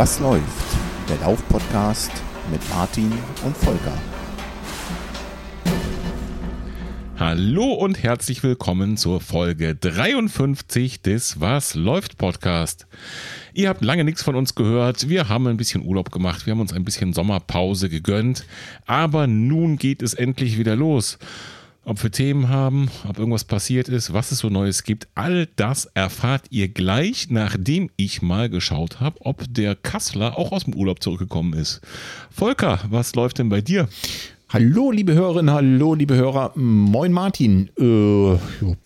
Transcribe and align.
Was 0.00 0.18
läuft? 0.18 0.78
Der 1.10 1.18
Lauf-Podcast 1.18 2.10
mit 2.50 2.66
Martin 2.70 3.12
und 3.44 3.54
Volker. 3.54 3.92
Hallo 7.18 7.74
und 7.74 8.02
herzlich 8.02 8.42
willkommen 8.42 8.96
zur 8.96 9.20
Folge 9.20 9.74
53 9.74 11.02
des 11.02 11.42
Was 11.42 11.74
läuft 11.74 12.16
Podcast. 12.16 12.86
Ihr 13.52 13.68
habt 13.68 13.84
lange 13.84 14.04
nichts 14.04 14.22
von 14.22 14.36
uns 14.36 14.54
gehört. 14.54 15.10
Wir 15.10 15.28
haben 15.28 15.46
ein 15.48 15.58
bisschen 15.58 15.84
Urlaub 15.84 16.10
gemacht. 16.10 16.46
Wir 16.46 16.52
haben 16.52 16.60
uns 16.60 16.72
ein 16.72 16.84
bisschen 16.84 17.12
Sommerpause 17.12 17.90
gegönnt. 17.90 18.46
Aber 18.86 19.26
nun 19.26 19.76
geht 19.76 20.00
es 20.00 20.14
endlich 20.14 20.56
wieder 20.56 20.76
los 20.76 21.18
ob 21.84 22.02
wir 22.02 22.10
Themen 22.10 22.48
haben, 22.48 22.90
ob 23.08 23.18
irgendwas 23.18 23.44
passiert 23.44 23.88
ist, 23.88 24.12
was 24.12 24.32
es 24.32 24.38
so 24.38 24.48
Neues 24.48 24.84
gibt. 24.84 25.08
All 25.14 25.48
das 25.56 25.86
erfahrt 25.94 26.44
ihr 26.50 26.68
gleich, 26.68 27.28
nachdem 27.30 27.90
ich 27.96 28.22
mal 28.22 28.48
geschaut 28.48 29.00
habe, 29.00 29.16
ob 29.20 29.44
der 29.48 29.74
Kassler 29.74 30.38
auch 30.38 30.52
aus 30.52 30.64
dem 30.64 30.74
Urlaub 30.74 31.02
zurückgekommen 31.02 31.54
ist. 31.54 31.80
Volker, 32.30 32.80
was 32.90 33.14
läuft 33.14 33.38
denn 33.38 33.48
bei 33.48 33.60
dir? 33.60 33.88
Hallo, 34.48 34.90
liebe 34.90 35.14
Hörerinnen, 35.14 35.54
hallo, 35.54 35.94
liebe 35.94 36.16
Hörer. 36.16 36.52
Moin, 36.56 37.12
Martin. 37.12 37.70
Äh, 37.78 38.36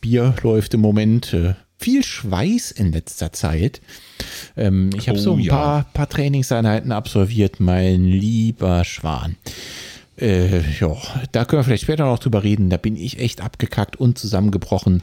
Bier 0.00 0.34
läuft 0.42 0.74
im 0.74 0.80
Moment. 0.80 1.32
Äh, 1.32 1.54
viel 1.78 2.04
Schweiß 2.04 2.70
in 2.70 2.92
letzter 2.92 3.32
Zeit. 3.32 3.80
Ähm, 4.56 4.90
ich 4.96 5.08
habe 5.08 5.18
oh, 5.18 5.22
so 5.22 5.32
ein 5.34 5.40
ja. 5.40 5.54
paar, 5.54 5.84
paar 5.92 6.08
Trainingseinheiten 6.08 6.92
absolviert, 6.92 7.60
mein 7.60 8.04
lieber 8.04 8.84
Schwan. 8.84 9.36
Äh, 10.16 10.60
ja, 10.78 10.96
da 11.32 11.44
können 11.44 11.60
wir 11.60 11.64
vielleicht 11.64 11.84
später 11.84 12.04
noch 12.04 12.18
drüber 12.18 12.44
reden. 12.44 12.70
Da 12.70 12.76
bin 12.76 12.96
ich 12.96 13.18
echt 13.18 13.40
abgekackt 13.40 13.96
und 13.96 14.18
zusammengebrochen. 14.18 15.02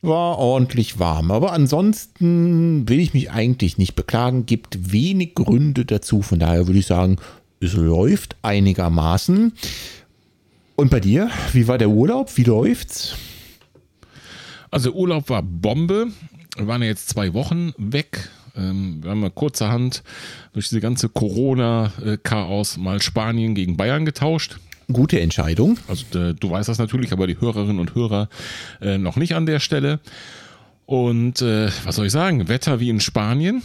War 0.00 0.38
ordentlich 0.38 0.98
warm. 0.98 1.30
Aber 1.30 1.52
ansonsten 1.52 2.88
will 2.88 3.00
ich 3.00 3.14
mich 3.14 3.30
eigentlich 3.30 3.78
nicht 3.78 3.94
beklagen. 3.94 4.46
Gibt 4.46 4.92
wenig 4.92 5.34
Gründe 5.34 5.84
dazu. 5.84 6.22
Von 6.22 6.38
daher 6.38 6.66
würde 6.66 6.78
ich 6.78 6.86
sagen, 6.86 7.16
es 7.60 7.72
läuft 7.72 8.36
einigermaßen. 8.42 9.52
Und 10.76 10.90
bei 10.90 11.00
dir? 11.00 11.30
Wie 11.52 11.66
war 11.66 11.78
der 11.78 11.90
Urlaub? 11.90 12.36
Wie 12.36 12.44
läuft's? 12.44 13.16
Also 14.70 14.92
Urlaub 14.92 15.28
war 15.30 15.42
Bombe. 15.42 16.08
Wir 16.56 16.66
waren 16.66 16.82
ja 16.82 16.88
jetzt 16.88 17.08
zwei 17.08 17.34
Wochen 17.34 17.72
weg 17.78 18.30
ähm, 18.58 18.98
wir 19.02 19.10
haben 19.10 19.20
mal 19.20 19.30
kurzerhand 19.30 20.02
durch 20.52 20.68
diese 20.68 20.80
ganze 20.80 21.08
Corona-Chaos 21.08 22.76
mal 22.76 23.00
Spanien 23.00 23.54
gegen 23.54 23.76
Bayern 23.76 24.04
getauscht. 24.04 24.58
Gute 24.90 25.20
Entscheidung. 25.20 25.78
Also 25.86 26.18
äh, 26.18 26.34
du 26.34 26.50
weißt 26.50 26.68
das 26.68 26.78
natürlich, 26.78 27.12
aber 27.12 27.26
die 27.26 27.40
Hörerinnen 27.40 27.78
und 27.78 27.94
Hörer 27.94 28.28
äh, 28.80 28.98
noch 28.98 29.16
nicht 29.16 29.34
an 29.34 29.46
der 29.46 29.60
Stelle. 29.60 30.00
Und 30.86 31.42
äh, 31.42 31.70
was 31.84 31.96
soll 31.96 32.06
ich 32.06 32.12
sagen? 32.12 32.48
Wetter 32.48 32.80
wie 32.80 32.88
in 32.88 33.00
Spanien. 33.00 33.62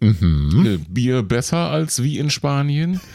Mhm. 0.00 0.66
Äh, 0.66 0.78
Bier 0.88 1.22
besser 1.22 1.70
als 1.70 2.02
wie 2.02 2.18
in 2.18 2.30
Spanien. 2.30 3.00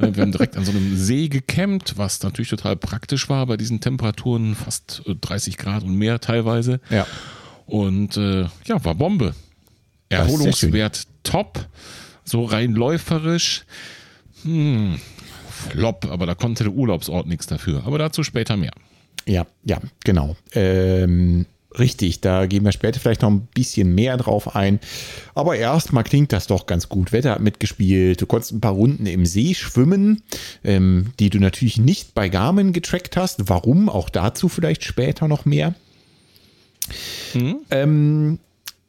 Äh, 0.00 0.16
wir 0.16 0.22
haben 0.22 0.32
direkt 0.32 0.56
an 0.56 0.64
so 0.64 0.72
einem 0.72 0.96
See 0.96 1.28
gecampt, 1.28 1.96
was 1.96 2.20
natürlich 2.22 2.48
total 2.48 2.76
praktisch 2.76 3.28
war 3.28 3.46
bei 3.46 3.56
diesen 3.56 3.80
Temperaturen, 3.80 4.56
fast 4.56 5.02
30 5.06 5.54
äh, 5.54 5.56
Grad 5.56 5.84
und 5.84 5.94
mehr 5.94 6.18
teilweise. 6.20 6.80
Ja. 6.90 7.06
Und 7.66 8.16
äh, 8.16 8.46
ja, 8.64 8.84
war 8.84 8.96
Bombe. 8.96 9.34
Erholungswert 10.08 11.06
top, 11.22 11.66
so 12.24 12.44
rein 12.44 12.72
läuferisch. 12.72 13.64
Hm, 14.42 15.00
flop, 15.70 16.06
aber 16.10 16.26
da 16.26 16.34
konnte 16.34 16.64
der 16.64 16.72
Urlaubsort 16.72 17.26
nichts 17.26 17.46
dafür. 17.46 17.84
Aber 17.86 17.98
dazu 17.98 18.22
später 18.22 18.56
mehr. 18.56 18.72
Ja, 19.26 19.46
ja, 19.64 19.80
genau. 20.04 20.36
Ähm, 20.52 21.46
richtig, 21.78 22.20
da 22.20 22.46
gehen 22.46 22.64
wir 22.64 22.72
später 22.72 23.00
vielleicht 23.00 23.22
noch 23.22 23.30
ein 23.30 23.48
bisschen 23.54 23.94
mehr 23.94 24.16
drauf 24.16 24.54
ein. 24.54 24.78
Aber 25.34 25.56
erstmal 25.56 26.04
klingt 26.04 26.32
das 26.32 26.46
doch 26.46 26.66
ganz 26.66 26.88
gut. 26.88 27.12
Wetter 27.12 27.32
hat 27.32 27.40
mitgespielt. 27.40 28.20
Du 28.20 28.26
konntest 28.26 28.52
ein 28.52 28.60
paar 28.60 28.72
Runden 28.72 29.06
im 29.06 29.26
See 29.26 29.54
schwimmen, 29.54 30.22
ähm, 30.62 31.12
die 31.18 31.30
du 31.30 31.40
natürlich 31.40 31.78
nicht 31.78 32.14
bei 32.14 32.28
Garmin 32.28 32.72
getrackt 32.72 33.16
hast. 33.16 33.48
Warum? 33.48 33.88
Auch 33.88 34.10
dazu 34.10 34.48
vielleicht 34.48 34.84
später 34.84 35.26
noch 35.26 35.44
mehr. 35.44 35.74
Mhm. 37.34 37.56
Ähm, 37.70 38.38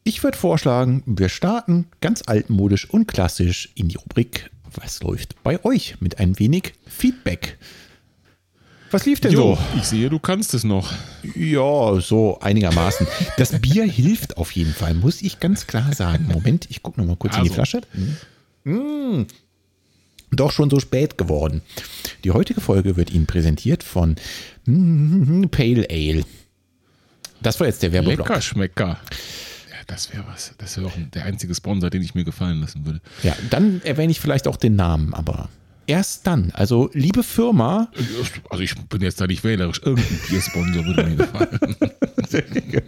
ich 0.08 0.24
würde 0.24 0.38
vorschlagen, 0.38 1.04
wir 1.06 1.28
starten 1.28 1.88
ganz 2.00 2.24
altmodisch 2.26 2.90
und 2.90 3.08
klassisch 3.08 3.70
in 3.76 3.90
die 3.90 3.98
Rubrik 3.98 4.50
Was 4.74 5.04
läuft 5.04 5.42
bei 5.44 5.64
euch 5.66 5.96
mit 6.00 6.20
ein 6.20 6.40
wenig 6.40 6.74
Feedback. 6.88 7.58
Was 8.90 9.06
lief 9.06 9.20
denn 9.20 9.34
jo, 9.34 9.56
so? 9.56 9.78
Ich 9.78 9.84
sehe, 9.84 10.10
du 10.10 10.18
kannst 10.18 10.54
es 10.54 10.64
noch. 10.64 10.94
Ja, 11.36 12.00
so 12.00 12.40
einigermaßen. 12.40 13.06
Das 13.36 13.60
Bier 13.60 13.84
hilft 13.92 14.38
auf 14.38 14.52
jeden 14.52 14.72
Fall, 14.72 14.94
muss 14.94 15.22
ich 15.22 15.42
ganz 15.42 15.68
klar 15.68 15.94
sagen. 15.94 16.30
Moment, 16.32 16.68
ich 16.70 16.84
gucke 16.84 17.02
noch 17.02 17.08
mal 17.08 17.18
kurz 17.18 17.34
also. 17.34 17.46
in 17.46 17.54
die 17.54 17.60
also. 17.60 17.70
Flasche. 17.70 17.88
Mmh. 18.64 19.26
Doch 20.32 20.52
schon 20.52 20.70
so 20.70 20.80
spät 20.80 21.18
geworden. 21.18 21.62
Die 22.24 22.32
heutige 22.32 22.62
Folge 22.62 22.96
wird 22.96 23.12
Ihnen 23.12 23.28
präsentiert 23.28 23.84
von 23.84 24.16
mm, 24.66 25.48
Pale 25.52 25.88
Ale. 25.90 26.24
Das 27.42 27.60
war 27.60 27.68
jetzt 27.68 27.84
der 27.84 27.92
Werbeblock. 27.92 28.30
Lecker 28.30 28.42
Schmecker 28.42 29.00
das 29.88 30.14
wäre 30.14 30.26
was. 30.28 30.54
Das 30.58 30.78
wäre 30.78 30.88
auch 30.88 30.94
der 31.14 31.26
einzige 31.26 31.56
Sponsor, 31.56 31.90
den 31.90 32.02
ich 32.02 32.14
mir 32.14 32.26
gefallen 32.26 32.60
lassen 32.60 32.86
würde. 32.86 33.02
Ja, 33.24 33.36
dann 33.50 33.82
erwähne 33.84 34.12
ich 34.12 34.20
vielleicht 34.20 34.48
auch 34.48 34.58
den 34.58 34.76
Namen, 34.76 35.14
aber 35.14 35.50
erst 35.88 36.28
dann. 36.28 36.52
Also, 36.54 36.90
liebe 36.94 37.24
Firma. 37.24 37.90
Also, 38.50 38.64
ich 38.64 38.76
bin 38.76 39.02
jetzt 39.02 39.20
da 39.20 39.28
nicht 39.28 39.44
wählerisch. 39.44 39.82
Irgendein 39.84 40.20
Biersponsor 40.30 40.86
würde 40.86 41.04
mir 41.06 41.16
gefallen. 41.16 41.76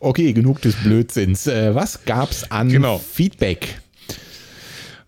okay, 0.00 0.32
genug 0.32 0.60
des 0.60 0.74
Blödsinns. 0.76 1.46
Äh, 1.46 1.74
was 1.74 2.04
gab's 2.04 2.50
an 2.50 2.68
genau. 2.68 2.98
Feedback? 2.98 3.80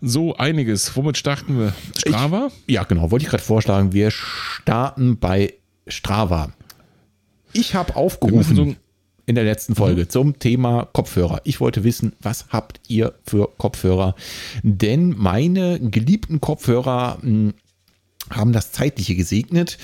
So 0.01 0.35
einiges. 0.37 0.95
Womit 0.95 1.17
starten 1.17 1.59
wir? 1.59 1.73
Strava? 1.97 2.51
Ich, 2.65 2.73
ja, 2.73 2.83
genau. 2.83 3.11
Wollte 3.11 3.25
ich 3.25 3.29
gerade 3.29 3.43
vorschlagen. 3.43 3.91
Wir 3.91 4.11
starten 4.11 5.17
bei 5.17 5.53
Strava. 5.87 6.53
Ich 7.53 7.75
habe 7.75 7.95
aufgerufen. 7.95 8.77
In 9.27 9.35
der 9.35 9.43
letzten 9.43 9.75
Folge 9.75 10.03
mhm. 10.03 10.09
zum 10.09 10.39
Thema 10.39 10.87
Kopfhörer. 10.93 11.41
Ich 11.45 11.59
wollte 11.59 11.83
wissen, 11.83 12.13
was 12.21 12.45
habt 12.49 12.79
ihr 12.87 13.13
für 13.25 13.49
Kopfhörer? 13.57 14.15
Denn 14.61 15.15
meine 15.17 15.79
geliebten 15.79 16.41
Kopfhörer 16.41 17.17
mh, 17.21 17.23
hm, 17.23 17.53
haben 18.29 18.53
das 18.53 18.71
Zeitliche 18.71 19.15
gesegnet. 19.15 19.77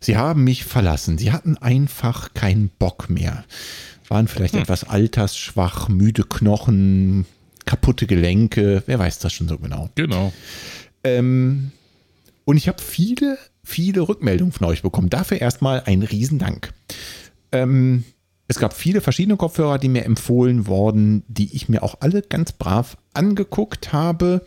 Sie 0.00 0.16
haben 0.16 0.44
mich 0.44 0.64
verlassen. 0.64 1.16
Sie 1.16 1.32
hatten 1.32 1.56
einfach 1.58 2.34
keinen 2.34 2.70
Bock 2.78 3.08
mehr. 3.08 3.44
Waren 4.08 4.28
vielleicht 4.28 4.54
hm. 4.54 4.62
etwas 4.62 4.84
altersschwach, 4.84 5.88
müde 5.88 6.24
Knochen, 6.24 7.26
kaputte 7.64 8.06
Gelenke. 8.06 8.82
Wer 8.86 8.98
weiß 8.98 9.20
das 9.20 9.32
schon 9.32 9.48
so 9.48 9.58
genau. 9.58 9.90
Genau. 9.94 10.32
Ähm, 11.04 11.70
und 12.44 12.56
ich 12.56 12.68
habe 12.68 12.82
viele, 12.82 13.38
viele 13.62 14.02
Rückmeldungen 14.02 14.52
von 14.52 14.66
euch 14.66 14.82
bekommen. 14.82 15.08
Dafür 15.08 15.40
erstmal 15.40 15.82
ein 15.86 16.02
Riesendank. 16.02 16.72
Ähm, 17.52 18.04
es 18.46 18.58
gab 18.58 18.74
viele 18.74 19.00
verschiedene 19.00 19.36
Kopfhörer, 19.36 19.78
die 19.78 19.88
mir 19.88 20.04
empfohlen 20.04 20.66
wurden, 20.66 21.22
die 21.28 21.54
ich 21.54 21.68
mir 21.68 21.82
auch 21.82 21.96
alle 22.00 22.22
ganz 22.22 22.52
brav 22.52 22.96
angeguckt 23.14 23.92
habe 23.92 24.44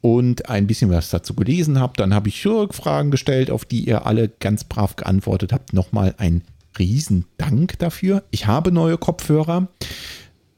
und 0.00 0.48
ein 0.48 0.66
bisschen 0.66 0.90
was 0.90 1.10
dazu 1.10 1.34
gelesen 1.34 1.78
habe. 1.78 1.94
Dann 1.96 2.14
habe 2.14 2.28
ich 2.28 2.46
Rückfragen 2.46 3.10
gestellt, 3.10 3.50
auf 3.50 3.64
die 3.64 3.80
ihr 3.80 4.06
alle 4.06 4.28
ganz 4.28 4.64
brav 4.64 4.96
geantwortet 4.96 5.52
habt. 5.52 5.72
Nochmal 5.72 6.14
ein 6.18 6.42
Riesendank 6.78 7.78
dafür. 7.78 8.22
Ich 8.30 8.46
habe 8.46 8.72
neue 8.72 8.98
Kopfhörer. 8.98 9.68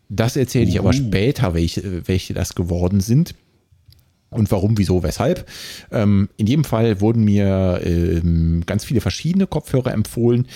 Das 0.08 0.36
erzähle 0.36 0.68
ich 0.68 0.76
uh. 0.76 0.80
aber 0.80 0.92
später, 0.92 1.54
welche, 1.54 2.06
welche 2.06 2.34
das 2.34 2.54
geworden 2.54 3.00
sind. 3.00 3.34
Und 4.30 4.50
warum, 4.50 4.76
wieso, 4.76 5.02
weshalb? 5.02 5.48
Ähm, 5.90 6.28
in 6.36 6.46
jedem 6.46 6.64
Fall 6.64 7.00
wurden 7.00 7.24
mir 7.24 7.80
ähm, 7.82 8.62
ganz 8.66 8.84
viele 8.84 9.00
verschiedene 9.00 9.46
Kopfhörer 9.46 9.92
empfohlen 9.92 10.46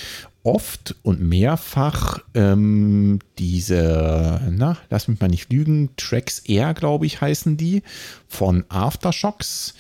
oft 0.43 0.97
und 1.03 1.21
mehrfach 1.21 2.21
ähm, 2.35 3.21
diese, 3.39 4.41
na, 4.51 4.77
lass 4.91 5.09
mich 5.09 5.21
mal 5.21 5.29
nicht 5.29 5.53
lügen, 5.53 5.91
Tracks 5.97 6.41
Air, 6.41 6.75
glaube 6.75 7.07
ich, 7.07 7.21
heißen 7.21 7.57
die, 7.57 7.83
von 8.27 8.65
Aftershocks. 8.69 9.75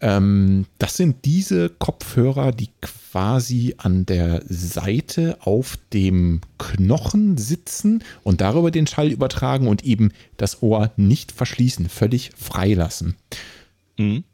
Ähm, 0.00 0.66
das 0.78 0.96
sind 0.96 1.24
diese 1.24 1.68
Kopfhörer, 1.68 2.50
die 2.50 2.70
quasi 2.80 3.74
an 3.78 4.04
der 4.04 4.42
Seite 4.48 5.38
auf 5.40 5.78
dem 5.92 6.40
Knochen 6.58 7.38
sitzen 7.38 8.02
und 8.24 8.40
darüber 8.40 8.72
den 8.72 8.88
Schall 8.88 9.12
übertragen 9.12 9.68
und 9.68 9.84
eben 9.84 10.12
das 10.36 10.62
Ohr 10.62 10.90
nicht 10.96 11.30
verschließen, 11.30 11.88
völlig 11.88 12.32
freilassen. 12.36 13.14
Mhm. 13.96 14.24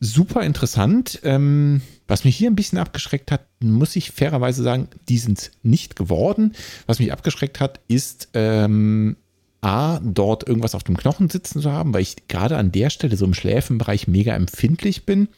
Super 0.00 0.42
interessant. 0.42 1.20
Ähm, 1.24 1.80
was 2.06 2.24
mich 2.24 2.36
hier 2.36 2.50
ein 2.50 2.56
bisschen 2.56 2.78
abgeschreckt 2.78 3.32
hat, 3.32 3.46
muss 3.60 3.96
ich 3.96 4.12
fairerweise 4.12 4.62
sagen, 4.62 4.88
die 5.08 5.18
sind 5.18 5.50
nicht 5.62 5.96
geworden. 5.96 6.54
Was 6.86 7.00
mich 7.00 7.12
abgeschreckt 7.12 7.60
hat, 7.60 7.80
ist 7.88 8.28
ähm, 8.34 9.16
A, 9.60 9.98
dort 9.98 10.46
irgendwas 10.46 10.76
auf 10.76 10.84
dem 10.84 10.96
Knochen 10.96 11.28
sitzen 11.28 11.60
zu 11.60 11.72
haben, 11.72 11.92
weil 11.92 12.02
ich 12.02 12.28
gerade 12.28 12.56
an 12.56 12.70
der 12.70 12.90
Stelle 12.90 13.16
so 13.16 13.24
im 13.24 13.34
Schläfenbereich 13.34 14.06
mega 14.06 14.34
empfindlich 14.34 15.04
bin. 15.04 15.28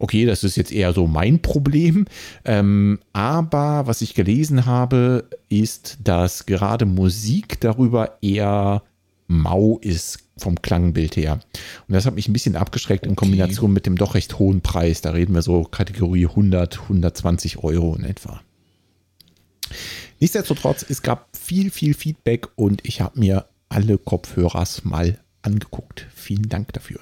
Okay, 0.00 0.26
das 0.26 0.42
ist 0.42 0.56
jetzt 0.56 0.72
eher 0.72 0.92
so 0.92 1.06
mein 1.06 1.40
Problem. 1.40 2.06
Ähm, 2.44 2.98
aber 3.12 3.86
was 3.86 4.02
ich 4.02 4.14
gelesen 4.14 4.66
habe, 4.66 5.28
ist, 5.48 5.98
dass 6.02 6.44
gerade 6.46 6.86
Musik 6.86 7.60
darüber 7.60 8.18
eher 8.20 8.82
mau 9.26 9.78
ist 9.78 10.18
vom 10.36 10.60
Klangbild 10.60 11.16
her. 11.16 11.40
Und 11.88 11.94
das 11.94 12.06
hat 12.06 12.14
mich 12.14 12.28
ein 12.28 12.32
bisschen 12.32 12.56
abgeschreckt 12.56 13.06
in 13.06 13.16
Kombination 13.16 13.72
mit 13.72 13.86
dem 13.86 13.96
doch 13.96 14.14
recht 14.14 14.38
hohen 14.38 14.60
Preis. 14.60 15.00
Da 15.00 15.10
reden 15.10 15.34
wir 15.34 15.42
so 15.42 15.64
Kategorie 15.64 16.26
100, 16.26 16.82
120 16.82 17.58
Euro 17.58 17.94
in 17.94 18.04
etwa. 18.04 18.40
Nichtsdestotrotz, 20.20 20.84
es 20.88 21.02
gab 21.02 21.36
viel, 21.36 21.70
viel 21.70 21.94
Feedback 21.94 22.48
und 22.56 22.84
ich 22.84 23.00
habe 23.00 23.18
mir 23.18 23.46
alle 23.68 23.98
Kopfhörers 23.98 24.84
mal 24.84 25.18
angeguckt. 25.42 26.06
Vielen 26.14 26.48
Dank 26.48 26.72
dafür. 26.72 27.00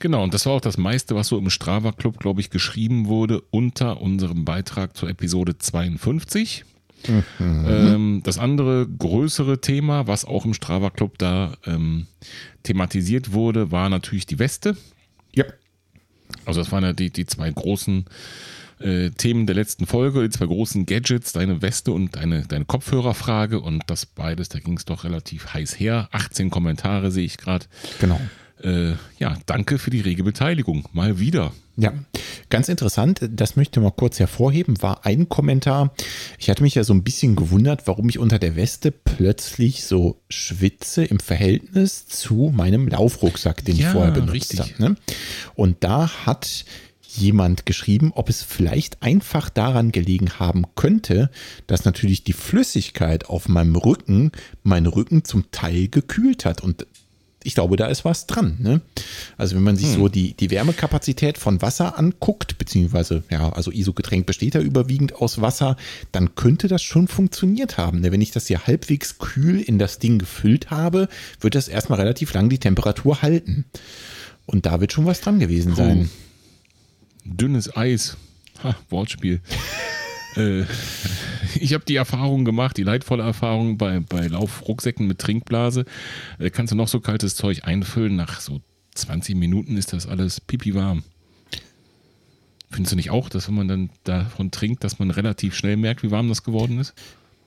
Genau, 0.00 0.22
und 0.22 0.32
das 0.32 0.46
war 0.46 0.54
auch 0.54 0.60
das 0.60 0.78
meiste, 0.78 1.16
was 1.16 1.28
so 1.28 1.38
im 1.38 1.50
Strava 1.50 1.90
Club, 1.92 2.18
glaube 2.20 2.40
ich, 2.40 2.50
geschrieben 2.50 3.06
wurde 3.06 3.40
unter 3.50 4.00
unserem 4.00 4.44
Beitrag 4.44 4.96
zur 4.96 5.08
Episode 5.08 5.58
52. 5.58 6.64
Mhm. 7.06 7.66
Ähm, 7.66 8.20
das 8.24 8.38
andere 8.38 8.86
größere 8.86 9.60
Thema, 9.60 10.06
was 10.06 10.24
auch 10.24 10.44
im 10.44 10.54
Strava 10.54 10.90
Club 10.90 11.18
da 11.18 11.56
ähm, 11.66 12.06
thematisiert 12.62 13.32
wurde, 13.32 13.70
war 13.70 13.88
natürlich 13.88 14.26
die 14.26 14.38
Weste. 14.38 14.76
Ja. 15.34 15.44
Also 16.44 16.60
das 16.60 16.72
waren 16.72 16.84
ja 16.84 16.92
die, 16.92 17.10
die 17.10 17.26
zwei 17.26 17.50
großen 17.50 18.06
äh, 18.80 19.10
Themen 19.10 19.46
der 19.46 19.56
letzten 19.56 19.86
Folge, 19.86 20.22
die 20.22 20.30
zwei 20.30 20.46
großen 20.46 20.86
Gadgets, 20.86 21.32
deine 21.32 21.62
Weste 21.62 21.92
und 21.92 22.16
deine, 22.16 22.46
deine 22.46 22.64
Kopfhörerfrage 22.64 23.60
und 23.60 23.82
das 23.86 24.06
beides, 24.06 24.48
da 24.48 24.58
ging 24.58 24.76
es 24.76 24.84
doch 24.84 25.04
relativ 25.04 25.54
heiß 25.54 25.78
her. 25.78 26.08
18 26.12 26.50
Kommentare 26.50 27.10
sehe 27.10 27.24
ich 27.24 27.38
gerade. 27.38 27.66
Genau. 28.00 28.20
Äh, 28.62 28.92
ja, 29.18 29.36
danke 29.46 29.78
für 29.78 29.90
die 29.90 30.00
rege 30.00 30.24
Beteiligung. 30.24 30.88
Mal 30.92 31.18
wieder. 31.18 31.52
Ja, 31.76 31.92
ganz 32.50 32.68
interessant, 32.68 33.20
das 33.30 33.54
möchte 33.54 33.78
ich 33.78 33.84
mal 33.84 33.92
kurz 33.92 34.18
hervorheben, 34.18 34.82
war 34.82 35.06
ein 35.06 35.28
Kommentar. 35.28 35.94
Ich 36.36 36.50
hatte 36.50 36.64
mich 36.64 36.74
ja 36.74 36.82
so 36.82 36.92
ein 36.92 37.04
bisschen 37.04 37.36
gewundert, 37.36 37.86
warum 37.86 38.08
ich 38.08 38.18
unter 38.18 38.40
der 38.40 38.56
Weste 38.56 38.90
plötzlich 38.90 39.84
so 39.84 40.20
schwitze 40.28 41.04
im 41.04 41.20
Verhältnis 41.20 42.08
zu 42.08 42.52
meinem 42.52 42.88
Laufrucksack, 42.88 43.64
den 43.64 43.76
ja, 43.76 43.86
ich 43.86 43.92
vorher 43.92 44.10
benutzt 44.10 44.58
habe. 44.58 44.72
Ne? 44.78 44.96
Und 45.54 45.84
da 45.84 46.10
hat 46.26 46.64
jemand 47.16 47.64
geschrieben, 47.64 48.12
ob 48.14 48.28
es 48.28 48.42
vielleicht 48.42 49.02
einfach 49.02 49.48
daran 49.48 49.92
gelegen 49.92 50.38
haben 50.38 50.64
könnte, 50.74 51.30
dass 51.66 51.84
natürlich 51.84 52.24
die 52.24 52.32
Flüssigkeit 52.32 53.26
auf 53.26 53.48
meinem 53.48 53.76
Rücken 53.76 54.32
meinen 54.62 54.86
Rücken 54.86 55.24
zum 55.24 55.50
Teil 55.50 55.88
gekühlt 55.88 56.44
hat. 56.44 56.62
Und 56.62 56.86
ich 57.48 57.54
glaube, 57.54 57.76
da 57.76 57.86
ist 57.86 58.04
was 58.04 58.26
dran. 58.26 58.58
Ne? 58.60 58.82
Also 59.38 59.56
wenn 59.56 59.62
man 59.62 59.76
sich 59.76 59.88
hm. 59.88 59.94
so 59.94 60.08
die, 60.08 60.34
die 60.34 60.50
Wärmekapazität 60.50 61.38
von 61.38 61.62
Wasser 61.62 61.98
anguckt, 61.98 62.58
beziehungsweise, 62.58 63.22
ja, 63.30 63.50
also 63.54 63.70
ISO-Getränk 63.70 64.26
besteht 64.26 64.54
ja 64.54 64.60
überwiegend 64.60 65.14
aus 65.14 65.40
Wasser, 65.40 65.78
dann 66.12 66.34
könnte 66.34 66.68
das 66.68 66.82
schon 66.82 67.08
funktioniert 67.08 67.78
haben. 67.78 68.00
Ne? 68.00 68.12
Wenn 68.12 68.20
ich 68.20 68.32
das 68.32 68.48
hier 68.48 68.66
halbwegs 68.66 69.18
kühl 69.18 69.60
in 69.60 69.78
das 69.78 69.98
Ding 69.98 70.18
gefüllt 70.18 70.70
habe, 70.70 71.08
wird 71.40 71.54
das 71.54 71.68
erstmal 71.68 71.98
relativ 71.98 72.34
lang 72.34 72.50
die 72.50 72.58
Temperatur 72.58 73.22
halten. 73.22 73.64
Und 74.44 74.66
da 74.66 74.82
wird 74.82 74.92
schon 74.92 75.06
was 75.06 75.22
dran 75.22 75.38
gewesen 75.38 75.74
sein. 75.74 76.10
Oh 76.12 76.28
dünnes 77.24 77.74
Eis. 77.76 78.16
Ha, 78.62 78.76
Wortspiel. 78.90 79.40
äh, 80.36 80.64
ich 81.60 81.74
habe 81.74 81.84
die 81.84 81.96
Erfahrung 81.96 82.44
gemacht, 82.44 82.76
die 82.76 82.82
leidvolle 82.82 83.22
Erfahrung 83.22 83.78
bei, 83.78 84.00
bei 84.00 84.26
Laufrucksäcken 84.26 85.06
mit 85.06 85.18
Trinkblase. 85.18 85.84
Äh, 86.38 86.50
kannst 86.50 86.72
du 86.72 86.76
noch 86.76 86.88
so 86.88 87.00
kaltes 87.00 87.34
Zeug 87.36 87.64
einfüllen, 87.64 88.16
nach 88.16 88.40
so 88.40 88.60
20 88.94 89.36
Minuten 89.36 89.76
ist 89.76 89.92
das 89.92 90.06
alles 90.06 90.40
pipi 90.40 90.74
warm. 90.74 91.04
Findest 92.70 92.92
du 92.92 92.96
nicht 92.96 93.10
auch, 93.10 93.28
dass 93.28 93.48
wenn 93.48 93.54
man 93.54 93.68
dann 93.68 93.90
davon 94.04 94.50
trinkt, 94.50 94.84
dass 94.84 94.98
man 94.98 95.10
relativ 95.10 95.54
schnell 95.54 95.76
merkt, 95.76 96.02
wie 96.02 96.10
warm 96.10 96.28
das 96.28 96.42
geworden 96.42 96.78
ist? 96.78 96.94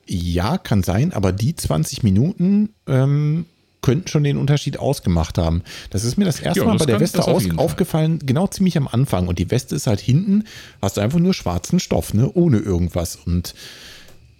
Ja, 0.07 0.57
kann 0.57 0.81
sein, 0.81 1.13
aber 1.13 1.31
die 1.31 1.55
20 1.55 2.01
Minuten 2.01 2.73
ähm, 2.87 3.45
könnten 3.81 4.07
schon 4.07 4.23
den 4.23 4.37
Unterschied 4.37 4.77
ausgemacht 4.77 5.37
haben. 5.37 5.63
Das 5.89 6.03
ist 6.03 6.17
mir 6.17 6.25
das 6.25 6.39
erste 6.39 6.61
ja, 6.61 6.65
Mal 6.65 6.73
das 6.73 6.85
bei 6.85 6.91
der 6.91 6.99
Weste 6.99 7.27
aus, 7.27 7.45
aufgefallen, 7.57 8.19
genau 8.25 8.47
ziemlich 8.47 8.77
am 8.77 8.87
Anfang. 8.87 9.27
Und 9.27 9.39
die 9.39 9.49
Weste 9.51 9.75
ist 9.75 9.87
halt 9.87 9.99
hinten, 9.99 10.43
hast 10.81 10.97
du 10.97 11.01
einfach 11.01 11.19
nur 11.19 11.33
schwarzen 11.33 11.79
Stoff, 11.79 12.13
ne, 12.13 12.31
ohne 12.31 12.59
irgendwas. 12.59 13.15
Und 13.15 13.55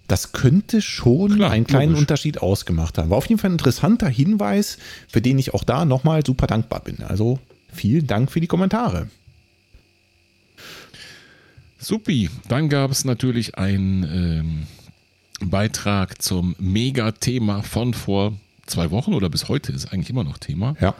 das 0.08 0.32
könnte 0.32 0.80
schon 0.80 1.36
Klar, 1.36 1.50
einen 1.50 1.66
kleinen 1.66 1.92
logisch. 1.92 2.02
Unterschied 2.02 2.42
ausgemacht 2.42 2.98
haben. 2.98 3.10
War 3.10 3.18
auf 3.18 3.26
jeden 3.26 3.40
Fall 3.40 3.50
ein 3.50 3.54
interessanter 3.54 4.08
Hinweis, 4.08 4.78
für 5.08 5.20
den 5.20 5.38
ich 5.38 5.54
auch 5.54 5.64
da 5.64 5.84
nochmal 5.84 6.24
super 6.24 6.46
dankbar 6.46 6.80
bin. 6.80 7.02
Also 7.02 7.38
vielen 7.72 8.06
Dank 8.06 8.30
für 8.30 8.40
die 8.40 8.46
Kommentare. 8.46 9.08
Supi, 11.78 12.30
dann 12.46 12.68
gab 12.68 12.92
es 12.92 13.04
natürlich 13.04 13.56
einen 13.56 14.04
ähm, 14.04 14.66
Beitrag 15.50 16.22
zum 16.22 16.54
Megathema 16.60 17.62
von 17.62 17.92
vor 17.92 18.34
zwei 18.66 18.90
Wochen 18.90 19.14
oder 19.14 19.28
bis 19.28 19.48
heute 19.48 19.72
ist 19.72 19.92
eigentlich 19.92 20.10
immer 20.10 20.24
noch 20.24 20.38
Thema. 20.38 20.74
Ja. 20.80 20.94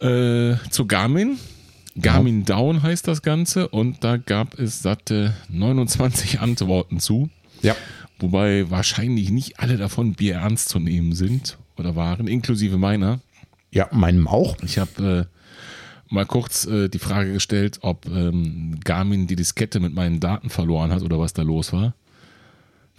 Äh, 0.00 0.56
zu 0.70 0.86
Garmin. 0.86 1.38
Garmin 2.00 2.40
ja. 2.40 2.56
Down 2.56 2.82
heißt 2.82 3.06
das 3.06 3.22
Ganze 3.22 3.68
und 3.68 4.02
da 4.02 4.16
gab 4.16 4.58
es 4.58 4.82
satte 4.82 5.34
29 5.48 6.40
Antworten 6.40 7.00
zu. 7.00 7.28
Ja. 7.62 7.76
Wobei 8.18 8.70
wahrscheinlich 8.70 9.30
nicht 9.30 9.60
alle 9.60 9.76
davon 9.76 10.14
Bier 10.14 10.36
ernst 10.36 10.68
zu 10.68 10.78
nehmen 10.78 11.12
sind 11.14 11.58
oder 11.76 11.96
waren, 11.96 12.28
inklusive 12.28 12.78
meiner. 12.78 13.20
Ja, 13.70 13.88
meinem 13.90 14.28
auch. 14.28 14.56
Ich 14.62 14.78
habe 14.78 15.28
äh, 15.28 16.14
mal 16.14 16.26
kurz 16.26 16.66
äh, 16.66 16.88
die 16.88 16.98
Frage 16.98 17.32
gestellt, 17.32 17.78
ob 17.82 18.06
ähm, 18.06 18.78
Garmin 18.84 19.26
die 19.26 19.36
Diskette 19.36 19.80
mit 19.80 19.94
meinen 19.94 20.20
Daten 20.20 20.50
verloren 20.50 20.92
hat 20.92 21.02
oder 21.02 21.18
was 21.18 21.32
da 21.32 21.42
los 21.42 21.72
war 21.72 21.94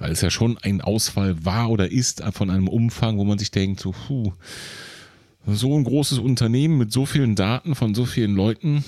weil 0.04 0.12
es 0.12 0.20
ja 0.20 0.30
schon 0.30 0.58
ein 0.58 0.82
Ausfall 0.82 1.46
war 1.46 1.70
oder 1.70 1.90
ist 1.90 2.22
von 2.34 2.50
einem 2.50 2.68
Umfang, 2.68 3.18
wo 3.18 3.24
man 3.24 3.40
sich 3.40 3.52
denkt, 3.52 3.80
so, 3.80 3.94
puh, 3.94 4.34
so 5.48 5.78
ein 5.78 5.86
großes 5.86 6.20
Unternehmen 6.20 6.78
mit 6.78 6.92
so 6.92 7.06
vielen 7.06 7.36
Daten 7.36 7.74
von 7.74 7.96
so 7.96 8.04
vielen 8.04 8.36
Leuten, 8.36 8.84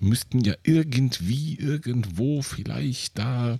müssten 0.00 0.40
ja 0.40 0.54
irgendwie, 0.62 1.56
irgendwo 1.56 2.40
vielleicht 2.40 3.18
da, 3.18 3.58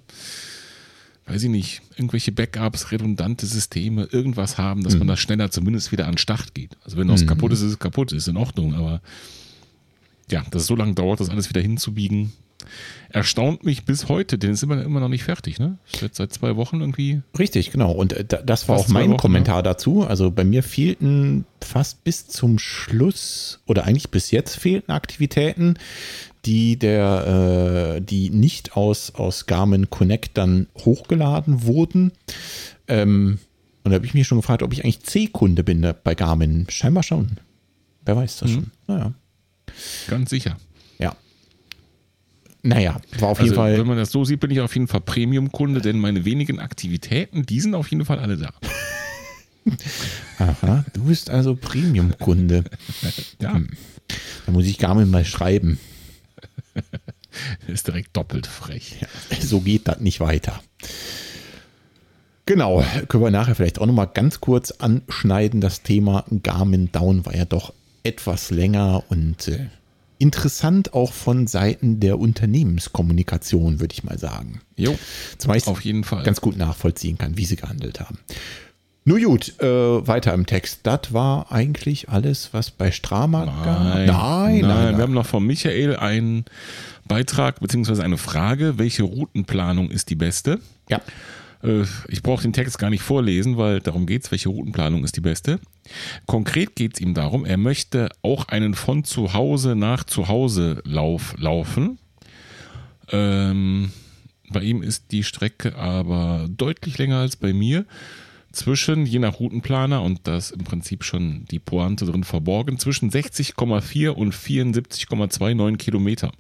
weiß 1.27 1.43
ich 1.43 1.51
nicht, 1.51 1.83
irgendwelche 1.95 2.33
Backups, 2.33 2.91
redundante 2.91 3.45
Systeme, 3.45 4.05
irgendwas 4.05 4.57
haben, 4.57 4.83
dass 4.83 4.95
mhm. 4.95 5.01
man 5.01 5.09
da 5.09 5.19
schneller 5.19 5.51
zumindest 5.51 5.93
wieder 5.93 6.07
an 6.07 6.13
den 6.13 6.19
Start 6.19 6.55
geht. 6.55 6.79
Also 6.85 6.97
wenn 6.97 7.09
was 7.09 7.21
mhm. 7.21 7.27
kaputt 7.27 7.53
ist, 7.53 7.61
ist 7.61 7.73
es 7.73 7.79
kaputt, 7.79 8.13
ist 8.13 8.29
in 8.29 8.39
Ordnung, 8.39 8.75
aber 8.75 9.03
ja, 10.31 10.43
dass 10.51 10.63
es 10.63 10.69
so 10.69 10.75
lange 10.75 10.95
dauert, 10.95 11.21
das 11.21 11.29
alles 11.29 11.51
wieder 11.51 11.61
hinzubiegen, 11.61 12.33
erstaunt 13.09 13.65
mich 13.65 13.85
bis 13.85 14.09
heute, 14.09 14.39
denn 14.39 14.51
es 14.51 14.59
ist 14.59 14.63
immer, 14.63 14.77
noch 14.77 15.09
nicht 15.09 15.25
fertig, 15.25 15.59
ne? 15.59 15.79
Seit 16.13 16.33
zwei 16.33 16.57
Wochen 16.57 16.81
irgendwie. 16.81 17.23
Richtig, 17.39 17.71
genau. 17.71 17.93
Und 17.93 18.13
äh, 18.13 18.25
das 18.25 18.69
war 18.69 18.77
auch 18.77 18.89
mein 18.89 19.11
Wochen, 19.11 19.19
Kommentar 19.19 19.57
ja. 19.57 19.63
dazu. 19.63 20.03
Also 20.03 20.31
bei 20.31 20.45
mir 20.45 20.63
fehlten 20.63 21.45
fast 21.63 22.05
bis 22.05 22.27
zum 22.29 22.59
Schluss 22.59 23.61
oder 23.67 23.85
eigentlich 23.85 24.11
bis 24.11 24.31
jetzt 24.31 24.57
fehlten 24.57 24.93
Aktivitäten, 24.93 25.75
die 26.45 26.79
der, 26.79 27.97
äh, 27.97 28.01
die 28.01 28.31
nicht 28.31 28.77
aus, 28.77 29.15
aus 29.15 29.47
Garmin 29.47 29.91
Connect 29.91 30.37
dann 30.37 30.69
hochgeladen 30.79 31.65
wurden. 31.65 32.13
Ähm, 32.89 33.39
und 33.85 33.91
da 33.91 33.97
habe 33.97 34.07
ich 34.07 34.15
mich 34.15 34.27
schon 34.27 34.39
gefragt, 34.39 34.63
ob 34.63 34.73
ich 34.73 34.83
eigentlich 34.83 35.03
C-Kunde 35.03 35.63
bin 35.63 35.93
bei 36.03 36.15
Garmin. 36.15 36.67
Scheinbar 36.69 37.03
schon. 37.03 37.39
Wer 38.05 38.17
weiß 38.17 38.39
das 38.39 38.51
mhm. 38.51 38.55
schon. 38.55 38.71
Naja. 38.87 39.15
Ganz 40.09 40.31
sicher. 40.31 40.57
Naja, 42.67 43.01
war 43.19 43.29
auf 43.29 43.39
also, 43.39 43.45
jeden 43.45 43.55
Fall. 43.55 43.79
Wenn 43.79 43.87
man 43.87 43.97
das 43.97 44.11
so 44.11 44.25
sieht, 44.25 44.41
bin 44.41 44.51
ich 44.51 44.61
auf 44.61 44.75
jeden 44.75 44.89
Fall 44.89 45.01
Premium-Kunde, 45.01 45.81
denn 45.81 46.01
meine 46.01 46.25
wenigen 46.25 46.59
Aktivitäten, 46.59 47.47
die 47.47 47.61
sind 47.61 47.75
auf 47.75 47.89
jeden 47.91 48.05
Fall 48.05 48.19
alle 48.19 48.37
da. 48.37 48.53
Aha, 50.39 50.85
du 50.93 51.05
bist 51.05 51.31
also 51.31 51.55
Premium-Kunde. 51.55 52.65
ja. 53.41 53.55
Hm. 53.55 53.69
Da 54.47 54.53
muss 54.53 54.67
ich 54.67 54.79
Garmin 54.79 55.11
mal 55.11 55.25
schreiben. 55.25 55.79
ist 57.69 57.87
direkt 57.87 58.17
doppelt 58.17 58.47
frech. 58.47 58.97
Ja, 59.01 59.09
so 59.41 59.61
geht 59.61 59.87
das 59.87 60.01
nicht 60.01 60.21
weiter. 60.21 60.61
Genau, 62.47 62.85
können 63.09 63.25
wir 63.25 63.31
nachher 63.31 63.55
vielleicht 63.55 63.81
auch 63.81 63.87
nochmal 63.87 64.11
ganz 64.13 64.41
kurz 64.41 64.73
anschneiden. 64.73 65.61
Das 65.61 65.83
Thema 65.83 66.25
Garmin 66.43 66.91
Down 66.93 67.27
war 67.27 67.35
ja 67.35 67.45
doch 67.45 67.73
etwas 68.05 68.51
länger 68.51 69.05
und 69.09 69.49
äh, 69.49 69.67
interessant 70.19 70.95
auch 70.95 71.13
von 71.13 71.47
Seiten 71.47 72.01
der 72.01 72.19
Unternehmenskommunikation, 72.19 73.81
würde 73.81 73.93
ich 73.93 74.05
mal 74.05 74.19
sagen. 74.19 74.61
Jo, 74.77 74.99
Zumal 75.39 75.61
auf 75.67 75.81
jeden 75.83 76.05
Fall. 76.05 76.23
Ganz 76.23 76.41
gut 76.41 76.57
nachvollziehen 76.57 77.19
kann, 77.19 77.37
wie 77.37 77.45
sie 77.45 77.57
gehandelt 77.57 78.01
haben. 78.01 78.19
Nur 79.09 79.21
gut, 79.21 79.61
äh, 79.61 79.67
weiter 79.67 80.35
im 80.35 80.47
Text. 80.47 80.81
Das 80.83 81.13
war 81.13 81.53
eigentlich 81.53 82.09
alles, 82.09 82.49
was 82.53 82.73
bei 82.73 82.91
Strama 82.91 83.47
nein, 83.47 83.65
gab. 83.65 83.85
Nein, 83.85 84.07
nein, 84.07 84.61
nein, 84.63 84.97
Wir 84.97 85.03
haben 85.05 85.15
noch 85.15 85.27
von 85.27 85.47
Michael 85.47 85.95
einen 85.95 86.45
Beitrag 87.07 87.61
bzw. 87.61 88.03
eine 88.03 88.19
Frage. 88.19 88.79
Welche 88.79 89.05
Routenplanung 89.05 89.91
ist 89.91 90.11
die 90.11 90.17
beste? 90.17 90.59
Ja. 90.89 91.01
Äh, 91.63 91.85
ich 92.09 92.23
brauche 92.23 92.43
den 92.43 92.53
Text 92.53 92.79
gar 92.79 92.91
nicht 92.91 93.03
vorlesen, 93.03 93.57
weil 93.57 93.81
darum 93.81 94.07
geht 94.07 94.25
es, 94.25 94.31
welche 94.31 94.49
Routenplanung 94.49 95.05
ist 95.05 95.17
die 95.17 95.21
beste. 95.21 95.61
Konkret 96.27 96.77
geht 96.77 96.95
es 96.95 97.01
ihm 97.01 97.15
darum, 97.15 97.45
er 97.45 97.57
möchte 97.57 98.09
auch 98.23 98.49
einen 98.49 98.75
von 98.75 99.05
zu 99.05 99.33
Hause 99.33 99.77
nach 99.77 100.05
zu 100.05 100.29
Hause 100.29 100.83
Lauf 100.85 101.35
laufen. 101.39 101.99
Ähm, 103.11 103.93
bei 104.51 104.63
ihm 104.63 104.83
ist 104.83 105.13
die 105.13 105.25
Strecke 105.25 105.77
aber 105.77 106.47
deutlich 106.49 106.99
länger 106.99 107.19
als 107.19 107.37
bei 107.37 107.53
mir. 107.53 107.85
zwischen, 108.53 109.05
je 109.05 109.19
nach 109.19 109.39
Routenplaner, 109.39 110.03
und 110.03 110.21
da 110.27 110.39
ist 110.39 110.53
im 110.53 110.65
Prinzip 110.65 111.05
schon 111.05 111.45
die 111.51 111.59
Pointe 111.59 112.07
drin 112.07 112.25
verborgen, 112.25 112.79
zwischen 112.79 113.11
60,4 113.11 114.09
und 114.09 114.35
74,29 114.35 115.77
Kilometer. 115.77 116.33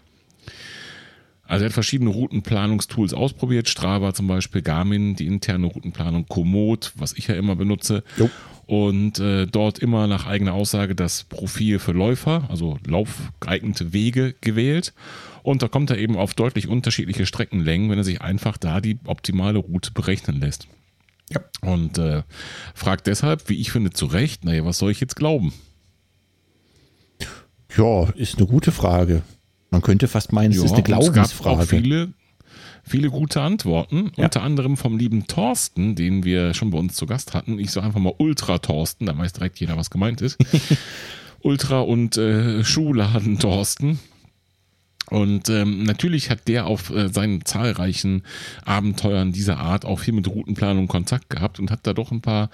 Also 1.46 1.64
er 1.64 1.66
hat 1.66 1.74
verschiedene 1.74 2.10
Routenplanungstools 2.10 3.14
ausprobiert, 3.14 3.68
Strava 3.68 4.12
zum 4.14 4.26
Beispiel, 4.26 4.62
Garmin, 4.62 5.14
die 5.14 5.26
interne 5.26 5.66
Routenplanung, 5.66 6.26
Komoot, 6.26 6.92
was 6.96 7.12
ich 7.12 7.28
ja 7.28 7.34
immer 7.34 7.56
benutze. 7.56 8.02
Jo. 8.16 8.30
Und 8.66 9.20
äh, 9.20 9.46
dort 9.46 9.78
immer 9.78 10.08
nach 10.08 10.26
eigener 10.26 10.52
Aussage 10.52 10.96
das 10.96 11.24
Profil 11.24 11.78
für 11.78 11.92
Läufer, 11.92 12.46
also 12.50 12.78
laufgeeignete 12.84 13.92
Wege 13.92 14.34
gewählt. 14.40 14.92
Und 15.44 15.62
da 15.62 15.68
kommt 15.68 15.90
er 15.90 15.98
eben 15.98 16.16
auf 16.16 16.34
deutlich 16.34 16.66
unterschiedliche 16.66 17.26
Streckenlängen, 17.26 17.88
wenn 17.88 17.98
er 17.98 18.04
sich 18.04 18.20
einfach 18.20 18.56
da 18.56 18.80
die 18.80 18.98
optimale 19.04 19.60
Route 19.60 19.92
berechnen 19.92 20.40
lässt. 20.40 20.66
Ja. 21.30 21.40
Und 21.60 21.98
äh, 21.98 22.24
fragt 22.74 23.06
deshalb, 23.06 23.48
wie 23.48 23.60
ich 23.60 23.70
finde, 23.70 23.90
zu 23.90 24.06
Recht, 24.06 24.44
naja, 24.44 24.64
was 24.64 24.78
soll 24.78 24.90
ich 24.90 25.00
jetzt 25.00 25.14
glauben? 25.14 25.52
Ja, 27.76 28.04
ist 28.16 28.38
eine 28.38 28.46
gute 28.46 28.72
Frage. 28.72 29.22
Man 29.70 29.82
könnte 29.82 30.08
fast 30.08 30.32
meinen, 30.32 30.52
es 30.52 30.58
ja, 30.58 30.64
ist 30.64 30.72
eine 30.72 30.82
Glaubensfrage. 30.82 31.26
Es 31.26 31.38
gab 31.38 31.46
auch 31.46 31.62
viele, 31.62 32.12
viele 32.84 33.10
gute 33.10 33.40
Antworten, 33.40 34.12
ja. 34.16 34.24
unter 34.24 34.42
anderem 34.42 34.76
vom 34.76 34.96
lieben 34.96 35.26
Thorsten, 35.26 35.94
den 35.94 36.24
wir 36.24 36.54
schon 36.54 36.70
bei 36.70 36.78
uns 36.78 36.94
zu 36.94 37.06
Gast 37.06 37.34
hatten. 37.34 37.58
Ich 37.58 37.70
sage 37.70 37.86
einfach 37.86 38.00
mal 38.00 38.14
Ultra 38.18 38.58
Thorsten, 38.58 39.06
da 39.06 39.16
weiß 39.16 39.32
direkt 39.32 39.58
jeder, 39.58 39.76
was 39.76 39.90
gemeint 39.90 40.20
ist. 40.20 40.38
Ultra 41.40 41.80
und 41.80 42.16
äh, 42.16 42.64
Schuhladen 42.64 43.38
Thorsten. 43.38 43.98
Und 45.08 45.48
ähm, 45.48 45.84
natürlich 45.84 46.30
hat 46.30 46.48
der 46.48 46.66
auf 46.66 46.90
äh, 46.90 47.08
seinen 47.08 47.44
zahlreichen 47.44 48.22
Abenteuern 48.64 49.30
dieser 49.30 49.58
Art 49.58 49.84
auch 49.84 50.00
viel 50.00 50.14
mit 50.14 50.26
Routenplanung 50.26 50.88
Kontakt 50.88 51.30
gehabt 51.30 51.60
und 51.60 51.70
hat 51.70 51.86
da 51.86 51.92
doch 51.92 52.10
ein 52.10 52.22
paar 52.22 52.50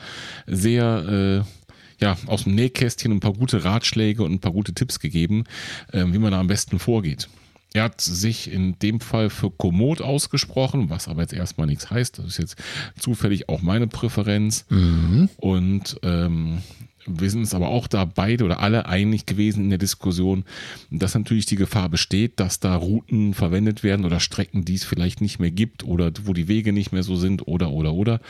sehr 0.46 1.44
äh, 1.44 1.61
ja, 2.02 2.18
aus 2.26 2.44
dem 2.44 2.54
Nähkästchen 2.54 3.12
ein 3.12 3.20
paar 3.20 3.32
gute 3.32 3.64
Ratschläge 3.64 4.22
und 4.22 4.32
ein 4.32 4.40
paar 4.40 4.52
gute 4.52 4.74
Tipps 4.74 4.98
gegeben, 5.00 5.44
äh, 5.92 6.04
wie 6.06 6.18
man 6.18 6.32
da 6.32 6.40
am 6.40 6.48
besten 6.48 6.78
vorgeht. 6.78 7.28
Er 7.74 7.84
hat 7.84 8.02
sich 8.02 8.52
in 8.52 8.78
dem 8.80 9.00
Fall 9.00 9.30
für 9.30 9.50
Komoot 9.50 10.02
ausgesprochen, 10.02 10.90
was 10.90 11.08
aber 11.08 11.22
jetzt 11.22 11.32
erstmal 11.32 11.66
nichts 11.66 11.90
heißt. 11.90 12.18
Das 12.18 12.26
ist 12.26 12.38
jetzt 12.38 12.56
zufällig 12.98 13.48
auch 13.48 13.62
meine 13.62 13.86
Präferenz. 13.86 14.66
Mhm. 14.68 15.30
Und 15.38 15.98
ähm, 16.02 16.58
wir 17.06 17.30
sind 17.30 17.40
uns 17.40 17.54
aber 17.54 17.68
auch 17.68 17.86
da 17.86 18.04
beide 18.04 18.44
oder 18.44 18.60
alle 18.60 18.86
einig 18.86 19.26
gewesen 19.26 19.64
in 19.64 19.70
der 19.70 19.78
Diskussion, 19.78 20.44
dass 20.90 21.14
natürlich 21.14 21.46
die 21.46 21.56
Gefahr 21.56 21.88
besteht, 21.88 22.38
dass 22.40 22.60
da 22.60 22.76
Routen 22.76 23.34
verwendet 23.34 23.82
werden 23.82 24.04
oder 24.04 24.20
Strecken, 24.20 24.64
die 24.64 24.74
es 24.74 24.84
vielleicht 24.84 25.20
nicht 25.20 25.38
mehr 25.38 25.50
gibt 25.50 25.84
oder 25.84 26.12
wo 26.24 26.32
die 26.32 26.48
Wege 26.48 26.72
nicht 26.72 26.92
mehr 26.92 27.02
so 27.02 27.16
sind 27.16 27.46
oder 27.46 27.70
oder 27.70 27.92
oder. 27.92 28.20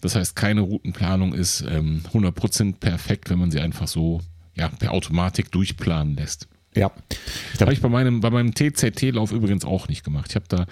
Das 0.00 0.14
heißt, 0.14 0.36
keine 0.36 0.60
Routenplanung 0.62 1.34
ist 1.34 1.64
ähm, 1.68 2.02
100% 2.12 2.74
perfekt, 2.78 3.30
wenn 3.30 3.38
man 3.38 3.50
sie 3.50 3.60
einfach 3.60 3.88
so 3.88 4.20
ja, 4.54 4.68
per 4.68 4.92
Automatik 4.92 5.50
durchplanen 5.50 6.16
lässt. 6.16 6.48
Ja. 6.74 6.92
Habe 7.60 7.72
ich 7.72 7.80
bei 7.80 7.88
meinem, 7.88 8.20
bei 8.20 8.30
meinem 8.30 8.54
TZT-Lauf 8.54 9.32
übrigens 9.32 9.64
auch 9.64 9.88
nicht 9.88 10.04
gemacht. 10.04 10.26
Ich 10.30 10.36
habe 10.36 10.44
da 10.48 10.66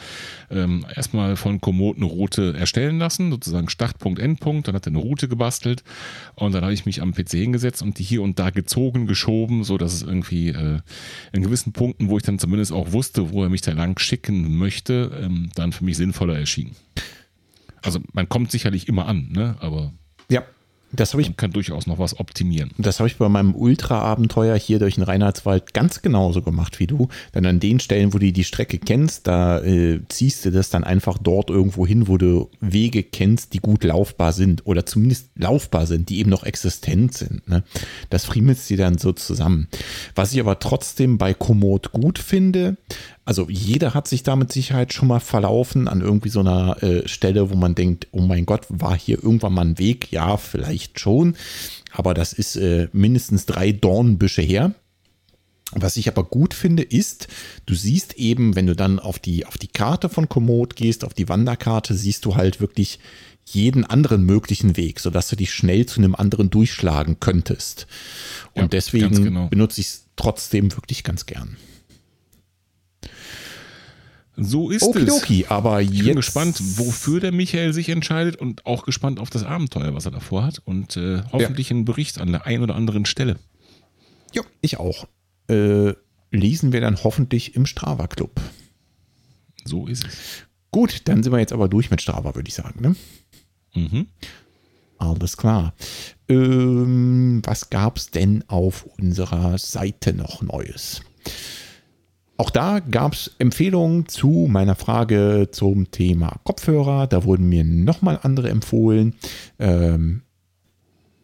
ähm, 0.50 0.86
erstmal 0.94 1.36
von 1.36 1.60
Komoot 1.60 1.96
eine 1.96 2.04
Route 2.04 2.54
erstellen 2.56 2.98
lassen, 2.98 3.30
sozusagen 3.30 3.68
Startpunkt, 3.68 4.20
Endpunkt. 4.20 4.68
Dann 4.68 4.74
hat 4.76 4.86
er 4.86 4.92
eine 4.92 4.98
Route 4.98 5.26
gebastelt 5.26 5.82
und 6.36 6.54
dann 6.54 6.62
habe 6.62 6.74
ich 6.74 6.86
mich 6.86 7.02
am 7.02 7.12
PC 7.12 7.30
hingesetzt 7.30 7.82
und 7.82 7.98
die 7.98 8.04
hier 8.04 8.22
und 8.22 8.38
da 8.38 8.50
gezogen, 8.50 9.06
geschoben, 9.06 9.64
so 9.64 9.78
dass 9.78 9.94
es 9.94 10.02
irgendwie 10.02 10.50
äh, 10.50 10.80
in 11.32 11.42
gewissen 11.42 11.72
Punkten, 11.72 12.08
wo 12.08 12.18
ich 12.18 12.22
dann 12.22 12.38
zumindest 12.38 12.72
auch 12.72 12.92
wusste, 12.92 13.32
wo 13.32 13.42
er 13.42 13.48
mich 13.48 13.62
da 13.62 13.72
lang 13.72 13.98
schicken 13.98 14.56
möchte, 14.58 15.10
ähm, 15.20 15.50
dann 15.56 15.72
für 15.72 15.84
mich 15.84 15.96
sinnvoller 15.96 16.38
erschien. 16.38 16.76
Also 17.82 18.00
man 18.12 18.28
kommt 18.28 18.50
sicherlich 18.50 18.86
immer 18.88 19.06
an, 19.06 19.28
ne? 19.32 19.56
aber. 19.60 19.92
Das 20.92 21.12
habe 21.12 21.20
ich. 21.20 21.28
Man 21.28 21.36
kann 21.36 21.50
durchaus 21.50 21.86
noch 21.86 21.98
was 21.98 22.18
optimieren. 22.18 22.70
Das 22.78 23.00
habe 23.00 23.08
ich 23.08 23.16
bei 23.16 23.28
meinem 23.28 23.54
Ultra-Abenteuer 23.54 24.56
hier 24.56 24.78
durch 24.78 24.94
den 24.94 25.04
Reinhardswald 25.04 25.74
ganz 25.74 26.00
genauso 26.00 26.42
gemacht 26.42 26.78
wie 26.78 26.86
du. 26.86 27.08
Denn 27.34 27.44
an 27.46 27.60
den 27.60 27.80
Stellen, 27.80 28.14
wo 28.14 28.18
du 28.18 28.32
die 28.32 28.44
Strecke 28.44 28.78
kennst, 28.78 29.26
da 29.26 29.60
äh, 29.62 30.00
ziehst 30.08 30.44
du 30.44 30.50
das 30.50 30.70
dann 30.70 30.84
einfach 30.84 31.18
dort 31.18 31.50
irgendwo 31.50 31.86
hin, 31.86 32.08
wo 32.08 32.18
du 32.18 32.50
Wege 32.60 33.02
kennst, 33.02 33.52
die 33.54 33.58
gut 33.58 33.84
laufbar 33.84 34.32
sind 34.32 34.66
oder 34.66 34.86
zumindest 34.86 35.30
laufbar 35.34 35.86
sind, 35.86 36.08
die 36.08 36.18
eben 36.18 36.30
noch 36.30 36.44
existent 36.44 37.14
sind. 37.14 37.48
Ne? 37.48 37.64
Das 38.10 38.24
friemelst 38.24 38.70
du 38.70 38.76
dann 38.76 38.98
so 38.98 39.12
zusammen. 39.12 39.68
Was 40.14 40.32
ich 40.32 40.40
aber 40.40 40.58
trotzdem 40.58 41.18
bei 41.18 41.34
Komoot 41.34 41.92
gut 41.92 42.18
finde, 42.18 42.76
also 43.26 43.48
jeder 43.50 43.92
hat 43.92 44.06
sich 44.06 44.22
da 44.22 44.36
mit 44.36 44.52
Sicherheit 44.52 44.92
schon 44.92 45.08
mal 45.08 45.18
verlaufen 45.18 45.88
an 45.88 46.00
irgendwie 46.00 46.28
so 46.28 46.40
einer 46.40 46.80
äh, 46.82 47.08
Stelle, 47.08 47.50
wo 47.50 47.56
man 47.56 47.74
denkt, 47.74 48.06
oh 48.12 48.20
mein 48.20 48.46
Gott, 48.46 48.66
war 48.68 48.96
hier 48.96 49.22
irgendwann 49.22 49.52
mal 49.52 49.66
ein 49.66 49.78
Weg? 49.78 50.12
Ja, 50.12 50.36
vielleicht 50.36 51.00
schon, 51.00 51.36
aber 51.90 52.14
das 52.14 52.32
ist 52.32 52.54
äh, 52.54 52.88
mindestens 52.92 53.44
drei 53.44 53.72
Dornbüsche 53.72 54.42
her. 54.42 54.74
Was 55.72 55.96
ich 55.96 56.06
aber 56.06 56.22
gut 56.22 56.54
finde, 56.54 56.84
ist, 56.84 57.26
du 57.66 57.74
siehst 57.74 58.14
eben, 58.14 58.54
wenn 58.54 58.68
du 58.68 58.76
dann 58.76 59.00
auf 59.00 59.18
die, 59.18 59.44
auf 59.44 59.58
die 59.58 59.66
Karte 59.66 60.08
von 60.08 60.28
Komoot 60.28 60.76
gehst, 60.76 61.04
auf 61.04 61.12
die 61.12 61.28
Wanderkarte, 61.28 61.94
siehst 61.94 62.24
du 62.24 62.36
halt 62.36 62.60
wirklich 62.60 63.00
jeden 63.44 63.84
anderen 63.84 64.22
möglichen 64.22 64.76
Weg, 64.76 65.00
sodass 65.00 65.28
du 65.28 65.34
dich 65.34 65.52
schnell 65.52 65.84
zu 65.86 65.98
einem 65.98 66.14
anderen 66.14 66.50
durchschlagen 66.50 67.18
könntest. 67.18 67.88
Und 68.54 68.62
ja, 68.62 68.68
deswegen 68.68 69.24
genau. 69.24 69.48
benutze 69.48 69.80
ich 69.80 69.88
es 69.88 70.06
trotzdem 70.14 70.70
wirklich 70.76 71.02
ganz 71.02 71.26
gern. 71.26 71.56
So 74.36 74.70
ist 74.70 74.82
Okidoki, 74.82 75.44
es. 75.44 75.50
aber 75.50 75.80
ich 75.80 76.04
bin 76.04 76.14
gespannt, 76.14 76.60
wofür 76.78 77.20
der 77.20 77.32
Michael 77.32 77.72
sich 77.72 77.88
entscheidet 77.88 78.36
und 78.36 78.66
auch 78.66 78.84
gespannt 78.84 79.18
auf 79.18 79.30
das 79.30 79.44
Abenteuer, 79.44 79.94
was 79.94 80.04
er 80.04 80.10
davor 80.10 80.44
hat 80.44 80.60
und 80.64 80.96
äh, 80.96 81.22
hoffentlich 81.32 81.70
ja. 81.70 81.76
einen 81.76 81.86
Bericht 81.86 82.20
an 82.20 82.32
der 82.32 82.46
einen 82.46 82.62
oder 82.62 82.74
anderen 82.74 83.06
Stelle. 83.06 83.38
Ja, 84.32 84.42
ich 84.60 84.78
auch. 84.78 85.08
Äh, 85.48 85.94
lesen 86.30 86.72
wir 86.72 86.82
dann 86.82 87.02
hoffentlich 87.02 87.54
im 87.54 87.64
Strava 87.64 88.06
Club. 88.08 88.40
So 89.64 89.86
ist 89.86 90.06
es. 90.06 90.16
Gut, 90.70 91.02
dann 91.08 91.22
sind 91.22 91.32
wir 91.32 91.38
jetzt 91.38 91.52
aber 91.54 91.68
durch 91.68 91.90
mit 91.90 92.02
Strava, 92.02 92.34
würde 92.34 92.48
ich 92.48 92.54
sagen. 92.54 92.82
Ne? 92.82 92.96
Mhm. 93.74 94.06
Alles 94.98 95.36
klar. 95.36 95.74
Ähm, 96.28 97.40
was 97.44 97.70
gab 97.70 97.96
es 97.96 98.10
denn 98.10 98.44
auf 98.48 98.84
unserer 98.98 99.56
Seite 99.56 100.12
noch 100.12 100.42
Neues? 100.42 101.00
Auch 102.38 102.50
da 102.50 102.80
gab 102.80 103.14
es 103.14 103.34
Empfehlungen 103.38 104.08
zu 104.08 104.46
meiner 104.50 104.74
Frage 104.74 105.48
zum 105.50 105.90
Thema 105.90 106.38
Kopfhörer. 106.44 107.06
Da 107.06 107.24
wurden 107.24 107.48
mir 107.48 107.64
nochmal 107.64 108.20
andere 108.22 108.50
empfohlen. 108.50 109.14
Ähm, 109.58 110.22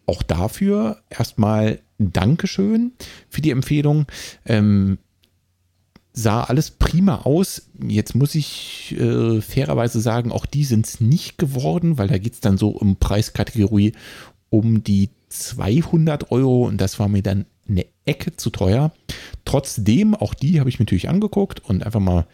auch 0.07 0.23
dafür 0.23 1.03
erstmal 1.11 1.81
Dankeschön 1.99 2.93
für 3.29 3.43
die 3.43 3.51
Empfehlung. 3.51 4.07
Ähm, 4.47 4.99
sah 6.15 6.45
alles 6.45 6.71
prima 6.71 7.23
aus. 7.23 7.71
Jetzt 7.87 8.15
muss 8.15 8.35
ich 8.35 8.97
äh, 8.99 9.41
fairerweise 9.41 10.01
sagen, 10.01 10.33
auch 10.33 10.47
die 10.47 10.65
sind 10.65 10.87
es 10.87 11.01
nicht 11.01 11.39
geworden, 11.39 11.99
weil 11.99 12.09
da 12.09 12.19
geht 12.19 12.35
es 12.35 12.41
dann 12.41 12.59
so 12.59 12.69
um 12.71 12.97
Preiskategorie 12.97 13.93
um 14.51 14.83
die 14.83 15.11
200 15.31 16.31
Euro 16.31 16.67
und 16.67 16.79
das 16.79 16.99
war 16.99 17.09
mir 17.09 17.23
dann 17.23 17.47
eine 17.69 17.87
Ecke 18.05 18.37
zu 18.37 18.51
teuer. 18.51 18.93
Trotzdem, 19.45 20.15
auch 20.15 20.35
die 20.35 20.61
habe 20.61 20.69
ich 20.69 20.79
mir 20.79 20.85
natürlich 20.85 21.09
angeguckt 21.09 21.61
und 21.61 21.85
einfach 21.85 22.01
mal 22.01 22.27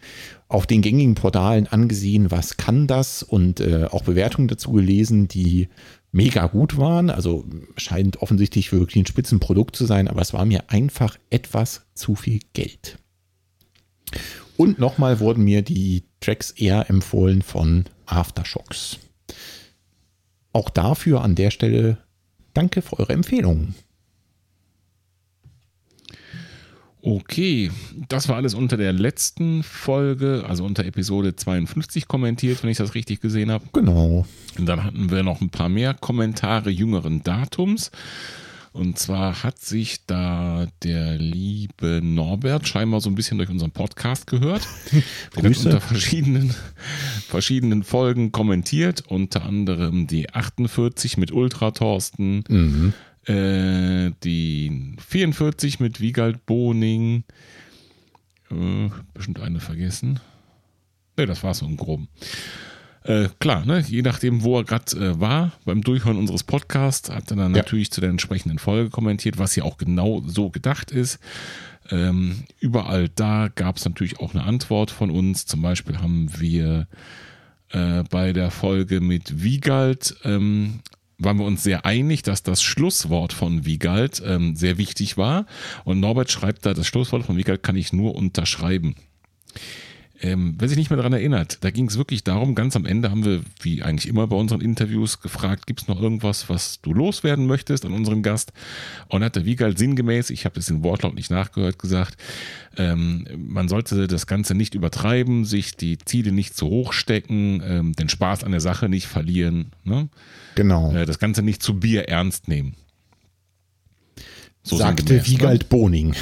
auf 0.47 0.65
den 0.65 0.81
gängigen 0.81 1.15
Portalen 1.15 1.67
angesehen, 1.67 2.31
was 2.31 2.57
kann 2.57 2.87
das 2.87 3.23
und 3.23 3.59
äh, 3.59 3.85
auch 3.85 4.03
Bewertungen 4.03 4.47
dazu 4.47 4.71
gelesen, 4.71 5.27
die 5.27 5.69
mega 6.11 6.47
gut 6.47 6.77
waren. 6.77 7.09
Also 7.09 7.45
scheint 7.77 8.21
offensichtlich 8.21 8.71
wirklich 8.71 9.03
ein 9.03 9.05
Spitzenprodukt 9.05 9.75
zu 9.75 9.85
sein, 9.85 10.07
aber 10.07 10.21
es 10.21 10.33
war 10.33 10.45
mir 10.45 10.69
einfach 10.69 11.17
etwas 11.29 11.85
zu 11.93 12.15
viel 12.15 12.39
Geld. 12.53 12.97
Und 14.57 14.79
nochmal 14.79 15.19
wurden 15.19 15.43
mir 15.43 15.61
die 15.61 16.03
Tracks 16.19 16.51
eher 16.51 16.89
empfohlen 16.89 17.41
von 17.41 17.85
Aftershocks. 18.05 18.97
Auch 20.51 20.69
dafür 20.69 21.21
an 21.21 21.35
der 21.35 21.51
Stelle 21.51 21.99
danke 22.53 22.81
für 22.81 22.99
eure 22.99 23.13
Empfehlungen. 23.13 23.75
Okay, 27.01 27.71
das 28.09 28.27
war 28.27 28.35
alles 28.35 28.53
unter 28.53 28.75
der 28.75 28.91
letzten 28.91 29.63
Folge, 29.63 30.43
also 30.47 30.65
unter 30.65 30.85
Episode 30.85 31.35
52 31.35 32.07
kommentiert, 32.07 32.61
wenn 32.61 32.69
ich 32.69 32.77
das 32.77 32.93
richtig 32.93 33.21
gesehen 33.21 33.51
habe. 33.51 33.65
Genau. 33.71 34.25
Und 34.57 34.65
dann 34.65 34.83
hatten 34.83 35.09
wir 35.09 35.23
noch 35.23 35.39
ein 35.39 35.49
paar 35.49 35.69
mehr 35.69 35.93
Kommentare 35.93 36.69
jüngeren 36.69 37.23
Datums. 37.23 37.91
Und 38.71 38.99
zwar 38.99 39.43
hat 39.43 39.59
sich 39.59 40.05
da 40.05 40.67
der 40.83 41.17
liebe 41.17 42.01
Norbert 42.03 42.67
scheinbar 42.67 43.01
so 43.01 43.09
ein 43.09 43.15
bisschen 43.15 43.37
durch 43.37 43.49
unseren 43.49 43.71
Podcast 43.71 44.27
gehört. 44.27 44.67
Der 45.35 45.49
hat 45.49 45.57
unter 45.57 45.81
verschiedenen, 45.81 46.53
verschiedenen 47.27 47.83
Folgen 47.83 48.31
kommentiert, 48.31 49.03
unter 49.07 49.43
anderem 49.43 50.05
die 50.05 50.29
48 50.29 51.17
mit 51.17 51.31
Ultra 51.31 51.71
Thorsten. 51.71 52.43
Mhm 52.47 52.93
äh, 53.29 54.11
die 54.23 54.95
44 55.07 55.79
mit 55.79 56.01
Wiegald 56.01 56.45
Boning. 56.45 57.23
Äh, 58.49 58.89
bestimmt 59.13 59.39
eine 59.39 59.59
vergessen. 59.59 60.19
Ne, 61.15 61.25
das 61.27 61.43
war 61.43 61.53
so 61.53 61.65
im 61.65 61.77
Groben. 61.77 62.07
Äh, 63.03 63.29
klar, 63.39 63.65
ne? 63.65 63.83
je 63.87 64.01
nachdem, 64.01 64.43
wo 64.43 64.57
er 64.57 64.63
gerade 64.63 64.97
äh, 64.97 65.19
war, 65.19 65.53
beim 65.63 65.81
Durchhören 65.81 66.17
unseres 66.17 66.43
Podcasts, 66.43 67.09
hat 67.09 67.31
er 67.31 67.37
dann 67.37 67.53
ja. 67.53 67.61
natürlich 67.61 67.91
zu 67.91 68.01
der 68.01 68.09
entsprechenden 68.09 68.59
Folge 68.59 68.89
kommentiert, 68.89 69.37
was 69.37 69.55
ja 69.55 69.63
auch 69.63 69.77
genau 69.77 70.21
so 70.25 70.49
gedacht 70.49 70.91
ist. 70.91 71.19
Ähm, 71.91 72.43
überall 72.59 73.09
da 73.09 73.49
gab 73.53 73.77
es 73.77 73.85
natürlich 73.85 74.19
auch 74.19 74.33
eine 74.33 74.43
Antwort 74.43 74.91
von 74.91 75.11
uns. 75.11 75.45
Zum 75.45 75.61
Beispiel 75.61 75.99
haben 75.99 76.29
wir 76.39 76.87
äh, 77.69 78.03
bei 78.09 78.33
der 78.33 78.51
Folge 78.51 79.01
mit 79.01 79.43
Wiegald 79.43 80.15
ähm, 80.23 80.81
waren 81.19 81.37
wir 81.37 81.45
uns 81.45 81.63
sehr 81.63 81.85
einig, 81.85 82.23
dass 82.23 82.43
das 82.43 82.61
Schlusswort 82.61 83.33
von 83.33 83.65
Wiegald 83.65 84.21
ähm, 84.25 84.55
sehr 84.55 84.77
wichtig 84.77 85.17
war. 85.17 85.45
Und 85.83 85.99
Norbert 85.99 86.31
schreibt 86.31 86.65
da, 86.65 86.73
das 86.73 86.87
Schlusswort 86.87 87.25
von 87.25 87.37
Wiegald 87.37 87.61
kann 87.61 87.75
ich 87.75 87.93
nur 87.93 88.15
unterschreiben. 88.15 88.95
Ähm, 90.21 90.55
wer 90.57 90.67
sich 90.67 90.77
nicht 90.77 90.89
mehr 90.89 90.97
daran 90.97 91.13
erinnert, 91.13 91.59
da 91.61 91.71
ging 91.71 91.87
es 91.87 91.97
wirklich 91.97 92.25
darum, 92.25 92.53
ganz 92.53 92.75
am 92.75 92.85
Ende 92.85 93.09
haben 93.09 93.23
wir, 93.23 93.41
wie 93.61 93.83
eigentlich 93.83 94.07
immer 94.07 94.27
bei 94.27 94.35
unseren 94.35 94.59
Interviews, 94.59 95.21
gefragt, 95.21 95.65
gibt 95.65 95.81
es 95.81 95.87
noch 95.87 96.01
irgendwas, 96.01 96.49
was 96.49 96.81
du 96.81 96.93
loswerden 96.93 97.47
möchtest 97.47 97.85
an 97.85 97.93
unseren 97.93 98.21
Gast? 98.21 98.51
Und 99.07 99.23
hat 99.23 99.37
der 99.37 99.45
Wiegald 99.45 99.77
sinngemäß, 99.77 100.29
ich 100.29 100.43
habe 100.43 100.55
das 100.55 100.69
in 100.69 100.83
Wortlaut 100.83 101.15
nicht 101.15 101.31
nachgehört, 101.31 101.79
gesagt, 101.79 102.17
ähm, 102.77 103.25
man 103.37 103.69
sollte 103.69 104.07
das 104.07 104.27
Ganze 104.27 104.55
nicht 104.55 104.75
übertreiben, 104.75 105.45
sich 105.45 105.77
die 105.77 105.97
Ziele 105.97 106.33
nicht 106.33 106.55
zu 106.55 106.67
hoch 106.67 106.91
stecken, 106.91 107.61
ähm, 107.65 107.93
den 107.93 108.09
Spaß 108.09 108.43
an 108.43 108.51
der 108.51 108.61
Sache 108.61 108.89
nicht 108.89 109.07
verlieren. 109.07 109.71
Ne? 109.85 110.09
Genau. 110.55 110.91
Äh, 110.93 111.05
das 111.05 111.19
Ganze 111.19 111.43
nicht 111.43 111.63
zu 111.63 111.79
Bier 111.79 112.09
ernst 112.09 112.49
nehmen. 112.49 112.75
So 114.63 114.75
Sagte 114.75 115.13
ne? 115.13 115.25
Wiegald 115.25 115.61
ne? 115.61 115.67
Boning. 115.69 116.15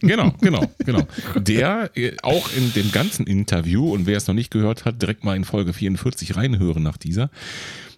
Genau, 0.00 0.32
genau, 0.40 0.66
genau. 0.78 1.06
Der 1.36 1.90
äh, 1.94 2.12
auch 2.22 2.50
in 2.56 2.72
dem 2.72 2.90
ganzen 2.90 3.26
Interview, 3.26 3.92
und 3.92 4.06
wer 4.06 4.16
es 4.16 4.26
noch 4.26 4.34
nicht 4.34 4.50
gehört 4.50 4.84
hat, 4.84 5.00
direkt 5.02 5.24
mal 5.24 5.36
in 5.36 5.44
Folge 5.44 5.72
44 5.72 6.36
reinhören 6.36 6.82
nach 6.82 6.96
dieser, 6.96 7.30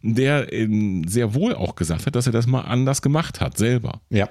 der 0.02 0.52
ähm, 0.52 1.06
sehr 1.06 1.34
wohl 1.34 1.54
auch 1.54 1.76
gesagt 1.76 2.06
hat, 2.06 2.16
dass 2.16 2.26
er 2.26 2.32
das 2.32 2.46
mal 2.46 2.62
anders 2.62 3.02
gemacht 3.02 3.40
hat, 3.40 3.56
selber. 3.56 4.00
Ja. 4.10 4.28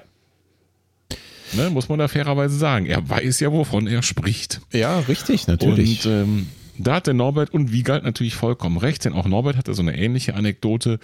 Ne, 1.52 1.70
muss 1.70 1.88
man 1.88 1.98
da 1.98 2.08
fairerweise 2.08 2.56
sagen. 2.56 2.86
Er 2.86 3.08
weiß 3.08 3.40
ja, 3.40 3.52
wovon 3.52 3.86
er 3.86 4.02
spricht. 4.02 4.60
Ja, 4.72 4.98
richtig, 5.00 5.46
natürlich. 5.46 6.04
Und 6.04 6.12
ähm, 6.12 6.46
da 6.78 6.96
hat 6.96 7.06
der 7.06 7.14
Norbert 7.14 7.52
und 7.52 7.72
Wiegald 7.72 8.04
natürlich 8.04 8.34
vollkommen 8.34 8.76
recht, 8.76 9.04
denn 9.04 9.12
auch 9.12 9.26
Norbert 9.26 9.56
hatte 9.56 9.74
so 9.74 9.82
eine 9.82 9.96
ähnliche 9.96 10.34
Anekdote, 10.34 10.98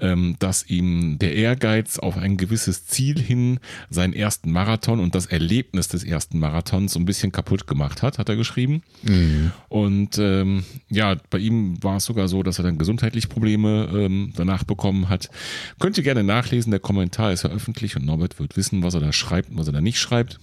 ähm, 0.00 0.36
dass 0.38 0.68
ihm 0.68 1.18
der 1.18 1.34
Ehrgeiz 1.34 1.98
auf 1.98 2.16
ein 2.16 2.36
gewisses 2.36 2.86
Ziel 2.86 3.18
hin 3.18 3.60
seinen 3.90 4.12
ersten 4.12 4.50
Marathon 4.50 5.00
und 5.00 5.14
das 5.14 5.26
Erlebnis 5.26 5.88
des 5.88 6.04
ersten 6.04 6.38
Marathons 6.38 6.92
so 6.92 7.00
ein 7.00 7.04
bisschen 7.04 7.32
kaputt 7.32 7.66
gemacht 7.66 8.02
hat, 8.02 8.18
hat 8.18 8.28
er 8.28 8.36
geschrieben. 8.36 8.82
Mhm. 9.02 9.52
Und 9.68 10.18
ähm, 10.18 10.64
ja, 10.88 11.16
bei 11.30 11.38
ihm 11.38 11.82
war 11.82 11.96
es 11.96 12.04
sogar 12.04 12.28
so, 12.28 12.42
dass 12.42 12.58
er 12.58 12.64
dann 12.64 12.78
gesundheitlich 12.78 13.28
Probleme 13.28 13.88
ähm, 13.94 14.32
danach 14.36 14.64
bekommen 14.64 15.08
hat. 15.08 15.30
Könnt 15.78 15.96
ihr 15.98 16.04
gerne 16.04 16.24
nachlesen, 16.24 16.70
der 16.70 16.80
Kommentar 16.80 17.32
ist 17.32 17.44
ja 17.44 17.50
öffentlich 17.50 17.96
und 17.96 18.04
Norbert 18.04 18.38
wird 18.38 18.56
wissen, 18.56 18.82
was 18.82 18.94
er 18.94 19.00
da 19.00 19.12
schreibt 19.12 19.50
und 19.50 19.58
was 19.58 19.66
er 19.66 19.72
da 19.72 19.80
nicht 19.80 19.98
schreibt. 19.98 20.38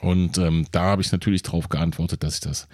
Und 0.00 0.36
ähm, 0.38 0.66
da 0.72 0.82
habe 0.82 1.02
ich 1.02 1.12
natürlich 1.12 1.42
darauf 1.42 1.68
geantwortet, 1.68 2.24
dass 2.24 2.34
ich 2.34 2.40
das 2.40 2.68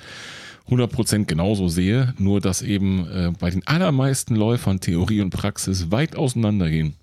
100% 0.70 1.24
genauso 1.24 1.68
sehe, 1.68 2.14
nur 2.18 2.40
dass 2.40 2.62
eben 2.62 3.09
äh, 3.09 3.33
bei 3.38 3.50
den 3.50 3.66
allermeisten 3.66 4.37
Läufern 4.37 4.81
Theorie 4.81 5.20
und 5.20 5.31
Praxis 5.31 5.90
weit 5.90 6.16
auseinandergehen. 6.16 6.94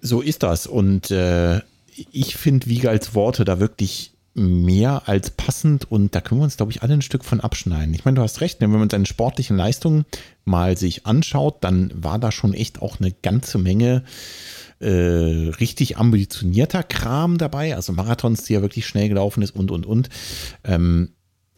So 0.00 0.20
ist 0.20 0.42
das 0.42 0.66
und 0.66 1.10
äh, 1.10 1.60
ich 2.12 2.36
finde 2.36 2.66
Wiegalds 2.66 3.14
Worte 3.14 3.44
da 3.44 3.58
wirklich 3.58 4.12
mehr 4.34 5.08
als 5.08 5.30
passend 5.30 5.90
und 5.90 6.14
da 6.14 6.20
können 6.20 6.40
wir 6.40 6.44
uns, 6.44 6.56
glaube 6.56 6.70
ich, 6.70 6.82
alle 6.82 6.94
ein 6.94 7.02
Stück 7.02 7.24
von 7.24 7.40
abschneiden. 7.40 7.92
Ich 7.94 8.04
meine, 8.04 8.16
du 8.16 8.22
hast 8.22 8.40
recht, 8.40 8.60
wenn 8.60 8.70
man 8.70 8.88
seine 8.88 9.06
sportlichen 9.06 9.56
Leistungen 9.56 10.04
mal 10.44 10.76
sich 10.76 11.06
anschaut, 11.06 11.56
dann 11.62 11.90
war 11.94 12.18
da 12.18 12.30
schon 12.30 12.54
echt 12.54 12.80
auch 12.80 13.00
eine 13.00 13.10
ganze 13.10 13.58
Menge 13.58 14.04
äh, 14.80 14.88
richtig 14.88 15.96
ambitionierter 15.96 16.84
Kram 16.84 17.36
dabei, 17.36 17.74
also 17.74 17.92
Marathons, 17.92 18.44
die 18.44 18.52
ja 18.52 18.62
wirklich 18.62 18.86
schnell 18.86 19.08
gelaufen 19.08 19.42
ist 19.42 19.56
und 19.56 19.72
und 19.72 19.86
und. 19.86 20.08
Ähm, 20.62 21.10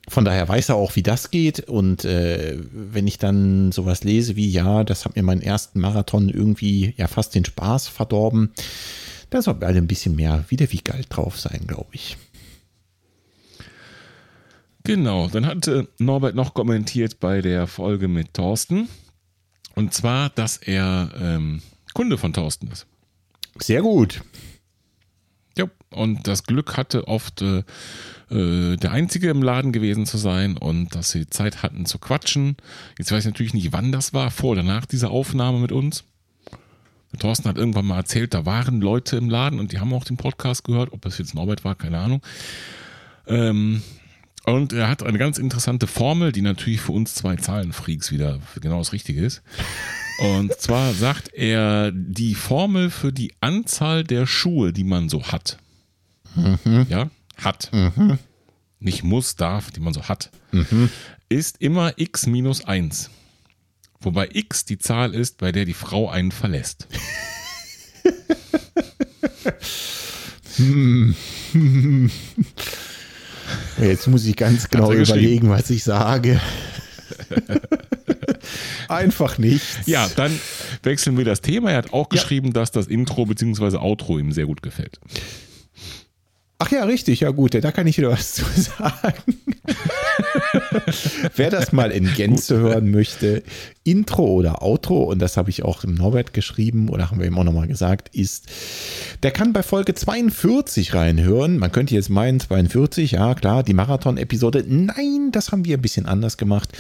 von 0.09 0.25
daher 0.25 0.49
weiß 0.49 0.71
er 0.71 0.77
auch, 0.77 0.97
wie 0.97 1.03
das 1.03 1.31
geht. 1.31 1.61
Und 1.69 2.05
äh, 2.05 2.59
wenn 2.73 3.07
ich 3.07 3.19
dann 3.19 3.73
sowas 3.73 4.05
lese 4.05 4.37
wie, 4.37 4.49
ja, 4.49 4.85
das 4.85 5.05
hat 5.05 5.17
mir 5.17 5.23
meinen 5.23 5.43
ersten 5.43 5.81
Marathon 5.81 6.29
irgendwie 6.29 6.95
ja 6.97 7.07
fast 7.07 7.35
den 7.35 7.45
Spaß 7.45 7.89
verdorben, 7.89 8.53
da 9.31 9.43
soll 9.43 9.63
alle 9.63 9.79
ein 9.79 9.87
bisschen 9.87 10.17
mehr 10.17 10.45
wieder 10.49 10.71
wie 10.73 10.79
Galt 10.79 11.07
drauf 11.11 11.39
sein, 11.39 11.65
glaube 11.67 11.91
ich. 11.93 12.17
Genau, 14.83 15.29
dann 15.29 15.47
hatte 15.47 15.89
Norbert 15.99 16.35
noch 16.35 16.55
kommentiert 16.55 17.21
bei 17.21 17.43
der 17.43 17.67
Folge 17.67 18.09
mit 18.09 18.35
Thorsten. 18.35 18.89
Und 19.75 19.95
zwar, 19.95 20.31
dass 20.31 20.57
er 20.57 21.11
ähm, 21.21 21.63
Kunde 21.95 22.19
von 22.19 22.33
Thorsten 22.33 22.69
ist. 22.69 22.87
Sehr 23.59 23.83
gut. 23.83 24.23
Und 25.93 26.27
das 26.29 26.45
Glück 26.45 26.77
hatte 26.77 27.09
oft 27.09 27.43
äh, 27.43 27.65
äh, 28.31 28.77
der 28.77 28.93
Einzige 28.93 29.29
im 29.29 29.43
Laden 29.43 29.73
gewesen 29.73 30.07
zu 30.07 30.19
sein 30.19 30.57
und 30.57 30.95
dass 30.95 31.11
sie 31.11 31.29
Zeit 31.29 31.63
hatten 31.63 31.85
zu 31.85 31.99
quatschen. 31.99 32.57
Jetzt 32.99 33.11
weiß 33.11 33.21
ich 33.21 33.31
natürlich 33.31 33.55
nicht, 33.55 33.73
wann 33.73 33.91
das 33.91 34.15
war, 34.15 34.31
vor 34.31 34.51
oder 34.51 34.63
nach 34.63 34.87
dieser 34.87 35.11
Aufnahme 35.11 35.59
mit 35.59 35.73
uns. 35.73 36.05
Thorsten 37.19 37.49
hat 37.49 37.59
irgendwann 37.59 37.87
mal 37.87 37.97
erzählt, 37.97 38.35
da 38.35 38.47
waren 38.47 38.81
Leute 38.81 39.17
im 39.17 39.29
Laden 39.29 39.59
und 39.59 39.73
die 39.73 39.81
haben 39.81 39.93
auch 39.93 40.05
den 40.05 40.17
Podcast 40.17 40.63
gehört. 40.63 40.93
Ob 40.93 41.03
das 41.03 41.19
jetzt 41.19 41.35
Norbert 41.35 41.65
war, 41.65 41.75
keine 41.75 41.99
Ahnung. 41.99 42.23
Ähm, 43.27 43.83
und 44.47 44.73
er 44.73 44.89
hat 44.89 45.03
eine 45.03 45.19
ganz 45.19 45.39
interessante 45.39 45.89
Formel, 45.89 46.31
die 46.31 46.41
natürlich 46.41 46.81
für 46.81 46.93
uns 46.93 47.15
zwei 47.15 47.37
Zahlenfreaks 47.37 48.13
wieder 48.13 48.39
genau 48.61 48.79
das 48.79 48.93
Richtige 48.93 49.25
ist. 49.25 49.43
Und 50.21 50.53
zwar 50.55 50.95
sagt 50.95 51.33
er 51.35 51.91
die 51.93 52.35
Formel 52.35 52.91
für 52.91 53.13
die 53.13 53.33
Anzahl 53.41 54.05
der 54.05 54.27
Schuhe, 54.27 54.73
die 54.73 54.85
man 54.85 55.09
so 55.09 55.25
hat. 55.25 55.59
Mhm. 56.35 56.87
Ja, 56.89 57.11
hat, 57.37 57.71
mhm. 57.73 58.19
nicht 58.79 59.05
muss, 59.05 59.37
darf, 59.37 59.71
die 59.71 59.81
man 59.81 59.95
so 59.95 60.09
hat, 60.09 60.31
mhm. 60.53 60.91
ist 61.29 61.61
immer 61.61 61.93
x 61.97 62.27
minus 62.27 62.65
1. 62.65 63.11
Wobei 64.01 64.31
x 64.33 64.65
die 64.65 64.79
Zahl 64.79 65.15
ist, 65.15 65.39
bei 65.39 65.53
der 65.53 65.65
die 65.67 65.75
Frau 65.75 66.09
einen 66.09 66.33
verlässt. 66.33 66.89
Jetzt 73.81 74.07
muss 74.09 74.25
ich 74.25 74.37
ganz 74.37 74.69
genau 74.69 74.93
überlegen, 74.93 75.49
was 75.51 75.71
ich 75.71 75.85
sage. 75.85 76.41
Einfach 78.89 79.39
nichts. 79.39 79.87
Ja, 79.87 80.09
dann 80.17 80.39
wechseln 80.83 81.17
wir 81.17 81.25
das 81.25 81.41
Thema. 81.41 81.71
Er 81.71 81.79
hat 81.79 81.93
auch 81.93 82.09
ja. 82.11 82.21
geschrieben, 82.21 82.53
dass 82.53 82.71
das 82.71 82.87
Intro 82.87 83.25
bzw. 83.27 83.77
Outro 83.77 84.19
ihm 84.19 84.33
sehr 84.33 84.47
gut 84.47 84.63
gefällt. 84.63 85.01
Ach 86.63 86.71
ja, 86.71 86.85
richtig, 86.85 87.21
ja 87.21 87.31
gut, 87.31 87.55
da 87.55 87.73
kann 87.73 87.87
ich 87.87 87.97
wieder 87.97 88.11
was 88.11 88.35
zu 88.35 88.45
sagen. 88.55 89.35
Wer 91.35 91.49
das 91.49 91.73
mal 91.73 91.91
in 91.91 92.13
Gänze 92.15 92.59
hören 92.59 92.91
möchte, 92.91 93.43
Intro 93.83 94.27
oder 94.27 94.63
Outro, 94.63 95.05
und 95.05 95.21
das 95.21 95.39
habe 95.39 95.49
ich 95.49 95.63
auch 95.63 95.85
im 95.85 95.95
Norbert 95.95 96.35
geschrieben 96.35 96.91
oder 96.91 97.11
haben 97.11 97.19
wir 97.19 97.27
ihm 97.27 97.39
auch 97.39 97.45
nochmal 97.45 97.67
gesagt, 97.67 98.15
ist, 98.15 98.51
der 99.23 99.31
kann 99.31 99.55
bei 99.55 99.63
Folge 99.63 99.95
42 99.95 100.93
reinhören. 100.93 101.57
Man 101.57 101.73
könnte 101.73 101.95
jetzt 101.95 102.11
meinen, 102.11 102.41
42, 102.41 103.13
ja 103.13 103.35
klar, 103.35 103.63
die 103.63 103.73
Marathon-Episode. 103.73 104.63
Nein, 104.69 105.31
das 105.33 105.53
haben 105.53 105.65
wir 105.65 105.79
ein 105.79 105.83
bisschen 105.83 106.05
anders 106.05 106.37
gemacht. 106.37 106.77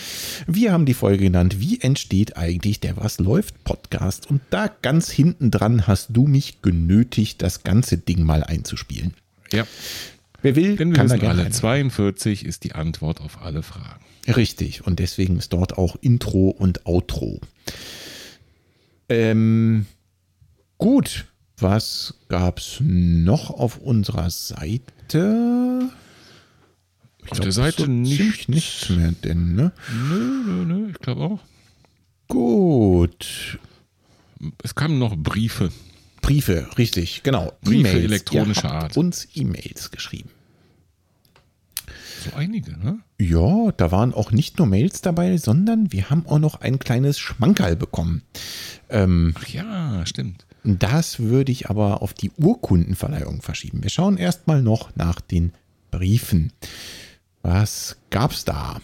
Wir 0.47 0.75
haben 0.75 0.85
die 0.85 0.93
Folge 0.93 1.25
genannt, 1.25 1.59
wie 1.59 1.81
entsteht 1.81 2.37
eigentlich 2.37 2.81
der 2.81 2.99
Was 2.99 3.19
läuft 3.19 3.65
Podcast? 3.65 4.29
Und 4.29 4.43
da 4.51 4.71
ganz 4.83 5.11
hinten 5.11 5.51
dran 5.51 5.87
hast 5.87 6.09
du 6.11 6.27
mich 6.27 6.61
genötigt, 6.61 7.41
das 7.41 7.63
ganze 7.63 7.97
Ding 7.97 8.25
mal 8.25 8.45
einzuspielen. 8.45 9.15
Ja. 9.53 9.67
Wer 10.43 10.57
will, 10.57 10.77
Denn 10.77 10.91
wir 10.91 10.97
kann 10.97 11.11
wissen 11.11 11.27
alle, 11.27 11.51
42 11.51 12.45
ist 12.47 12.65
die 12.65 12.73
Antwort 12.73 13.21
auf 13.21 13.43
alle 13.43 13.63
Fragen. 13.63 14.05
Richtig. 14.27 14.87
Und 14.87 14.99
deswegen 14.99 15.37
ist 15.37 15.53
dort 15.53 15.77
auch 15.77 15.97
Intro 16.01 16.49
und 16.51 16.87
Outro. 16.87 17.41
Ähm, 19.09 19.87
gut. 20.79 21.27
Was 21.59 22.15
gab 22.29 22.59
es 22.59 22.79
noch 22.81 23.51
auf 23.51 23.77
unserer 23.77 24.31
Seite? 24.31 25.91
Ich 27.23 27.33
auf 27.33 27.37
glaub, 27.37 27.43
der 27.43 27.53
Seite 27.53 27.83
so 27.83 27.91
nicht, 27.91 28.49
nichts 28.49 28.89
mehr, 28.89 29.13
denn, 29.13 29.55
ne? 29.57 29.73
Nö, 30.09 30.43
nö, 30.47 30.65
nö, 30.65 30.91
ich 30.91 30.99
glaube 31.01 31.21
auch. 31.21 31.41
Gut. 32.29 33.59
Es 34.63 34.75
kamen 34.75 34.99
noch 34.99 35.17
Briefe. 35.17 35.71
Briefe, 36.31 36.69
richtig, 36.79 37.25
genau. 37.25 37.53
Briefe 37.63 37.99
e 37.99 38.05
elektronischer 38.05 38.71
Art. 38.71 38.97
Uns 38.97 39.27
E-Mails 39.35 39.91
geschrieben. 39.91 40.31
So 42.25 42.37
einige, 42.37 42.79
ne? 42.79 43.01
Ja, 43.19 43.73
da 43.77 43.91
waren 43.91 44.15
auch 44.15 44.31
nicht 44.31 44.57
nur 44.59 44.69
Mails 44.69 45.01
dabei, 45.01 45.39
sondern 45.39 45.91
wir 45.91 46.09
haben 46.09 46.27
auch 46.27 46.39
noch 46.39 46.61
ein 46.61 46.79
kleines 46.79 47.19
Schmankerl 47.19 47.75
bekommen. 47.75 48.23
Ähm, 48.91 49.35
Ach 49.37 49.49
ja, 49.49 50.07
stimmt. 50.07 50.47
Das 50.63 51.19
würde 51.19 51.51
ich 51.51 51.69
aber 51.69 52.01
auf 52.01 52.15
die 52.15 52.31
Urkundenverleihung 52.37 53.43
verschieben. 53.43 53.83
Wir 53.83 53.91
schauen 53.91 54.17
erstmal 54.17 54.63
noch 54.63 54.95
nach 54.95 55.21
den 55.21 55.53
Briefen. 55.91 56.53
Was 57.43 57.97
gab's 58.11 58.45
da? 58.45 58.81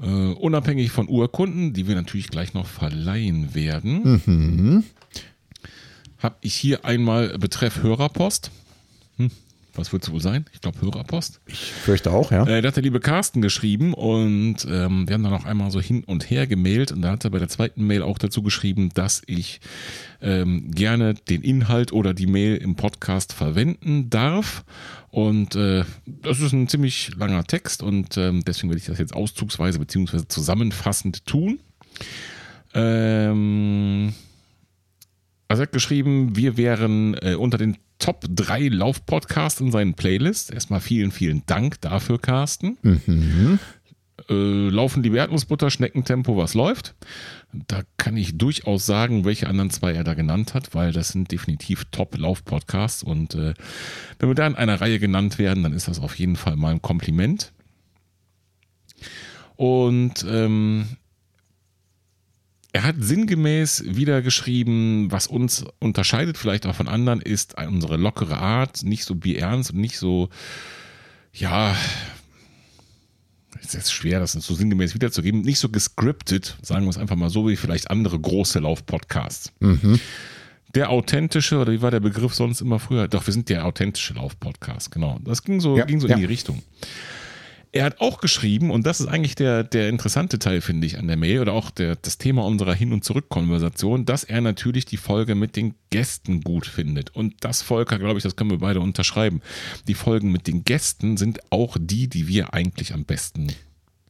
Äh, 0.00 0.06
unabhängig 0.06 0.90
von 0.90 1.08
Urkunden, 1.08 1.74
die 1.74 1.86
wir 1.86 1.96
natürlich 1.96 2.28
gleich 2.28 2.54
noch 2.54 2.66
verleihen 2.66 3.54
werden, 3.54 4.22
mhm. 4.24 4.84
Habe 6.22 6.36
ich 6.40 6.54
hier 6.54 6.84
einmal 6.84 7.38
betreff 7.38 7.82
Hörerpost. 7.82 8.50
Hm, 9.16 9.30
was 9.74 9.92
wird 9.92 10.04
es 10.04 10.12
wohl 10.12 10.20
sein? 10.20 10.44
Ich 10.52 10.60
glaube 10.60 10.80
Hörerpost. 10.80 11.40
Ich 11.46 11.72
fürchte 11.72 12.10
auch, 12.10 12.30
ja. 12.30 12.46
Äh, 12.46 12.60
da 12.60 12.68
hat 12.68 12.76
der 12.76 12.82
liebe 12.82 13.00
Carsten 13.00 13.40
geschrieben 13.40 13.94
und 13.94 14.66
ähm, 14.68 15.08
wir 15.08 15.14
haben 15.14 15.22
dann 15.22 15.32
auch 15.32 15.46
einmal 15.46 15.70
so 15.70 15.80
hin 15.80 16.04
und 16.04 16.30
her 16.30 16.46
gemailt 16.46 16.92
und 16.92 17.02
da 17.02 17.12
hat 17.12 17.24
er 17.24 17.30
bei 17.30 17.38
der 17.38 17.48
zweiten 17.48 17.86
Mail 17.86 18.02
auch 18.02 18.18
dazu 18.18 18.42
geschrieben, 18.42 18.90
dass 18.94 19.22
ich 19.26 19.60
ähm, 20.20 20.70
gerne 20.70 21.14
den 21.14 21.42
Inhalt 21.42 21.92
oder 21.92 22.12
die 22.12 22.26
Mail 22.26 22.56
im 22.56 22.76
Podcast 22.76 23.32
verwenden 23.32 24.10
darf. 24.10 24.64
Und 25.10 25.56
äh, 25.56 25.84
das 26.06 26.40
ist 26.40 26.52
ein 26.52 26.68
ziemlich 26.68 27.14
langer 27.16 27.44
Text 27.44 27.82
und 27.82 28.16
ähm, 28.16 28.44
deswegen 28.44 28.68
werde 28.68 28.78
ich 28.78 28.86
das 28.86 28.98
jetzt 28.98 29.14
auszugsweise 29.14 29.78
bzw. 29.78 30.22
zusammenfassend 30.28 31.26
tun. 31.26 31.60
Ähm, 32.74 34.14
also 35.52 35.64
er 35.64 35.66
hat 35.66 35.72
geschrieben, 35.72 36.34
wir 36.34 36.56
wären 36.56 37.12
äh, 37.20 37.34
unter 37.34 37.58
den 37.58 37.76
Top 37.98 38.24
3 38.26 38.68
Laufpodcasts 38.68 39.60
in 39.60 39.70
seinen 39.70 39.92
Playlists. 39.92 40.48
Erstmal 40.48 40.80
vielen, 40.80 41.10
vielen 41.10 41.42
Dank 41.44 41.78
dafür, 41.82 42.18
Carsten. 42.18 42.78
Mhm. 42.80 43.58
Äh, 44.30 44.68
laufen 44.70 45.02
die 45.02 45.12
Erdnussbutter, 45.14 45.70
Schneckentempo, 45.70 46.38
was 46.38 46.54
läuft? 46.54 46.94
Da 47.52 47.82
kann 47.98 48.16
ich 48.16 48.38
durchaus 48.38 48.86
sagen, 48.86 49.26
welche 49.26 49.46
anderen 49.46 49.68
zwei 49.68 49.92
er 49.92 50.04
da 50.04 50.14
genannt 50.14 50.54
hat, 50.54 50.74
weil 50.74 50.90
das 50.90 51.08
sind 51.08 51.30
definitiv 51.30 51.84
Top-Lauf-Podcasts. 51.90 53.02
Und 53.02 53.34
äh, 53.34 53.52
wenn 54.18 54.30
wir 54.30 54.34
da 54.34 54.46
in 54.46 54.54
einer 54.54 54.80
Reihe 54.80 54.98
genannt 54.98 55.38
werden, 55.38 55.64
dann 55.64 55.74
ist 55.74 55.86
das 55.86 56.00
auf 56.00 56.18
jeden 56.18 56.36
Fall 56.36 56.56
mal 56.56 56.70
ein 56.70 56.80
Kompliment. 56.80 57.52
Und 59.56 60.24
ähm, 60.26 60.96
er 62.72 62.84
hat 62.84 62.96
sinngemäß 62.98 63.84
wieder 63.86 64.22
geschrieben, 64.22 65.10
was 65.10 65.26
uns 65.26 65.64
unterscheidet, 65.78 66.38
vielleicht 66.38 66.66
auch 66.66 66.74
von 66.74 66.88
anderen, 66.88 67.20
ist 67.20 67.54
unsere 67.58 67.96
lockere 67.96 68.38
Art, 68.38 68.82
nicht 68.82 69.04
so 69.04 69.14
bierernst 69.14 69.72
und 69.72 69.80
nicht 69.80 69.98
so, 69.98 70.30
ja, 71.34 71.76
es 73.62 73.74
ist 73.74 73.92
schwer, 73.92 74.20
das 74.20 74.32
so 74.32 74.54
sinngemäß 74.54 74.94
wiederzugeben, 74.94 75.42
nicht 75.42 75.58
so 75.58 75.68
gescriptet, 75.68 76.56
sagen 76.62 76.86
wir 76.86 76.90
es 76.90 76.98
einfach 76.98 77.16
mal 77.16 77.30
so, 77.30 77.46
wie 77.48 77.56
vielleicht 77.56 77.90
andere 77.90 78.18
große 78.18 78.58
Lauf-Podcasts. 78.58 79.52
Mhm. 79.60 80.00
Der 80.74 80.88
authentische, 80.88 81.58
oder 81.58 81.72
wie 81.72 81.82
war 81.82 81.90
der 81.90 82.00
Begriff 82.00 82.34
sonst 82.34 82.62
immer 82.62 82.78
früher? 82.78 83.06
Doch, 83.06 83.26
wir 83.26 83.34
sind 83.34 83.50
der 83.50 83.66
authentische 83.66 84.14
Lauf-Podcast, 84.14 84.90
genau. 84.90 85.18
Das 85.22 85.42
ging 85.42 85.60
so, 85.60 85.76
ja, 85.76 85.84
ging 85.84 86.00
so 86.00 86.08
ja. 86.08 86.14
in 86.14 86.20
die 86.20 86.26
Richtung. 86.26 86.62
Er 87.74 87.84
hat 87.86 88.02
auch 88.02 88.20
geschrieben, 88.20 88.70
und 88.70 88.84
das 88.84 89.00
ist 89.00 89.06
eigentlich 89.06 89.34
der, 89.34 89.64
der 89.64 89.88
interessante 89.88 90.38
Teil, 90.38 90.60
finde 90.60 90.86
ich, 90.86 90.98
an 90.98 91.08
der 91.08 91.16
Mail 91.16 91.40
oder 91.40 91.54
auch 91.54 91.70
der, 91.70 91.96
das 91.96 92.18
Thema 92.18 92.44
unserer 92.44 92.74
Hin- 92.74 92.92
und 92.92 93.02
Zurück-Konversation, 93.02 94.04
dass 94.04 94.24
er 94.24 94.42
natürlich 94.42 94.84
die 94.84 94.98
Folge 94.98 95.34
mit 95.34 95.56
den 95.56 95.74
Gästen 95.88 96.42
gut 96.42 96.66
findet. 96.66 97.16
Und 97.16 97.36
das, 97.40 97.62
Volker, 97.62 97.98
glaube 97.98 98.18
ich, 98.18 98.24
das 98.24 98.36
können 98.36 98.50
wir 98.50 98.58
beide 98.58 98.80
unterschreiben. 98.80 99.40
Die 99.88 99.94
Folgen 99.94 100.30
mit 100.30 100.48
den 100.48 100.64
Gästen 100.64 101.16
sind 101.16 101.40
auch 101.48 101.78
die, 101.80 102.08
die 102.08 102.28
wir 102.28 102.52
eigentlich 102.52 102.92
am 102.92 103.06
besten 103.06 103.48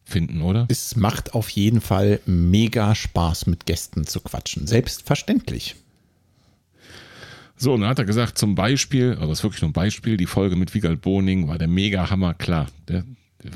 finden, 0.05 0.42
oder? 0.42 0.66
Es 0.68 0.96
macht 0.96 1.33
auf 1.35 1.48
jeden 1.51 1.81
Fall 1.81 2.18
mega 2.27 2.96
Spaß, 2.96 3.46
mit 3.46 3.64
Gästen 3.64 4.09
zu 4.09 4.20
quatschen. 4.20 4.66
Selbstverständlich. 4.66 5.77
So, 7.57 7.75
und 7.75 7.83
dann 7.83 7.90
hat 7.90 8.01
er 8.01 8.07
gesagt, 8.07 8.38
zum 8.38 8.57
Beispiel, 8.57 9.12
also 9.12 9.29
das 9.29 9.38
ist 9.38 9.44
wirklich 9.44 9.62
nur 9.62 9.70
ein 9.70 9.72
Beispiel, 9.72 10.16
die 10.16 10.27
Folge 10.27 10.57
mit 10.57 10.75
Wiegald 10.75 11.01
Boning 11.01 11.46
war 11.46 11.59
der 11.59 11.68
mega 11.68 12.11
Hammer, 12.11 12.35
klar. 12.35 12.66
Der, 12.88 13.05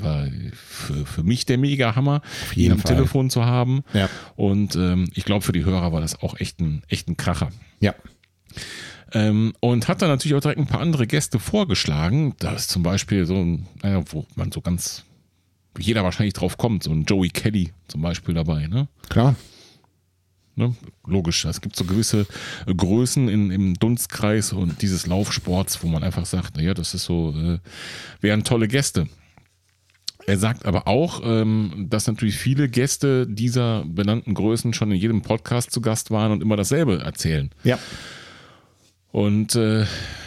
war 0.01 0.27
für, 0.53 1.05
für 1.05 1.23
mich 1.23 1.45
der 1.45 1.57
Mega-Hammer, 1.57 2.21
ihn 2.55 2.71
am 2.71 2.79
Fall. 2.79 2.95
Telefon 2.95 3.29
zu 3.29 3.45
haben. 3.45 3.83
Ja. 3.93 4.09
Und 4.35 4.75
ähm, 4.75 5.09
ich 5.13 5.25
glaube, 5.25 5.43
für 5.43 5.51
die 5.51 5.65
Hörer 5.65 5.91
war 5.91 6.01
das 6.01 6.21
auch 6.21 6.39
echt 6.39 6.59
ein, 6.59 6.83
echt 6.87 7.07
ein 7.07 7.17
Kracher. 7.17 7.49
Ja. 7.79 7.93
Ähm, 9.13 9.53
und 9.59 9.87
hat 9.87 10.01
dann 10.01 10.09
natürlich 10.09 10.35
auch 10.35 10.41
direkt 10.41 10.59
ein 10.59 10.67
paar 10.67 10.81
andere 10.81 11.07
Gäste 11.07 11.39
vorgeschlagen. 11.39 12.35
Da 12.39 12.53
ist 12.53 12.69
zum 12.69 12.83
Beispiel 12.83 13.25
so 13.25 13.35
ein, 13.35 13.67
naja, 13.81 14.03
wo 14.11 14.25
man 14.35 14.51
so 14.51 14.61
ganz, 14.61 15.05
jeder 15.77 16.03
wahrscheinlich 16.03 16.33
drauf 16.33 16.57
kommt, 16.57 16.83
so 16.83 16.91
ein 16.91 17.05
Joey 17.05 17.29
Kelly 17.29 17.71
zum 17.87 18.01
Beispiel 18.01 18.35
dabei, 18.35 18.67
ne? 18.67 18.87
Klar. 19.09 19.35
Ne? 20.57 20.75
Logisch, 21.05 21.45
es 21.45 21.61
gibt 21.61 21.75
so 21.75 21.85
gewisse 21.85 22.25
Größen 22.65 23.29
in, 23.29 23.51
im 23.51 23.75
Dunstkreis 23.75 24.53
und 24.53 24.81
dieses 24.81 25.05
Laufsports, 25.05 25.83
wo 25.83 25.87
man 25.87 26.03
einfach 26.03 26.25
sagt, 26.25 26.57
naja, 26.57 26.73
das 26.73 26.95
ist 26.95 27.03
so, 27.03 27.31
äh, 27.37 27.59
wären 28.21 28.43
tolle 28.43 28.67
Gäste. 28.67 29.07
Er 30.27 30.37
sagt 30.37 30.65
aber 30.65 30.87
auch, 30.87 31.21
ähm, 31.23 31.87
dass 31.89 32.05
natürlich 32.05 32.35
viele 32.35 32.67
Gäste 32.67 33.25
dieser 33.25 33.85
benannten 33.85 34.33
Größen 34.33 34.73
schon 34.73 34.91
in 34.91 34.97
jedem 34.97 35.21
Podcast 35.21 35.71
zu 35.71 35.79
Gast 35.79 36.11
waren 36.11 36.33
und 36.33 36.41
immer 36.41 36.57
dasselbe 36.57 36.99
erzählen. 36.99 37.49
Ja. 37.63 37.79
Und 39.11 39.55
äh, 39.55 39.85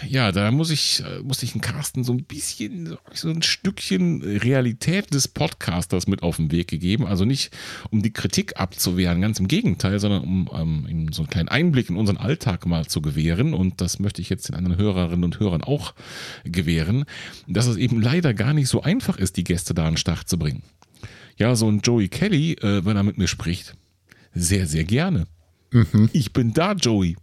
ja, 0.08 0.32
da 0.32 0.50
muss 0.50 0.70
ich, 0.70 1.04
äh, 1.04 1.20
muss 1.20 1.42
ich 1.42 1.52
den 1.52 1.60
Carsten 1.60 2.02
so 2.02 2.12
ein 2.12 2.24
bisschen, 2.24 2.96
so 3.12 3.28
ein 3.28 3.42
Stückchen 3.42 4.22
Realität 4.22 5.12
des 5.12 5.28
Podcasters 5.28 6.06
mit 6.06 6.22
auf 6.22 6.36
den 6.36 6.50
Weg 6.50 6.68
gegeben. 6.68 7.06
Also 7.06 7.26
nicht, 7.26 7.56
um 7.90 8.02
die 8.02 8.12
Kritik 8.12 8.58
abzuwehren, 8.58 9.20
ganz 9.20 9.38
im 9.38 9.48
Gegenteil, 9.48 10.00
sondern 10.00 10.22
um 10.22 10.50
ähm, 10.54 11.12
so 11.12 11.22
einen 11.22 11.30
kleinen 11.30 11.48
Einblick 11.48 11.90
in 11.90 11.96
unseren 11.96 12.16
Alltag 12.16 12.64
mal 12.64 12.86
zu 12.86 13.02
gewähren. 13.02 13.52
Und 13.52 13.82
das 13.82 13.98
möchte 13.98 14.22
ich 14.22 14.30
jetzt 14.30 14.48
den 14.48 14.56
anderen 14.56 14.78
Hörerinnen 14.78 15.24
und 15.24 15.38
Hörern 15.38 15.62
auch 15.62 15.94
gewähren, 16.44 17.04
dass 17.46 17.66
es 17.66 17.76
eben 17.76 18.00
leider 18.00 18.32
gar 18.32 18.54
nicht 18.54 18.68
so 18.68 18.82
einfach 18.82 19.18
ist, 19.18 19.36
die 19.36 19.44
Gäste 19.44 19.74
da 19.74 19.84
an 19.84 19.92
den 19.92 19.98
Start 19.98 20.28
zu 20.28 20.38
bringen. 20.38 20.62
Ja, 21.36 21.54
so 21.54 21.70
ein 21.70 21.80
Joey 21.80 22.08
Kelly, 22.08 22.52
äh, 22.54 22.84
wenn 22.84 22.96
er 22.96 23.02
mit 23.02 23.18
mir 23.18 23.28
spricht, 23.28 23.76
sehr, 24.34 24.66
sehr 24.66 24.84
gerne. 24.84 25.26
Mhm. 25.70 26.08
Ich 26.12 26.32
bin 26.32 26.54
da, 26.54 26.72
Joey. 26.72 27.16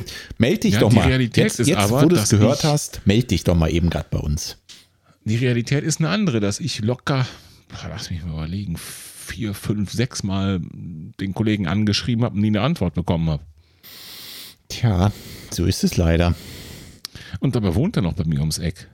meld 0.38 0.64
dich 0.64 0.74
ja, 0.74 0.80
doch 0.80 0.92
mal. 0.92 1.06
Realität 1.06 1.44
jetzt, 1.44 1.60
ist 1.60 1.68
jetzt 1.68 1.78
aber, 1.78 2.02
wo 2.02 2.06
du 2.06 2.16
es 2.16 2.30
gehört 2.30 2.64
hast, 2.64 3.00
meld 3.04 3.30
dich 3.30 3.44
doch 3.44 3.54
mal 3.54 3.70
eben 3.70 3.90
gerade 3.90 4.08
bei 4.10 4.18
uns. 4.18 4.58
Die 5.24 5.36
Realität 5.36 5.84
ist 5.84 6.00
eine 6.00 6.08
andere, 6.08 6.40
dass 6.40 6.58
ich 6.60 6.80
locker, 6.80 7.26
lass 7.88 8.10
mich 8.10 8.24
mal 8.24 8.32
überlegen, 8.32 8.76
vier, 8.76 9.54
fünf, 9.54 9.92
sechs 9.92 10.22
Mal 10.22 10.60
den 10.62 11.32
Kollegen 11.34 11.66
angeschrieben 11.66 12.24
habe 12.24 12.34
und 12.34 12.40
nie 12.40 12.48
eine 12.48 12.62
Antwort 12.62 12.94
bekommen 12.94 13.30
habe. 13.30 13.42
Tja, 14.68 15.12
so 15.50 15.64
ist 15.64 15.84
es 15.84 15.96
leider. 15.96 16.34
Und 17.40 17.54
dabei 17.54 17.74
wohnt 17.74 17.96
er 17.96 18.02
noch 18.02 18.14
bei 18.14 18.24
mir 18.24 18.40
ums 18.40 18.58
Eck. 18.58 18.88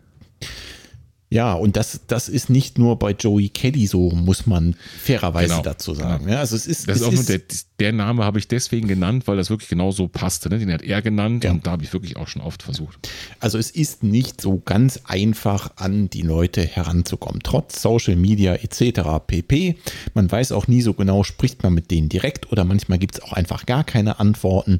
Ja, 1.30 1.52
und 1.52 1.76
das, 1.76 2.00
das 2.06 2.28
ist 2.28 2.48
nicht 2.48 2.78
nur 2.78 2.98
bei 2.98 3.12
Joey 3.12 3.50
Kelly 3.50 3.86
so, 3.86 4.10
muss 4.10 4.46
man 4.46 4.76
fairerweise 5.02 5.48
genau. 5.48 5.62
dazu 5.62 5.94
sagen. 5.94 6.24
Genau. 6.24 6.36
Ja, 6.36 6.40
also 6.40 6.56
es 6.56 6.66
ist, 6.66 6.88
das 6.88 6.96
es 6.96 7.02
ist 7.02 7.08
auch 7.08 7.12
nur 7.12 7.24
der, 7.24 7.40
der 7.78 7.92
Name 7.92 8.24
habe 8.24 8.38
ich 8.38 8.48
deswegen 8.48 8.88
genannt, 8.88 9.26
weil 9.26 9.36
das 9.36 9.50
wirklich 9.50 9.68
genau 9.68 9.92
so 9.92 10.08
passte. 10.08 10.48
Ne? 10.48 10.58
Den 10.58 10.72
hat 10.72 10.82
er 10.82 11.00
genannt 11.00 11.44
ja. 11.44 11.52
und 11.52 11.66
da 11.66 11.72
habe 11.72 11.84
ich 11.84 11.92
wirklich 11.92 12.16
auch 12.16 12.26
schon 12.26 12.42
oft 12.42 12.62
versucht. 12.62 13.08
Also 13.38 13.56
es 13.56 13.70
ist 13.70 14.02
nicht 14.02 14.40
so 14.40 14.60
ganz 14.64 15.00
einfach, 15.04 15.70
an 15.76 16.10
die 16.10 16.22
Leute 16.22 16.62
heranzukommen, 16.62 17.40
trotz 17.42 17.80
Social 17.80 18.16
Media 18.16 18.54
etc. 18.54 19.00
pp. 19.24 19.76
Man 20.14 20.30
weiß 20.30 20.52
auch 20.52 20.66
nie 20.66 20.82
so 20.82 20.92
genau, 20.92 21.22
spricht 21.22 21.62
man 21.62 21.72
mit 21.72 21.90
denen 21.90 22.08
direkt 22.08 22.50
oder 22.50 22.64
manchmal 22.64 22.98
gibt 22.98 23.14
es 23.14 23.22
auch 23.22 23.32
einfach 23.32 23.64
gar 23.64 23.84
keine 23.84 24.18
Antworten. 24.18 24.78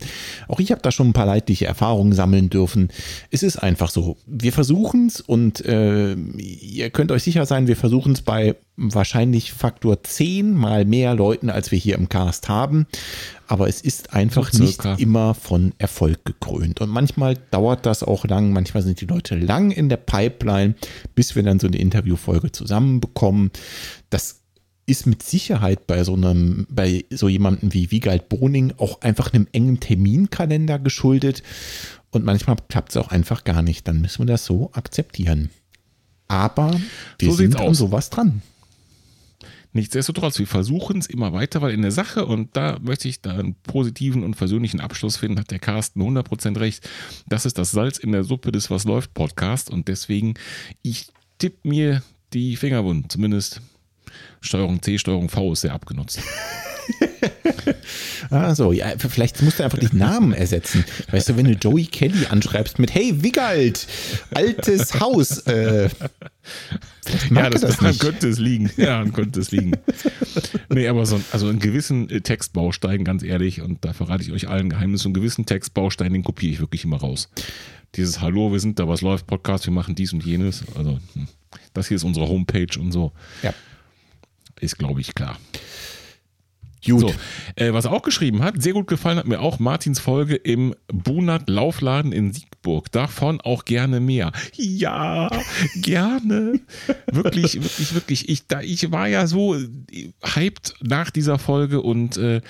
Auch 0.48 0.58
ich 0.58 0.72
habe 0.72 0.82
da 0.82 0.90
schon 0.90 1.10
ein 1.10 1.12
paar 1.12 1.26
leidliche 1.26 1.66
Erfahrungen 1.66 2.12
sammeln 2.12 2.50
dürfen. 2.50 2.88
Es 3.30 3.44
ist 3.44 3.58
einfach 3.58 3.90
so. 3.90 4.16
Wir 4.26 4.52
versuchen 4.52 5.06
es 5.06 5.20
und 5.20 5.64
äh, 5.64 6.14
ihr 6.14 6.90
könnt 6.90 7.12
euch 7.12 7.22
sicher 7.22 7.46
sein, 7.46 7.68
wir 7.68 7.76
versuchen 7.76 8.12
es 8.12 8.22
bei 8.22 8.56
wahrscheinlich 8.78 9.52
Faktor 9.52 10.02
10 10.02 10.54
mal 10.54 10.84
mehr 10.84 11.14
Leuten, 11.14 11.50
als 11.50 11.72
wir 11.72 11.78
hier 11.78 11.96
im 11.96 12.08
Cast 12.08 12.48
haben. 12.48 12.86
Aber 13.48 13.68
es 13.68 13.80
ist 13.80 14.14
einfach 14.14 14.52
so 14.52 14.62
nicht 14.62 14.84
immer 14.98 15.34
von 15.34 15.74
Erfolg 15.78 16.24
gekrönt. 16.24 16.80
Und 16.80 16.88
manchmal 16.88 17.34
dauert 17.50 17.86
das 17.86 18.02
auch 18.02 18.24
lang. 18.24 18.52
Manchmal 18.52 18.82
sind 18.82 19.00
die 19.00 19.06
Leute 19.06 19.34
lang 19.36 19.72
in 19.72 19.88
der 19.88 19.96
Pipeline, 19.96 20.74
bis 21.14 21.34
wir 21.34 21.42
dann 21.42 21.58
so 21.58 21.66
eine 21.66 21.78
Interviewfolge 21.78 22.52
zusammenbekommen. 22.52 23.50
Das 24.10 24.42
ist 24.86 25.06
mit 25.06 25.22
Sicherheit 25.22 25.86
bei 25.86 26.04
so 26.04 26.14
einem, 26.14 26.66
bei 26.70 27.04
so 27.10 27.28
jemandem 27.28 27.74
wie 27.74 27.90
Wiegald 27.90 28.28
Boning 28.28 28.72
auch 28.78 29.02
einfach 29.02 29.32
einem 29.32 29.48
engen 29.52 29.80
Terminkalender 29.80 30.78
geschuldet. 30.78 31.42
Und 32.10 32.24
manchmal 32.24 32.56
klappt 32.68 32.90
es 32.90 32.96
auch 32.96 33.08
einfach 33.08 33.44
gar 33.44 33.62
nicht. 33.62 33.88
Dann 33.88 34.00
müssen 34.00 34.20
wir 34.20 34.32
das 34.32 34.44
so 34.44 34.70
akzeptieren. 34.72 35.50
Aber 36.28 36.78
wir 37.18 37.30
so 37.30 37.36
sind 37.36 37.56
an 37.56 37.74
sowas 37.74 38.10
dran. 38.10 38.42
Nichtsdestotrotz, 39.72 40.38
wir 40.38 40.46
versuchen 40.46 40.98
es 40.98 41.06
immer 41.06 41.32
weiter, 41.32 41.60
weil 41.60 41.74
in 41.74 41.82
der 41.82 41.90
Sache, 41.90 42.26
und 42.26 42.56
da 42.56 42.78
möchte 42.80 43.08
ich 43.08 43.20
da 43.20 43.32
einen 43.32 43.54
positiven 43.54 44.24
und 44.24 44.34
versöhnlichen 44.34 44.80
Abschluss 44.80 45.16
finden, 45.16 45.38
hat 45.38 45.50
der 45.50 45.58
Carsten 45.58 46.00
100% 46.00 46.58
recht. 46.58 46.88
Das 47.26 47.46
ist 47.46 47.58
das 47.58 47.70
Salz 47.70 47.98
in 47.98 48.12
der 48.12 48.24
Suppe 48.24 48.50
des 48.52 48.70
Was 48.70 48.84
läuft 48.84 49.14
Podcast 49.14 49.70
und 49.70 49.88
deswegen, 49.88 50.34
ich 50.82 51.08
tippe 51.38 51.68
mir 51.68 52.02
die 52.32 52.56
Finger 52.56 52.84
wund. 52.84 53.12
Zumindest 53.12 53.60
Steuerung 54.40 54.82
C, 54.82 54.98
Steuerung 54.98 55.28
V 55.28 55.52
ist 55.52 55.62
sehr 55.62 55.74
abgenutzt. 55.74 56.20
also, 58.30 58.72
ja, 58.72 58.92
vielleicht 58.96 59.42
musst 59.42 59.58
du 59.58 59.64
einfach 59.64 59.78
die 59.78 59.94
Namen 59.94 60.32
ersetzen. 60.32 60.84
Weißt 61.10 61.28
du, 61.28 61.36
wenn 61.36 61.46
du 61.46 61.52
Joey 61.52 61.86
Kelly 61.86 62.26
anschreibst 62.26 62.78
mit 62.78 62.94
Hey 62.94 63.22
Wigald, 63.22 63.86
altes 64.34 65.00
Haus, 65.00 65.38
äh, 65.46 65.88
ja, 67.30 67.50
das, 67.50 67.62
das 67.62 67.76
daran 67.78 67.98
könnte 67.98 68.28
es 68.28 68.38
liegen. 68.38 68.70
Ja, 68.76 68.98
dann 68.98 69.12
könnte 69.12 69.40
es 69.40 69.50
liegen. 69.50 69.72
nee, 70.68 70.88
aber 70.88 71.06
so, 71.06 71.20
also 71.32 71.48
einen 71.48 71.58
gewissen 71.58 72.08
äh, 72.10 72.20
Textbaustein, 72.20 73.04
ganz 73.04 73.22
ehrlich, 73.22 73.60
und 73.60 73.84
da 73.84 73.92
verrate 73.92 74.22
ich 74.22 74.32
euch 74.32 74.48
allen 74.48 74.70
Geheimnis, 74.70 75.02
so 75.02 75.08
einen 75.08 75.14
gewissen 75.14 75.46
Textbaustein, 75.46 76.12
den 76.12 76.24
kopiere 76.24 76.52
ich 76.52 76.60
wirklich 76.60 76.84
immer 76.84 76.98
raus. 76.98 77.30
Dieses 77.94 78.20
Hallo, 78.20 78.52
wir 78.52 78.60
sind 78.60 78.78
da, 78.78 78.88
was 78.88 79.00
läuft, 79.00 79.26
Podcast, 79.26 79.66
wir 79.66 79.72
machen 79.72 79.94
dies 79.94 80.12
und 80.12 80.24
jenes. 80.24 80.64
Also, 80.74 80.98
hm, 81.14 81.28
das 81.72 81.88
hier 81.88 81.96
ist 81.96 82.04
unsere 82.04 82.28
Homepage 82.28 82.78
und 82.78 82.92
so. 82.92 83.12
Ja. 83.42 83.54
Ist, 84.60 84.78
glaube 84.78 85.00
ich, 85.00 85.14
klar. 85.14 85.38
Gut. 86.84 87.00
So, 87.00 87.14
äh, 87.56 87.72
was 87.72 87.86
er 87.86 87.92
auch 87.92 88.02
geschrieben 88.02 88.42
hat, 88.42 88.62
sehr 88.62 88.72
gut 88.72 88.86
gefallen 88.86 89.18
hat 89.18 89.26
mir 89.26 89.40
auch 89.40 89.58
Martins 89.58 89.98
Folge 89.98 90.36
im 90.36 90.74
Bunat 90.92 91.48
Laufladen 91.48 92.12
in 92.12 92.32
Siegburg. 92.32 92.92
Davon 92.92 93.40
auch 93.40 93.64
gerne 93.64 94.00
mehr. 94.00 94.32
Ja, 94.54 95.30
gerne. 95.82 96.60
wirklich, 97.10 97.54
wirklich, 97.54 97.94
wirklich. 97.94 98.28
Ich, 98.28 98.46
da, 98.46 98.60
ich 98.60 98.90
war 98.92 99.08
ja 99.08 99.26
so 99.26 99.56
hyped 100.22 100.74
nach 100.82 101.10
dieser 101.10 101.38
Folge 101.38 101.82
und 101.82 102.16
äh, 102.16 102.40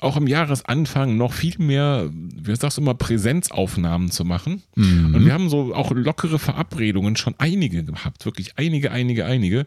auch 0.00 0.16
im 0.16 0.26
Jahresanfang 0.26 1.16
noch 1.16 1.32
viel 1.32 1.58
mehr, 1.58 2.10
wie 2.10 2.56
sagst 2.56 2.78
du 2.78 2.82
immer, 2.82 2.94
Präsenzaufnahmen 2.94 4.10
zu 4.10 4.24
machen. 4.24 4.62
Mhm. 4.76 5.14
Und 5.14 5.26
wir 5.26 5.32
haben 5.32 5.48
so 5.50 5.74
auch 5.74 5.90
lockere 5.90 6.38
Verabredungen 6.38 7.16
schon 7.16 7.34
einige 7.38 7.84
gehabt. 7.84 8.24
Wirklich 8.24 8.56
einige, 8.56 8.90
einige, 8.90 9.26
einige. 9.26 9.66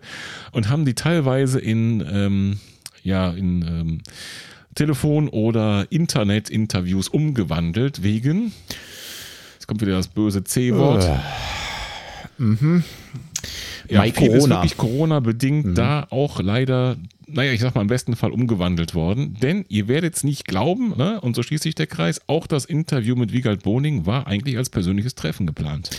Und 0.52 0.70
haben 0.70 0.86
die 0.86 0.96
teilweise 0.96 1.60
in. 1.60 2.04
Ähm, 2.10 2.60
ja 3.08 3.32
in 3.32 3.62
ähm, 3.64 4.02
Telefon- 4.76 5.30
oder 5.30 5.88
Internet-Interviews 5.90 7.08
umgewandelt 7.08 8.04
wegen, 8.04 8.52
jetzt 9.56 9.68
kommt 9.68 9.82
wieder 9.82 9.94
das 9.94 10.08
böse 10.08 10.44
C-Wort. 10.44 11.10
Uh, 12.38 12.44
mhm. 12.44 12.84
Ja, 13.90 14.00
Mai 14.00 14.12
viel 14.12 14.28
Corona. 14.28 14.56
wirklich 14.58 14.78
Corona-bedingt 14.78 15.66
mhm. 15.66 15.76
da 15.76 16.06
auch 16.10 16.42
leider, 16.42 16.98
naja, 17.26 17.54
ich 17.54 17.62
sag 17.62 17.74
mal 17.74 17.82
im 17.82 17.88
besten 17.88 18.18
Fall 18.18 18.32
umgewandelt 18.32 18.94
worden. 18.94 19.38
Denn 19.42 19.66
ihr 19.70 19.88
werdet 19.88 20.16
es 20.16 20.24
nicht 20.24 20.46
glauben, 20.46 20.94
ne? 20.98 21.22
und 21.22 21.36
so 21.36 21.42
schließt 21.42 21.64
sich 21.64 21.76
der 21.76 21.88
Kreis, 21.88 22.22
auch 22.28 22.48
das 22.48 22.66
Interview 22.66 23.16
mit 23.16 23.32
Wiegald 23.32 23.64
Boning 23.64 24.06
war 24.06 24.28
eigentlich 24.28 24.58
als 24.58 24.70
persönliches 24.70 25.16
Treffen 25.16 25.48
geplant. 25.48 25.90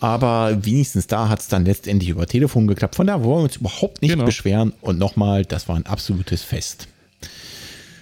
Aber 0.00 0.64
wenigstens 0.64 1.06
da 1.06 1.28
hat 1.28 1.40
es 1.40 1.48
dann 1.48 1.64
letztendlich 1.64 2.10
über 2.10 2.26
Telefon 2.26 2.66
geklappt. 2.66 2.96
Von 2.96 3.06
daher 3.06 3.24
wollen 3.24 3.38
wir 3.38 3.44
uns 3.44 3.56
überhaupt 3.56 4.02
nicht 4.02 4.10
genau. 4.10 4.24
beschweren. 4.24 4.72
Und 4.80 4.98
nochmal, 4.98 5.44
das 5.44 5.68
war 5.68 5.76
ein 5.76 5.86
absolutes 5.86 6.42
Fest. 6.42 6.88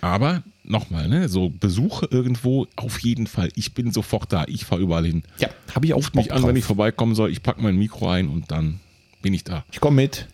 Aber 0.00 0.42
nochmal, 0.64 1.09
ne, 1.09 1.28
so 1.28 1.50
Besuche 1.50 2.09
irgendwo, 2.11 2.66
auf 2.76 2.98
jeden 3.00 3.26
Fall. 3.26 3.50
Ich 3.54 3.74
bin 3.74 3.92
sofort 3.92 4.33
da. 4.33 4.44
Ich 4.48 4.64
fahre 4.64 4.83
überall 4.83 5.07
hin. 5.07 5.22
Ja, 5.38 5.48
habe 5.74 5.87
ich 5.87 5.94
auch 5.94 5.98
Ruft 5.98 6.14
mich 6.14 6.33
an, 6.33 6.46
wenn 6.46 6.57
ich 6.57 6.64
vorbeikommen 6.64 7.14
soll. 7.14 7.30
Ich 7.30 7.42
packe 7.42 7.62
mein 7.62 7.76
Mikro 7.76 8.09
ein 8.09 8.28
und 8.28 8.50
dann 8.50 8.80
bin 9.22 9.33
ich 9.33 9.44
da. 9.44 9.64
Ich 9.70 9.80
komme 9.80 9.96
mit. 10.02 10.26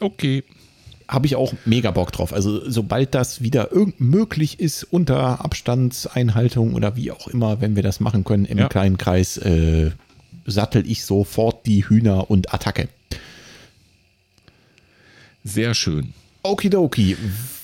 Okay. 0.00 0.44
Habe 1.08 1.26
ich 1.26 1.36
auch 1.36 1.52
mega 1.64 1.90
Bock 1.90 2.10
drauf. 2.12 2.32
Also, 2.32 2.68
sobald 2.68 3.14
das 3.14 3.42
wieder 3.42 3.68
möglich 3.98 4.60
ist, 4.60 4.84
unter 4.84 5.44
Abstandseinhaltung 5.44 6.74
oder 6.74 6.96
wie 6.96 7.10
auch 7.10 7.28
immer, 7.28 7.60
wenn 7.60 7.76
wir 7.76 7.82
das 7.82 8.00
machen 8.00 8.24
können 8.24 8.44
im 8.44 8.58
ja. 8.58 8.68
kleinen 8.68 8.98
Kreis, 8.98 9.36
äh, 9.36 9.90
sattel 10.46 10.90
ich 10.90 11.04
sofort 11.04 11.66
die 11.66 11.88
Hühner 11.88 12.30
und 12.30 12.52
Attacke. 12.54 12.88
Sehr 15.44 15.74
schön. 15.74 16.14
Okidoki. 16.42 17.16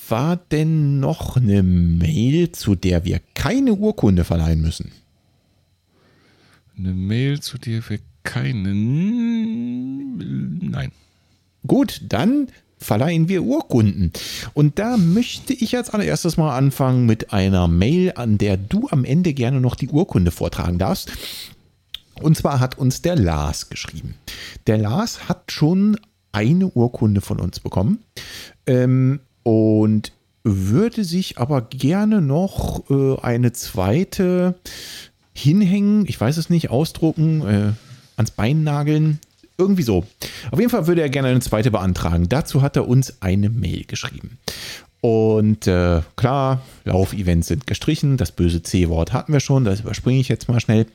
War 0.09 0.37
denn 0.37 1.01
noch 1.01 1.37
eine 1.37 1.63
Mail, 1.63 2.53
zu 2.53 2.75
der 2.75 3.05
wir 3.05 3.21
keine 3.35 3.75
Urkunde 3.75 4.25
verleihen 4.25 4.63
müssen? 4.63 4.91
Eine 6.79 6.95
Mail, 6.95 7.41
zu 7.41 7.59
der 7.59 7.87
wir 7.89 7.99
keine. 8.23 8.75
Nein. 10.61 10.93
Gut, 11.67 12.01
dann 12.09 12.49
verleihen 12.79 13.29
wir 13.29 13.43
Urkunden. 13.43 14.13
Und 14.55 14.79
da 14.79 14.97
möchte 14.97 15.53
ich 15.53 15.77
als 15.77 15.91
allererstes 15.91 16.37
mal 16.37 16.57
anfangen 16.57 17.05
mit 17.07 17.33
einer 17.33 17.69
Mail, 17.69 18.13
an 18.15 18.39
der 18.39 18.57
du 18.57 18.89
am 18.91 19.05
Ende 19.05 19.35
gerne 19.35 19.61
noch 19.61 19.75
die 19.75 19.89
Urkunde 19.89 20.31
vortragen 20.31 20.79
darfst. 20.79 21.13
Und 22.23 22.37
zwar 22.37 22.61
hat 22.61 22.79
uns 22.79 23.03
der 23.03 23.17
Lars 23.17 23.69
geschrieben. 23.69 24.15
Der 24.67 24.79
Lars 24.79 25.29
hat 25.29 25.53
schon 25.53 25.99
eine 26.33 26.67
Urkunde 26.69 27.21
von 27.21 27.41
uns 27.41 27.61
bekommen 27.61 28.01
ähm, 28.67 29.21
und 29.43 30.13
würde 30.45 31.05
sich 31.05 31.39
aber 31.39 31.63
gerne 31.63 32.21
noch 32.21 32.89
äh, 32.91 33.21
eine 33.21 33.53
zweite 33.53 34.55
hinhängen, 35.35 36.05
ich 36.07 36.21
weiß 36.21 36.37
es 36.37 36.51
nicht, 36.51 36.71
ausdrucken, 36.71 37.43
äh, 37.47 37.73
ans 38.17 38.31
Bein 38.33 38.65
nageln, 38.65 39.21
irgendwie 39.57 39.83
so. 39.83 40.05
Auf 40.51 40.59
jeden 40.59 40.71
Fall 40.71 40.87
würde 40.87 41.03
er 41.03 41.11
gerne 41.11 41.29
eine 41.29 41.41
zweite 41.41 41.71
beantragen. 41.71 42.29
Dazu 42.29 42.63
hat 42.63 42.77
er 42.77 42.89
uns 42.89 43.21
eine 43.21 43.51
Mail 43.51 43.85
geschrieben. 43.85 44.39
Und 45.01 45.67
äh, 45.67 46.01
klar, 46.17 46.63
Laufevents 46.85 47.49
sind 47.49 47.67
gestrichen. 47.67 48.17
Das 48.17 48.33
böse 48.33 48.63
C-Wort 48.63 49.13
hatten 49.13 49.33
wir 49.33 49.41
schon. 49.41 49.65
Das 49.65 49.81
überspringe 49.81 50.21
ich 50.21 50.29
jetzt 50.29 50.49
mal 50.49 50.61
schnell. 50.61 50.87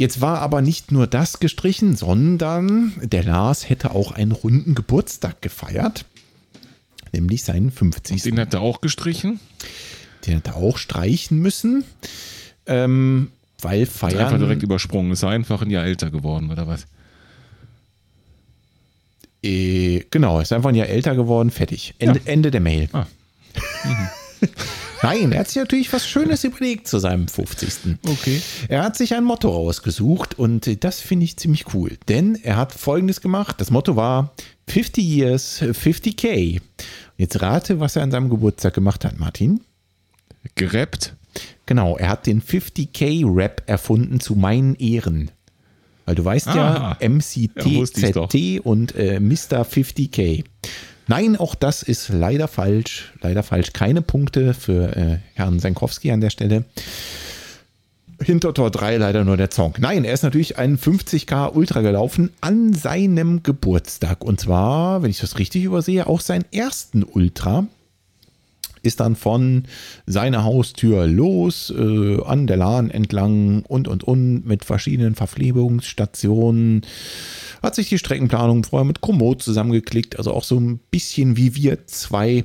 Jetzt 0.00 0.22
war 0.22 0.38
aber 0.38 0.62
nicht 0.62 0.92
nur 0.92 1.06
das 1.06 1.40
gestrichen, 1.40 1.94
sondern 1.94 2.94
der 3.02 3.22
Lars 3.22 3.68
hätte 3.68 3.90
auch 3.90 4.12
einen 4.12 4.32
runden 4.32 4.74
Geburtstag 4.74 5.42
gefeiert, 5.42 6.06
nämlich 7.12 7.44
seinen 7.44 7.70
50. 7.70 8.16
Und 8.16 8.24
den 8.24 8.40
hat 8.40 8.54
er 8.54 8.62
auch 8.62 8.80
gestrichen? 8.80 9.40
Den 10.26 10.36
hat 10.36 10.46
er 10.46 10.56
auch 10.56 10.78
streichen 10.78 11.40
müssen, 11.40 11.84
ähm, 12.64 13.30
weil 13.60 13.84
feiern. 13.84 14.14
Ist 14.14 14.20
einfach 14.20 14.38
direkt 14.38 14.62
übersprungen. 14.62 15.12
Ist 15.12 15.22
er 15.22 15.28
einfach 15.28 15.60
ein 15.60 15.68
Jahr 15.68 15.84
älter 15.84 16.10
geworden 16.10 16.50
oder 16.50 16.66
was? 16.66 16.86
Äh, 19.42 20.06
genau, 20.10 20.40
ist 20.40 20.54
einfach 20.54 20.70
ein 20.70 20.76
Jahr 20.76 20.88
älter 20.88 21.14
geworden, 21.14 21.50
fertig. 21.50 21.94
Ende, 21.98 22.20
ja. 22.20 22.32
Ende 22.32 22.50
der 22.50 22.62
Mail. 22.62 22.88
Ah. 22.94 23.06
Mhm. 23.84 24.08
Nein, 25.02 25.32
er 25.32 25.40
hat 25.40 25.48
sich 25.48 25.56
natürlich 25.56 25.92
was 25.92 26.06
Schönes 26.06 26.44
überlegt 26.44 26.86
zu 26.86 26.98
seinem 26.98 27.26
50. 27.26 27.96
Okay. 28.06 28.42
Er 28.68 28.82
hat 28.82 28.96
sich 28.96 29.14
ein 29.14 29.24
Motto 29.24 29.48
rausgesucht 29.48 30.38
und 30.38 30.84
das 30.84 31.00
finde 31.00 31.24
ich 31.24 31.36
ziemlich 31.38 31.72
cool. 31.74 31.96
Denn 32.08 32.34
er 32.34 32.56
hat 32.56 32.72
folgendes 32.72 33.20
gemacht. 33.20 33.60
Das 33.60 33.70
Motto 33.70 33.96
war 33.96 34.34
50 34.68 35.04
Years, 35.04 35.62
50k. 35.62 36.60
Jetzt 37.16 37.40
rate, 37.40 37.80
was 37.80 37.96
er 37.96 38.02
an 38.02 38.10
seinem 38.10 38.28
Geburtstag 38.28 38.74
gemacht 38.74 39.04
hat, 39.04 39.18
Martin. 39.18 39.60
Gerappt? 40.54 41.14
Genau, 41.66 41.96
er 41.96 42.08
hat 42.08 42.26
den 42.26 42.42
50k-Rap 42.42 43.62
erfunden 43.66 44.20
zu 44.20 44.34
meinen 44.34 44.74
Ehren. 44.74 45.30
Weil 46.04 46.14
du 46.16 46.24
weißt 46.24 46.48
Aha. 46.48 46.96
ja, 47.00 47.08
MCTZT 47.08 48.34
ja, 48.34 48.60
und 48.62 48.94
äh, 48.96 49.20
Mr. 49.20 49.62
50k. 49.62 50.44
Nein, 51.10 51.36
auch 51.36 51.56
das 51.56 51.82
ist 51.82 52.08
leider 52.10 52.46
falsch. 52.46 53.12
Leider 53.20 53.42
falsch. 53.42 53.72
Keine 53.72 54.00
Punkte 54.00 54.54
für 54.54 54.96
äh, 54.96 55.18
Herrn 55.34 55.58
Senkowski 55.58 56.12
an 56.12 56.20
der 56.20 56.30
Stelle. 56.30 56.64
Hinter 58.22 58.54
Tor 58.54 58.70
3 58.70 58.96
leider 58.98 59.24
nur 59.24 59.36
der 59.36 59.50
Song. 59.50 59.74
Nein, 59.80 60.04
er 60.04 60.12
ist 60.12 60.22
natürlich 60.22 60.56
ein 60.58 60.78
50k 60.78 61.52
Ultra 61.52 61.80
gelaufen 61.80 62.30
an 62.40 62.74
seinem 62.74 63.42
Geburtstag. 63.42 64.22
Und 64.22 64.38
zwar, 64.38 65.02
wenn 65.02 65.10
ich 65.10 65.18
das 65.18 65.40
richtig 65.40 65.64
übersehe, 65.64 66.06
auch 66.06 66.20
seinen 66.20 66.44
ersten 66.52 67.02
Ultra. 67.02 67.66
Ist 68.82 69.00
dann 69.00 69.16
von 69.16 69.64
seiner 70.06 70.44
Haustür 70.44 71.06
los, 71.06 71.72
äh, 71.76 72.22
an 72.22 72.46
der 72.46 72.56
Lahn 72.56 72.90
entlang 72.90 73.62
und 73.66 73.88
und 73.88 74.04
und 74.04 74.46
mit 74.46 74.64
verschiedenen 74.64 75.14
Verpflegungsstationen 75.14 76.82
hat 77.62 77.74
sich 77.74 77.88
die 77.88 77.98
Streckenplanung 77.98 78.64
vorher 78.64 78.86
mit 78.86 79.00
Komoot 79.00 79.42
zusammengeklickt, 79.42 80.16
also 80.16 80.32
auch 80.32 80.44
so 80.44 80.58
ein 80.58 80.78
bisschen 80.90 81.36
wie 81.36 81.54
wir 81.54 81.86
zwei 81.86 82.44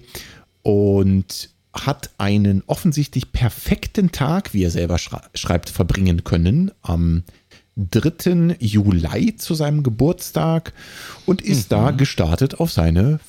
und 0.62 1.50
hat 1.74 2.12
einen 2.18 2.64
offensichtlich 2.68 3.32
perfekten 3.32 4.12
Tag, 4.12 4.54
wie 4.54 4.64
er 4.64 4.72
selber 4.72 4.98
schreibt, 4.98 5.70
verbringen 5.70 6.24
können 6.24 6.72
am 6.82 7.24
3. 7.76 8.56
Juli 8.60 9.36
zu 9.36 9.54
seinem 9.54 9.84
Geburtstag 9.84 10.74
und 11.26 11.42
ist 11.42 11.70
mhm. 11.70 11.76
da 11.76 11.92
gestartet 11.92 12.60
auf 12.62 12.72
seine 12.72 13.20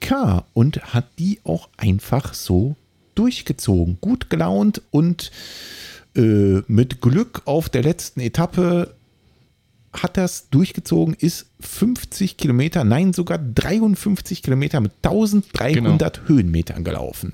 50k 0.00 0.44
und 0.54 0.94
hat 0.94 1.06
die 1.18 1.40
auch 1.44 1.68
einfach 1.76 2.34
so 2.34 2.76
durchgezogen. 3.14 3.98
Gut 4.00 4.30
gelaunt 4.30 4.82
und 4.90 5.30
äh, 6.16 6.62
mit 6.66 7.00
Glück 7.00 7.42
auf 7.44 7.68
der 7.68 7.82
letzten 7.82 8.20
Etappe 8.20 8.94
hat 9.92 10.16
das 10.16 10.50
durchgezogen, 10.50 11.14
ist 11.14 11.46
50 11.60 12.36
Kilometer, 12.36 12.84
nein, 12.84 13.12
sogar 13.12 13.38
53 13.38 14.42
Kilometer 14.42 14.80
mit 14.80 14.92
1300 15.02 16.14
genau. 16.14 16.28
Höhenmetern 16.28 16.84
gelaufen. 16.84 17.32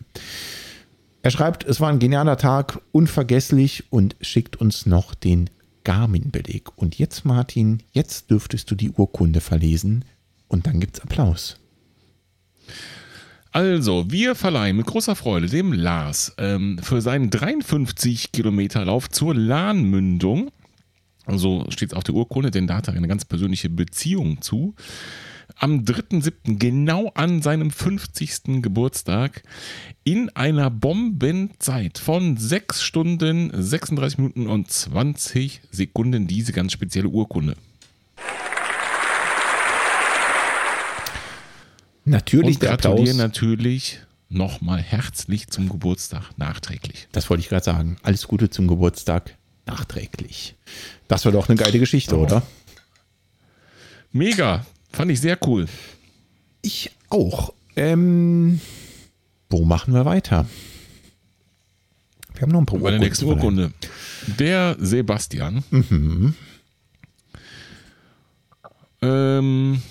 Er 1.22 1.30
schreibt, 1.30 1.64
es 1.64 1.80
war 1.80 1.88
ein 1.88 1.98
genialer 1.98 2.36
Tag, 2.36 2.80
unvergesslich 2.92 3.84
und 3.90 4.14
schickt 4.20 4.56
uns 4.56 4.86
noch 4.86 5.14
den 5.14 5.50
Garmin-Beleg. 5.82 6.76
Und 6.76 6.98
jetzt, 6.98 7.24
Martin, 7.24 7.82
jetzt 7.92 8.30
dürftest 8.30 8.70
du 8.70 8.74
die 8.74 8.90
Urkunde 8.90 9.40
verlesen 9.40 10.04
und 10.48 10.66
dann 10.66 10.80
gibt's 10.80 11.00
Applaus. 11.00 11.58
Also, 13.52 14.10
wir 14.10 14.34
verleihen 14.34 14.76
mit 14.76 14.86
großer 14.86 15.14
Freude 15.14 15.46
dem 15.46 15.72
Lars 15.72 16.34
ähm, 16.38 16.78
für 16.82 17.00
seinen 17.00 17.30
53 17.30 18.32
Kilometer 18.32 18.84
Lauf 18.84 19.08
zur 19.08 19.34
Lahnmündung 19.34 20.50
so 21.26 21.64
steht 21.70 21.92
es 21.92 21.96
auf 21.96 22.04
der 22.04 22.14
Urkunde, 22.14 22.50
denn 22.50 22.66
da 22.66 22.76
hat 22.76 22.88
er 22.88 22.94
eine 22.94 23.08
ganz 23.08 23.24
persönliche 23.24 23.70
Beziehung 23.70 24.40
zu. 24.42 24.74
Am 25.56 25.80
3.7., 25.80 26.58
genau 26.58 27.12
an 27.14 27.42
seinem 27.42 27.70
50. 27.70 28.62
Geburtstag, 28.62 29.42
in 30.02 30.30
einer 30.30 30.70
Bombenzeit 30.70 31.98
von 31.98 32.36
6 32.36 32.82
Stunden, 32.82 33.50
36 33.54 34.18
Minuten 34.18 34.46
und 34.46 34.70
20 34.70 35.60
Sekunden 35.70 36.26
diese 36.26 36.52
ganz 36.52 36.72
spezielle 36.72 37.08
Urkunde. 37.08 37.56
Natürlich 42.04 42.56
und 42.56 42.62
der 42.62 42.72
Applaus. 42.72 42.94
gratuliere 42.96 43.16
natürlich 43.16 43.98
nochmal 44.28 44.80
herzlich 44.82 45.48
zum 45.48 45.68
Geburtstag 45.68 46.36
nachträglich. 46.36 47.08
Das 47.12 47.30
wollte 47.30 47.40
ich 47.42 47.48
gerade 47.48 47.64
sagen. 47.64 47.96
Alles 48.02 48.26
Gute 48.28 48.50
zum 48.50 48.66
Geburtstag 48.68 49.36
nachträglich. 49.66 50.54
Das 51.08 51.24
war 51.24 51.32
doch 51.32 51.48
eine 51.48 51.56
geile 51.56 51.78
Geschichte, 51.78 52.16
oder? 52.18 52.42
Mega. 54.12 54.66
Fand 54.92 55.10
ich 55.10 55.20
sehr 55.20 55.38
cool. 55.46 55.66
Ich 56.62 56.90
auch. 57.08 57.52
Ähm, 57.76 58.60
wo 59.50 59.64
machen 59.64 59.94
wir 59.94 60.04
weiter? 60.04 60.46
Wir 62.34 62.42
haben 62.42 62.50
noch 62.52 62.60
ein 62.60 62.66
paar 62.66 62.78
Bei 62.80 62.90
der 62.90 63.00
nächsten. 63.00 63.24
Urkunde. 63.26 63.72
Der 64.38 64.76
Sebastian 64.78 65.62
Mhm. 65.70 66.34
ähm, 69.02 69.82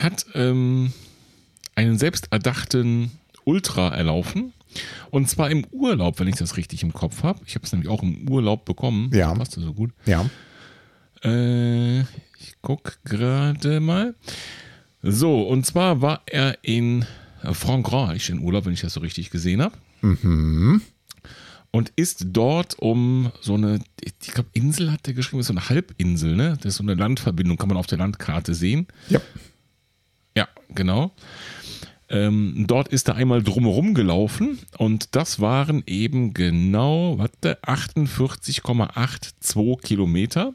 hat 0.00 0.26
ähm, 0.34 0.92
einen 1.74 1.98
selbsterdachten 1.98 3.12
Ultra 3.44 3.94
erlaufen. 3.94 4.52
Und 5.10 5.28
zwar 5.28 5.50
im 5.50 5.64
Urlaub, 5.72 6.20
wenn 6.20 6.28
ich 6.28 6.36
das 6.36 6.56
richtig 6.56 6.82
im 6.82 6.92
Kopf 6.92 7.22
habe. 7.22 7.40
Ich 7.46 7.54
habe 7.54 7.66
es 7.66 7.72
nämlich 7.72 7.88
auch 7.88 8.02
im 8.02 8.28
Urlaub 8.28 8.64
bekommen. 8.64 9.10
Ja. 9.12 9.34
Passt 9.34 9.52
so 9.52 9.74
gut. 9.74 9.90
Ja. 10.06 10.28
Äh, 11.24 12.00
ich 12.00 12.54
guck 12.62 12.98
gerade 13.04 13.80
mal. 13.80 14.14
So, 15.02 15.42
und 15.42 15.66
zwar 15.66 16.00
war 16.02 16.22
er 16.26 16.58
in 16.62 17.04
Frankreich 17.52 18.28
in 18.28 18.40
Urlaub, 18.40 18.66
wenn 18.66 18.72
ich 18.72 18.82
das 18.82 18.94
so 18.94 19.00
richtig 19.00 19.30
gesehen 19.30 19.62
habe. 19.62 19.76
Mhm. 20.02 20.82
Und 21.72 21.92
ist 21.96 22.26
dort 22.30 22.78
um 22.78 23.30
so 23.40 23.54
eine, 23.54 23.80
ich 24.02 24.32
glaube, 24.32 24.50
Insel 24.52 24.90
hat 24.90 25.06
er 25.06 25.14
geschrieben, 25.14 25.40
ist 25.40 25.46
so 25.46 25.52
eine 25.52 25.68
Halbinsel, 25.68 26.34
ne? 26.34 26.56
Das 26.56 26.72
ist 26.72 26.76
so 26.76 26.82
eine 26.82 26.94
Landverbindung, 26.94 27.56
kann 27.58 27.68
man 27.68 27.76
auf 27.76 27.86
der 27.86 27.98
Landkarte 27.98 28.54
sehen. 28.54 28.88
Ja. 29.08 29.20
Genau. 30.74 31.12
Ähm, 32.08 32.64
dort 32.66 32.88
ist 32.88 33.08
er 33.08 33.14
einmal 33.14 33.42
drumherum 33.42 33.94
gelaufen 33.94 34.58
und 34.78 35.14
das 35.14 35.40
waren 35.40 35.84
eben 35.86 36.34
genau, 36.34 37.18
warte, 37.18 37.58
48,82 37.62 39.80
Kilometer. 39.80 40.54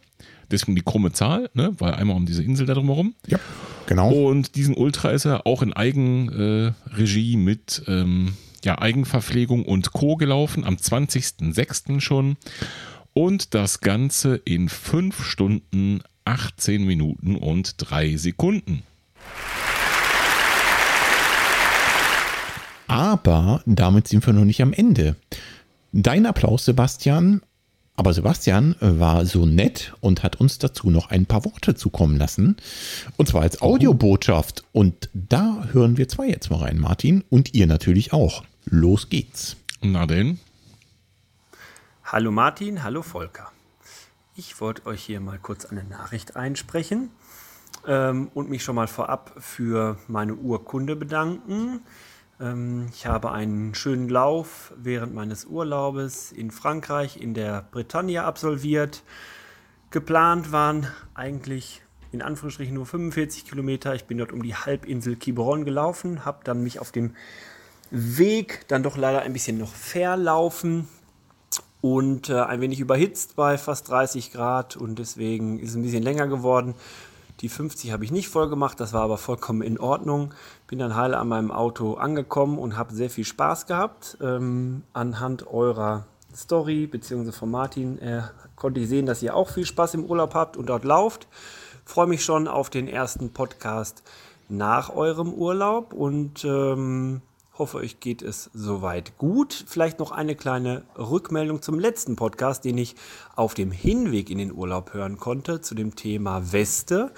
Deswegen 0.51 0.75
die 0.75 0.81
krumme 0.81 1.13
Zahl, 1.13 1.49
ne? 1.53 1.73
weil 1.79 1.93
einmal 1.93 2.17
um 2.17 2.25
diese 2.25 2.43
Insel 2.43 2.65
da 2.65 2.73
drumherum. 2.73 3.15
Ja. 3.25 3.39
Genau. 3.87 4.11
Und 4.11 4.55
diesen 4.55 4.75
Ultra 4.75 5.11
ist 5.11 5.25
er 5.25 5.47
auch 5.47 5.61
in 5.61 5.71
Eigenregie 5.71 7.33
äh, 7.33 7.37
mit 7.37 7.83
ähm, 7.87 8.33
ja, 8.63 8.79
Eigenverpflegung 8.79 9.63
und 9.63 9.93
Co. 9.93 10.17
gelaufen, 10.17 10.65
am 10.65 10.75
20.06. 10.75 12.01
schon. 12.01 12.35
Und 13.13 13.53
das 13.53 13.79
Ganze 13.79 14.41
in 14.43 14.67
5 14.67 15.23
Stunden, 15.23 16.01
18 16.25 16.83
Minuten 16.83 17.37
und 17.37 17.75
3 17.77 18.17
Sekunden. 18.17 18.83
Aber 22.87 23.61
damit 23.65 24.07
sind 24.07 24.25
wir 24.25 24.33
noch 24.33 24.45
nicht 24.45 24.61
am 24.61 24.73
Ende. 24.73 25.15
Dein 25.91 26.25
Applaus, 26.25 26.65
Sebastian. 26.65 27.41
Aber 27.97 28.13
Sebastian 28.13 28.75
war 28.81 29.25
so 29.25 29.45
nett 29.45 29.93
und 30.01 30.21
hat 30.21 30.35
uns 30.41 30.59
dazu 30.59 30.89
noch 30.89 31.11
ein 31.11 31.25
paar 31.25 31.45
Worte 31.45 31.75
zukommen 31.75 32.17
lassen. 32.17 32.57
Und 33.15 33.29
zwar 33.29 33.43
als 33.43 33.61
Audiobotschaft. 33.61 34.65
Und 34.73 35.09
da 35.13 35.69
hören 35.71 35.95
wir 35.97 36.09
zwei 36.09 36.27
jetzt 36.27 36.49
mal 36.51 36.59
rein, 36.59 36.77
Martin. 36.77 37.23
Und 37.29 37.53
ihr 37.53 37.67
natürlich 37.67 38.11
auch. 38.11 38.43
Los 38.65 39.09
geht's. 39.09 39.55
Na 39.81 40.05
denn? 40.05 40.39
Hallo 42.03 42.31
Martin, 42.31 42.83
hallo 42.83 43.01
Volker. 43.01 43.51
Ich 44.35 44.59
wollte 44.59 44.85
euch 44.85 45.03
hier 45.03 45.19
mal 45.21 45.39
kurz 45.39 45.65
eine 45.65 45.83
Nachricht 45.83 46.35
einsprechen 46.35 47.09
ähm, 47.87 48.29
und 48.33 48.49
mich 48.49 48.63
schon 48.63 48.75
mal 48.75 48.87
vorab 48.87 49.33
für 49.39 49.97
meine 50.07 50.35
Urkunde 50.35 50.95
bedanken. 50.95 51.81
Ähm, 52.39 52.87
ich 52.93 53.05
habe 53.05 53.31
einen 53.31 53.75
schönen 53.75 54.09
Lauf 54.09 54.73
während 54.77 55.13
meines 55.13 55.45
Urlaubes 55.45 56.31
in 56.31 56.51
Frankreich 56.51 57.21
in 57.21 57.33
der 57.33 57.65
Bretagne 57.71 58.23
absolviert. 58.23 59.03
Geplant 59.91 60.51
waren 60.51 60.87
eigentlich 61.13 61.81
in 62.11 62.21
Anführungsstrichen 62.21 62.73
nur 62.73 62.85
45 62.85 63.45
Kilometer. 63.45 63.93
Ich 63.95 64.05
bin 64.05 64.17
dort 64.17 64.31
um 64.31 64.41
die 64.41 64.55
Halbinsel 64.55 65.15
Quiberon 65.15 65.65
gelaufen, 65.65 66.25
habe 66.25 66.39
dann 66.43 66.63
mich 66.63 66.79
auf 66.79 66.91
dem 66.91 67.15
Weg 67.91 68.65
dann 68.67 68.83
doch 68.83 68.97
leider 68.97 69.21
ein 69.21 69.33
bisschen 69.33 69.57
noch 69.57 69.73
verlaufen 69.73 70.87
und 71.81 72.29
äh, 72.29 72.39
ein 72.39 72.61
wenig 72.61 72.79
überhitzt 72.79 73.35
bei 73.35 73.57
fast 73.57 73.89
30 73.89 74.31
Grad 74.31 74.75
und 74.75 74.97
deswegen 74.97 75.59
ist 75.59 75.71
es 75.71 75.75
ein 75.75 75.83
bisschen 75.83 76.03
länger 76.03 76.27
geworden. 76.27 76.73
Die 77.41 77.49
50 77.49 77.91
habe 77.91 78.05
ich 78.05 78.11
nicht 78.11 78.29
voll 78.29 78.49
gemacht, 78.49 78.79
das 78.79 78.93
war 78.93 79.01
aber 79.01 79.17
vollkommen 79.17 79.61
in 79.61 79.79
Ordnung. 79.79 80.33
Bin 80.67 80.79
dann 80.79 80.95
heile 80.95 81.17
an 81.17 81.27
meinem 81.27 81.51
Auto 81.51 81.95
angekommen 81.95 82.57
und 82.57 82.77
habe 82.77 82.93
sehr 82.93 83.09
viel 83.09 83.25
Spaß 83.25 83.65
gehabt. 83.65 84.17
Ähm, 84.21 84.83
anhand 84.93 85.47
eurer 85.47 86.05
Story 86.33 86.87
bzw. 86.87 87.31
von 87.31 87.51
Martin 87.51 87.99
äh, 87.99 88.23
konnte 88.55 88.79
ich 88.79 88.89
sehen, 88.89 89.05
dass 89.05 89.21
ihr 89.21 89.35
auch 89.35 89.49
viel 89.49 89.65
Spaß 89.65 89.95
im 89.95 90.05
Urlaub 90.05 90.33
habt 90.33 90.57
und 90.57 90.67
dort 90.67 90.85
lauft. 90.85 91.27
Freue 91.83 92.07
mich 92.07 92.23
schon 92.23 92.47
auf 92.47 92.69
den 92.69 92.87
ersten 92.87 93.31
Podcast 93.31 94.03
nach 94.47 94.89
eurem 94.89 95.33
Urlaub 95.33 95.93
und 95.93 96.45
ähm, 96.45 97.21
hoffe, 97.57 97.77
euch 97.77 97.99
geht 97.99 98.21
es 98.21 98.49
soweit 98.53 99.17
gut. 99.17 99.65
Vielleicht 99.67 99.99
noch 99.99 100.11
eine 100.11 100.35
kleine 100.35 100.83
Rückmeldung 100.97 101.61
zum 101.61 101.79
letzten 101.79 102.15
Podcast, 102.15 102.65
den 102.65 102.77
ich 102.77 102.95
auf 103.35 103.53
dem 103.53 103.71
Hinweg 103.71 104.29
in 104.29 104.37
den 104.37 104.51
Urlaub 104.51 104.93
hören 104.93 105.17
konnte, 105.17 105.61
zu 105.61 105.75
dem 105.75 105.95
Thema 105.95 106.51
Weste 106.51 107.11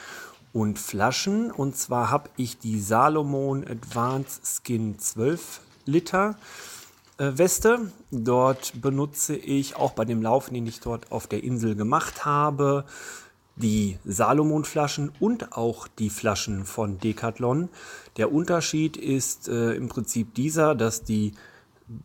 und 0.53 0.79
Flaschen. 0.79 1.51
Und 1.51 1.75
zwar 1.75 2.11
habe 2.11 2.29
ich 2.37 2.59
die 2.59 2.79
Salomon 2.79 3.65
Advanced 3.67 4.41
Skin 4.45 4.99
12 4.99 5.61
Liter 5.85 6.35
äh, 7.17 7.31
Weste. 7.35 7.91
Dort 8.11 8.81
benutze 8.81 9.35
ich 9.35 9.75
auch 9.75 9.91
bei 9.91 10.05
dem 10.05 10.21
Laufen, 10.21 10.53
den 10.53 10.67
ich 10.67 10.79
dort 10.79 11.11
auf 11.11 11.27
der 11.27 11.43
Insel 11.43 11.75
gemacht 11.75 12.25
habe, 12.25 12.85
die 13.57 13.97
Salomon-Flaschen 14.05 15.11
und 15.19 15.53
auch 15.53 15.87
die 15.87 16.09
Flaschen 16.09 16.63
von 16.65 16.99
Decathlon. 16.99 17.69
Der 18.17 18.31
Unterschied 18.31 18.97
ist 18.97 19.49
äh, 19.49 19.73
im 19.73 19.89
Prinzip 19.89 20.33
dieser, 20.35 20.75
dass 20.75 21.03
die 21.03 21.33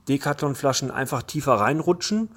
Decathlon-Flaschen 0.08 0.90
einfach 0.90 1.22
tiefer 1.22 1.54
reinrutschen. 1.54 2.30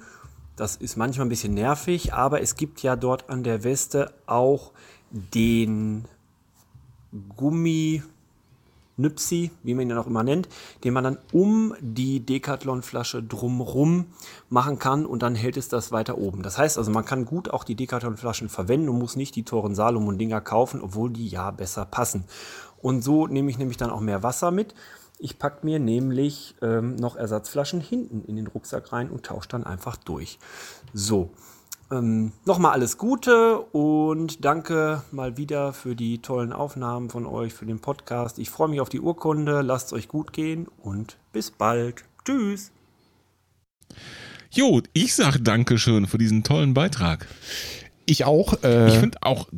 Das 0.56 0.76
ist 0.76 0.96
manchmal 0.96 1.26
ein 1.26 1.30
bisschen 1.30 1.54
nervig, 1.54 2.12
aber 2.14 2.40
es 2.40 2.56
gibt 2.56 2.82
ja 2.82 2.96
dort 2.96 3.28
an 3.30 3.42
der 3.42 3.64
Weste 3.64 4.12
auch 4.26 4.72
den 5.10 6.04
Gummi 7.36 8.02
Nüpsi, 8.96 9.50
wie 9.62 9.74
man 9.74 9.90
ihn 9.90 9.96
auch 9.96 10.06
immer 10.06 10.22
nennt, 10.22 10.48
den 10.84 10.94
man 10.94 11.04
dann 11.04 11.18
um 11.32 11.74
die 11.80 12.20
Decathlon-Flasche 12.20 13.22
drumrum 13.22 14.06
machen 14.48 14.78
kann 14.78 15.06
und 15.06 15.22
dann 15.22 15.34
hält 15.34 15.56
es 15.56 15.68
das 15.68 15.92
weiter 15.92 16.18
oben. 16.18 16.42
Das 16.42 16.58
heißt 16.58 16.78
also, 16.78 16.90
man 16.90 17.04
kann 17.04 17.24
gut 17.24 17.50
auch 17.50 17.64
die 17.64 17.74
Decathlon-Flaschen 17.74 18.48
verwenden 18.48 18.88
und 18.88 18.98
muss 18.98 19.16
nicht 19.16 19.36
die 19.36 19.44
teuren 19.44 19.74
Salomon-Dinger 19.74 20.40
kaufen, 20.40 20.80
obwohl 20.80 21.10
die 21.10 21.28
ja 21.28 21.50
besser 21.50 21.84
passen. 21.84 22.24
Und 22.80 23.02
so 23.02 23.26
nehme 23.26 23.50
ich 23.50 23.58
nämlich 23.58 23.76
dann 23.76 23.90
auch 23.90 24.00
mehr 24.00 24.22
Wasser 24.22 24.50
mit. 24.50 24.74
Ich 25.18 25.38
packe 25.38 25.64
mir 25.64 25.78
nämlich 25.78 26.56
ähm, 26.60 26.96
noch 26.96 27.16
Ersatzflaschen 27.16 27.80
hinten 27.80 28.22
in 28.24 28.36
den 28.36 28.46
Rucksack 28.46 28.92
rein 28.92 29.10
und 29.10 29.24
tausche 29.24 29.48
dann 29.48 29.64
einfach 29.64 29.96
durch. 29.96 30.38
So, 30.92 31.30
ähm, 31.90 32.32
Nochmal 32.44 32.72
alles 32.72 32.98
Gute 32.98 33.58
und 33.60 34.44
danke 34.44 35.02
mal 35.12 35.36
wieder 35.36 35.72
für 35.72 35.94
die 35.94 36.18
tollen 36.18 36.52
Aufnahmen 36.52 37.10
von 37.10 37.26
euch, 37.26 37.52
für 37.54 37.66
den 37.66 37.80
Podcast. 37.80 38.38
Ich 38.38 38.50
freue 38.50 38.68
mich 38.68 38.80
auf 38.80 38.88
die 38.88 39.00
Urkunde. 39.00 39.62
Lasst 39.62 39.88
es 39.88 39.92
euch 39.92 40.08
gut 40.08 40.32
gehen 40.32 40.66
und 40.82 41.16
bis 41.32 41.50
bald. 41.50 42.04
Tschüss. 42.24 42.72
Jo, 44.50 44.80
ich 44.92 45.14
sag 45.14 45.38
Dankeschön 45.44 46.06
für 46.06 46.18
diesen 46.18 46.42
tollen 46.42 46.74
Beitrag. 46.74 47.26
Ich 48.06 48.24
auch. 48.24 48.62
Äh, 48.62 48.88
Ich 48.88 48.98
finde 48.98 49.18
auch 49.22 49.48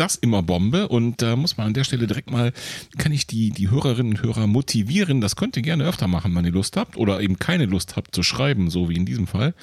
das 0.00 0.16
immer 0.16 0.42
Bombe 0.42 0.88
und 0.88 1.20
da 1.22 1.36
muss 1.36 1.56
man 1.56 1.68
an 1.68 1.74
der 1.74 1.84
Stelle 1.84 2.06
direkt 2.06 2.30
mal, 2.30 2.52
kann 2.98 3.12
ich 3.12 3.26
die, 3.26 3.50
die 3.50 3.70
Hörerinnen 3.70 4.14
und 4.14 4.22
Hörer 4.22 4.46
motivieren, 4.46 5.20
das 5.20 5.36
könnt 5.36 5.56
ihr 5.56 5.62
gerne 5.62 5.84
öfter 5.84 6.08
machen, 6.08 6.34
wenn 6.34 6.44
ihr 6.44 6.52
Lust 6.52 6.76
habt 6.76 6.96
oder 6.96 7.20
eben 7.20 7.38
keine 7.38 7.66
Lust 7.66 7.96
habt 7.96 8.14
zu 8.14 8.22
schreiben, 8.22 8.70
so 8.70 8.88
wie 8.88 8.96
in 8.96 9.04
diesem 9.06 9.26
Fall, 9.26 9.54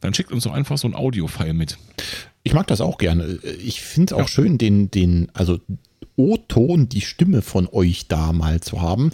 dann 0.00 0.14
schickt 0.14 0.32
uns 0.32 0.44
doch 0.44 0.52
einfach 0.52 0.78
so 0.78 0.88
ein 0.88 0.94
Audio-File 0.94 1.54
mit. 1.54 1.76
Ich 2.42 2.52
mag 2.54 2.66
das 2.66 2.80
auch 2.80 2.98
gerne. 2.98 3.38
Ich 3.64 3.80
finde 3.80 4.06
es 4.06 4.12
auch 4.14 4.20
Ja. 4.20 4.28
schön, 4.28 4.58
den, 4.58 4.90
den, 4.90 5.28
also 5.34 5.60
O-Ton 6.16 6.88
die 6.88 7.00
Stimme 7.00 7.42
von 7.42 7.68
euch 7.70 8.08
da 8.08 8.32
mal 8.32 8.60
zu 8.60 8.80
haben. 8.80 9.10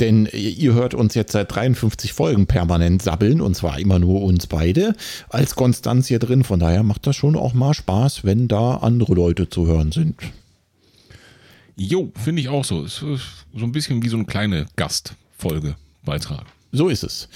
Denn 0.00 0.26
ihr 0.32 0.74
hört 0.74 0.94
uns 0.94 1.14
jetzt 1.14 1.32
seit 1.32 1.54
53 1.54 2.12
Folgen 2.12 2.46
permanent 2.46 3.02
sabbeln 3.02 3.40
und 3.40 3.54
zwar 3.54 3.78
immer 3.78 3.98
nur 3.98 4.22
uns 4.22 4.46
beide 4.46 4.94
als 5.28 5.54
Konstanz 5.54 6.08
hier 6.08 6.18
drin. 6.18 6.44
Von 6.44 6.60
daher 6.60 6.82
macht 6.82 7.06
das 7.06 7.16
schon 7.16 7.36
auch 7.36 7.54
mal 7.54 7.74
Spaß, 7.74 8.24
wenn 8.24 8.48
da 8.48 8.76
andere 8.76 9.14
Leute 9.14 9.48
zu 9.48 9.66
hören 9.66 9.92
sind. 9.92 10.16
Jo, 11.76 12.12
finde 12.22 12.42
ich 12.42 12.48
auch 12.48 12.64
so. 12.64 12.84
Ist 12.84 12.98
so 12.98 13.16
ein 13.64 13.72
bisschen 13.72 14.02
wie 14.02 14.08
so 14.08 14.16
eine 14.16 14.26
kleine 14.26 14.66
Gastfolge-Beitrag. 14.76 16.46
So 16.70 16.88
ist 16.88 17.02
es. 17.02 17.28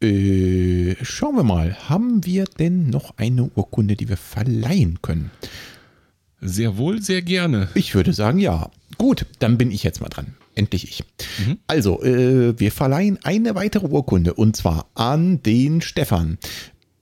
Äh, 0.00 0.94
schauen 1.02 1.34
wir 1.34 1.42
mal, 1.42 1.76
haben 1.88 2.24
wir 2.24 2.44
denn 2.44 2.88
noch 2.88 3.16
eine 3.16 3.50
Urkunde, 3.56 3.96
die 3.96 4.08
wir 4.08 4.16
verleihen 4.16 5.00
können? 5.02 5.30
Sehr 6.40 6.76
wohl, 6.76 7.02
sehr 7.02 7.22
gerne. 7.22 7.68
Ich 7.74 7.94
würde 7.94 8.12
sagen, 8.12 8.38
ja. 8.38 8.70
Gut, 8.96 9.26
dann 9.38 9.58
bin 9.58 9.70
ich 9.70 9.82
jetzt 9.82 10.00
mal 10.00 10.08
dran. 10.08 10.34
Endlich 10.54 10.84
ich. 10.84 11.04
Mhm. 11.44 11.58
Also, 11.66 12.02
äh, 12.02 12.58
wir 12.58 12.72
verleihen 12.72 13.18
eine 13.22 13.54
weitere 13.54 13.86
Urkunde 13.86 14.34
und 14.34 14.56
zwar 14.56 14.86
an 14.94 15.42
den 15.42 15.80
Stefan. 15.80 16.38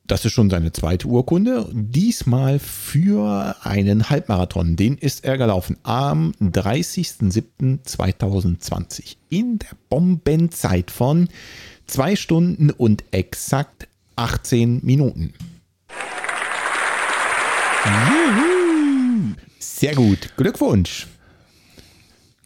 Das 0.06 0.24
ist 0.24 0.32
schon 0.32 0.50
seine 0.50 0.72
zweite 0.72 1.08
Urkunde. 1.08 1.68
Diesmal 1.72 2.60
für 2.60 3.56
einen 3.62 4.08
Halbmarathon. 4.08 4.76
Den 4.76 4.96
ist 4.98 5.24
er 5.24 5.36
gelaufen 5.36 5.78
am 5.82 6.32
30.07.2020 6.40 9.16
in 9.30 9.58
der 9.58 9.70
Bombenzeit 9.88 10.92
von 10.92 11.28
zwei 11.86 12.14
Stunden 12.14 12.70
und 12.70 13.02
exakt 13.10 13.88
18 14.16 14.84
Minuten. 14.84 15.32
Juhu. 17.84 18.55
Sehr 19.58 19.94
gut. 19.94 20.30
Glückwunsch. 20.36 21.06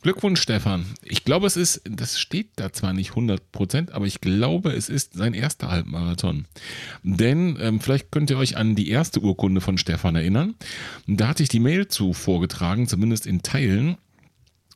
Glückwunsch, 0.03 0.41
Stefan. 0.41 0.87
Ich 1.03 1.25
glaube, 1.25 1.47
es 1.47 1.59
ist, 1.59 1.83
das 1.85 2.19
steht 2.19 2.53
da 2.57 2.73
zwar 2.73 2.95
nicht 2.95 3.11
100 3.11 3.53
Prozent, 3.53 3.93
aber 3.93 4.07
ich 4.07 4.23
glaube, 4.23 4.73
es 4.73 4.89
ist 4.89 5.13
sein 5.13 5.35
erster 5.35 5.71
Halbmarathon. 5.71 6.47
Denn 7.03 7.59
ähm, 7.61 7.81
vielleicht 7.81 8.11
könnt 8.11 8.31
ihr 8.31 8.39
euch 8.39 8.57
an 8.57 8.75
die 8.75 8.89
erste 8.89 9.21
Urkunde 9.21 9.61
von 9.61 9.77
Stefan 9.77 10.17
erinnern. 10.17 10.55
Da 11.07 11.29
hatte 11.29 11.43
ich 11.43 11.51
die 11.51 11.61
Mail 11.61 11.89
zu 11.89 12.15
vorgetragen, 12.15 12.89
zumindest 12.89 13.27
in 13.27 13.43
Teilen. 13.43 13.99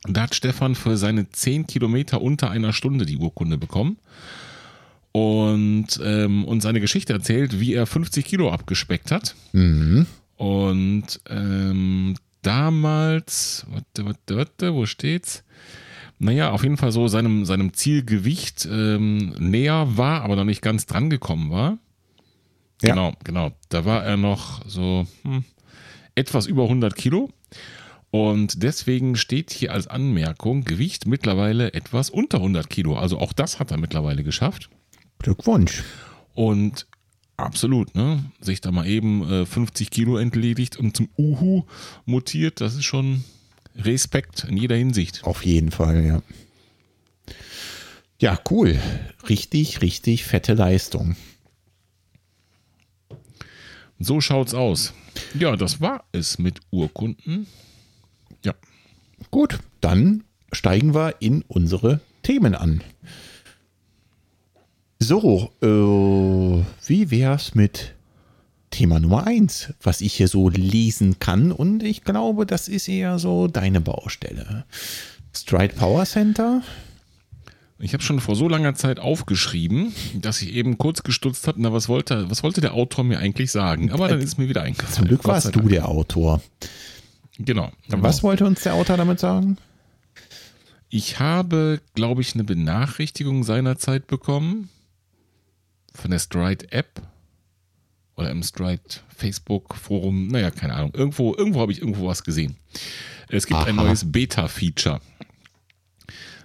Da 0.07 0.23
hat 0.23 0.35
Stefan 0.35 0.75
für 0.75 0.95
seine 0.95 1.27
10 1.31 1.65
Kilometer 1.65 2.21
unter 2.21 2.51
einer 2.51 2.71
Stunde 2.71 3.07
die 3.07 3.17
Urkunde 3.17 3.57
bekommen. 3.57 3.97
Und 5.11 5.99
ähm, 6.03 6.45
uns 6.45 6.63
seine 6.63 6.81
Geschichte 6.81 7.13
erzählt, 7.13 7.59
wie 7.59 7.73
er 7.73 7.87
50 7.87 8.25
Kilo 8.25 8.51
abgespeckt 8.51 9.09
hat. 9.09 9.33
Mhm. 9.53 10.05
Und 10.37 11.21
ähm, 11.29 12.15
damals, 12.41 13.65
warte, 13.69 14.05
warte, 14.05 14.37
warte, 14.37 14.73
wo 14.73 14.85
steht's? 14.85 15.43
Naja, 16.17 16.51
auf 16.51 16.63
jeden 16.63 16.77
Fall 16.77 16.91
so 16.91 17.07
seinem, 17.07 17.45
seinem 17.45 17.73
Zielgewicht 17.73 18.67
ähm, 18.71 19.35
näher 19.37 19.97
war, 19.97 20.21
aber 20.21 20.35
noch 20.35 20.45
nicht 20.45 20.61
ganz 20.61 20.85
dran 20.85 21.09
gekommen 21.09 21.51
war. 21.51 21.77
Ja. 22.81 22.89
Genau, 22.89 23.13
genau. 23.23 23.51
Da 23.69 23.85
war 23.85 24.03
er 24.03 24.17
noch 24.17 24.61
so 24.67 25.07
hm, 25.23 25.43
etwas 26.13 26.45
über 26.45 26.63
100 26.63 26.95
Kilo. 26.95 27.29
Und 28.11 28.63
deswegen 28.63 29.17
steht 29.17 29.51
hier 29.51 29.73
als 29.73 29.87
Anmerkung 29.87 30.63
Gewicht 30.63 31.05
mittlerweile 31.05 31.73
etwas 31.73 32.09
unter 32.09 32.37
100 32.37 32.69
Kilo. 32.69 32.95
Also 32.95 33.19
auch 33.19 33.33
das 33.33 33.59
hat 33.59 33.71
er 33.71 33.77
mittlerweile 33.77 34.23
geschafft. 34.23 34.69
Glückwunsch. 35.19 35.83
Und 36.33 36.87
Absolut, 37.37 37.95
ne? 37.95 38.23
Sich 38.39 38.61
da 38.61 38.71
mal 38.71 38.87
eben 38.87 39.29
äh, 39.29 39.45
50 39.45 39.89
Kilo 39.89 40.17
entledigt 40.17 40.77
und 40.77 40.95
zum 40.95 41.09
Uhu 41.17 41.63
mutiert, 42.05 42.61
das 42.61 42.75
ist 42.75 42.85
schon 42.85 43.23
Respekt 43.75 44.45
in 44.45 44.55
jeder 44.55 44.75
Hinsicht. 44.75 45.23
Auf 45.25 45.45
jeden 45.45 45.71
Fall, 45.71 46.05
ja. 46.05 46.21
Ja, 48.19 48.39
cool. 48.49 48.79
Richtig, 49.27 49.81
richtig 49.81 50.23
fette 50.23 50.53
Leistung. 50.53 51.17
So 53.99 54.21
schaut's 54.21 54.53
aus. 54.53 54.93
Ja, 55.37 55.55
das 55.57 55.81
war 55.81 56.05
es 56.11 56.39
mit 56.39 56.59
Urkunden. 56.71 57.47
Ja. 58.43 58.53
Gut, 59.31 59.59
dann 59.81 60.23
steigen 60.51 60.93
wir 60.93 61.15
in 61.19 61.43
unsere 61.47 61.99
Themen 62.23 62.55
an. 62.55 62.81
So, 64.99 65.51
äh, 65.61 66.87
wie 66.87 67.11
wär's 67.11 67.53
mit 67.53 67.93
Thema 68.71 68.99
Nummer 68.99 69.27
1, 69.27 69.73
was 69.83 70.01
ich 70.01 70.13
hier 70.13 70.27
so 70.27 70.49
lesen 70.49 71.19
kann? 71.19 71.51
Und 71.51 71.83
ich 71.83 72.03
glaube, 72.03 72.45
das 72.45 72.67
ist 72.67 72.87
eher 72.87 73.19
so 73.19 73.47
deine 73.47 73.81
Baustelle. 73.81 74.65
Stride 75.33 75.75
Power 75.75 76.05
Center. 76.05 76.61
Ich 77.77 77.93
habe 77.93 78.01
schon 78.01 78.21
vor 78.21 78.37
so 78.37 78.47
langer 78.47 78.73
Zeit 78.75 78.99
aufgeschrieben, 78.99 79.93
dass 80.15 80.41
ich 80.41 80.53
eben 80.53 80.77
kurz 80.77 81.03
gestutzt 81.03 81.45
habe, 81.47 81.61
na, 81.61 81.73
was 81.73 81.89
wollte, 81.89 82.29
was 82.29 82.41
wollte 82.41 82.61
der 82.61 82.73
Autor 82.73 83.03
mir 83.03 83.19
eigentlich 83.19 83.51
sagen? 83.51 83.91
Aber 83.91 84.07
dann 84.07 84.21
ist 84.21 84.37
mir 84.37 84.47
wieder 84.47 84.61
eingefallen. 84.61 84.93
Zum 84.93 85.07
Glück 85.07 85.25
warst 85.25 85.53
du 85.53 85.61
der 85.67 85.89
Autor. 85.89 86.41
Genau. 87.37 87.69
Was 87.89 88.23
wollte 88.23 88.45
uns 88.45 88.63
der 88.63 88.75
Autor 88.75 88.95
damit 88.95 89.19
sagen? 89.19 89.57
Ich 90.89 91.19
habe, 91.19 91.81
glaube 91.95 92.21
ich, 92.21 92.33
eine 92.33 92.45
Benachrichtigung 92.45 93.43
seinerzeit 93.43 94.07
bekommen 94.07 94.69
von 95.95 96.11
der 96.11 96.19
Stride 96.19 96.71
App 96.71 97.01
oder 98.15 98.31
im 98.31 98.43
Stride 98.43 98.81
Facebook 99.15 99.75
Forum, 99.75 100.27
naja, 100.27 100.51
keine 100.51 100.73
Ahnung. 100.73 100.91
Irgendwo, 100.93 101.35
irgendwo 101.35 101.61
habe 101.61 101.71
ich 101.71 101.79
irgendwo 101.79 102.07
was 102.07 102.23
gesehen. 102.23 102.55
Es 103.29 103.45
gibt 103.45 103.59
Aha. 103.59 103.67
ein 103.69 103.75
neues 103.75 104.11
Beta-Feature. 104.11 105.01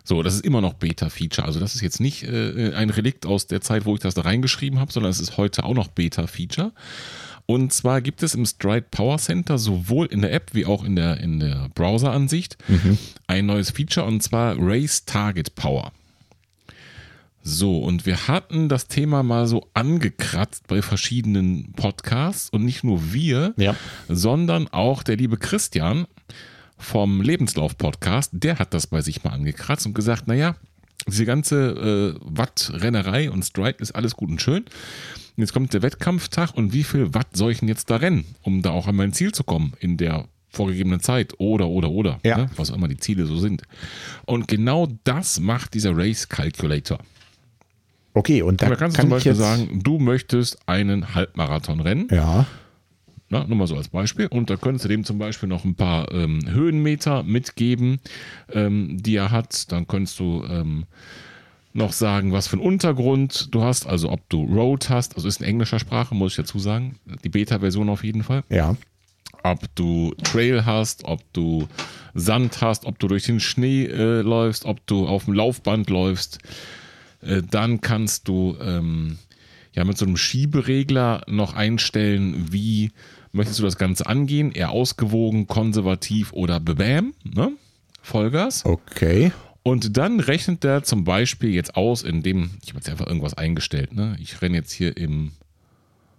So, 0.03 0.23
das 0.23 0.35
ist 0.35 0.45
immer 0.45 0.61
noch 0.61 0.75
Beta-Feature. 0.75 1.47
Also 1.47 1.61
das 1.61 1.75
ist 1.75 1.83
jetzt 1.83 2.01
nicht 2.01 2.25
äh, 2.25 2.73
ein 2.75 2.91
Relikt 2.91 3.27
aus 3.27 3.47
der 3.47 3.61
Zeit, 3.61 3.85
wo 3.85 3.95
ich 3.95 4.01
das 4.01 4.15
da 4.15 4.23
reingeschrieben 4.23 4.81
habe, 4.81 4.93
sondern 4.93 5.11
es 5.11 5.21
ist 5.21 5.37
heute 5.37 5.65
auch 5.65 5.75
noch 5.75 5.89
Beta-Feature. 5.89 6.73
Und 7.47 7.73
zwar 7.73 8.01
gibt 8.01 8.23
es 8.23 8.35
im 8.35 8.47
Stride 8.47 8.87
Power 8.91 9.19
Center 9.19 9.59
sowohl 9.59 10.07
in 10.07 10.23
der 10.23 10.33
App 10.33 10.55
wie 10.55 10.67
auch 10.67 10.85
in 10.85 10.97
der, 10.97 11.19
in 11.19 11.41
der 11.41 11.69
Browser-Ansicht 11.75 12.57
mhm. 12.69 12.99
ein 13.27 13.47
neues 13.47 13.71
Feature 13.71 14.07
und 14.07 14.23
zwar 14.23 14.57
Race 14.59 15.05
Target 15.05 15.55
Power. 15.55 15.93
So, 17.43 17.79
und 17.79 18.05
wir 18.05 18.29
hatten 18.29 18.69
das 18.69 18.87
Thema 18.87 19.23
mal 19.23 19.47
so 19.47 19.69
angekratzt 19.73 20.67
bei 20.67 20.83
verschiedenen 20.83 21.73
Podcasts 21.73 22.51
und 22.51 22.65
nicht 22.65 22.85
nur 22.85 23.13
wir, 23.13 23.55
ja. 23.57 23.75
sondern 24.09 24.69
auch 24.69 25.03
der 25.03 25.17
liebe 25.17 25.39
Christian 25.39 26.07
vom 26.77 27.23
Lebenslauf-Podcast, 27.23 28.31
der 28.35 28.59
hat 28.59 28.75
das 28.75 28.87
bei 28.87 29.01
sich 29.01 29.25
mal 29.25 29.31
angekratzt 29.31 29.87
und 29.87 29.95
gesagt, 29.95 30.29
naja, 30.29 30.57
diese 31.07 31.25
ganze 31.25 32.17
äh, 32.17 32.21
Watt-Rennerei 32.21 33.31
und 33.31 33.43
Strike 33.43 33.83
ist 33.83 33.93
alles 33.93 34.17
gut 34.17 34.31
und 34.31 34.43
schön. 34.43 34.65
Jetzt 35.37 35.55
kommt 35.55 35.73
der 35.73 35.83
Wettkampftag 35.83 36.55
und 36.55 36.75
wie 36.75 36.85
viel 36.85 37.15
Watt 37.15 37.29
soll 37.35 37.53
ich 37.53 37.61
denn 37.61 37.69
jetzt 37.69 37.89
da 37.89 37.97
rennen, 37.97 38.27
um 38.43 38.61
da 38.61 38.71
auch 38.71 38.87
an 38.87 38.97
mein 38.97 39.15
Ziel 39.15 39.33
zu 39.33 39.45
kommen 39.45 39.73
in 39.81 39.97
der 39.97 40.27
vorgegebenen 40.51 41.01
Zeit 41.01 41.35
oder, 41.39 41.69
oder, 41.69 41.91
oder, 41.91 42.21
ja. 42.23 42.37
ne? 42.37 42.51
was 42.57 42.71
auch 42.71 42.75
immer 42.75 42.89
die 42.89 42.99
Ziele 42.99 43.25
so 43.25 43.39
sind. 43.39 43.63
Und 44.27 44.49
genau 44.49 44.89
das 45.05 45.41
macht 45.41 45.75
dieser 45.75 45.97
Race 45.97 46.29
Calculator. 46.29 46.99
Okay, 48.15 48.43
und 48.43 48.61
da, 48.61 48.67
und 48.67 48.73
da 48.73 48.77
kannst 48.77 48.97
du 48.99 49.03
zum 49.03 49.11
Beispiel 49.11 49.35
sagen, 49.35 49.81
du 49.83 49.99
möchtest 49.99 50.59
einen 50.67 51.15
Halbmarathon 51.15 51.81
rennen. 51.81 52.09
Ja. 52.11 52.47
Na, 53.29 53.47
nur 53.47 53.57
mal 53.57 53.67
so 53.69 53.77
als 53.77 53.89
Beispiel. 53.89 54.27
Und 54.27 54.51
da 54.51 54.57
könntest 54.57 54.85
du 54.85 54.89
dem 54.89 55.05
zum 55.05 55.19
Beispiel 55.19 55.49
noch 55.49 55.65
ein 55.65 55.77
paar 55.77 56.13
ähm, 56.13 56.41
Höhenmeter 56.49 57.23
mitgeben, 57.23 58.01
ähm, 58.53 58.99
die 59.01 59.15
er 59.15 59.31
hat. 59.31 59.71
Dann 59.71 59.87
könntest 59.87 60.19
du 60.19 60.45
ähm, 60.51 60.87
noch 61.73 61.93
sagen, 61.93 62.33
was 62.33 62.49
für 62.49 62.55
einen 62.55 62.67
Untergrund 62.67 63.55
du 63.55 63.63
hast, 63.63 63.87
also 63.87 64.11
ob 64.11 64.29
du 64.29 64.43
Road 64.45 64.91
hast, 64.91 65.15
also 65.15 65.29
ist 65.29 65.41
in 65.41 65.47
englischer 65.47 65.79
Sprache, 65.79 66.15
muss 66.17 66.33
ich 66.33 66.37
dazu 66.37 66.59
sagen. 66.59 66.99
Die 67.23 67.29
Beta-Version 67.29 67.89
auf 67.89 68.03
jeden 68.03 68.25
Fall. 68.25 68.43
Ja. 68.49 68.75
Ob 69.45 69.61
du 69.77 70.13
Trail 70.25 70.67
hast, 70.67 71.05
ob 71.05 71.21
du 71.33 71.69
Sand 72.15 72.61
hast, 72.61 72.85
ob 72.85 72.99
du 72.99 73.07
durch 73.07 73.25
den 73.25 73.39
Schnee 73.39 73.85
äh, 73.85 74.23
läufst, 74.23 74.65
ob 74.65 74.85
du 74.89 75.07
auf 75.07 75.27
dem 75.27 75.35
Laufband 75.35 75.89
läufst. 75.89 76.39
Äh, 77.23 77.43
dann 77.49 77.81
kannst 77.81 78.29
du 78.29 78.57
ähm, 78.61 79.19
ja 79.73 79.85
mit 79.85 79.99
so 79.99 80.07
einem 80.07 80.17
Schieberegler 80.17 81.23
noch 81.27 81.55
einstellen, 81.55 82.53
wie 82.53 82.93
möchtest 83.33 83.59
du 83.59 83.65
das 83.65 83.77
Ganze 83.77 84.07
angehen? 84.07 84.53
Eher 84.53 84.71
ausgewogen, 84.71 85.47
konservativ 85.47 86.33
oder 86.33 86.61
bebam, 86.61 87.15
ne? 87.25 87.53
Vollgas. 88.03 88.65
Okay. 88.65 89.33
Und 89.63 89.97
dann 89.99 90.21
rechnet 90.21 90.65
der 90.65 90.83
zum 90.85 91.05
Beispiel 91.05 91.51
jetzt 91.51 91.77
aus, 91.77 92.03
indem, 92.03 92.51
ich 92.63 92.71
habe 92.71 92.79
jetzt 92.79 92.89
einfach 92.89 93.07
irgendwas 93.07 93.35
eingestellt, 93.35 93.93
ne? 93.93 94.17
Ich 94.19 94.41
renne 94.41 94.57
jetzt 94.57 94.73
hier 94.73 94.97
im, 94.97 95.33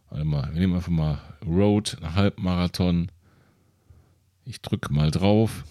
warte 0.09 0.25
mal, 0.25 0.49
wir 0.53 0.59
nehmen 0.59 0.75
einfach 0.75 0.91
mal 0.91 1.19
Road, 1.45 1.97
Halbmarathon. 2.15 3.09
Ich 4.45 4.61
drücke 4.61 4.93
mal 4.93 5.11
drauf. 5.11 5.63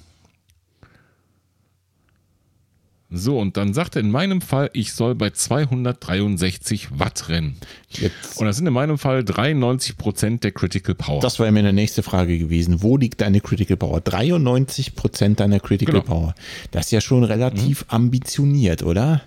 So, 3.13 3.39
und 3.41 3.57
dann 3.57 3.75
sagt 3.75 3.97
er 3.97 4.01
in 4.03 4.11
meinem 4.13 4.41
Fall, 4.41 4.71
ich 4.73 4.93
soll 4.93 5.17
bei 5.17 5.31
263 5.31 6.99
Watt 7.01 7.29
rennen. 7.29 7.57
Jetzt, 7.89 8.39
Und 8.39 8.47
das 8.47 8.57
sind 8.57 8.69
in 8.69 8.73
meinem 8.73 8.99
Fall 8.99 9.25
93 9.25 9.97
Prozent 9.97 10.45
der 10.45 10.53
Critical 10.53 10.95
Power. 10.95 11.21
das 11.21 11.41
wäre 11.41 11.51
mir 11.51 11.59
eine 11.59 11.73
nächste 11.73 12.05
Frage 12.05 12.39
gewesen. 12.39 12.83
Wo 12.83 12.97
liegt 12.97 13.21
deine 13.21 13.41
Critical 13.41 13.77
Power? 13.77 14.01
93 14.01 14.95
Prozent 14.95 15.41
deiner 15.41 15.59
Critical 15.59 15.95
Genau. 16.01 16.05
Power. 16.05 16.35
Das 16.71 16.87
ist 16.87 16.93
ja 16.93 17.01
schon 17.01 17.25
relativ 17.25 17.85
ambitioniert, 17.89 18.85
oder? 18.85 19.23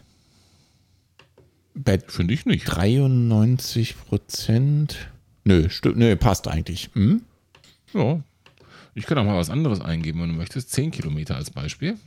Finde 2.07 2.33
ich 2.33 2.45
nicht. 2.45 2.63
93 2.65 3.95
Prozent. 4.07 5.09
Nö, 5.43 5.69
stimmt, 5.69 5.97
nö, 5.97 6.15
passt 6.15 6.47
eigentlich. 6.47 6.89
Hm? 6.93 7.23
Ja. 7.93 8.21
Ich 8.95 9.05
kann 9.07 9.17
auch 9.17 9.25
mal 9.25 9.35
was 9.37 9.49
anderes 9.49 9.81
eingeben, 9.81 10.21
wenn 10.21 10.29
du 10.29 10.35
möchtest. 10.35 10.71
10 10.71 10.91
Kilometer 10.91 11.35
als 11.35 11.49
Beispiel. 11.49 11.97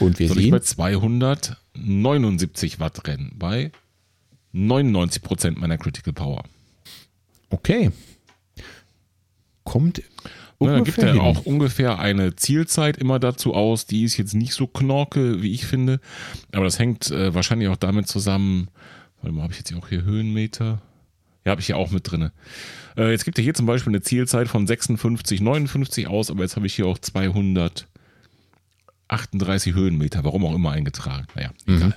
Und 0.00 0.18
wir 0.18 0.28
Soll 0.28 0.38
ich 0.40 0.50
bei 0.50 0.58
sehen, 0.58 0.66
279 1.74 2.80
Watt 2.80 3.06
rennen. 3.06 3.32
Bei 3.38 3.72
99 4.52 5.22
Prozent 5.22 5.58
meiner 5.58 5.78
Critical 5.78 6.12
Power. 6.12 6.44
okay. 7.50 7.90
Kommt 9.64 10.00
Ne, 10.58 10.68
dann 10.72 10.84
gibt 10.84 10.98
er 10.98 11.20
auch 11.22 11.44
ungefähr 11.44 11.98
eine 11.98 12.34
Zielzeit 12.34 12.96
immer 12.96 13.18
dazu 13.18 13.52
aus. 13.52 13.86
Die 13.86 14.04
ist 14.04 14.16
jetzt 14.16 14.34
nicht 14.34 14.54
so 14.54 14.66
knorke, 14.66 15.42
wie 15.42 15.52
ich 15.52 15.66
finde. 15.66 16.00
Aber 16.52 16.64
das 16.64 16.78
hängt 16.78 17.10
äh, 17.10 17.34
wahrscheinlich 17.34 17.68
auch 17.68 17.76
damit 17.76 18.08
zusammen. 18.08 18.68
Warte 19.20 19.34
mal, 19.34 19.42
habe 19.42 19.52
ich 19.52 19.58
jetzt 19.58 19.68
hier 19.68 19.78
auch 19.78 19.88
hier 19.88 20.02
Höhenmeter? 20.02 20.80
Ja, 21.44 21.50
habe 21.50 21.60
ich 21.60 21.66
hier 21.66 21.76
auch 21.76 21.90
mit 21.90 22.10
drin. 22.10 22.30
Äh, 22.96 23.10
jetzt 23.10 23.24
gibt 23.26 23.38
er 23.38 23.44
hier 23.44 23.54
zum 23.54 23.66
Beispiel 23.66 23.90
eine 23.90 24.00
Zielzeit 24.00 24.48
von 24.48 24.66
56, 24.66 25.40
59 25.42 26.08
aus, 26.08 26.30
aber 26.30 26.42
jetzt 26.42 26.56
habe 26.56 26.66
ich 26.66 26.74
hier 26.74 26.86
auch 26.86 26.98
238 29.08 29.74
Höhenmeter, 29.74 30.24
warum 30.24 30.44
auch 30.44 30.54
immer 30.54 30.72
eingetragen. 30.72 31.26
Naja, 31.34 31.50
egal. 31.66 31.96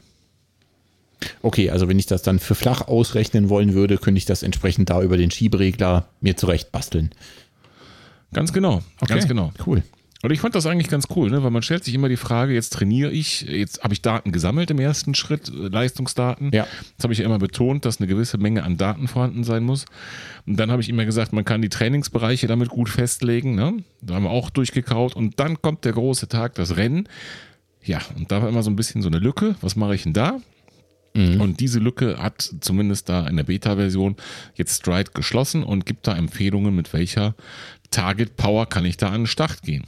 Okay, 1.42 1.70
also 1.70 1.88
wenn 1.88 2.00
ich 2.00 2.06
das 2.06 2.22
dann 2.22 2.40
für 2.40 2.56
flach 2.56 2.88
ausrechnen 2.88 3.50
wollen 3.50 3.74
würde, 3.74 3.98
könnte 3.98 4.18
ich 4.18 4.26
das 4.26 4.44
entsprechend 4.44 4.90
da 4.90 5.02
über 5.02 5.18
den 5.18 5.32
Schieberegler 5.32 6.08
mir 6.22 6.38
zurecht 6.38 6.72
basteln. 6.72 7.12
Ganz 8.32 8.54
genau, 8.54 8.82
ganz 9.08 9.28
genau. 9.28 9.52
Cool. 9.66 9.84
Und 10.22 10.32
ich 10.32 10.42
fand 10.42 10.54
das 10.54 10.66
eigentlich 10.66 10.90
ganz 10.90 11.08
cool, 11.16 11.30
ne? 11.30 11.44
weil 11.44 11.52
man 11.52 11.62
stellt 11.62 11.86
sich 11.86 11.94
immer 11.94 12.10
die 12.10 12.18
Frage, 12.18 12.54
jetzt 12.54 12.74
trainiere 12.74 13.10
ich, 13.12 13.42
jetzt 13.44 13.84
habe 13.84 13.94
ich 13.94 14.02
Daten 14.02 14.34
gesammelt 14.34 14.70
im 14.70 14.80
ersten 14.80 15.16
Schritt, 15.16 15.48
äh, 15.48 15.70
Leistungsdaten. 15.70 16.52
Ja. 16.54 16.68
Das 16.98 17.04
habe 17.04 17.14
ich 17.14 17.20
ja 17.20 17.26
immer 17.26 17.40
betont, 17.40 17.86
dass 17.86 18.00
eine 18.00 18.08
gewisse 18.08 18.38
Menge 18.38 18.64
an 18.64 18.76
Daten 18.76 19.08
vorhanden 19.08 19.46
sein 19.46 19.64
muss. 19.64 19.86
Und 20.46 20.60
dann 20.60 20.72
habe 20.72 20.82
ich 20.82 20.90
immer 20.90 21.06
gesagt, 21.06 21.32
man 21.32 21.46
kann 21.46 21.62
die 21.62 21.70
Trainingsbereiche 21.70 22.48
damit 22.48 22.68
gut 22.68 22.90
festlegen. 22.90 23.56
Ne? 23.56 23.84
Da 24.02 24.16
haben 24.16 24.24
wir 24.24 24.30
auch 24.30 24.50
durchgekaut. 24.50 25.16
Und 25.16 25.40
dann 25.40 25.62
kommt 25.62 25.86
der 25.86 25.94
große 25.94 26.28
Tag, 26.28 26.56
das 26.56 26.76
Rennen. 26.76 27.08
Ja, 27.82 28.02
und 28.18 28.30
da 28.30 28.42
war 28.42 28.50
immer 28.50 28.62
so 28.62 28.70
ein 28.70 28.76
bisschen 28.76 29.02
so 29.02 29.08
eine 29.08 29.20
Lücke. 29.20 29.56
Was 29.62 29.78
mache 29.78 29.96
ich 29.96 30.04
denn 30.04 30.14
da? 30.14 30.42
Und 31.40 31.60
diese 31.60 31.80
Lücke 31.80 32.22
hat 32.22 32.54
zumindest 32.60 33.10
da 33.10 33.28
in 33.28 33.36
der 33.36 33.44
Beta-Version 33.44 34.16
jetzt 34.56 34.82
Stride 34.82 35.12
geschlossen 35.14 35.64
und 35.64 35.86
gibt 35.86 36.08
da 36.08 36.16
Empfehlungen, 36.16 36.76
mit 36.76 36.94
welcher 36.94 37.36
Target 37.90 38.36
Power 38.36 38.68
kann 38.68 38.86
ich 38.86 38.98
da 38.98 39.08
an 39.08 39.22
den 39.22 39.28
Start 39.28 39.64
gehen. 39.64 39.86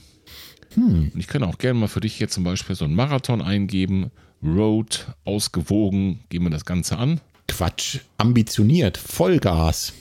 Und 0.76 1.20
ich 1.20 1.28
kann 1.28 1.44
auch 1.44 1.58
gerne 1.58 1.80
mal 1.80 1.88
für 1.88 2.00
dich 2.00 2.20
jetzt 2.20 2.34
zum 2.34 2.44
Beispiel 2.44 2.76
so 2.76 2.86
einen 2.86 2.96
Marathon 2.96 3.42
eingeben. 3.42 4.12
Road, 4.44 5.08
ausgewogen, 5.26 6.22
gehen 6.30 6.44
wir 6.44 6.50
das 6.50 6.66
Ganze 6.66 6.98
an. 6.98 7.22
Quatsch. 7.48 8.00
Ambitioniert. 8.18 8.98
Vollgas. 8.98 9.94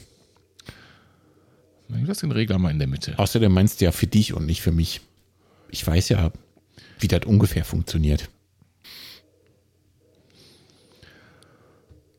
Ich 1.88 2.06
lasse 2.06 2.20
den 2.22 2.32
Regler 2.32 2.58
mal 2.58 2.70
in 2.70 2.78
der 2.78 2.88
Mitte. 2.88 3.18
Außerdem 3.18 3.52
meinst 3.52 3.80
du 3.80 3.84
ja 3.84 3.92
für 3.92 4.06
dich 4.06 4.32
und 4.32 4.46
nicht 4.46 4.62
für 4.62 4.72
mich. 4.72 5.00
Ich 5.70 5.84
weiß 5.86 6.08
ja, 6.10 6.30
wie 7.00 7.08
das 7.08 7.24
ungefähr 7.26 7.64
funktioniert. 7.64 8.28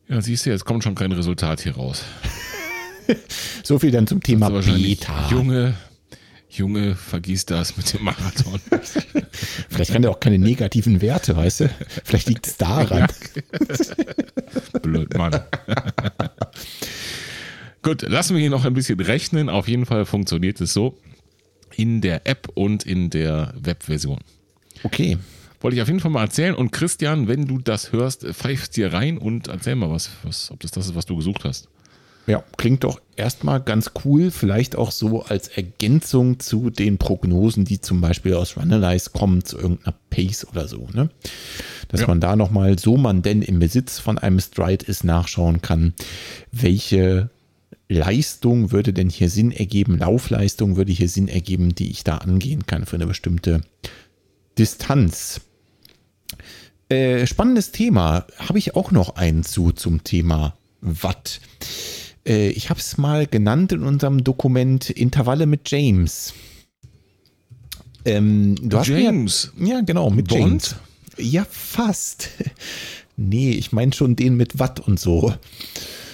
Ja, 0.10 0.22
siehst 0.22 0.46
du, 0.46 0.50
jetzt 0.50 0.66
kommt 0.66 0.84
schon 0.84 0.96
kein 0.96 1.12
Resultat 1.14 1.62
hier 1.62 1.76
raus. 1.76 2.04
So 3.64 3.78
viel 3.78 3.92
dann 3.92 4.08
zum 4.08 4.22
Thema 4.24 4.50
Beta. 4.50 5.30
Junge, 5.30 5.76
Junge, 6.52 6.96
vergiss 6.96 7.46
das 7.46 7.78
mit 7.78 7.94
dem 7.94 8.04
Marathon. 8.04 8.60
Vielleicht 9.70 9.94
kann 9.94 10.02
der 10.02 10.12
auch 10.12 10.20
keine 10.20 10.38
negativen 10.38 11.00
Werte, 11.02 11.38
weißt 11.38 11.62
du? 11.62 11.70
Vielleicht 12.04 12.28
liegt 12.28 12.46
es 12.46 12.58
daran. 12.58 13.08
Blöd, 14.82 15.18
Mann. 15.18 15.40
Gut, 17.82 18.02
lassen 18.02 18.36
wir 18.36 18.42
hier 18.42 18.50
noch 18.50 18.66
ein 18.66 18.74
bisschen 18.74 19.00
rechnen. 19.00 19.50
Auf 19.50 19.70
jeden 19.70 19.86
Fall 19.86 20.06
funktioniert 20.06 20.60
es 20.60 20.74
so 20.74 20.98
in 21.78 22.02
der 22.02 22.28
App 22.28 22.50
und 22.54 22.86
in 22.86 23.10
der 23.10 23.54
Webversion. 23.58 24.20
Okay. 24.84 25.18
Wollte 25.62 25.76
ich 25.76 25.82
auf 25.82 25.88
jeden 25.88 26.02
Fall 26.02 26.12
mal 26.12 26.24
erzählen. 26.24 26.54
Und 26.54 26.72
Christian, 26.72 27.30
wenn 27.30 27.46
du 27.46 27.60
das 27.60 27.94
hörst, 27.94 28.26
pfeifst 28.26 28.76
dir 28.76 28.92
rein 28.92 29.18
und 29.18 29.48
erzähl 29.48 29.76
mal 29.76 29.90
was, 29.90 30.10
was 30.24 30.52
ob 30.52 30.60
das 30.60 30.72
das 30.72 30.88
ist, 30.88 30.96
was 30.96 31.06
du 31.06 31.16
gesucht 31.16 31.46
hast. 31.46 31.70
Ja, 32.32 32.44
klingt 32.58 32.84
doch 32.84 33.02
erstmal 33.16 33.60
ganz 33.62 33.92
cool. 34.06 34.32
Vielleicht 34.32 34.76
auch 34.76 34.92
so 34.92 35.24
als 35.24 35.48
Ergänzung 35.50 36.40
zu 36.40 36.70
den 36.70 36.98
Prognosen, 36.98 37.66
die 37.66 37.82
zum 37.82 38.00
Beispiel 38.02 38.34
aus 38.36 38.56
Runalyze 38.58 39.10
kommen, 39.12 39.44
zu 39.44 39.58
irgendeiner 39.58 39.96
Pace 40.10 40.48
oder 40.50 40.68
so. 40.68 40.88
Ne? 40.94 41.10
Dass 41.90 42.02
Ja. 42.02 42.08
man 42.08 42.22
da 42.22 42.36
nochmal, 42.36 42.80
so 42.80 42.98
man 42.98 43.22
denn 43.22 43.42
im 43.42 43.60
Besitz 43.60 44.00
von 44.00 44.18
einem 44.18 44.40
Stride 44.40 44.86
ist, 44.86 45.04
nachschauen 45.04 45.62
kann, 45.62 45.94
welche 46.52 47.30
Leistung 47.90 48.72
würde 48.72 48.94
denn 48.94 49.10
hier 49.10 49.30
Sinn 49.30 49.52
ergeben, 49.52 49.98
Laufleistung 49.98 50.78
würde 50.78 50.94
hier 50.94 51.10
Sinn 51.10 51.28
ergeben, 51.28 51.76
die 51.76 51.92
ich 51.92 52.06
da 52.06 52.20
angehen 52.20 52.66
kann 52.66 52.86
für 52.86 52.96
eine 52.96 53.08
bestimmte 53.08 53.62
Distanz. 54.58 55.42
Äh, 56.90 57.26
spannendes 57.28 57.72
Thema. 57.72 58.26
Habe 58.38 58.60
ich 58.60 58.76
auch 58.76 58.92
noch 58.92 59.16
einen 59.16 59.44
zu 59.44 59.72
zum 59.72 60.04
Thema 60.04 60.56
Watt. 60.82 61.40
Äh, 62.26 62.50
ich 62.50 62.70
habe 62.70 62.80
es 62.80 62.98
mal 62.98 63.26
genannt 63.28 63.72
in 63.72 63.84
unserem 63.84 64.24
Dokument 64.24 64.90
Intervalle 64.90 65.46
mit 65.46 65.70
James. 65.70 66.34
Ähm, 68.06 68.56
du 68.62 68.78
hast 68.78 68.90
mir- 68.90 69.00
James. 69.00 69.52
ja, 69.60 69.82
genau, 69.82 70.10
mit 70.10 70.28
Bond? 70.28 70.42
James. 70.42 70.76
Ja, 71.18 71.46
fast. 71.50 72.30
Nee, 73.18 73.52
ich 73.52 73.72
meine 73.72 73.94
schon 73.94 74.16
den 74.16 74.36
mit 74.36 74.58
Watt 74.58 74.80
und 74.80 75.00
so. 75.00 75.32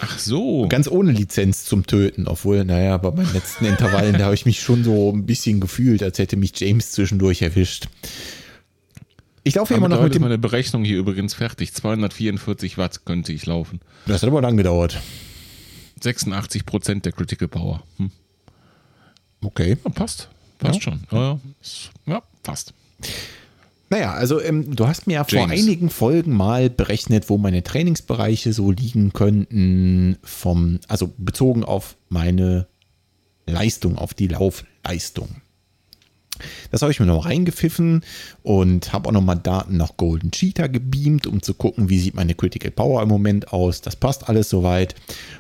Ach 0.02 0.20
so. 0.20 0.68
Ganz 0.68 0.90
ohne 0.90 1.14
Lizenz 1.14 1.64
zum 1.64 1.86
Töten. 1.88 2.28
Obwohl, 2.28 2.66
naja, 2.66 2.98
bei 2.98 3.12
meinen 3.12 3.32
letzten 3.32 3.64
Intervallen, 3.66 4.18
da 4.18 4.26
habe 4.26 4.36
ich 4.36 4.46
mich 4.46 4.60
schon 4.60 4.84
so 4.84 5.14
ein 5.14 5.26
bisschen 5.26 5.62
gefühlt, 5.62 6.04
als 6.04 6.20
hätte 6.20 6.36
mich 6.36 6.60
James 6.60 6.92
zwischendurch 6.92 7.44
erwischt. 7.44 7.88
Ich 9.44 9.56
laufe 9.56 9.74
immer 9.76 9.88
noch 9.88 10.02
mit 10.04 10.16
dem. 10.16 10.24
meine 10.24 10.38
Berechnung 10.38 10.84
hier 10.84 10.98
übrigens 10.98 11.34
fertig. 11.36 11.74
244 11.74 12.78
Watt 12.78 13.06
könnte 13.06 13.32
ich 13.32 13.46
laufen. 13.46 13.80
Das 14.06 14.22
hat 14.22 14.28
aber 14.28 14.42
lang 14.42 14.58
gedauert. 14.58 15.00
86 16.02 16.66
Prozent 16.66 17.06
der 17.06 17.12
Critical 17.12 17.48
Power. 17.48 17.84
Hm. 17.98 18.12
Okay. 19.44 19.78
Ja, 19.84 19.90
passt. 19.92 20.30
Passt 20.60 20.76
Ja. 20.76 20.82
schon. 20.82 21.04
Ja, 21.12 21.40
ja. 22.06 22.24
Passt. 22.44 22.74
Naja, 23.90 24.14
also 24.14 24.42
ähm, 24.42 24.76
du 24.76 24.88
hast 24.88 25.08
mir 25.08 25.14
ja 25.14 25.24
vor 25.24 25.48
einigen 25.48 25.90
Folgen 25.90 26.34
mal 26.34 26.70
berechnet, 26.70 27.30
wo 27.30 27.38
meine 27.38 27.64
Trainingsbereiche 27.64 28.52
so 28.52 28.72
liegen 28.72 29.14
könnten, 29.14 30.18
vom, 30.24 30.80
also 30.90 31.14
bezogen 31.18 31.64
auf 31.64 31.96
meine 32.10 32.68
Leistung, 33.46 33.98
auf 33.98 34.14
die 34.14 34.28
Laufleistung. 34.28 35.42
Das 36.72 36.82
habe 36.82 36.92
ich 36.92 37.00
mir 37.00 37.06
noch 37.06 37.26
reingepfiffen 37.26 38.04
und 38.44 38.94
habe 38.94 39.10
auch 39.10 39.14
noch 39.14 39.22
mal 39.22 39.36
Daten 39.36 39.78
nach 39.78 39.98
Golden 39.98 40.32
Cheetah 40.32 40.68
gebeamt, 40.68 41.28
um 41.28 41.42
zu 41.42 41.54
gucken, 41.54 41.90
wie 41.90 42.00
sieht 42.00 42.16
meine 42.16 42.36
Critical 42.36 42.72
Power 42.72 43.02
im 43.02 43.10
Moment 43.10 43.54
aus. 43.54 43.82
Das 43.82 43.96
passt 43.96 44.28
alles 44.30 44.50
soweit 44.50 44.96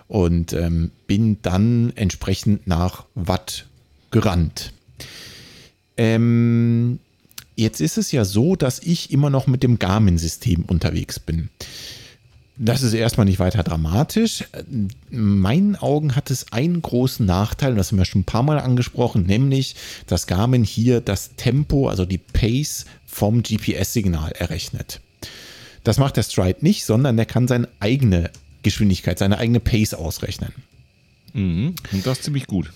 und 0.07 0.53
ähm, 0.53 0.91
bin 1.07 1.37
dann 1.41 1.93
entsprechend 1.95 2.67
nach 2.67 3.05
Watt 3.15 3.65
gerannt. 4.11 4.73
Ähm, 5.97 6.99
jetzt 7.55 7.81
ist 7.81 7.97
es 7.97 8.11
ja 8.11 8.23
so, 8.23 8.55
dass 8.55 8.79
ich 8.79 9.11
immer 9.11 9.29
noch 9.29 9.47
mit 9.47 9.63
dem 9.63 9.79
Garmin-System 9.79 10.63
unterwegs 10.65 11.19
bin. 11.19 11.49
Das 12.59 12.81
ist 12.81 12.93
erstmal 12.93 13.25
nicht 13.25 13.39
weiter 13.39 13.61
dramatisch. 13.61 14.45
In 15.11 15.39
meinen 15.39 15.75
Augen 15.75 16.15
hat 16.15 16.31
es 16.31 16.51
einen 16.51 16.81
großen 16.81 17.25
Nachteil, 17.25 17.71
und 17.71 17.77
das 17.77 17.91
haben 17.91 17.99
wir 17.99 18.05
schon 18.05 18.21
ein 18.21 18.25
paar 18.25 18.43
Mal 18.43 18.59
angesprochen, 18.59 19.25
nämlich, 19.25 19.75
dass 20.07 20.25
Garmin 20.25 20.63
hier 20.63 21.01
das 21.01 21.35
Tempo, 21.35 21.87
also 21.87 22.05
die 22.05 22.17
Pace 22.17 22.85
vom 23.05 23.43
GPS-Signal 23.43 24.31
errechnet. 24.31 25.01
Das 25.83 25.99
macht 25.99 26.17
der 26.17 26.23
Stride 26.23 26.59
nicht, 26.61 26.83
sondern 26.83 27.15
der 27.15 27.27
kann 27.27 27.47
seine 27.47 27.69
eigene 27.79 28.31
Geschwindigkeit, 28.63 29.19
seine 29.19 29.37
eigene 29.37 29.59
Pace 29.59 29.93
ausrechnen. 29.93 30.51
Mhm. 31.33 31.75
Und 31.91 32.05
das 32.05 32.17
ist 32.19 32.23
ziemlich 32.25 32.47
gut. 32.47 32.73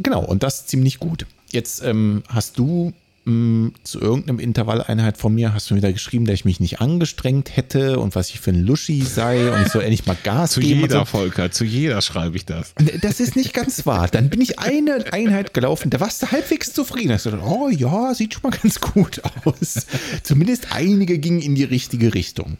Genau, 0.00 0.24
und 0.24 0.42
das 0.42 0.66
ziemlich 0.66 0.98
gut. 0.98 1.26
Jetzt 1.52 1.82
ähm, 1.84 2.24
hast 2.28 2.58
du 2.58 2.92
mh, 3.24 3.72
zu 3.84 4.00
irgendeinem 4.00 4.38
Intervalleinheit 4.38 5.18
von 5.18 5.34
mir 5.34 5.54
hast 5.54 5.70
du 5.70 5.74
wieder 5.74 5.92
geschrieben, 5.92 6.24
dass 6.24 6.34
ich 6.34 6.44
mich 6.44 6.60
nicht 6.60 6.80
angestrengt 6.80 7.56
hätte 7.56 7.98
und 7.98 8.14
was 8.14 8.30
ich 8.30 8.40
für 8.40 8.50
ein 8.50 8.60
Luschi 8.60 9.02
sei 9.02 9.52
und 9.52 9.62
ich 9.62 9.68
soll 9.68 9.82
endlich 9.82 10.06
mal 10.06 10.16
Gas 10.22 10.52
zu 10.52 10.60
geben. 10.60 10.80
jeder, 10.80 11.00
so. 11.00 11.04
Volker, 11.04 11.50
zu 11.50 11.64
jeder 11.64 12.00
schreibe 12.02 12.36
ich 12.36 12.44
das. 12.44 12.74
Das 13.00 13.20
ist 13.20 13.36
nicht 13.36 13.54
ganz 13.54 13.86
wahr. 13.86 14.08
Dann 14.08 14.30
bin 14.30 14.40
ich 14.40 14.58
eine 14.58 15.12
Einheit 15.12 15.54
gelaufen, 15.54 15.90
da 15.90 16.00
warst 16.00 16.22
du 16.22 16.30
halbwegs 16.30 16.72
zufrieden. 16.72 17.12
Hast 17.12 17.26
du 17.26 17.30
gedacht, 17.30 17.46
oh 17.48 17.68
ja, 17.68 18.14
sieht 18.14 18.34
schon 18.34 18.50
mal 18.50 18.58
ganz 18.62 18.80
gut 18.80 19.20
aus. 19.44 19.86
Zumindest 20.22 20.68
einige 20.72 21.18
gingen 21.18 21.40
in 21.40 21.54
die 21.54 21.64
richtige 21.64 22.14
Richtung. 22.14 22.56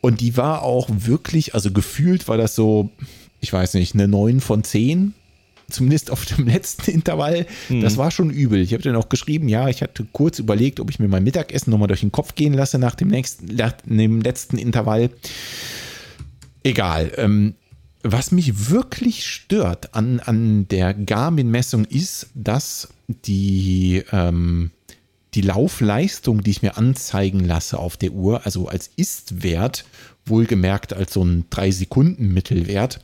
Und 0.00 0.20
die 0.20 0.36
war 0.36 0.62
auch 0.62 0.88
wirklich, 0.90 1.54
also 1.54 1.72
gefühlt 1.72 2.28
war 2.28 2.36
das 2.36 2.54
so, 2.54 2.90
ich 3.40 3.52
weiß 3.52 3.74
nicht, 3.74 3.94
eine 3.94 4.08
9 4.08 4.40
von 4.40 4.62
10. 4.62 5.14
Zumindest 5.70 6.10
auf 6.10 6.24
dem 6.24 6.46
letzten 6.48 6.90
Intervall. 6.90 7.46
Das 7.68 7.96
war 7.96 8.10
schon 8.10 8.30
übel. 8.30 8.60
Ich 8.60 8.72
habe 8.72 8.82
dann 8.82 8.96
auch 8.96 9.08
geschrieben, 9.08 9.48
ja, 9.48 9.68
ich 9.68 9.82
hatte 9.82 10.06
kurz 10.12 10.38
überlegt, 10.38 10.80
ob 10.80 10.90
ich 10.90 10.98
mir 10.98 11.08
mein 11.08 11.24
Mittagessen 11.24 11.70
nochmal 11.70 11.88
durch 11.88 12.00
den 12.00 12.12
Kopf 12.12 12.34
gehen 12.34 12.54
lasse 12.54 12.78
nach 12.78 12.94
dem, 12.94 13.08
nächsten, 13.08 13.54
nach 13.54 13.72
dem 13.84 14.22
letzten 14.22 14.56
Intervall. 14.58 15.10
Egal. 16.62 17.12
Ähm, 17.16 17.54
was 18.02 18.30
mich 18.32 18.70
wirklich 18.70 19.26
stört 19.26 19.94
an, 19.94 20.20
an 20.20 20.68
der 20.68 20.94
Garmin-Messung 20.94 21.84
ist, 21.84 22.28
dass 22.34 22.88
die, 23.08 24.02
ähm, 24.12 24.70
die 25.34 25.40
Laufleistung, 25.40 26.42
die 26.42 26.50
ich 26.50 26.62
mir 26.62 26.76
anzeigen 26.76 27.40
lasse 27.40 27.78
auf 27.78 27.96
der 27.96 28.12
Uhr, 28.12 28.44
also 28.44 28.68
als 28.68 28.90
Ist-Wert, 28.96 29.84
wohlgemerkt 30.28 30.92
als 30.92 31.12
so 31.12 31.24
ein 31.24 31.44
3-Sekunden-Mittelwert, 31.50 33.00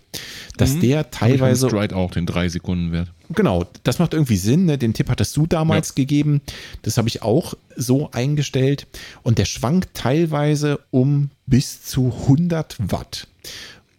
dass 0.57 0.79
der 0.79 1.11
teilweise. 1.11 1.69
Stride 1.69 1.97
auch 1.97 2.11
den 2.11 2.27
3 2.27 2.49
Sekunden 2.49 2.93
Wert. 2.93 3.11
Genau, 3.31 3.65
das 3.85 3.99
macht 3.99 4.13
irgendwie 4.15 4.37
Sinn. 4.37 4.67
Ne? 4.67 4.79
Den 4.79 4.93
Tipp 4.95 5.09
hattest 5.09 5.37
du 5.37 5.47
damals 5.47 5.89
Ja. 5.89 5.95
gegeben. 5.97 6.41
Das 6.83 6.99
habe 6.99 7.09
ich 7.09 7.23
auch 7.23 7.55
so 7.77 8.11
eingestellt. 8.13 8.87
Und 9.23 9.39
der 9.39 9.47
schwankt 9.47 9.89
teilweise 9.95 10.81
um 10.91 11.31
bis 11.47 11.83
zu 11.83 12.13
100 12.29 12.77
Watt. 12.79 13.27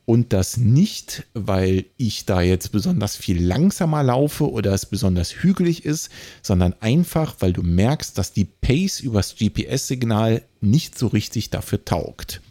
Und 0.05 0.33
das 0.33 0.57
nicht, 0.57 1.25
weil 1.33 1.85
ich 1.97 2.25
da 2.25 2.41
jetzt 2.41 2.71
besonders 2.71 3.15
viel 3.15 3.43
langsamer 3.43 4.03
laufe 4.03 4.51
oder 4.51 4.71
es 4.73 4.85
besonders 4.85 5.31
hügelig 5.31 5.83
ist, 5.83 6.09
sondern 6.43 6.75
einfach, 6.79 7.35
weil 7.39 7.53
du 7.53 7.63
merkst, 7.63 8.15
dass 8.17 8.31
die 8.31 8.45
Pace 8.45 8.99
übers 8.99 9.35
GPS-Signal 9.35 10.43
nicht 10.61 10.97
so 10.97 11.07
richtig 11.07 11.49
dafür 11.49 11.85
taugt. 11.85 12.41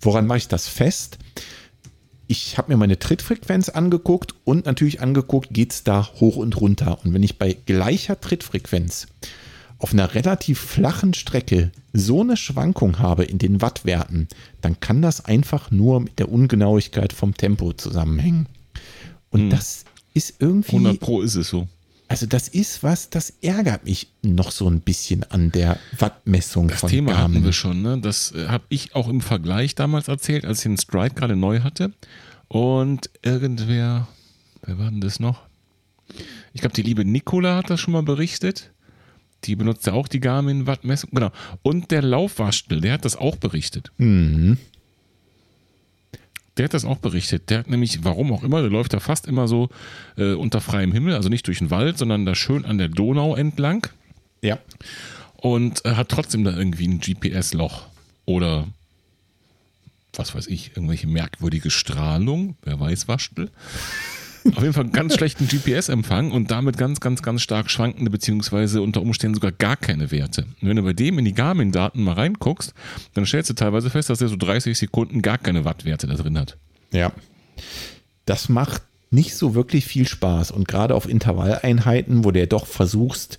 Woran 0.00 0.26
mache 0.26 0.38
ich 0.38 0.48
das 0.48 0.68
fest? 0.68 1.18
ich 2.28 2.58
habe 2.58 2.70
mir 2.70 2.76
meine 2.76 2.98
Trittfrequenz 2.98 3.70
angeguckt 3.70 4.34
und 4.44 4.66
natürlich 4.66 5.00
angeguckt, 5.00 5.48
geht 5.50 5.72
es 5.72 5.82
da 5.82 6.08
hoch 6.20 6.36
und 6.36 6.60
runter. 6.60 6.98
Und 7.02 7.14
wenn 7.14 7.22
ich 7.22 7.38
bei 7.38 7.54
gleicher 7.54 8.20
Trittfrequenz 8.20 9.08
auf 9.78 9.92
einer 9.92 10.14
relativ 10.14 10.58
flachen 10.58 11.14
Strecke 11.14 11.70
so 11.92 12.20
eine 12.22 12.36
Schwankung 12.36 12.98
habe 12.98 13.24
in 13.24 13.38
den 13.38 13.60
Wattwerten, 13.60 14.28
dann 14.60 14.80
kann 14.80 15.02
das 15.02 15.24
einfach 15.24 15.70
nur 15.70 16.00
mit 16.00 16.18
der 16.18 16.30
Ungenauigkeit 16.30 17.12
vom 17.12 17.34
Tempo 17.36 17.72
zusammenhängen. 17.72 18.46
Und 19.30 19.50
das 19.50 19.84
ist 20.14 20.34
irgendwie, 20.40 20.76
100 20.76 21.00
Pro 21.00 21.20
ist 21.22 21.34
es 21.36 21.48
so. 21.48 21.68
also 22.08 22.26
das 22.26 22.48
ist 22.48 22.82
was, 22.82 23.10
das 23.10 23.32
ärgert 23.42 23.84
mich 23.84 24.08
noch 24.22 24.50
so 24.50 24.68
ein 24.68 24.80
bisschen 24.80 25.22
an 25.30 25.52
der 25.52 25.78
Wattmessung 25.98 26.68
Das 26.68 26.80
von 26.80 26.90
Thema 26.90 27.12
hatten 27.12 27.20
Garmin. 27.34 27.44
wir 27.44 27.52
schon, 27.52 27.82
ne? 27.82 27.98
Das 28.00 28.32
äh, 28.32 28.48
habe 28.48 28.64
ich 28.70 28.94
auch 28.94 29.08
im 29.08 29.20
Vergleich 29.20 29.74
damals 29.74 30.08
erzählt, 30.08 30.44
als 30.44 30.58
ich 30.58 30.62
den 30.64 30.78
Stride 30.78 31.14
gerade 31.14 31.36
neu 31.36 31.60
hatte. 31.60 31.92
Und 32.48 33.10
irgendwer, 33.22 34.08
wer 34.62 34.78
war 34.78 34.90
denn 34.90 35.00
das 35.02 35.20
noch? 35.20 35.42
Ich 36.54 36.62
glaube, 36.62 36.74
die 36.74 36.82
liebe 36.82 37.04
Nicola 37.04 37.56
hat 37.56 37.68
das 37.70 37.78
schon 37.80 37.92
mal 37.92 38.02
berichtet. 38.02 38.70
Die 39.44 39.56
benutzt 39.56 39.86
ja 39.86 39.92
auch 39.92 40.08
die 40.08 40.20
Garmin 40.20 40.66
Wattmessung. 40.66 41.10
Genau. 41.12 41.30
Und 41.62 41.90
der 41.90 42.02
Laufwaschtel, 42.02 42.80
der 42.80 42.94
hat 42.94 43.04
das 43.04 43.16
auch 43.16 43.36
berichtet. 43.36 43.92
Mhm. 43.98 44.58
Der 46.56 46.64
hat 46.64 46.74
das 46.74 46.84
auch 46.84 46.98
berichtet. 46.98 47.50
Der 47.50 47.60
hat 47.60 47.70
nämlich, 47.70 48.02
warum 48.04 48.32
auch 48.32 48.42
immer, 48.42 48.60
der 48.60 48.70
läuft 48.70 48.92
da 48.92 48.98
fast 49.00 49.26
immer 49.28 49.46
so 49.46 49.68
äh, 50.16 50.32
unter 50.32 50.60
freiem 50.60 50.90
Himmel, 50.92 51.14
also 51.14 51.28
nicht 51.28 51.46
durch 51.46 51.58
den 51.58 51.70
Wald, 51.70 51.98
sondern 51.98 52.26
da 52.26 52.34
schön 52.34 52.64
an 52.64 52.78
der 52.78 52.88
Donau 52.88 53.36
entlang 53.36 53.86
Ja. 54.42 54.58
und 55.36 55.84
äh, 55.84 55.94
hat 55.94 56.08
trotzdem 56.08 56.42
da 56.42 56.56
irgendwie 56.56 56.88
ein 56.88 56.98
GPS-Loch 56.98 57.86
oder 58.24 58.66
was 60.14 60.34
weiß 60.34 60.48
ich, 60.48 60.70
irgendwelche 60.74 61.06
merkwürdige 61.06 61.70
Strahlung, 61.70 62.56
wer 62.62 62.80
weiß, 62.80 63.06
Waschtel. 63.06 63.50
Auf 64.54 64.62
jeden 64.62 64.72
Fall 64.72 64.88
ganz 64.88 65.14
schlechten 65.14 65.46
GPS-Empfang 65.46 66.30
und 66.32 66.50
damit 66.50 66.76
ganz, 66.76 67.00
ganz, 67.00 67.22
ganz 67.22 67.42
stark 67.42 67.70
schwankende, 67.70 68.10
beziehungsweise 68.10 68.82
unter 68.82 69.02
Umständen 69.02 69.34
sogar 69.34 69.52
gar 69.52 69.76
keine 69.76 70.10
Werte. 70.10 70.46
Und 70.60 70.68
wenn 70.68 70.76
du 70.76 70.82
bei 70.82 70.92
dem 70.92 71.18
in 71.18 71.24
die 71.24 71.34
Garmin-Daten 71.34 72.02
mal 72.02 72.14
reinguckst, 72.14 72.74
dann 73.14 73.26
stellst 73.26 73.50
du 73.50 73.54
teilweise 73.54 73.90
fest, 73.90 74.10
dass 74.10 74.20
er 74.20 74.28
so 74.28 74.36
30 74.36 74.76
Sekunden 74.78 75.22
gar 75.22 75.38
keine 75.38 75.64
Wattwerte 75.64 76.06
da 76.06 76.14
drin 76.14 76.38
hat. 76.38 76.56
Ja. 76.92 77.12
Das 78.24 78.48
macht 78.48 78.82
nicht 79.10 79.34
so 79.34 79.54
wirklich 79.54 79.86
viel 79.86 80.06
Spaß. 80.06 80.50
Und 80.50 80.68
gerade 80.68 80.94
auf 80.94 81.08
Intervalleinheiten, 81.08 82.24
wo 82.24 82.30
ja 82.30 82.46
doch 82.46 82.66
versuchst, 82.66 83.38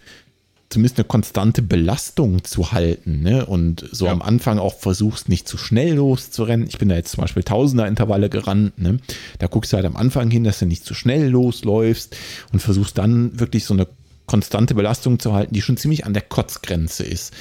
zumindest 0.69 0.97
eine 0.97 1.05
konstante 1.05 1.61
Belastung 1.61 2.43
zu 2.43 2.71
halten, 2.71 3.21
ne? 3.21 3.45
Und 3.45 3.87
so 3.91 4.05
Ja. 4.05 4.11
am 4.11 4.21
Anfang 4.21 4.59
auch 4.59 4.77
versuchst, 4.77 5.27
nicht 5.27 5.47
zu 5.47 5.57
schnell 5.57 5.95
loszurennen. 5.95 6.67
Ich 6.67 6.77
bin 6.77 6.89
da 6.89 6.95
jetzt 6.95 7.11
zum 7.11 7.21
Beispiel 7.21 7.43
Tausender-Intervalle 7.43 8.29
gerannt, 8.29 8.77
ne? 8.79 8.99
Da 9.39 9.47
guckst 9.47 9.73
du 9.73 9.77
halt 9.77 9.85
am 9.87 9.95
Anfang 9.95 10.29
hin, 10.29 10.43
dass 10.43 10.59
du 10.59 10.65
nicht 10.65 10.85
zu 10.85 10.93
schnell 10.93 11.27
losläufst 11.29 12.15
und 12.53 12.59
versuchst 12.59 12.97
dann 12.97 13.39
wirklich 13.39 13.65
so 13.65 13.73
eine 13.73 13.87
konstante 14.27 14.75
Belastung 14.75 15.17
zu 15.19 15.33
halten, 15.33 15.55
die 15.55 15.61
schon 15.63 15.77
ziemlich 15.77 16.05
an 16.05 16.13
der 16.13 16.21
Kotzgrenze 16.21 17.03
ist. 17.03 17.33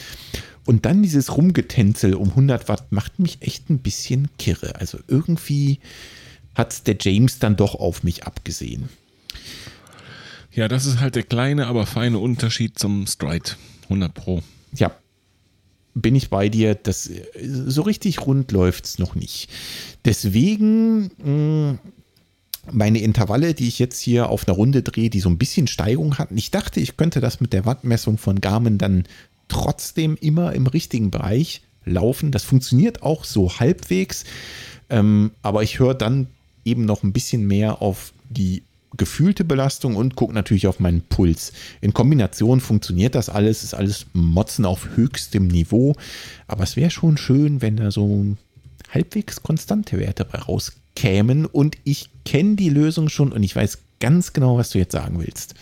Und 0.64 0.86
dann 0.86 1.02
dieses 1.02 1.36
Rumgetänzel 1.36 2.14
um 2.14 2.30
100 2.30 2.68
Watt 2.68 2.92
macht 2.92 3.18
mich 3.18 3.38
echt 3.42 3.68
ein 3.68 3.78
bisschen 3.78 4.28
kirre. 4.38 4.76
Also 4.76 4.98
irgendwie 5.06 5.80
hat 6.54 6.86
der 6.86 6.96
James 6.98 7.38
dann 7.38 7.56
doch 7.56 7.74
auf 7.74 8.02
mich 8.04 8.24
abgesehen. 8.24 8.88
Ja, 10.58 10.66
das 10.66 10.86
ist 10.86 10.98
halt 10.98 11.14
der 11.14 11.22
kleine, 11.22 11.68
aber 11.68 11.86
feine 11.86 12.18
Unterschied 12.18 12.80
zum 12.80 13.06
Stride. 13.06 13.50
100 13.84 14.12
Pro. 14.12 14.42
Ja, 14.74 14.90
bin 15.94 16.16
ich 16.16 16.30
bei 16.30 16.48
dir. 16.48 16.74
Das, 16.74 17.06
äh, 17.06 17.22
so 17.44 17.82
richtig 17.82 18.26
rund 18.26 18.50
läuft 18.50 18.84
es 18.84 18.98
noch 18.98 19.14
nicht. 19.14 19.48
Deswegen 20.04 21.12
mh, 21.22 21.78
meine 22.72 22.98
Intervalle, 22.98 23.54
die 23.54 23.68
ich 23.68 23.78
jetzt 23.78 24.00
hier 24.00 24.30
auf 24.30 24.48
einer 24.48 24.56
Runde 24.56 24.82
drehe, 24.82 25.10
die 25.10 25.20
so 25.20 25.28
ein 25.28 25.38
bisschen 25.38 25.68
Steigung 25.68 26.18
hatten. 26.18 26.36
Ich 26.36 26.50
dachte, 26.50 26.80
ich 26.80 26.96
könnte 26.96 27.20
das 27.20 27.40
mit 27.40 27.52
der 27.52 27.64
Wattmessung 27.64 28.18
von 28.18 28.40
Garmin 28.40 28.78
dann 28.78 29.04
trotzdem 29.46 30.16
immer 30.20 30.54
im 30.54 30.66
richtigen 30.66 31.12
Bereich 31.12 31.62
laufen. 31.84 32.32
Das 32.32 32.42
funktioniert 32.42 33.04
auch 33.04 33.24
so 33.24 33.60
halbwegs. 33.60 34.24
Ähm, 34.90 35.30
aber 35.40 35.62
ich 35.62 35.78
höre 35.78 35.94
dann 35.94 36.26
eben 36.64 36.84
noch 36.84 37.04
ein 37.04 37.12
bisschen 37.12 37.46
mehr 37.46 37.80
auf 37.80 38.12
die 38.28 38.64
gefühlte 38.96 39.44
Belastung 39.44 39.96
und 39.96 40.16
gucke 40.16 40.32
natürlich 40.32 40.66
auf 40.66 40.80
meinen 40.80 41.02
Puls. 41.02 41.52
In 41.80 41.92
Kombination 41.92 42.60
funktioniert 42.60 43.14
das 43.14 43.28
alles, 43.28 43.62
ist 43.62 43.74
alles 43.74 44.06
Motzen 44.12 44.64
auf 44.64 44.96
höchstem 44.96 45.46
Niveau. 45.46 45.94
Aber 46.46 46.64
es 46.64 46.76
wäre 46.76 46.90
schon 46.90 47.16
schön, 47.16 47.60
wenn 47.60 47.76
da 47.76 47.90
so 47.90 48.36
halbwegs 48.90 49.42
konstante 49.42 49.98
Werte 49.98 50.24
bei 50.24 50.38
rauskämen. 50.38 51.46
Und 51.46 51.76
ich 51.84 52.08
kenne 52.24 52.56
die 52.56 52.70
Lösung 52.70 53.08
schon 53.08 53.32
und 53.32 53.42
ich 53.42 53.54
weiß 53.54 53.78
ganz 54.00 54.32
genau, 54.32 54.56
was 54.56 54.70
du 54.70 54.78
jetzt 54.78 54.92
sagen 54.92 55.20
willst. 55.20 55.54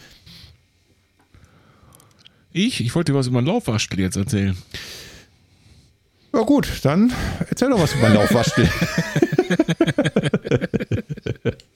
Ich? 2.53 2.81
Ich 2.81 2.95
wollte 2.95 3.12
dir 3.12 3.18
was 3.18 3.27
über 3.27 3.43
den 3.43 3.47
Laufwaschtel 3.47 4.01
jetzt 4.01 4.16
erzählen. 4.16 4.57
Ja 6.33 6.43
gut, 6.43 6.68
dann 6.83 7.12
erzähl 7.49 7.70
doch 7.70 7.81
was 7.81 7.95
über 7.95 8.09
Laufwaschel. 8.09 8.68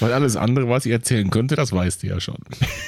Weil 0.00 0.12
alles 0.12 0.36
andere, 0.36 0.68
was 0.68 0.84
ich 0.86 0.92
erzählen 0.92 1.30
könnte, 1.30 1.56
das 1.56 1.72
weißt 1.72 2.02
du 2.02 2.08
ja 2.08 2.20
schon. 2.20 2.38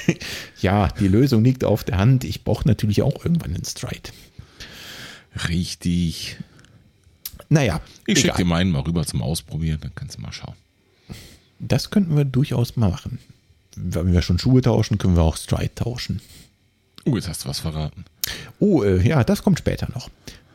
ja, 0.61 0.89
die 0.99 1.07
Lösung 1.07 1.43
liegt 1.43 1.63
auf 1.63 1.83
der 1.83 1.97
Hand. 1.97 2.23
Ich 2.23 2.43
brauche 2.43 2.67
natürlich 2.67 3.01
auch 3.01 3.23
irgendwann 3.25 3.53
einen 3.55 3.65
Stride. 3.65 4.11
Richtig. 5.49 6.37
Naja, 7.49 7.81
Ich 8.05 8.19
schicke 8.19 8.37
dir 8.37 8.45
meinen 8.45 8.71
mal 8.71 8.81
rüber 8.81 9.05
zum 9.05 9.21
Ausprobieren, 9.21 9.79
dann 9.81 9.91
kannst 9.95 10.17
du 10.17 10.21
mal 10.21 10.31
schauen. 10.31 10.55
Das 11.59 11.89
könnten 11.89 12.15
wir 12.17 12.25
durchaus 12.25 12.75
mal 12.75 12.89
machen. 12.89 13.19
Wenn 13.75 14.11
wir 14.13 14.21
schon 14.21 14.37
Schuhe 14.39 14.61
tauschen, 14.61 14.97
können 14.97 15.15
wir 15.15 15.23
auch 15.23 15.37
Stride 15.37 15.73
tauschen. 15.75 16.21
Oh, 17.05 17.15
jetzt 17.15 17.27
hast 17.27 17.43
du 17.45 17.49
was 17.49 17.59
verraten. 17.59 18.05
Oh, 18.59 18.83
äh, 18.83 19.05
ja, 19.07 19.23
das 19.23 19.43
kommt 19.43 19.59
später 19.59 19.87
noch. 19.93 20.09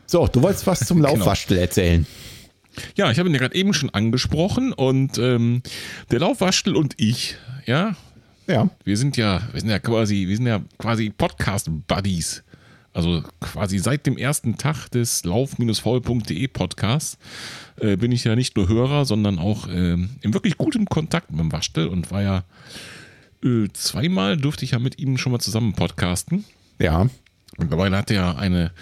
So, 0.07 0.27
du 0.27 0.41
wolltest 0.43 0.67
was 0.67 0.81
zum 0.81 0.99
Genau. 1.03 1.15
Laufwaschel 1.17 1.59
erzählen. 1.59 2.07
Ja, 2.97 3.11
ich 3.11 3.19
habe 3.19 3.29
ihn 3.29 3.35
ja 3.35 3.41
gerade 3.41 3.55
eben 3.55 3.73
schon 3.75 3.91
angesprochen 3.91 4.73
und 4.73 5.19
ähm, 5.19 5.63
der 6.11 6.21
Laufwaschtel 6.21 6.77
und 6.77 6.95
ich, 6.99 7.37
ja, 7.67 7.97
Ja. 8.47 8.71
wir 8.85 8.97
sind 8.97 9.17
ja, 9.17 9.43
wir 9.53 9.61
sind 9.61 9.71
ja 9.71 9.79
quasi, 9.79 10.27
wir 10.29 10.37
sind 10.37 10.47
ja 10.47 10.61
quasi 10.79 11.11
Podcast-Buddies. 11.11 12.45
Also 12.95 13.23
quasi 13.41 13.79
seit 13.79 14.07
dem 14.07 14.17
ersten 14.17 14.57
Tag 14.57 14.89
des 14.89 15.23
lauf-voll.de 15.25 16.49
Podcasts 16.49 17.19
äh, 17.77 17.97
bin 17.97 18.11
ich 18.11 18.25
ja 18.25 18.35
nicht 18.35 18.57
nur 18.57 18.67
Hörer, 18.69 19.05
sondern 19.05 19.39
auch 19.39 19.69
ähm, 19.69 20.11
in 20.23 20.35
wirklich 20.35 20.57
gutem 20.57 20.87
Kontakt 20.87 21.31
mit 21.31 21.39
dem 21.39 21.53
Waschtel 21.53 21.87
und 21.87 22.11
war 22.11 22.23
ja, 22.23 22.45
äh, 23.45 23.69
zweimal 23.73 24.37
durfte 24.37 24.65
ich 24.65 24.73
ja 24.73 24.79
mit 24.81 24.99
ihm 24.99 25.17
schon 25.17 25.31
mal 25.31 25.39
zusammen 25.39 25.75
podcasten. 25.75 26.45
Ja. 26.81 27.05
Mhm. 27.05 27.11
Mittlerweile 27.59 27.97
hat 27.97 28.11
er 28.11 28.39
eine 28.39 28.73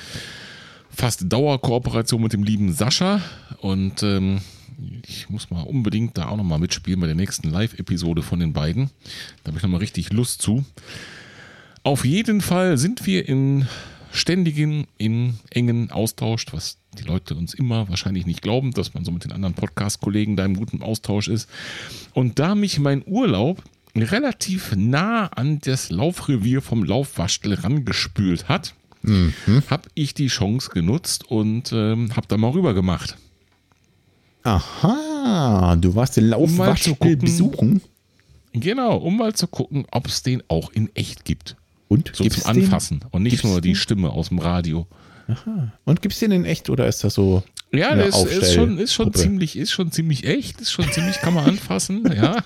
fast 0.96 1.30
Dauerkooperation 1.30 2.22
mit 2.22 2.32
dem 2.32 2.42
lieben 2.42 2.72
Sascha 2.72 3.20
und 3.60 4.02
ähm, 4.02 4.40
ich 5.06 5.28
muss 5.28 5.50
mal 5.50 5.60
unbedingt 5.60 6.16
da 6.16 6.28
auch 6.28 6.38
nochmal 6.38 6.58
mitspielen 6.58 6.98
bei 7.00 7.06
der 7.06 7.14
nächsten 7.14 7.50
Live-Episode 7.50 8.22
von 8.22 8.40
den 8.40 8.54
beiden. 8.54 8.90
Da 9.44 9.48
habe 9.48 9.58
ich 9.58 9.62
nochmal 9.62 9.80
richtig 9.80 10.12
Lust 10.12 10.40
zu. 10.40 10.64
Auf 11.82 12.06
jeden 12.06 12.40
Fall 12.40 12.78
sind 12.78 13.06
wir 13.06 13.28
in 13.28 13.68
ständigen, 14.10 14.86
in 14.96 15.34
engen 15.50 15.90
Austausch, 15.90 16.46
was 16.52 16.78
die 16.98 17.04
Leute 17.04 17.34
uns 17.34 17.52
immer 17.52 17.90
wahrscheinlich 17.90 18.24
nicht 18.24 18.40
glauben, 18.40 18.72
dass 18.72 18.94
man 18.94 19.04
so 19.04 19.12
mit 19.12 19.24
den 19.24 19.32
anderen 19.32 19.54
Podcast-Kollegen 19.54 20.34
da 20.34 20.46
im 20.46 20.56
guten 20.56 20.82
Austausch 20.82 21.28
ist. 21.28 21.48
Und 22.14 22.38
da 22.38 22.54
mich 22.54 22.78
mein 22.78 23.02
Urlaub 23.06 23.62
relativ 23.94 24.74
nah 24.74 25.26
an 25.26 25.58
das 25.58 25.90
Laufrevier 25.90 26.62
vom 26.62 26.84
Laufwaschtel 26.84 27.52
rangespült 27.52 28.48
hat, 28.48 28.74
mhm. 29.06 29.62
habe 29.68 29.88
ich 29.94 30.14
die 30.14 30.28
Chance 30.28 30.70
genutzt 30.72 31.30
und 31.30 31.72
ähm, 31.72 32.14
habe 32.14 32.26
da 32.28 32.36
mal 32.36 32.50
rüber 32.50 32.74
gemacht. 32.74 33.16
Aha, 34.42 35.76
du 35.76 35.94
warst 35.94 36.16
den 36.16 36.28
Laufwaschtel 36.28 36.96
um 36.98 37.18
besuchen? 37.18 37.82
Genau, 38.52 38.96
um 38.96 39.16
mal 39.16 39.34
zu 39.34 39.48
gucken, 39.48 39.86
ob 39.90 40.06
es 40.06 40.22
den 40.22 40.42
auch 40.48 40.70
in 40.70 40.94
echt 40.94 41.24
gibt. 41.24 41.56
Und? 41.88 42.12
So 42.14 42.24
zum 42.24 42.46
Anfassen 42.46 43.00
den? 43.00 43.08
und 43.10 43.22
nicht 43.22 43.44
nur 43.44 43.60
die 43.60 43.74
Stimme 43.74 44.10
aus 44.10 44.28
dem 44.28 44.38
Radio. 44.38 44.86
Aha. 45.28 45.72
Und 45.84 46.02
gibt 46.02 46.14
es 46.14 46.20
den 46.20 46.30
in 46.30 46.44
echt 46.44 46.70
oder 46.70 46.86
ist 46.86 47.02
das 47.02 47.14
so? 47.14 47.42
Ja, 47.72 47.94
der 47.94 48.06
ist, 48.06 48.24
ist, 48.24 48.54
schon, 48.54 48.78
ist, 48.78 48.94
schon 48.94 49.12
ziemlich, 49.12 49.56
ist 49.56 49.72
schon 49.72 49.90
ziemlich 49.90 50.24
echt, 50.24 50.60
ist 50.60 50.70
schon 50.70 50.90
ziemlich, 50.92 51.16
kann 51.16 51.34
man 51.34 51.46
anfassen, 51.46 52.04
ja. 52.16 52.36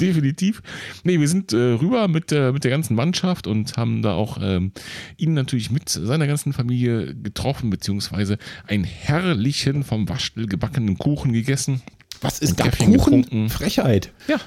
Definitiv. 0.00 0.62
Nee, 1.02 1.18
wir 1.18 1.28
sind 1.28 1.52
äh, 1.52 1.56
rüber 1.56 2.06
mit 2.06 2.30
der, 2.30 2.52
mit 2.52 2.62
der 2.62 2.70
ganzen 2.70 2.94
Mannschaft 2.94 3.46
und 3.48 3.76
haben 3.76 4.02
da 4.02 4.14
auch 4.14 4.38
ähm, 4.40 4.72
ihn 5.16 5.34
natürlich 5.34 5.70
mit 5.70 5.88
seiner 5.88 6.26
ganzen 6.28 6.52
Familie 6.52 7.14
getroffen, 7.14 7.70
beziehungsweise 7.70 8.38
einen 8.66 8.84
herrlichen 8.84 9.82
vom 9.82 10.08
Waschtel 10.08 10.46
gebackenen 10.46 10.96
Kuchen 10.96 11.32
gegessen. 11.32 11.82
Was 12.20 12.38
ist 12.38 12.60
da 12.60 12.68
Kuchen? 12.68 12.92
Getrunken. 12.92 13.50
Frechheit. 13.50 14.12
Ja. 14.28 14.38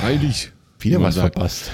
Freilich. 0.00 0.52
Wieder 0.80 1.00
was 1.02 1.16
verpasst. 1.16 1.70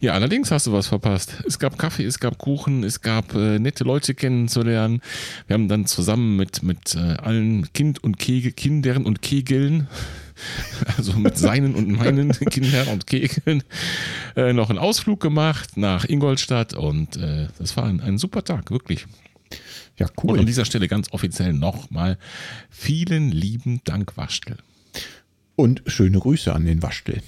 Ja, 0.00 0.14
allerdings 0.14 0.50
hast 0.50 0.66
du 0.66 0.72
was 0.72 0.86
verpasst. 0.86 1.34
Es 1.46 1.58
gab 1.58 1.76
Kaffee, 1.76 2.06
es 2.06 2.18
gab 2.18 2.38
Kuchen, 2.38 2.84
es 2.84 3.02
gab 3.02 3.34
äh, 3.34 3.58
nette 3.58 3.84
Leute 3.84 4.14
kennenzulernen. 4.14 5.02
Wir 5.46 5.54
haben 5.54 5.68
dann 5.68 5.84
zusammen 5.84 6.36
mit, 6.36 6.62
mit 6.62 6.94
äh, 6.94 7.16
allen 7.16 7.70
Kind 7.74 8.02
und 8.02 8.18
Kegel, 8.18 8.52
Kindern 8.52 9.04
und 9.04 9.20
Kegeln, 9.20 9.88
also 10.96 11.12
mit 11.18 11.36
seinen 11.36 11.74
und 11.74 11.90
meinen 11.90 12.30
Kindern 12.50 12.88
und 12.88 13.06
Kegeln, 13.06 13.62
äh, 14.36 14.54
noch 14.54 14.70
einen 14.70 14.78
Ausflug 14.78 15.20
gemacht 15.20 15.76
nach 15.76 16.08
Ingolstadt 16.08 16.72
und 16.72 17.18
äh, 17.18 17.48
das 17.58 17.76
war 17.76 17.84
ein, 17.84 18.00
ein 18.00 18.16
super 18.16 18.42
Tag, 18.42 18.70
wirklich. 18.70 19.06
Ja, 19.98 20.06
cool. 20.22 20.30
Und 20.30 20.38
an 20.40 20.46
dieser 20.46 20.64
Stelle 20.64 20.88
ganz 20.88 21.12
offiziell 21.12 21.52
nochmal 21.52 22.16
vielen 22.70 23.30
lieben 23.30 23.82
Dank, 23.84 24.16
Waschtel. 24.16 24.56
Und 25.56 25.82
schöne 25.86 26.20
Grüße 26.20 26.54
an 26.54 26.64
den 26.64 26.82
Waschtel. 26.82 27.20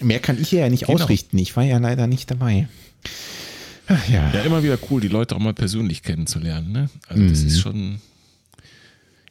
Mehr 0.00 0.20
kann 0.20 0.40
ich 0.40 0.52
ja 0.52 0.68
nicht 0.68 0.86
genau. 0.86 1.00
ausrichten. 1.00 1.38
Ich 1.38 1.56
war 1.56 1.64
ja 1.64 1.78
leider 1.78 2.06
nicht 2.06 2.30
dabei. 2.30 2.68
Ach, 3.88 4.08
ja. 4.08 4.30
ja, 4.32 4.40
immer 4.42 4.62
wieder 4.62 4.78
cool, 4.90 5.00
die 5.00 5.08
Leute 5.08 5.36
auch 5.36 5.40
mal 5.40 5.54
persönlich 5.54 6.02
kennenzulernen. 6.02 6.72
Ne? 6.72 6.90
Also 7.08 7.22
mhm. 7.22 7.28
das 7.30 7.42
ist 7.42 7.60
schon 7.60 8.00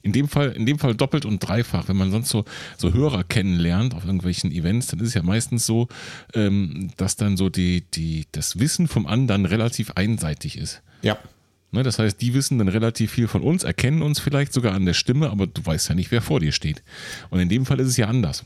in 0.05 0.11
dem 0.11 0.27
Fall, 0.27 0.51
in 0.51 0.67
dem 0.67 0.77
Fall 0.77 0.95
doppelt 0.95 1.25
und 1.25 1.39
dreifach. 1.39 1.87
Wenn 1.87 1.97
man 1.97 2.11
sonst 2.11 2.29
so, 2.29 2.45
so 2.77 2.93
Hörer 2.93 3.23
kennenlernt 3.23 3.95
auf 3.95 4.05
irgendwelchen 4.05 4.51
Events, 4.51 4.87
dann 4.87 4.99
ist 4.99 5.09
es 5.09 5.13
ja 5.15 5.23
meistens 5.23 5.65
so, 5.65 5.87
ähm, 6.35 6.91
dass 6.97 7.15
dann 7.15 7.37
so 7.37 7.49
die, 7.49 7.83
die, 7.93 8.27
das 8.31 8.59
Wissen 8.59 8.87
vom 8.87 9.07
anderen 9.07 9.45
relativ 9.45 9.91
einseitig 9.95 10.57
ist. 10.57 10.83
Ja. 11.01 11.17
Ne, 11.71 11.81
das 11.81 11.97
heißt, 11.97 12.21
die 12.21 12.35
wissen 12.35 12.59
dann 12.59 12.67
relativ 12.67 13.11
viel 13.11 13.27
von 13.27 13.41
uns, 13.41 13.63
erkennen 13.63 14.03
uns 14.03 14.19
vielleicht 14.19 14.53
sogar 14.53 14.73
an 14.73 14.85
der 14.85 14.93
Stimme, 14.93 15.31
aber 15.31 15.47
du 15.47 15.65
weißt 15.65 15.89
ja 15.89 15.95
nicht, 15.95 16.11
wer 16.11 16.21
vor 16.21 16.39
dir 16.39 16.51
steht. 16.51 16.83
Und 17.31 17.39
in 17.39 17.49
dem 17.49 17.65
Fall 17.65 17.79
ist 17.79 17.87
es 17.87 17.97
ja 17.97 18.07
anders. 18.07 18.45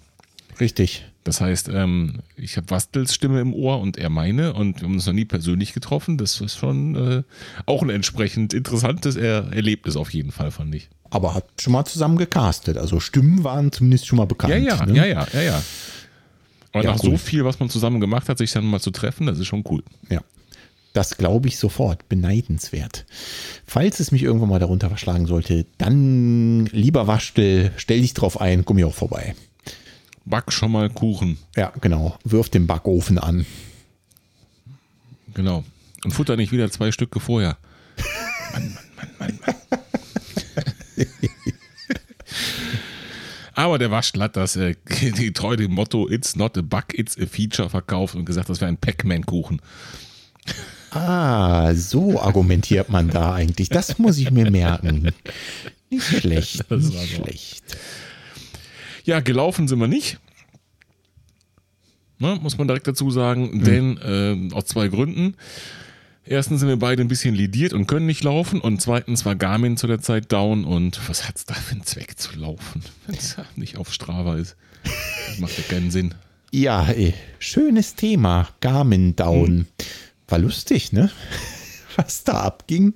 Richtig. 0.60 1.06
Das 1.24 1.42
heißt, 1.42 1.70
ähm, 1.70 2.20
ich 2.36 2.58
habe 2.58 2.70
Wastels 2.70 3.14
Stimme 3.14 3.40
im 3.40 3.54
Ohr 3.54 3.80
und 3.80 3.98
er 3.98 4.10
meine 4.10 4.54
und 4.54 4.82
wir 4.82 4.88
haben 4.88 4.96
uns 4.96 5.06
noch 5.06 5.14
nie 5.14 5.26
persönlich 5.26 5.74
getroffen. 5.74 6.18
Das 6.18 6.42
ist 6.42 6.58
schon 6.58 6.96
äh, 6.96 7.24
auch 7.66 7.84
ein 7.84 7.90
entsprechend 7.90 8.54
interessantes 8.54 9.16
er 9.16 9.52
Erlebnis 9.54 9.96
auf 9.96 10.14
jeden 10.14 10.32
Fall, 10.32 10.52
fand 10.52 10.74
ich. 10.76 10.90
Aber 11.12 11.34
hat 11.34 11.46
schon 11.60 11.74
mal 11.74 11.86
zusammen 11.86 12.18
gecastet. 12.18 12.78
Also 12.78 13.00
Stimmen 13.00 13.44
waren 13.44 13.72
zumindest 13.72 14.08
schon 14.08 14.18
mal 14.18 14.26
bekannt. 14.26 14.54
Ja, 14.54 14.60
ja, 14.60 14.86
ne? 14.86 14.96
ja, 14.96 15.06
ja, 15.06 15.28
ja, 15.34 15.42
ja. 15.42 15.64
Aber 16.72 16.84
ja, 16.84 16.92
nach 16.92 17.04
cool. 17.04 17.12
so 17.12 17.18
viel, 17.18 17.46
was 17.46 17.60
man 17.60 17.70
zusammen 17.70 18.00
gemacht 18.00 18.30
hat, 18.30 18.38
sich 18.38 18.52
dann 18.52 18.66
mal 18.66 18.80
zu 18.80 18.92
treffen, 18.92 19.26
das 19.28 19.40
ist 19.40 19.48
schon 19.48 19.64
cool. 19.70 19.84
Ja. 20.10 20.22
Das 20.94 21.18
glaube 21.18 21.48
ich 21.48 21.58
sofort. 21.58 22.10
Beneidenswert. 22.10 23.06
Falls 23.66 24.00
es 24.00 24.12
mich 24.12 24.24
irgendwann 24.24 24.50
mal 24.50 24.60
darunter 24.60 24.90
verschlagen 24.90 25.28
sollte, 25.28 25.66
dann 25.78 26.66
lieber 26.68 27.08
Waschtel, 27.08 27.72
stell 27.78 28.02
dich 28.02 28.14
drauf 28.14 28.42
ein, 28.42 28.66
komm 28.66 28.78
mir 28.78 28.88
auch 28.88 28.96
vorbei. 28.96 29.36
Back 30.30 30.52
schon 30.52 30.72
mal 30.72 30.90
Kuchen. 30.90 31.38
Ja, 31.56 31.74
genau. 31.82 32.18
Wirf 32.24 32.50
den 32.50 32.68
Backofen 32.68 33.18
an. 33.18 33.46
Genau. 35.34 35.64
Und 36.04 36.12
futter 36.12 36.36
nicht 36.38 36.52
wieder 36.52 36.70
zwei 36.72 36.92
Stücke 36.92 37.20
vorher. 37.20 37.58
Mann, 38.54 38.78
Mann, 38.96 39.10
Mann, 39.20 39.40
Mann, 39.46 39.56
Mann. 39.56 39.56
Aber 43.54 43.78
der 43.78 43.92
hat 43.92 44.38
das 44.38 44.56
äh, 44.56 44.76
treu 45.34 45.58
dem 45.58 45.74
Motto 45.74 46.10
It's 46.10 46.38
not 46.38 46.58
a 46.58 46.62
bug, 46.62 46.86
it's 46.94 47.18
a 47.20 47.26
feature 47.26 47.70
verkauft 47.70 48.16
und 48.16 48.24
gesagt, 48.24 48.50
das 48.50 48.62
wäre 48.62 48.70
ein 48.70 48.78
Pac-Man-Kuchen. 48.78 49.62
Ah, 50.92 51.74
so 51.76 52.22
argumentiert 52.22 52.90
man 52.90 53.10
da 53.10 53.34
eigentlich. 53.34 53.68
Das 53.68 54.00
muss 54.00 54.18
ich 54.18 54.32
mir 54.32 54.50
merken. 54.50 55.12
Nicht 55.90 56.04
schlecht. 56.06 56.72
Nicht 56.72 56.94
so. 56.94 57.78
Ja, 59.10 59.22
gelaufen 59.22 59.68
sind 59.68 59.80
wir 59.80 59.88
nicht. 59.88 60.20
Ne, 62.20 62.38
muss 62.44 62.60
man 62.60 62.68
direkt 62.68 62.86
dazu 62.86 63.10
sagen, 63.10 63.50
mhm. 63.58 63.64
denn 63.64 63.98
äh, 63.98 64.54
aus 64.54 64.66
zwei 64.66 64.88
Gründen. 64.88 65.34
Erstens 66.26 66.60
sind 66.60 66.70
wir 66.70 66.78
beide 66.78 67.02
ein 67.02 67.08
bisschen 67.08 67.34
lidiert 67.34 67.74
und 67.74 67.88
können 67.88 68.06
nicht 68.06 68.24
laufen 68.24 68.62
und 68.62 68.80
zweitens 68.80 69.26
war 69.26 69.36
Garmin 69.36 69.78
zu 69.78 69.88
der 69.88 70.00
Zeit 70.00 70.32
down 70.32 70.64
und 70.64 71.10
was 71.10 71.28
hat 71.28 71.38
es 71.38 71.46
da 71.46 71.56
für 71.56 71.72
einen 71.72 71.86
Zweck 71.86 72.20
zu 72.20 72.38
laufen, 72.38 72.84
wenn 73.08 73.16
es 73.16 73.36
nicht 73.56 73.78
auf 73.78 73.92
Strava 73.92 74.36
ist? 74.36 74.56
Das 74.84 75.40
macht 75.40 75.58
ja 75.58 75.64
keinen 75.64 75.90
Sinn. 75.90 76.14
Ja, 76.52 76.86
ey, 76.86 77.16
schönes 77.40 77.96
Thema, 77.96 78.50
Garmin 78.62 79.16
down. 79.16 79.52
Mhm. 79.52 79.68
War 80.28 80.38
lustig, 80.38 80.92
ne? 80.92 81.10
Was 81.96 82.26
da 82.26 82.42
abging. 82.42 82.94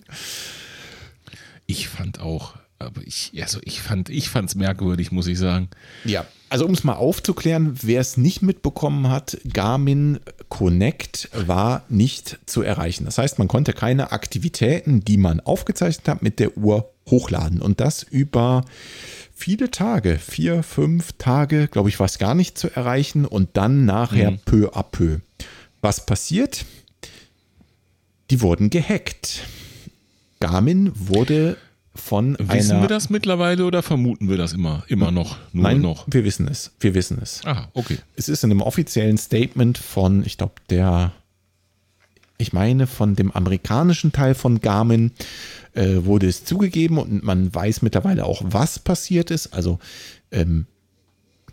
Ich 1.65 1.87
fand 1.87 2.19
auch, 2.19 2.53
aber 2.85 3.01
ich, 3.05 3.31
also 3.41 3.59
ich 3.63 3.81
fand, 3.81 4.09
ich 4.09 4.29
fand's 4.29 4.55
merkwürdig, 4.55 5.11
muss 5.11 5.27
ich 5.27 5.37
sagen. 5.39 5.69
Ja, 6.05 6.25
also 6.53 6.65
um 6.67 6.73
es 6.75 6.83
mal 6.83 6.93
aufzuklären, 6.93 7.79
wer 7.81 7.99
es 7.99 8.15
nicht 8.15 8.43
mitbekommen 8.43 9.09
hat, 9.09 9.39
Garmin 9.51 10.19
Connect 10.49 11.29
war 11.33 11.83
nicht 11.89 12.37
zu 12.45 12.61
erreichen. 12.61 13.05
Das 13.05 13.17
heißt, 13.17 13.39
man 13.39 13.47
konnte 13.47 13.73
keine 13.73 14.11
Aktivitäten, 14.11 15.03
die 15.03 15.17
man 15.17 15.39
aufgezeichnet 15.39 16.07
hat, 16.07 16.21
mit 16.21 16.37
der 16.37 16.55
Uhr 16.55 16.93
hochladen. 17.09 17.59
Und 17.59 17.79
das 17.79 18.03
über 18.03 18.65
viele 19.33 19.71
Tage, 19.71 20.19
vier, 20.19 20.61
fünf 20.61 21.13
Tage, 21.17 21.67
glaube 21.67 21.89
ich, 21.89 21.99
war 21.99 22.05
es 22.05 22.19
gar 22.19 22.35
nicht 22.35 22.55
zu 22.55 22.69
erreichen 22.69 23.25
und 23.25 23.49
dann 23.53 23.85
nachher 23.85 24.29
mhm. 24.29 24.39
peu 24.45 24.69
à 24.75 24.83
peu. 24.83 25.21
Was 25.81 26.05
passiert? 26.05 26.65
Die 28.29 28.41
wurden 28.41 28.69
gehackt. 28.69 29.41
Garmin 30.39 30.91
wurde 30.93 31.57
von 31.95 32.35
wissen 32.39 32.81
wir 32.81 32.87
das 32.87 33.09
mittlerweile 33.09 33.65
oder 33.65 33.83
vermuten 33.83 34.29
wir 34.29 34.37
das 34.37 34.53
immer, 34.53 34.83
immer 34.87 35.11
noch? 35.11 35.37
Nur 35.51 35.63
Nein, 35.63 35.81
noch? 35.81 36.05
wir 36.09 36.23
wissen 36.23 36.47
es. 36.47 36.71
Wir 36.79 36.95
wissen 36.95 37.19
es. 37.21 37.41
Aha, 37.45 37.69
okay. 37.73 37.97
Es 38.15 38.29
ist 38.29 38.43
in 38.43 38.51
einem 38.51 38.61
offiziellen 38.61 39.17
Statement 39.17 39.77
von, 39.77 40.25
ich 40.25 40.37
glaube, 40.37 40.55
der, 40.69 41.11
ich 42.39 42.51
meine, 42.51 42.87
von 42.87 43.15
dem 43.15 43.31
amerikanischen 43.31 44.11
Teil 44.11 44.33
von 44.33 44.59
Garmin 44.59 45.11
äh, 45.73 45.97
wurde 46.03 46.27
es 46.27 46.45
zugegeben 46.45 46.97
und 46.97 47.23
man 47.23 47.53
weiß 47.53 47.83
mittlerweile 47.83 48.25
auch, 48.25 48.41
was 48.43 48.79
passiert 48.79 49.29
ist. 49.29 49.53
Also 49.53 49.77
ähm, 50.31 50.65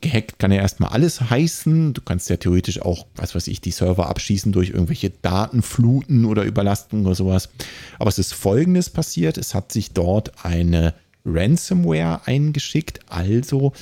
gehackt 0.01 0.39
kann 0.39 0.53
ja 0.53 0.61
erstmal 0.61 0.91
alles 0.91 1.21
heißen. 1.21 1.93
Du 1.93 2.01
kannst 2.01 2.31
ja 2.31 2.37
theoretisch 2.37 2.81
auch, 2.83 3.07
was 3.17 3.35
weiß 3.35 3.49
ich, 3.49 3.61
die 3.61 3.71
Server 3.71 4.09
abschießen 4.09 4.53
durch 4.53 4.71
irgendwelche 4.71 5.11
Datenfluten 5.11 6.25
oder 6.25 6.45
Überlastungen 6.45 7.07
oder 7.07 7.15
sowas. 7.15 7.51
Aber 7.99 8.09
es 8.09 8.19
ist 8.19 8.33
folgendes 8.33 8.91
passiert. 8.91 9.39
Es 9.39 9.55
hat 9.55 9.73
sich 9.73 9.93
dort 9.93 10.45
eine 10.45 10.95
Ransomware 11.25 12.23
eingeschickt, 12.27 13.01
also 13.09 13.73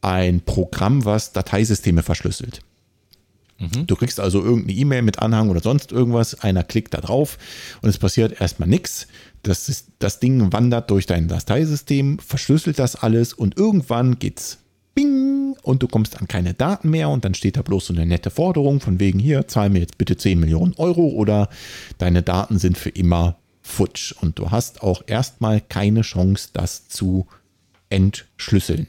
ein 0.00 0.40
Programm, 0.40 1.04
was 1.04 1.32
Dateisysteme 1.32 2.02
verschlüsselt. 2.02 2.62
Mhm. 3.58 3.86
Du 3.86 3.94
kriegst 3.94 4.18
also 4.18 4.42
irgendeine 4.42 4.78
E-Mail 4.78 5.02
mit 5.02 5.18
Anhang 5.18 5.50
oder 5.50 5.60
sonst 5.60 5.92
irgendwas, 5.92 6.40
einer 6.40 6.64
klickt 6.64 6.94
da 6.94 7.00
drauf 7.00 7.38
und 7.82 7.88
es 7.90 7.98
passiert 7.98 8.40
erstmal 8.40 8.68
nichts. 8.68 9.06
Das, 9.42 9.84
das 9.98 10.20
Ding 10.20 10.52
wandert 10.52 10.90
durch 10.90 11.06
dein 11.06 11.28
Dateisystem, 11.28 12.18
verschlüsselt 12.18 12.78
das 12.78 12.96
alles 12.96 13.34
und 13.34 13.56
irgendwann 13.56 14.18
geht's 14.18 14.58
bing 15.00 15.56
und 15.62 15.82
du 15.82 15.88
kommst 15.88 16.18
an 16.20 16.28
keine 16.28 16.54
Daten 16.54 16.90
mehr 16.90 17.08
und 17.08 17.24
dann 17.24 17.34
steht 17.34 17.56
da 17.56 17.62
bloß 17.62 17.86
so 17.86 17.92
eine 17.94 18.06
nette 18.06 18.30
Forderung 18.30 18.80
von 18.80 19.00
wegen 19.00 19.18
hier, 19.18 19.48
zahl 19.48 19.70
mir 19.70 19.80
jetzt 19.80 19.98
bitte 19.98 20.16
10 20.16 20.38
Millionen 20.38 20.74
Euro 20.74 21.08
oder 21.08 21.48
deine 21.98 22.22
Daten 22.22 22.58
sind 22.58 22.78
für 22.78 22.90
immer 22.90 23.36
futsch 23.62 24.12
und 24.12 24.38
du 24.38 24.50
hast 24.50 24.82
auch 24.82 25.02
erstmal 25.06 25.60
keine 25.60 26.02
Chance, 26.02 26.50
das 26.52 26.88
zu 26.88 27.26
entschlüsseln. 27.88 28.86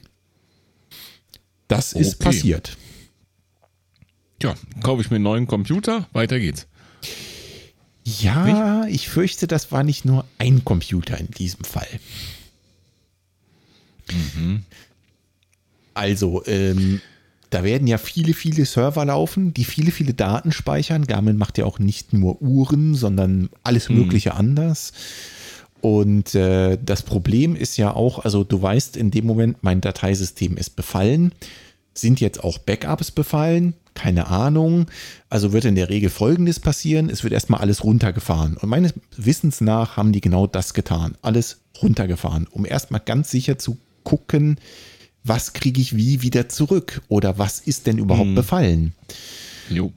Das 1.68 1.94
ist 1.94 2.16
Okay. 2.16 2.24
passiert. 2.24 2.78
Ja, 4.42 4.56
kaufe 4.82 5.02
ich 5.02 5.12
mir 5.12 5.16
einen 5.18 5.24
neuen 5.24 5.48
Computer, 5.48 6.08
weiter 6.14 6.40
geht's. 6.40 6.68
Ja, 8.04 8.86
ich 8.88 9.08
fürchte, 9.08 9.46
das 9.46 9.72
war 9.72 9.84
nicht 9.84 10.04
nur 10.04 10.26
ein 10.40 10.66
Computer 10.66 11.18
in 11.20 11.28
diesem 11.28 11.64
Fall. 11.64 11.88
Also, 15.94 16.44
ähm, 16.46 17.02
da 17.50 17.66
werden 17.66 17.86
ja 17.86 17.98
viele, 17.98 18.34
viele 18.34 18.66
Server 18.66 19.04
laufen, 19.04 19.54
die 19.54 19.66
viele, 19.66 19.92
viele 19.92 20.14
Daten 20.14 20.54
speichern. 20.54 21.06
Garmin 21.06 21.38
macht 21.38 21.58
ja 21.58 21.66
auch 21.66 21.80
nicht 21.80 22.14
nur 22.14 22.42
Uhren, 22.42 22.96
sondern 22.96 23.50
alles 23.64 23.90
Mögliche 23.90 24.36
anders. 24.36 24.94
Und 25.82 26.34
äh, 26.36 26.78
das 26.84 27.02
Problem 27.02 27.56
ist 27.56 27.76
ja 27.76 27.94
auch, 27.94 28.24
also 28.24 28.44
du 28.44 28.62
weißt 28.62 28.96
in 28.96 29.12
dem 29.12 29.26
Moment, 29.26 29.58
mein 29.64 29.82
Dateisystem 29.82 30.56
ist 30.56 30.76
befallen. 30.76 31.34
Sind 31.94 32.22
jetzt 32.22 32.42
auch 32.42 32.58
Backups 32.58 33.12
befallen? 33.12 33.74
Keine 33.96 34.28
Ahnung. 34.28 34.86
Also 35.30 35.52
wird 35.52 35.66
in 35.66 35.76
der 35.76 35.90
Regel 35.90 36.10
Folgendes 36.10 36.60
passieren. 36.60 37.10
Es 37.10 37.24
wird 37.24 37.34
erstmal 37.34 37.60
alles 37.60 37.84
runtergefahren. 37.84 38.56
Und 38.56 38.70
meines 38.70 38.94
Wissens 39.18 39.60
nach 39.60 39.98
haben 39.98 40.14
die 40.14 40.22
genau 40.22 40.48
das 40.48 40.74
getan. 40.74 41.18
Alles 41.22 41.60
runtergefahren, 41.82 42.48
um 42.50 42.66
erstmal 42.66 43.02
ganz 43.04 43.30
sicher 43.30 43.58
zu 43.58 43.78
gucken, 44.04 44.58
was 45.24 45.54
kriege 45.54 45.80
ich 45.82 45.96
wie 45.96 46.22
wieder 46.22 46.50
zurück 46.50 47.02
oder 47.08 47.38
was 47.38 47.60
ist 47.60 47.88
denn 47.88 47.98
überhaupt 47.98 48.36
befallen. 48.36 48.94
Jo. 49.70 49.92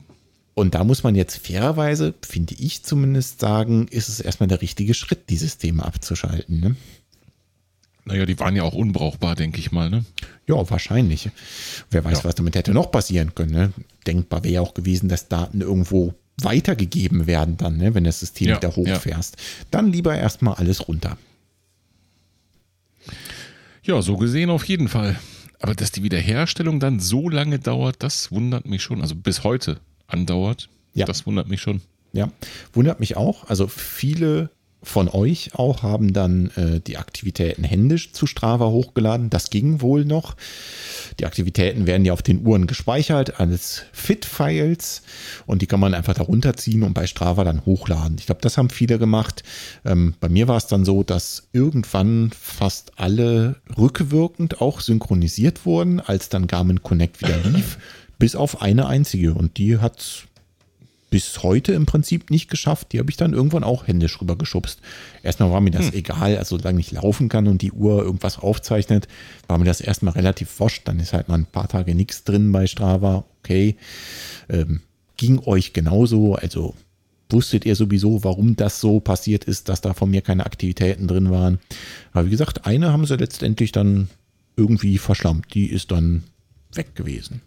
Und 0.55 0.75
da 0.75 0.85
muss 0.85 1.03
man 1.03 1.15
jetzt 1.17 1.45
fairerweise, 1.45 2.15
finde 2.27 2.55
ich 2.55 2.83
zumindest 2.85 3.41
sagen, 3.41 3.89
ist 3.89 4.09
es 4.09 4.21
erstmal 4.21 4.47
der 4.49 4.61
richtige 4.63 4.95
Schritt, 4.95 5.29
die 5.31 5.37
Systeme 5.37 5.85
abzuschalten. 5.85 6.61
Ne? 6.61 6.77
Naja, 8.05 8.27
die 8.27 8.39
waren 8.39 8.55
ja 8.55 8.63
auch 8.63 8.75
unbrauchbar, 8.75 9.35
denke 9.35 9.59
ich 9.59 9.73
mal, 9.73 9.89
ne? 9.91 10.05
Ja, 10.47 10.69
wahrscheinlich. 10.71 11.31
Wer 11.91 12.05
weiß, 12.05 12.19
Ja. 12.19 12.25
was 12.25 12.35
damit 12.35 12.55
hätte 12.55 12.73
noch 12.73 12.93
passieren 12.93 13.35
können. 13.35 13.53
Ne? 13.53 13.73
Denkbar 14.07 14.45
wäre 14.45 14.55
ja 14.55 14.61
auch 14.61 14.75
gewesen, 14.75 15.09
dass 15.09 15.29
Daten 15.29 15.63
irgendwo 15.63 16.15
weitergegeben 16.43 17.27
werden 17.27 17.57
dann, 17.57 17.79
ne? 17.79 17.95
wenn 17.95 18.05
das 18.05 18.21
System 18.21 18.49
Ja, 18.49 18.57
wieder 18.59 18.69
ja. 18.71 18.77
hochfährst. 18.77 19.37
Dann 19.71 19.91
lieber 19.91 20.15
erstmal 20.17 20.55
alles 20.55 20.87
runter. 20.87 21.17
Ja, 23.85 24.01
so 24.03 24.17
gesehen 24.17 24.51
auf 24.51 24.65
jeden 24.65 24.89
Fall. 24.89 25.19
Aber 25.61 25.75
dass 25.75 25.93
die 25.93 26.03
Wiederherstellung 26.03 26.81
dann 26.81 27.01
so 27.01 27.29
lange 27.29 27.59
dauert, 27.59 28.03
das 28.03 28.31
wundert 28.33 28.67
mich 28.67 28.83
schon. 28.83 29.01
Also 29.01 29.15
bis 29.15 29.45
heute 29.45 29.79
andauert, 30.07 30.69
Ja. 30.95 31.07
das 31.07 31.27
wundert 31.27 31.49
mich 31.49 31.61
schon. 31.61 31.81
Ja, 32.13 32.31
wundert 32.73 33.01
mich 33.01 33.17
auch. 33.17 33.49
Also 33.49 33.67
viele 33.67 34.51
von 34.85 35.09
euch 35.09 35.55
auch 35.55 35.83
haben 35.83 36.13
dann 36.13 36.51
äh, 36.57 36.81
die 36.81 36.99
Aktivitäten 36.99 37.65
händisch 37.65 38.13
zu 38.13 38.27
Strava 38.27 38.67
hochgeladen. 38.67 39.31
Das 39.31 39.51
ging 39.51 39.81
wohl 39.81 40.05
noch. 40.05 40.37
Die 41.19 41.27
Aktivitäten 41.27 41.87
werden 41.87 42.05
ja 42.05 42.13
auf 42.13 42.23
den 42.23 42.47
Uhren 42.47 42.67
gespeichert 42.67 43.41
als 43.41 43.83
Fit-Files 43.93 45.03
und 45.47 45.63
die 45.63 45.67
kann 45.67 45.81
man 45.81 45.95
einfach 45.95 46.15
da 46.15 46.23
runterziehen 46.23 46.83
und 46.83 46.95
bei 46.95 47.07
Strava 47.07 47.45
dann 47.45 47.65
hochladen. 47.65 48.17
Ich 48.19 48.27
glaube, 48.27 48.41
das 48.43 48.59
haben 48.59 48.71
viele 48.71 48.99
gemacht. 48.99 49.43
Ähm, 49.85 50.15
bei 50.21 50.29
mir 50.29 50.49
war 50.49 50.57
es 50.57 50.67
dann 50.67 50.85
so, 50.85 51.03
dass 51.03 51.49
irgendwann 51.53 52.31
fast 52.39 52.93
alle 52.97 53.57
rückwirkend 53.77 54.61
auch 54.61 54.81
synchronisiert 54.81 55.67
wurden, 55.67 56.01
als 56.01 56.29
dann 56.29 56.47
Garmin 56.47 56.83
Connect 56.83 57.21
wieder 57.21 57.39
lief, 57.39 57.79
bis 58.19 58.37
auf 58.37 58.63
eine 58.63 58.87
einzige 58.87 59.35
und 59.35 59.59
die 59.59 59.79
hat 59.79 60.27
bis 61.15 61.45
heute 61.45 61.73
im 61.75 61.87
Prinzip 61.87 62.29
nicht 62.33 62.51
geschafft. 62.51 62.89
Die 62.91 62.99
habe 62.99 63.09
ich 63.09 63.17
dann 63.17 63.35
irgendwann 63.35 63.63
auch 63.63 63.87
händisch 63.87 64.21
rübergeschubst. 64.21 64.81
Erstmal 65.23 65.53
war 65.53 65.61
mir 65.61 65.71
das 65.71 65.93
egal, 65.93 66.37
also 66.37 66.59
solange 66.59 66.81
ich 66.81 66.91
laufen 66.91 67.29
kann 67.29 67.47
und 67.47 67.63
die 67.63 67.71
Uhr 67.71 68.03
irgendwas 68.03 68.37
aufzeichnet, 68.41 69.07
war 69.47 69.57
mir 69.59 69.65
das 69.65 69.81
erstmal 69.81 70.15
relativ 70.15 70.59
wurscht. 70.59 70.89
Dann 70.89 70.99
ist 70.99 71.13
halt 71.13 71.29
mal 71.29 71.37
ein 71.37 71.47
paar 71.47 71.69
Tage 71.69 71.95
nichts 71.95 72.25
drin 72.25 72.51
bei 72.51 72.67
Strava. 72.67 73.27
Okay. 73.39 73.77
Ähm, 74.49 74.81
ging 75.17 75.39
euch 75.39 75.73
genauso? 75.73 76.35
Also 76.35 76.75
wusstet 77.31 77.65
ihr 77.65 77.77
sowieso, 77.77 78.25
warum 78.25 78.57
das 78.57 78.81
so 78.81 78.99
passiert 78.99 79.45
ist, 79.45 79.69
dass 79.69 79.81
da 79.81 79.95
von 79.95 80.11
mir 80.11 80.21
keine 80.21 80.47
Aktivitäten 80.47 81.07
drin 81.07 81.31
waren? 81.31 81.61
Aber 82.11 82.27
wie 82.27 82.31
gesagt, 82.31 82.67
eine 82.67 82.91
haben 82.91 83.07
sie 83.07 83.15
letztendlich 83.15 83.71
dann 83.71 84.09
irgendwie 84.57 84.99
verschlammt. 84.99 85.55
Die 85.55 85.67
ist 85.67 85.93
dann 85.93 86.25
weg 86.73 86.97
gewesen. 86.97 87.41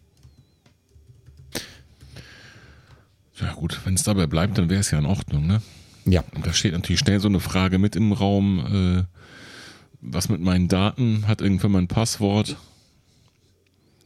Ja 3.39 3.53
gut, 3.53 3.79
wenn 3.85 3.93
es 3.93 4.03
dabei 4.03 4.27
bleibt, 4.27 4.57
dann 4.57 4.69
wäre 4.69 4.79
es 4.79 4.91
ja 4.91 4.99
in 4.99 5.05
Ordnung, 5.05 5.45
ne? 5.47 5.61
Ja, 6.05 6.23
Und 6.33 6.47
da 6.47 6.53
steht 6.53 6.73
natürlich 6.73 6.99
schnell 6.99 7.19
so 7.19 7.27
eine 7.27 7.39
Frage 7.39 7.79
mit 7.79 7.95
im 7.95 8.13
Raum, 8.13 9.05
äh, 9.05 9.17
was 9.99 10.29
mit 10.29 10.41
meinen 10.41 10.67
Daten, 10.67 11.27
hat 11.27 11.41
irgendwann 11.41 11.71
mein 11.71 11.87
Passwort? 11.87 12.55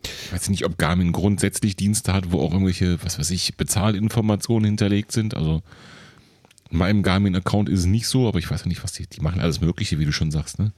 Ich 0.04 0.34
weiß 0.34 0.50
nicht, 0.50 0.66
ob 0.66 0.78
Garmin 0.78 1.12
grundsätzlich 1.12 1.76
Dienste 1.76 2.14
hat, 2.14 2.32
wo 2.32 2.40
auch 2.40 2.54
irgendwelche, 2.54 3.04
was 3.04 3.20
weiß 3.20 3.30
ich, 3.32 3.56
Bezahlinformationen 3.56 4.66
hinterlegt 4.66 5.12
sind. 5.12 5.36
Also 5.36 5.62
in 6.72 6.78
meinem 6.78 7.04
Garmin-Account 7.04 7.70
ist 7.70 7.82
es 7.82 7.86
nicht 7.86 8.08
so, 8.08 8.28
aber 8.28 8.40
ich 8.40 8.50
weiß 8.50 8.62
ja 8.62 8.68
nicht, 8.68 8.84
was 8.84 8.94
die, 8.94 9.06
die 9.06 9.22
machen 9.22 9.42
alles 9.42 9.62
Mögliche, 9.62 10.00
wie 10.00 10.06
du 10.06 10.12
schon 10.12 10.32
sagst, 10.32 10.58
ne? 10.58 10.72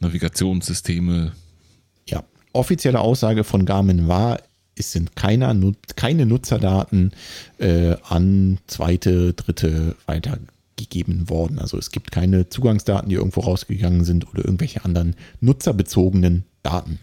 Navigationssysteme. 0.00 1.32
Ja, 2.08 2.24
offizielle 2.52 2.98
Aussage 2.98 3.44
von 3.44 3.64
Garmin 3.64 4.08
war, 4.08 4.40
es 4.76 4.92
sind 4.92 5.16
keiner, 5.16 5.54
keine 5.96 6.26
Nutzerdaten 6.26 7.12
äh, 7.58 7.96
an 8.08 8.58
zweite, 8.66 9.34
dritte 9.34 9.96
weitergegeben 10.06 11.28
worden. 11.28 11.58
Also 11.58 11.78
es 11.78 11.90
gibt 11.90 12.10
keine 12.10 12.48
Zugangsdaten, 12.48 13.08
die 13.08 13.16
irgendwo 13.16 13.40
rausgegangen 13.40 14.04
sind 14.04 14.28
oder 14.28 14.44
irgendwelche 14.44 14.84
anderen 14.84 15.14
nutzerbezogenen 15.40 16.44
Daten. 16.62 16.98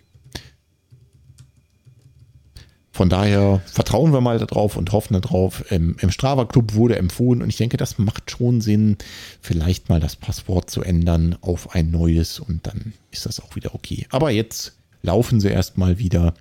Von 2.91 3.07
daher 3.07 3.61
vertrauen 3.65 4.11
wir 4.11 4.19
mal 4.19 4.39
darauf 4.39 4.75
und 4.75 4.91
hoffen 4.91 5.13
darauf. 5.13 5.71
Im, 5.71 5.95
Im 6.01 6.11
Strava 6.11 6.43
Club 6.43 6.73
wurde 6.73 6.97
empfohlen 6.97 7.41
und 7.41 7.47
ich 7.47 7.55
denke, 7.55 7.77
das 7.77 7.97
macht 7.97 8.29
schon 8.29 8.59
Sinn, 8.59 8.97
vielleicht 9.39 9.87
mal 9.87 10.01
das 10.01 10.17
Passwort 10.17 10.69
zu 10.69 10.81
ändern 10.81 11.37
auf 11.39 11.73
ein 11.75 11.91
neues 11.91 12.39
und 12.39 12.67
dann 12.67 12.91
ist 13.11 13.25
das 13.25 13.39
auch 13.39 13.55
wieder 13.55 13.73
okay. 13.73 14.05
Aber 14.09 14.31
jetzt 14.31 14.73
laufen 15.01 15.39
sie 15.39 15.47
erstmal 15.47 15.97
wieder 15.97 16.33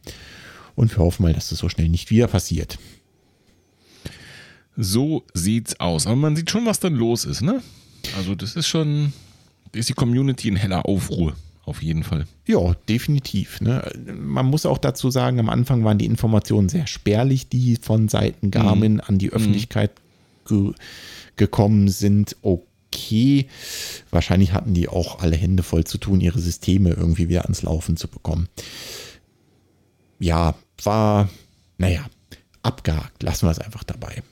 und 0.79 0.97
wir 0.97 1.05
hoffen 1.05 1.25
mal, 1.25 1.33
dass 1.33 1.49
das 1.49 1.59
so 1.59 1.69
schnell 1.69 1.89
nicht 1.89 2.11
wieder 2.11 2.29
passiert. 2.29 2.79
So 4.77 5.25
sieht's 5.35 5.81
aus. 5.81 6.07
Aber 6.07 6.15
man 6.15 6.37
sieht 6.37 6.51
schon, 6.51 6.67
was 6.67 6.79
dann 6.79 6.95
los 6.95 7.25
ist, 7.25 7.43
ne? 7.43 7.63
Also 8.17 8.37
das 8.37 8.55
ist 8.55 8.69
schon, 8.69 9.13
ist 9.73 9.89
die 9.89 9.95
Community 9.95 10.47
in 10.47 10.55
heller 10.55 10.87
Aufruhr, 10.87 11.35
auf 11.65 11.83
jeden 11.83 12.05
Fall. 12.05 12.27
Ja, 12.47 12.75
definitiv. 12.89 13.61
Ne? 13.61 13.91
Man 14.17 14.47
muss 14.47 14.67
auch 14.67 14.79
dazu 14.79 15.11
sagen, 15.11 15.41
am 15.41 15.49
Anfang 15.49 15.83
waren 15.83 15.99
die 15.99 16.07
Informationen 16.07 16.69
sehr 16.69 16.87
spärlich, 16.87 17.49
die 17.49 17.77
von 17.77 18.09
Seiten 18.09 18.53
Garmin 18.53 19.01
an 19.01 19.19
die 19.19 19.31
Öffentlichkeit 19.33 19.91
ge 20.47 20.73
gekommen 21.37 21.89
sind. 21.89 22.37
Okay, 22.43 23.47
wahrscheinlich 24.11 24.53
hatten 24.53 24.75
die 24.75 24.89
auch 24.89 25.21
alle 25.21 25.37
Hände 25.37 25.65
voll 25.65 25.85
zu 25.85 25.99
tun, 25.99 26.21
ihre 26.21 26.39
Systeme 26.39 26.91
irgendwie 26.91 27.29
wieder 27.29 27.43
ans 27.43 27.63
Laufen 27.63 27.97
zu 27.97 28.07
bekommen. 28.07 28.49
Ja, 30.21 30.55
war, 30.85 31.29
naja, 31.79 32.07
abgehakt. 32.63 33.23
Lassen 33.23 33.47
wir 33.47 33.51
es 33.51 33.59
einfach 33.59 33.85
dabei. 33.85 34.23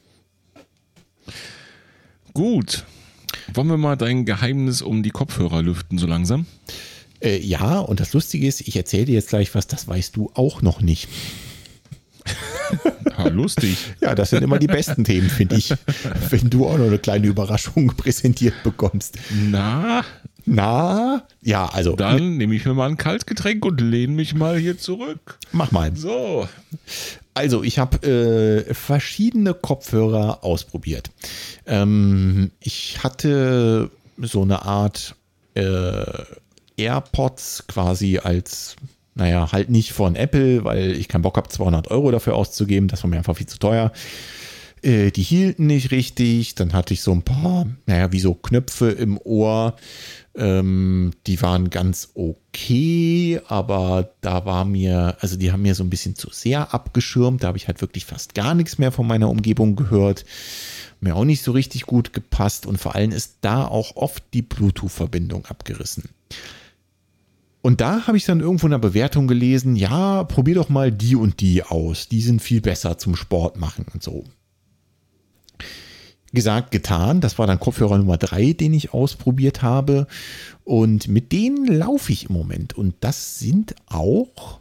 Gut. 2.32 2.84
Wollen 3.54 3.68
wir 3.68 3.76
mal 3.76 3.96
dein 3.96 4.24
Geheimnis 4.24 4.82
um 4.82 5.02
die 5.02 5.10
Kopfhörer 5.10 5.62
lüften, 5.62 5.98
so 5.98 6.06
langsam? 6.06 6.46
Äh, 7.20 7.38
ja, 7.38 7.78
und 7.78 8.00
das 8.00 8.12
Lustige 8.12 8.46
ist, 8.46 8.60
ich 8.60 8.76
erzähle 8.76 9.06
dir 9.06 9.14
jetzt 9.14 9.30
gleich 9.30 9.54
was, 9.54 9.66
das 9.66 9.88
weißt 9.88 10.16
du 10.16 10.30
auch 10.34 10.62
noch 10.62 10.80
nicht. 10.80 11.08
Ja, 13.16 13.28
lustig. 13.28 13.76
Ja, 14.00 14.14
das 14.14 14.30
sind 14.30 14.42
immer 14.42 14.58
die 14.58 14.66
besten 14.66 15.04
Themen, 15.04 15.30
finde 15.30 15.56
ich. 15.56 15.70
Wenn 16.30 16.50
du 16.50 16.66
auch 16.66 16.78
noch 16.78 16.86
eine 16.86 16.98
kleine 16.98 17.26
Überraschung 17.26 17.88
präsentiert 17.96 18.62
bekommst. 18.62 19.18
Na, 19.50 20.04
Na, 20.46 21.26
ja, 21.42 21.66
also 21.66 21.96
dann 21.96 22.36
nehme 22.36 22.54
ich 22.54 22.64
mir 22.64 22.74
mal 22.74 22.88
ein 22.88 22.96
Kaltgetränk 22.96 23.64
und 23.64 23.80
lehne 23.80 24.12
mich 24.12 24.34
mal 24.34 24.56
hier 24.56 24.78
zurück. 24.78 25.38
mach 25.50 25.72
mal. 25.72 25.94
So. 25.96 26.48
Also, 27.34 27.64
ich 27.64 27.78
habe 27.78 28.06
äh, 28.06 28.72
verschiedene 28.72 29.52
Kopfhörer 29.54 30.44
ausprobiert. 30.44 31.10
Ähm, 31.66 32.52
ich 32.60 33.02
hatte 33.02 33.90
so 34.18 34.42
eine 34.42 34.62
Art 34.64 35.16
äh, 35.54 36.04
AirPods 36.76 37.64
quasi 37.66 38.18
als, 38.18 38.76
naja, 39.16 39.50
halt 39.50 39.68
nicht 39.68 39.92
von 39.92 40.14
Apple, 40.14 40.64
weil 40.64 40.92
ich 40.92 41.08
keinen 41.08 41.22
Bock 41.22 41.36
habe, 41.36 41.48
200 41.48 41.90
Euro 41.90 42.12
dafür 42.12 42.36
auszugeben. 42.36 42.86
Das 42.88 43.02
war 43.02 43.10
mir 43.10 43.18
einfach 43.18 43.36
viel 43.36 43.48
zu 43.48 43.58
teuer. 43.58 43.92
Äh, 44.86 45.10
die 45.10 45.22
hielten 45.22 45.66
nicht 45.66 45.90
richtig. 45.90 46.54
Dann 46.54 46.72
hatte 46.72 46.94
ich 46.94 47.02
so 47.02 47.12
ein 47.12 47.22
paar, 47.22 47.66
naja, 47.86 48.12
wie 48.12 48.20
so 48.20 48.34
Knöpfe 48.34 48.90
im 48.90 49.18
Ohr. 49.18 49.74
Ähm, 50.36 51.12
die 51.26 51.42
waren 51.42 51.70
ganz 51.70 52.10
okay, 52.14 53.40
aber 53.48 54.12
da 54.20 54.44
war 54.44 54.64
mir, 54.64 55.16
also 55.20 55.36
die 55.36 55.50
haben 55.50 55.62
mir 55.62 55.74
so 55.74 55.82
ein 55.82 55.90
bisschen 55.90 56.14
zu 56.14 56.28
sehr 56.30 56.72
abgeschirmt. 56.72 57.42
Da 57.42 57.48
habe 57.48 57.58
ich 57.58 57.66
halt 57.66 57.80
wirklich 57.80 58.04
fast 58.04 58.34
gar 58.34 58.54
nichts 58.54 58.78
mehr 58.78 58.92
von 58.92 59.06
meiner 59.06 59.28
Umgebung 59.28 59.74
gehört. 59.74 60.24
Mir 61.00 61.16
auch 61.16 61.24
nicht 61.24 61.42
so 61.42 61.52
richtig 61.52 61.82
gut 61.82 62.12
gepasst 62.12 62.64
und 62.64 62.78
vor 62.78 62.94
allem 62.94 63.10
ist 63.10 63.38
da 63.40 63.66
auch 63.66 63.96
oft 63.96 64.22
die 64.34 64.42
Bluetooth-Verbindung 64.42 65.46
abgerissen. 65.46 66.04
Und 67.60 67.80
da 67.80 68.06
habe 68.06 68.16
ich 68.16 68.24
dann 68.24 68.40
irgendwo 68.40 68.68
in 68.68 68.70
der 68.70 68.78
Bewertung 68.78 69.26
gelesen, 69.26 69.74
ja, 69.74 70.22
probier 70.22 70.54
doch 70.54 70.68
mal 70.68 70.92
die 70.92 71.16
und 71.16 71.40
die 71.40 71.64
aus. 71.64 72.08
Die 72.08 72.20
sind 72.20 72.40
viel 72.40 72.60
besser 72.60 72.96
zum 72.96 73.16
Sport 73.16 73.58
machen 73.58 73.86
und 73.92 74.02
so. 74.02 74.24
Gesagt, 76.32 76.70
getan. 76.70 77.20
Das 77.20 77.38
war 77.38 77.46
dann 77.46 77.60
Kopfhörer 77.60 77.98
Nummer 77.98 78.18
drei, 78.18 78.52
den 78.52 78.74
ich 78.74 78.92
ausprobiert 78.92 79.62
habe. 79.62 80.06
Und 80.64 81.08
mit 81.08 81.32
denen 81.32 81.66
laufe 81.66 82.12
ich 82.12 82.28
im 82.28 82.34
Moment. 82.34 82.74
Und 82.74 82.94
das 83.00 83.38
sind 83.38 83.74
auch 83.86 84.60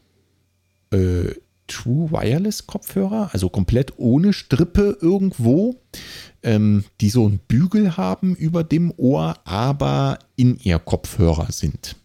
äh, 0.91 1.33
True 1.67 2.11
Wireless 2.11 2.67
Kopfhörer, 2.67 3.29
also 3.33 3.49
komplett 3.49 3.93
ohne 3.97 4.33
Strippe 4.33 4.97
irgendwo, 5.01 5.75
ähm, 6.43 6.85
die 7.01 7.09
so 7.09 7.25
einen 7.25 7.39
Bügel 7.39 7.97
haben 7.97 8.35
über 8.35 8.63
dem 8.63 8.93
Ohr, 8.97 9.35
aber 9.45 10.19
in 10.35 10.59
ihr 10.59 10.77
Kopfhörer 10.77 11.51
sind. 11.51 11.95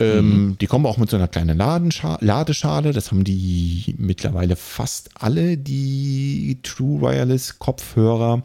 Ähm, 0.00 0.46
mhm. 0.46 0.58
Die 0.58 0.66
kommen 0.66 0.86
auch 0.86 0.96
mit 0.96 1.08
so 1.08 1.16
einer 1.16 1.28
kleinen 1.28 1.56
Ladenscha 1.56 2.18
Ladeschale. 2.20 2.92
Das 2.92 3.10
haben 3.10 3.22
die 3.22 3.94
mittlerweile 3.96 4.56
fast 4.56 5.10
alle, 5.14 5.56
die 5.56 6.58
True 6.62 7.00
Wireless 7.00 7.60
Kopfhörer, 7.60 8.42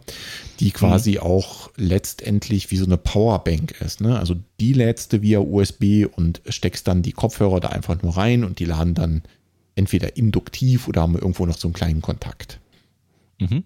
die 0.60 0.70
quasi 0.72 1.14
mhm. 1.14 1.20
auch 1.20 1.72
letztendlich 1.76 2.70
wie 2.70 2.78
so 2.78 2.86
eine 2.86 2.98
Powerbank 2.98 3.82
ist. 3.82 4.00
Ne? 4.00 4.20
Also 4.20 4.36
die 4.60 4.74
lädst 4.74 5.14
du 5.14 5.22
via 5.24 5.40
USB 5.40 6.06
und 6.16 6.42
steckst 6.48 6.88
dann 6.88 7.02
die 7.02 7.14
Kopfhörer 7.14 7.60
da 7.60 7.70
einfach 7.70 8.02
nur 8.04 8.16
rein 8.16 8.44
und 8.44 8.60
die 8.60 8.66
laden 8.66 8.94
dann 8.94 9.24
entweder 9.74 10.18
induktiv 10.18 10.88
oder 10.88 11.02
haben 11.02 11.16
irgendwo 11.16 11.46
noch 11.48 11.58
so 11.58 11.68
einen 11.68 11.74
kleinen 11.74 12.02
Kontakt. 12.02 12.60
Mhm. 13.40 13.64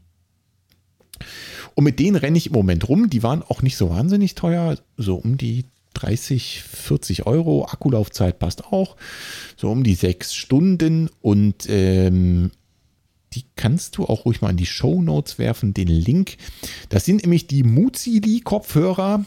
Und 1.76 1.84
mit 1.84 2.00
denen 2.00 2.16
renne 2.16 2.38
ich 2.38 2.48
im 2.48 2.54
Moment 2.54 2.88
rum. 2.88 3.10
Die 3.10 3.24
waren 3.24 3.42
auch 3.42 3.62
nicht 3.62 3.78
so 3.78 3.90
wahnsinnig 3.90 4.36
teuer, 4.36 4.78
so 4.98 5.16
um 5.16 5.38
die 5.38 5.66
30, 5.94 6.64
40 6.64 7.26
Euro. 7.26 7.66
Akkulaufzeit 7.66 8.40
passt 8.40 8.66
auch. 8.66 8.96
So 9.58 9.70
um 9.70 9.84
die 9.84 9.96
sechs 9.96 10.34
Stunden. 10.34 11.10
Und 11.22 11.68
ähm, 11.70 12.52
die 13.34 13.46
kannst 13.56 13.98
du 13.98 14.06
auch 14.06 14.26
ruhig 14.26 14.42
mal 14.42 14.52
in 14.52 14.58
die 14.58 14.66
Show 14.66 15.02
Notes 15.02 15.40
werfen, 15.40 15.74
den 15.74 15.88
Link. 15.88 16.38
Das 16.90 17.06
sind 17.06 17.24
nämlich 17.24 17.48
die 17.48 17.64
Muzili-Kopfhörer. 17.64 19.26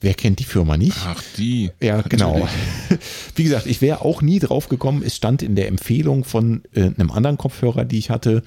Wer 0.00 0.14
kennt 0.14 0.38
die 0.38 0.44
Firma 0.44 0.76
nicht? 0.76 0.96
Ach, 1.04 1.22
die. 1.36 1.70
Ja, 1.80 2.02
genau. 2.02 2.48
Wie 3.34 3.42
gesagt, 3.42 3.66
ich 3.66 3.80
wäre 3.80 4.02
auch 4.02 4.22
nie 4.22 4.38
drauf 4.38 4.68
gekommen. 4.68 5.02
Es 5.04 5.16
stand 5.16 5.42
in 5.42 5.56
der 5.56 5.66
Empfehlung 5.66 6.22
von 6.22 6.62
äh, 6.72 6.82
einem 6.82 7.10
anderen 7.10 7.36
Kopfhörer, 7.36 7.84
die 7.84 7.98
ich 7.98 8.10
hatte. 8.10 8.44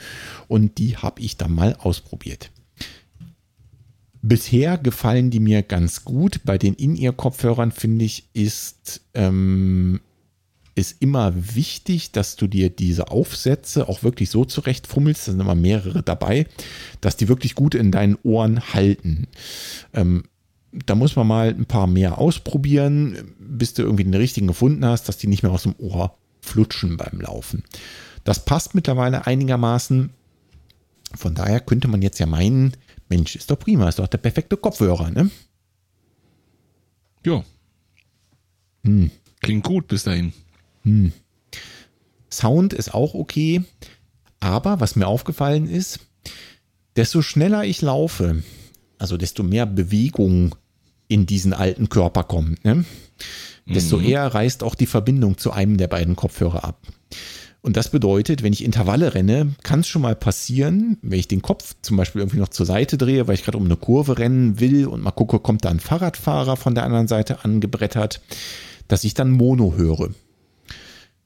Und 0.48 0.78
die 0.78 0.96
habe 0.96 1.22
ich 1.22 1.36
dann 1.36 1.54
mal 1.54 1.76
ausprobiert. 1.78 2.52
Bisher 4.22 4.78
gefallen 4.78 5.32
die 5.32 5.40
mir 5.40 5.64
ganz 5.64 6.06
gut. 6.06 6.42
Bei 6.44 6.58
den 6.58 6.76
In-Ear-Kopfhörern 6.76 7.72
finde 7.72 8.06
ich, 8.06 8.30
ist, 8.34 9.02
ähm, 9.16 10.00
ist 10.76 11.02
immer 11.02 11.34
wichtig, 11.56 12.12
dass 12.12 12.36
du 12.36 12.48
dir 12.48 12.70
diese 12.70 13.10
Aufsätze 13.10 13.90
auch 13.90 14.04
wirklich 14.04 14.30
so 14.30 14.46
zurechtfummelst, 14.46 15.28
da 15.28 15.32
sind 15.32 15.42
immer 15.42 15.56
mehrere 15.56 16.04
dabei, 16.04 16.46
dass 17.02 17.18
die 17.18 17.28
wirklich 17.28 17.56
gut 17.56 17.74
in 17.74 17.92
deinen 17.92 18.18
Ohren 18.24 18.74
halten. 18.74 19.28
Ähm, 19.94 20.24
da 20.72 20.96
muss 20.96 21.16
man 21.16 21.28
mal 21.28 21.50
ein 21.50 21.66
paar 21.66 21.88
mehr 21.88 22.18
ausprobieren, 22.18 23.34
bis 23.40 23.74
du 23.74 23.82
irgendwie 23.82 24.06
den 24.06 24.14
richtigen 24.14 24.48
gefunden 24.48 24.86
hast, 24.86 25.10
dass 25.10 25.18
die 25.18 25.28
nicht 25.28 25.44
mehr 25.44 25.52
aus 25.52 25.64
dem 25.64 25.76
Ohr 25.78 26.16
flutschen 26.42 26.96
beim 26.98 27.20
Laufen. 27.20 27.64
Das 28.24 28.46
passt 28.46 28.76
mittlerweile 28.76 29.28
einigermaßen. 29.28 30.12
Von 31.14 31.36
daher 31.36 31.60
könnte 31.60 31.88
man 31.88 32.02
jetzt 32.02 32.20
ja 32.20 32.26
meinen, 32.26 32.74
Mensch, 33.12 33.36
ist 33.36 33.52
doch 33.52 33.60
prima, 33.60 33.90
ist 33.90 34.00
doch 34.00 34.08
der 34.08 34.18
perfekte 34.18 34.56
Kopfhörer, 34.56 35.12
ne? 35.12 35.30
Ja. 37.26 37.44
Hm. 38.86 39.12
Klingt 39.42 39.66
gut 39.66 39.88
bis 39.88 40.04
dahin. 40.04 40.34
Hm. 40.84 41.12
Sound 42.32 42.74
ist 42.74 42.94
auch 42.94 43.14
okay, 43.14 43.64
aber 44.40 44.80
was 44.80 44.96
mir 44.96 45.08
aufgefallen 45.08 45.70
ist, 45.70 46.00
desto 46.96 47.22
schneller 47.22 47.66
ich 47.66 47.82
laufe, 47.82 48.44
also 48.98 49.18
desto 49.18 49.44
mehr 49.44 49.66
Bewegung 49.66 50.56
in 51.10 51.26
diesen 51.26 51.54
alten 51.54 51.90
Körper 51.90 52.24
kommt, 52.24 52.64
ne? 52.64 52.86
desto 53.66 53.98
mhm. 53.98 54.06
eher 54.06 54.26
reißt 54.28 54.64
auch 54.64 54.76
die 54.76 54.86
Verbindung 54.86 55.38
zu 55.38 55.52
einem 55.52 55.76
der 55.76 55.88
beiden 55.88 56.16
Kopfhörer 56.16 56.64
ab. 56.64 56.88
Und 57.64 57.78
das 57.78 57.90
bedeutet, 57.90 58.42
wenn 58.42 58.54
ich 58.54 58.64
Intervalle 58.64 59.14
renne, 59.14 59.54
kann 59.62 59.82
es 59.82 59.88
schon 59.88 60.02
mal 60.02 60.16
passieren, 60.16 60.98
wenn 61.04 61.20
ich 61.20 61.28
den 61.28 61.44
Kopf 61.44 61.76
zum 61.84 61.96
Beispiel 61.96 62.22
irgendwie 62.22 62.40
noch 62.40 62.50
zur 62.50 62.66
Seite 62.66 62.98
drehe, 62.98 63.28
weil 63.28 63.36
ich 63.36 63.44
gerade 63.44 63.58
um 63.58 63.66
eine 63.66 63.76
Kurve 63.76 64.18
rennen 64.18 64.60
will 64.60 64.88
und 64.88 65.02
mal 65.02 65.12
gucke, 65.12 65.40
kommt 65.40 65.64
da 65.64 65.70
ein 65.70 65.80
Fahrradfahrer 65.80 66.58
von 66.58 66.74
der 66.74 66.86
anderen 66.86 67.08
Seite 67.08 67.46
angebrettert, 67.46 68.22
dass 68.88 69.04
ich 69.04 69.14
dann 69.14 69.30
Mono 69.30 69.76
höre. 69.76 70.10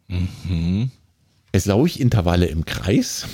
Mhm. 0.09 0.91
Jetzt 1.53 1.67
laufe 1.67 1.87
ich 1.87 2.01
Intervalle 2.01 2.47
im 2.47 2.65
Kreis, 2.65 3.27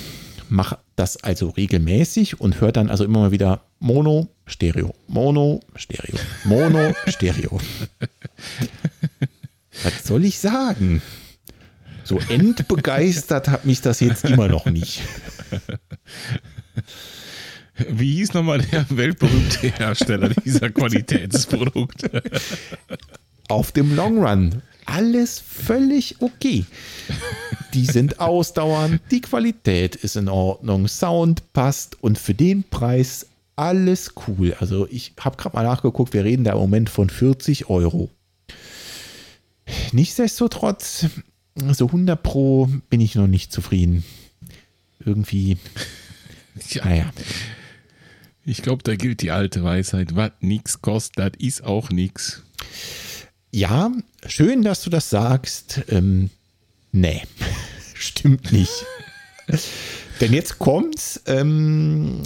mache 0.48 0.78
das 0.94 1.16
also 1.16 1.48
regelmäßig 1.48 2.40
und 2.40 2.60
höre 2.60 2.70
dann 2.70 2.88
also 2.88 3.04
immer 3.04 3.18
mal 3.18 3.32
wieder 3.32 3.64
Mono, 3.80 4.28
Stereo, 4.46 4.94
Mono, 5.08 5.58
Stereo, 5.74 6.16
Mono, 6.44 6.94
Stereo. 7.08 7.58
Was 9.82 10.04
soll 10.04 10.24
ich 10.24 10.38
sagen? 10.38 11.02
So 12.04 12.18
entbegeistert 12.28 13.48
hat 13.48 13.64
mich 13.64 13.80
das 13.80 14.00
jetzt 14.00 14.24
immer 14.24 14.48
noch 14.48 14.66
nicht. 14.66 15.02
Wie 17.88 18.16
hieß 18.16 18.34
nochmal 18.34 18.60
der 18.60 18.86
weltberühmte 18.90 19.68
Hersteller 19.68 20.30
dieser 20.30 20.70
Qualitätsprodukte? 20.70 22.22
Auf 23.48 23.72
dem 23.72 23.94
Long 23.94 24.24
Run. 24.24 24.62
Alles 24.84 25.38
völlig 25.38 26.16
okay. 26.20 26.64
Die 27.72 27.86
sind 27.86 28.20
ausdauernd, 28.20 29.00
die 29.10 29.20
Qualität 29.20 29.96
ist 29.96 30.16
in 30.16 30.28
Ordnung, 30.28 30.88
Sound 30.88 31.52
passt 31.52 32.02
und 32.02 32.18
für 32.18 32.34
den 32.34 32.64
Preis 32.64 33.26
alles 33.56 34.14
cool. 34.26 34.54
Also 34.58 34.88
ich 34.90 35.14
habe 35.20 35.36
gerade 35.36 35.56
mal 35.56 35.64
nachgeguckt, 35.64 36.12
wir 36.12 36.24
reden 36.24 36.44
da 36.44 36.52
im 36.52 36.58
Moment 36.58 36.90
von 36.90 37.08
40 37.08 37.70
Euro. 37.70 38.10
Nichtsdestotrotz 39.92 41.06
so 41.72 41.86
100 41.86 42.22
Pro 42.22 42.68
bin 42.88 43.00
ich 43.00 43.14
noch 43.14 43.26
nicht 43.26 43.52
zufrieden. 43.52 44.04
Irgendwie, 45.04 45.56
ja. 46.70 46.84
naja. 46.84 47.12
Ich 48.44 48.62
glaube, 48.62 48.82
da 48.82 48.96
gilt 48.96 49.22
die 49.22 49.30
alte 49.30 49.62
Weisheit, 49.62 50.16
was 50.16 50.32
nichts 50.40 50.82
kostet, 50.82 51.18
das 51.18 51.32
ist 51.38 51.64
auch 51.64 51.90
nichts. 51.90 52.42
Ja, 53.52 53.92
schön, 54.26 54.62
dass 54.62 54.82
du 54.82 54.90
das 54.90 55.10
sagst. 55.10 55.82
Ähm, 55.88 56.30
nee, 56.90 57.22
stimmt 57.94 58.50
nicht. 58.50 58.84
Denn 60.20 60.32
jetzt 60.32 60.58
kommt's, 60.58 61.20
ähm, 61.26 62.22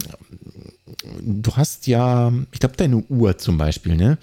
du 1.20 1.56
hast 1.56 1.86
ja, 1.86 2.32
ich 2.52 2.60
glaube, 2.60 2.76
deine 2.76 2.98
Uhr 3.08 3.38
zum 3.38 3.58
Beispiel, 3.58 3.96
ne? 3.96 4.18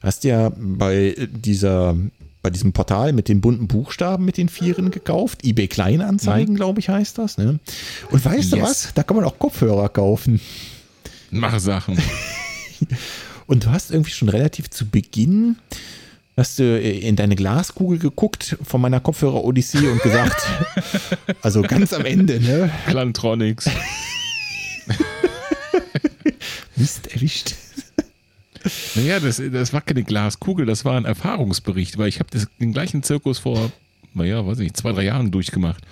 Hast 0.00 0.24
ja 0.24 0.50
bei 0.56 1.14
dieser 1.30 1.96
bei 2.42 2.50
diesem 2.50 2.72
Portal 2.72 3.12
mit 3.12 3.28
den 3.28 3.40
bunten 3.40 3.68
Buchstaben 3.68 4.24
mit 4.24 4.36
den 4.36 4.48
Vieren 4.48 4.90
gekauft. 4.90 5.44
eBay 5.44 5.68
Kleinanzeigen, 5.68 6.54
mhm. 6.54 6.56
glaube 6.56 6.80
ich, 6.80 6.88
heißt 6.88 7.18
das. 7.18 7.38
Ne? 7.38 7.58
Und 8.10 8.24
weißt 8.24 8.50
yes. 8.50 8.50
du 8.50 8.62
was? 8.62 8.94
Da 8.94 9.02
kann 9.02 9.16
man 9.16 9.24
auch 9.24 9.38
Kopfhörer 9.38 9.88
kaufen. 9.88 10.40
Mach 11.30 11.58
Sachen. 11.58 11.98
Und 13.46 13.64
du 13.64 13.70
hast 13.70 13.90
irgendwie 13.90 14.12
schon 14.12 14.28
relativ 14.28 14.70
zu 14.70 14.88
Beginn 14.88 15.56
hast 16.38 16.58
du 16.60 16.78
in 16.78 17.16
deine 17.16 17.34
Glaskugel 17.34 17.98
geguckt 17.98 18.56
von 18.62 18.80
meiner 18.80 19.00
Kopfhörer-Odyssee 19.00 19.88
und 19.88 20.00
gesagt, 20.00 20.40
also 21.42 21.62
ganz 21.62 21.92
am 21.92 22.04
Ende, 22.04 22.40
ne? 22.40 22.70
Plantronics. 22.86 23.68
Mist 26.76 27.12
erwischt. 27.12 27.56
Naja, 28.94 29.20
das, 29.20 29.42
das 29.52 29.72
war 29.72 29.80
keine 29.80 30.04
Glaskugel, 30.04 30.66
das 30.66 30.84
war 30.84 30.96
ein 30.96 31.04
Erfahrungsbericht, 31.04 31.98
weil 31.98 32.08
ich 32.08 32.20
habe 32.20 32.30
den 32.60 32.72
gleichen 32.72 33.02
Zirkus 33.02 33.38
vor, 33.38 33.70
naja, 34.14 34.46
weiß 34.46 34.58
ich, 34.60 34.74
zwei, 34.74 34.92
drei 34.92 35.04
Jahren 35.04 35.30
durchgemacht. 35.30 35.84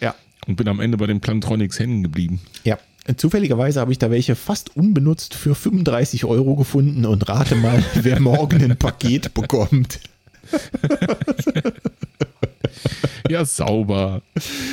Ja. 0.00 0.14
Und 0.46 0.56
bin 0.56 0.68
am 0.68 0.80
Ende 0.80 0.96
bei 0.96 1.06
den 1.06 1.20
Plantronics 1.20 1.78
hängen 1.78 2.02
geblieben. 2.02 2.40
Ja. 2.64 2.78
Zufälligerweise 3.16 3.80
habe 3.80 3.90
ich 3.90 3.98
da 3.98 4.12
welche 4.12 4.36
fast 4.36 4.76
unbenutzt 4.76 5.34
für 5.34 5.56
35 5.56 6.24
Euro 6.24 6.54
gefunden 6.54 7.04
und 7.04 7.28
rate 7.28 7.56
mal, 7.56 7.82
wer 7.94 8.20
morgen 8.20 8.62
ein 8.62 8.76
Paket 8.76 9.34
bekommt. 9.34 9.98
Ja, 13.28 13.44
sauber. 13.44 14.22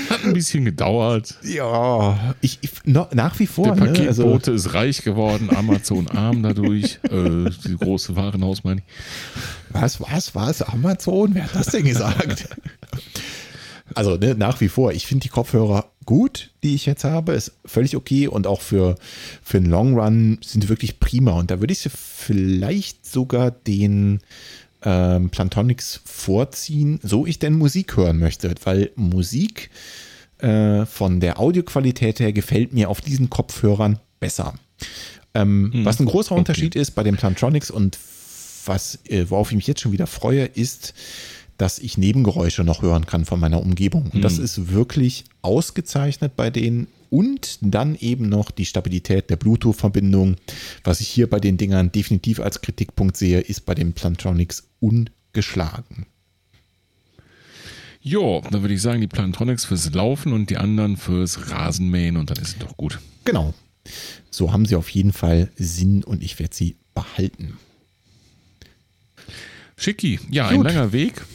Hat 0.10 0.24
ein 0.26 0.34
bisschen 0.34 0.66
gedauert. 0.66 1.38
Ja, 1.44 2.36
ich, 2.42 2.60
ich 2.62 2.72
no, 2.86 3.08
nach 3.14 3.40
wie 3.40 3.48
vor. 3.48 3.76
Der 3.76 3.76
ne, 3.76 4.08
also, 4.08 4.24
Paketbote 4.24 4.52
ist 4.52 4.74
reich 4.74 5.04
geworden, 5.04 5.50
Amazon 5.56 6.08
arm 6.08 6.44
dadurch. 6.44 7.00
Äh, 7.04 7.50
die 7.66 7.78
große 7.80 8.16
Warenhaus 8.16 8.64
meine 8.64 8.82
ich. 8.82 9.74
was, 9.74 10.02
was, 10.02 10.36
was? 10.36 10.62
Amazon? 10.62 11.34
Wer 11.34 11.46
hat 11.46 11.56
das 11.56 11.68
denn 11.68 11.86
gesagt? 11.86 12.50
also 13.96 14.16
ne, 14.16 14.36
nach 14.36 14.62
wie 14.62 14.70
vor, 14.70 14.92
ich 14.92 15.08
finde 15.08 15.24
die 15.24 15.30
Kopfhörer 15.30 15.90
gut, 16.06 16.52
die 16.64 16.76
ich 16.76 16.86
jetzt 16.86 17.04
habe, 17.04 17.34
ist 17.34 17.54
völlig 17.66 17.96
okay 17.96 18.28
und 18.28 18.48
auch 18.48 18.62
für, 18.62 18.96
für 19.44 19.58
einen 19.58 19.70
Long 19.70 19.98
Run 19.98 20.40
sind 20.44 20.64
die 20.64 20.70
wirklich 20.70 21.00
prima. 21.00 21.34
Und 21.34 21.52
da 21.52 21.60
würde 21.60 21.72
ich 21.72 21.80
sie 21.80 21.92
vielleicht 21.92 23.06
sogar 23.06 23.52
den 23.52 24.22
ähm, 24.84 25.30
Plantonics 25.30 26.02
vorziehen, 26.06 27.00
so 27.04 27.26
ich 27.26 27.40
denn 27.40 27.54
Musik 27.58 27.98
hören 27.98 28.18
möchte, 28.20 28.54
weil 28.64 28.92
Musik 28.96 29.70
äh, 30.40 30.86
von 30.86 31.20
der 31.20 31.40
Audioqualität 31.40 32.20
her 32.20 32.32
gefällt 32.34 32.74
mir 32.74 32.90
auf 32.90 33.02
diesen 33.02 33.30
Kopfhörern 33.30 34.00
besser. 34.20 34.54
Ähm, 35.34 35.72
Hm, 35.74 35.86
Was 35.86 36.00
ein 36.00 36.06
großer 36.06 36.32
okay. 36.32 36.40
Unterschied 36.40 36.76
ist 36.76 36.92
bei 36.92 37.04
den 37.04 37.18
Plantronics 37.18 37.70
und 37.72 37.98
was, 38.66 39.00
äh, 39.06 39.26
worauf 39.30 39.52
ich 39.52 39.56
mich 39.56 39.68
jetzt 39.68 39.82
schon 39.82 39.92
wieder 39.92 40.08
freue, 40.08 40.46
ist, 40.46 40.94
dass 41.58 41.80
ich 41.80 41.98
Nebengeräusche 41.98 42.64
noch 42.64 42.82
hören 42.82 43.06
kann 43.06 43.26
von 43.26 43.40
meiner 43.40 43.62
Umgebung. 43.62 44.10
Und 44.14 44.22
das 44.22 44.38
Hm. 44.38 44.44
ist 44.46 44.72
wirklich 44.72 45.26
ausgezeichnet 45.42 46.36
bei 46.38 46.50
denen. 46.50 46.88
Und 47.10 47.58
dann 47.62 47.96
eben 47.96 48.30
noch 48.30 48.52
die 48.52 48.66
Stabilität 48.66 49.30
der 49.30 49.36
Bluetooth-Verbindung. 49.38 50.36
Was 50.84 51.02
ich 51.02 51.08
hier 51.08 51.30
bei 51.30 51.40
den 51.40 51.58
Dingern 51.58 51.92
definitiv 51.92 52.40
als 52.40 52.62
Kritikpunkt 52.62 53.18
sehe, 53.18 53.40
ist 53.40 53.66
bei 53.66 53.74
den 53.76 53.94
Plantronics 53.94 54.68
ungeschlagen. 54.80 56.06
Jo, 58.02 58.42
dann 58.50 58.62
würde 58.62 58.74
ich 58.76 58.82
sagen, 58.82 59.02
die 59.02 59.08
Plantronics 59.08 59.66
fürs 59.66 59.92
Laufen 59.94 60.32
und 60.34 60.50
die 60.50 60.58
anderen 60.58 60.96
fürs 60.98 61.50
Rasenmähen 61.52 62.16
und 62.16 62.30
dann 62.30 62.38
ist 62.38 62.50
es 62.50 62.58
doch 62.60 62.78
gut. 62.78 63.00
Genau. 63.26 63.54
So 64.30 64.54
haben 64.54 64.66
sie 64.66 64.76
auf 64.76 64.90
jeden 64.90 65.12
Fall 65.12 65.50
Sinn 65.58 66.04
und 66.04 66.24
ich 66.24 66.40
werde 66.40 66.56
sie 66.56 66.76
behalten. 66.94 67.58
Schicki, 69.76 70.20
ja, 70.30 70.48
ein 70.48 70.58
Gut. 70.58 70.66
langer 70.68 70.92
Weg, 70.94 71.26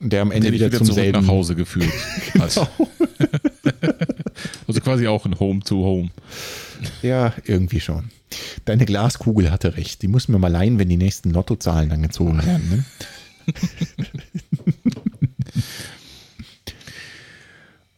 Der 0.00 0.22
am 0.22 0.28
der 0.28 0.36
Ende 0.36 0.50
dich 0.50 0.60
wieder, 0.60 0.70
wieder 0.72 0.84
zum 0.84 0.94
selben. 0.94 1.20
nach 1.20 1.28
Hause 1.28 1.54
geführt 1.54 1.92
hat. 2.38 2.70
also 4.66 4.80
quasi 4.80 5.06
auch 5.06 5.24
ein 5.26 5.38
Home 5.38 5.60
to 5.60 5.76
Home. 5.76 6.10
Ja, 7.02 7.32
irgendwie 7.44 7.80
schon. 7.80 8.10
Deine 8.64 8.86
Glaskugel 8.86 9.50
hatte 9.50 9.76
recht. 9.76 10.02
Die 10.02 10.08
muss 10.08 10.28
mir 10.28 10.38
mal 10.38 10.48
leihen, 10.48 10.78
wenn 10.78 10.88
die 10.88 10.96
nächsten 10.96 11.30
Lottozahlen 11.30 11.90
dann 11.90 12.02
gezogen 12.02 12.44
werden. 12.44 12.68
Ne? 12.70 12.84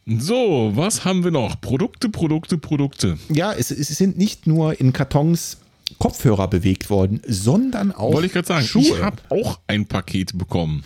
So, 0.07 0.71
was 0.75 1.03
haben 1.03 1.23
wir 1.23 1.31
noch? 1.31 1.59
Produkte, 1.61 2.09
Produkte, 2.09 2.59
Produkte. 2.59 3.17
Ja, 3.29 3.53
es, 3.53 3.71
es 3.71 3.87
sind 3.87 4.19
nicht 4.19 4.45
nur 4.45 4.79
in 4.79 4.93
Kartons 4.93 5.57
Kopfhörer 5.97 6.47
bewegt 6.47 6.89
worden, 6.89 7.21
sondern 7.27 7.91
auch 7.91 8.13
Wollte 8.13 8.27
ich 8.27 8.33
gerade 8.33 8.47
sagen, 8.47 8.65
Schuhe. 8.65 8.83
ich 8.83 9.01
habe 9.01 9.17
auch 9.29 9.59
ein 9.67 9.87
Paket 9.87 10.37
bekommen. 10.37 10.83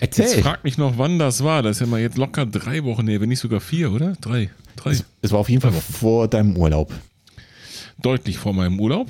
Jetzt 0.00 0.18
Erzähl. 0.18 0.42
frag 0.42 0.64
mich 0.64 0.78
noch, 0.78 0.96
wann 0.98 1.18
das 1.18 1.44
war. 1.44 1.62
Das 1.62 1.76
ist 1.76 1.80
ja 1.80 1.86
mal 1.86 2.00
jetzt 2.00 2.16
locker 2.16 2.46
drei 2.46 2.84
Wochen 2.84 3.06
her, 3.06 3.20
wenn 3.20 3.28
nicht 3.28 3.38
sogar 3.40 3.60
vier, 3.60 3.92
oder? 3.92 4.14
Drei. 4.20 4.50
Drei. 4.76 4.96
Es 5.20 5.30
war 5.32 5.38
auf 5.40 5.48
jeden 5.50 5.60
Fall 5.60 5.72
vor 5.72 6.26
deinem 6.28 6.56
Urlaub. 6.56 6.92
Deutlich 8.00 8.38
vor 8.38 8.54
meinem 8.54 8.80
Urlaub. 8.80 9.08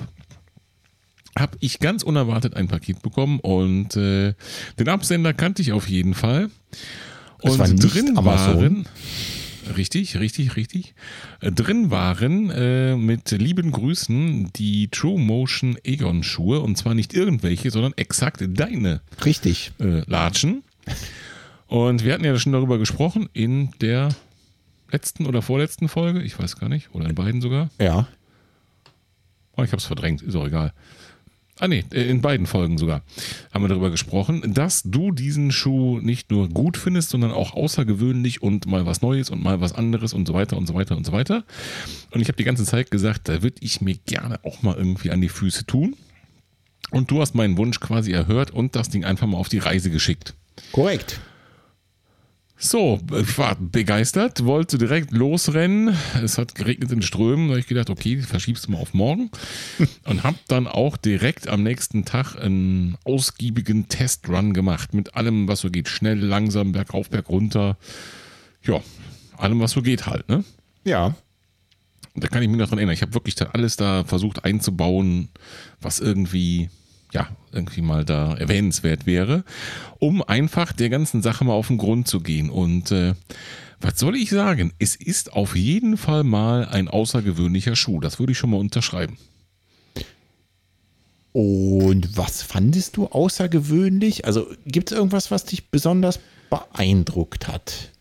Habe 1.39 1.57
ich 1.61 1.79
ganz 1.79 2.03
unerwartet 2.03 2.55
ein 2.57 2.67
Paket 2.67 3.03
bekommen 3.03 3.39
und 3.39 3.95
äh, 3.97 4.35
den 4.81 4.89
Absender 4.89 5.33
kannte 5.33 5.63
ich 5.63 5.71
auf 5.73 5.89
jeden 5.89 6.15
Fall. 6.15 6.51
Es 7.43 7.53
Und 7.53 7.59
war 7.61 7.69
drin 7.69 8.19
Amazon. 8.19 8.57
waren, 8.57 8.87
richtig, 9.77 10.19
richtig, 10.19 10.57
richtig, 10.57 10.95
äh, 11.41 11.53
drin 11.53 11.91
waren 11.93 12.51
äh, 12.51 12.97
mit 12.97 13.31
lieben 13.31 13.71
Grüßen 13.71 14.51
die 14.57 14.89
True 14.89 15.21
Motion 15.21 15.79
Egon 15.85 16.25
Schuhe 16.25 16.61
und 16.61 16.77
zwar 16.77 16.95
nicht 16.95 17.15
irgendwelche, 17.15 17.71
sondern 17.71 17.93
exakt 17.97 18.43
deine 18.47 19.01
Richtig. 19.25 19.71
äh, 19.81 20.01
Latschen. 20.11 20.65
Und 21.67 22.05
wir 22.05 22.13
hatten 22.15 22.25
ja 22.25 22.37
schon 22.39 22.53
darüber 22.53 22.79
gesprochen 22.79 23.29
in 23.33 23.71
der 23.81 24.09
letzten 24.91 25.27
oder 25.27 25.43
vorletzten 25.43 25.89
Folge, 25.89 26.23
ich 26.23 26.39
weiß 26.39 26.57
gar 26.57 26.69
nicht, 26.69 26.93
oder 26.95 27.09
in 27.09 27.15
beiden 27.15 27.41
sogar. 27.41 27.71
Ja. 27.81 28.09
Oh, 29.57 29.63
ich 29.63 29.71
habe 29.71 29.79
es 29.79 29.85
verdrängt, 29.85 30.23
ist 30.23 30.35
auch 30.35 30.47
egal. 30.47 30.73
Ah 31.61 31.69
nee, 31.69 31.85
äh, 31.93 32.09
in 32.09 32.23
beiden 32.23 32.47
Folgen 32.47 32.79
sogar 32.79 33.03
haben 33.53 33.63
wir 33.63 33.69
darüber 33.69 33.91
gesprochen, 33.91 34.55
dass 34.55 34.83
du 34.83 35.13
diesen 35.13 35.53
Schuh 35.53 36.01
nicht 36.01 36.31
nur 36.31 36.49
gut 36.49 36.79
findest, 36.79 37.11
sondern 37.11 37.33
auch 37.33 37.53
außergewöhnlich 37.53 38.43
und 38.43 38.67
mal 38.67 38.87
was 38.87 39.03
Neues 39.03 39.29
und 39.29 39.43
mal 39.43 39.61
was 39.61 39.75
anderes 39.75 40.15
und 40.15 40.27
so 40.27 40.33
weiter 40.33 40.57
und 40.57 40.67
so 40.67 40.75
weiter 40.75 40.97
und 40.97 41.05
so 41.05 41.13
weiter. 41.13 41.45
Und 42.11 42.23
ich 42.23 42.29
habe 42.29 42.37
die 42.37 42.45
ganze 42.45 42.65
Zeit 42.65 42.91
gesagt, 42.91 43.29
da 43.29 43.43
würde 43.43 43.59
ich 43.61 43.83
mir 43.83 43.95
gerne 44.07 44.41
auch 44.43 44.63
mal 44.63 44.75
irgendwie 44.75 45.11
an 45.11 45.21
die 45.21 45.29
Füße 45.29 45.67
tun. 45.67 45.95
Und 46.91 47.11
du 47.11 47.21
hast 47.21 47.35
meinen 47.35 47.59
Wunsch 47.59 47.79
quasi 47.79 48.11
erhört 48.11 48.51
und 48.51 48.75
das 48.75 48.89
Ding 48.89 49.05
einfach 49.05 49.27
mal 49.27 49.37
auf 49.37 49.51
die 49.51 49.59
Reise 49.59 49.91
geschickt. 49.91 50.35
Korrekt. 50.73 51.21
So, 52.63 53.01
ich 53.19 53.39
war 53.39 53.55
begeistert, 53.55 54.45
wollte 54.45 54.77
direkt 54.77 55.13
losrennen. 55.13 55.97
Es 56.23 56.37
hat 56.37 56.55
geregnet 56.55 56.93
in 56.93 57.01
Strömen. 57.01 57.47
Da 57.49 57.53
habe 57.53 57.61
ich 57.61 57.67
gedacht, 57.67 57.89
okay, 57.89 58.19
verschiebst 58.19 58.67
du 58.67 58.73
mal 58.73 58.79
auf 58.79 58.93
morgen. 58.93 59.31
Und 60.05 60.25
habe 60.25 60.37
dann 60.47 60.67
auch 60.67 60.99
direkt 60.99 61.49
am 61.49 61.63
nächsten 61.63 62.05
Tag 62.05 62.37
einen 62.37 62.99
ausgiebigen 63.05 63.89
Testrun 63.89 64.53
gemacht. 64.53 64.93
Mit 64.93 65.15
allem, 65.15 65.49
was 65.49 65.61
so 65.61 65.71
geht. 65.71 65.89
Schnell, 65.89 66.19
langsam, 66.19 66.73
bergauf, 66.73 67.09
bergunter. 67.09 67.79
Ja, 68.63 68.83
allem, 69.39 69.61
was 69.61 69.71
so 69.71 69.81
geht 69.81 70.05
halt, 70.05 70.29
ne? 70.29 70.45
Ja. 70.85 71.15
Und 72.15 72.25
da 72.25 72.29
kann 72.29 72.43
ich 72.43 72.49
mich 72.51 72.59
noch 72.59 72.69
dran 72.69 72.79
erinnern. 72.79 72.95
Ich 72.95 73.01
habe 73.01 73.15
wirklich 73.15 73.37
dann 73.37 73.49
alles 73.55 73.77
da 73.77 74.05
versucht 74.05 74.45
einzubauen, 74.45 75.31
was 75.81 75.99
irgendwie, 75.99 76.69
ja, 77.13 77.29
irgendwie 77.53 77.83
mal 77.83 78.05
da 78.05 78.35
erwähnenswert 78.35 79.07
wäre, 79.07 79.45
um 79.99 80.23
einfach 80.23 80.73
der 80.73 80.91
ganzen 80.91 81.23
Sache 81.23 81.45
mal 81.45 81.53
auf 81.53 81.69
den 81.69 81.79
Grund 81.79 82.09
zu 82.09 82.21
gehen. 82.21 82.51
Und 82.51 82.91
äh, 82.93 83.15
was 83.81 83.99
soll 83.99 84.17
ich 84.17 84.31
sagen? 84.31 84.73
Es 84.79 84.95
ist 84.95 85.33
auf 85.33 85.57
jeden 85.57 85.97
Fall 85.97 86.23
mal 86.25 86.67
ein 86.67 86.89
außergewöhnlicher 86.89 87.77
Schuh. 87.77 88.01
Das 88.01 88.19
würde 88.19 88.33
ich 88.33 88.39
schon 88.39 88.51
mal 88.51 88.59
unterschreiben. 88.59 89.17
Und 91.33 92.17
was 92.17 92.43
fandest 92.43 92.97
du 92.97 93.07
außergewöhnlich? 93.07 94.25
Also 94.25 94.49
gibt 94.67 94.91
es 94.91 94.97
irgendwas, 94.97 95.31
was 95.31 95.45
dich 95.45 95.69
besonders 95.69 96.19
beeindruckt 96.51 97.47
hat? 97.49 97.93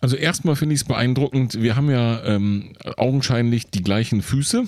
Also 0.00 0.16
erstmal 0.16 0.56
finde 0.56 0.74
ich 0.74 0.82
es 0.82 0.86
beeindruckend. 0.86 1.62
Wir 1.62 1.76
haben 1.76 1.90
ja 1.90 2.22
ähm, 2.24 2.74
augenscheinlich 2.96 3.70
die 3.70 3.82
gleichen 3.82 4.20
Füße. 4.20 4.64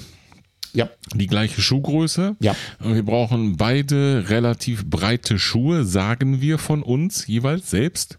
Ja. 0.75 0.91
die 1.15 1.29
gleiche 1.29 1.63
Schuhgröße. 1.63 2.37
Ja. 2.41 2.57
Und 2.83 2.95
Wir 2.95 3.05
brauchen 3.05 3.57
beide 3.57 4.25
relativ 4.29 4.85
breite 4.87 5.39
Schuhe, 5.39 5.85
sagen 5.85 6.41
wir 6.41 6.59
von 6.59 6.83
uns 6.83 7.27
jeweils 7.27 7.71
selbst. 7.71 8.19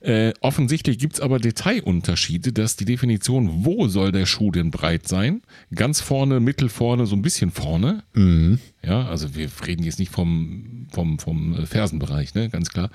Äh, 0.00 0.32
offensichtlich 0.40 0.98
gibt 0.98 1.14
es 1.14 1.20
aber 1.20 1.38
Detailunterschiede, 1.38 2.52
dass 2.52 2.76
die 2.76 2.84
Definition, 2.84 3.64
wo 3.64 3.88
soll 3.88 4.12
der 4.12 4.26
Schuh 4.26 4.50
denn 4.50 4.70
breit 4.70 5.08
sein? 5.08 5.42
Ganz 5.74 6.00
vorne, 6.00 6.40
mittel 6.40 6.68
vorne, 6.68 7.06
so 7.06 7.16
ein 7.16 7.22
bisschen 7.22 7.50
vorne. 7.50 8.02
Ja, 8.84 9.06
also 9.08 9.34
wir 9.34 9.48
reden 9.66 9.84
jetzt 9.84 9.98
nicht 9.98 10.12
vom, 10.12 10.88
vom, 10.92 11.18
vom 11.18 11.66
Fersenbereich, 11.66 12.34
ne? 12.34 12.48
ganz 12.50 12.68
klar. 12.70 12.90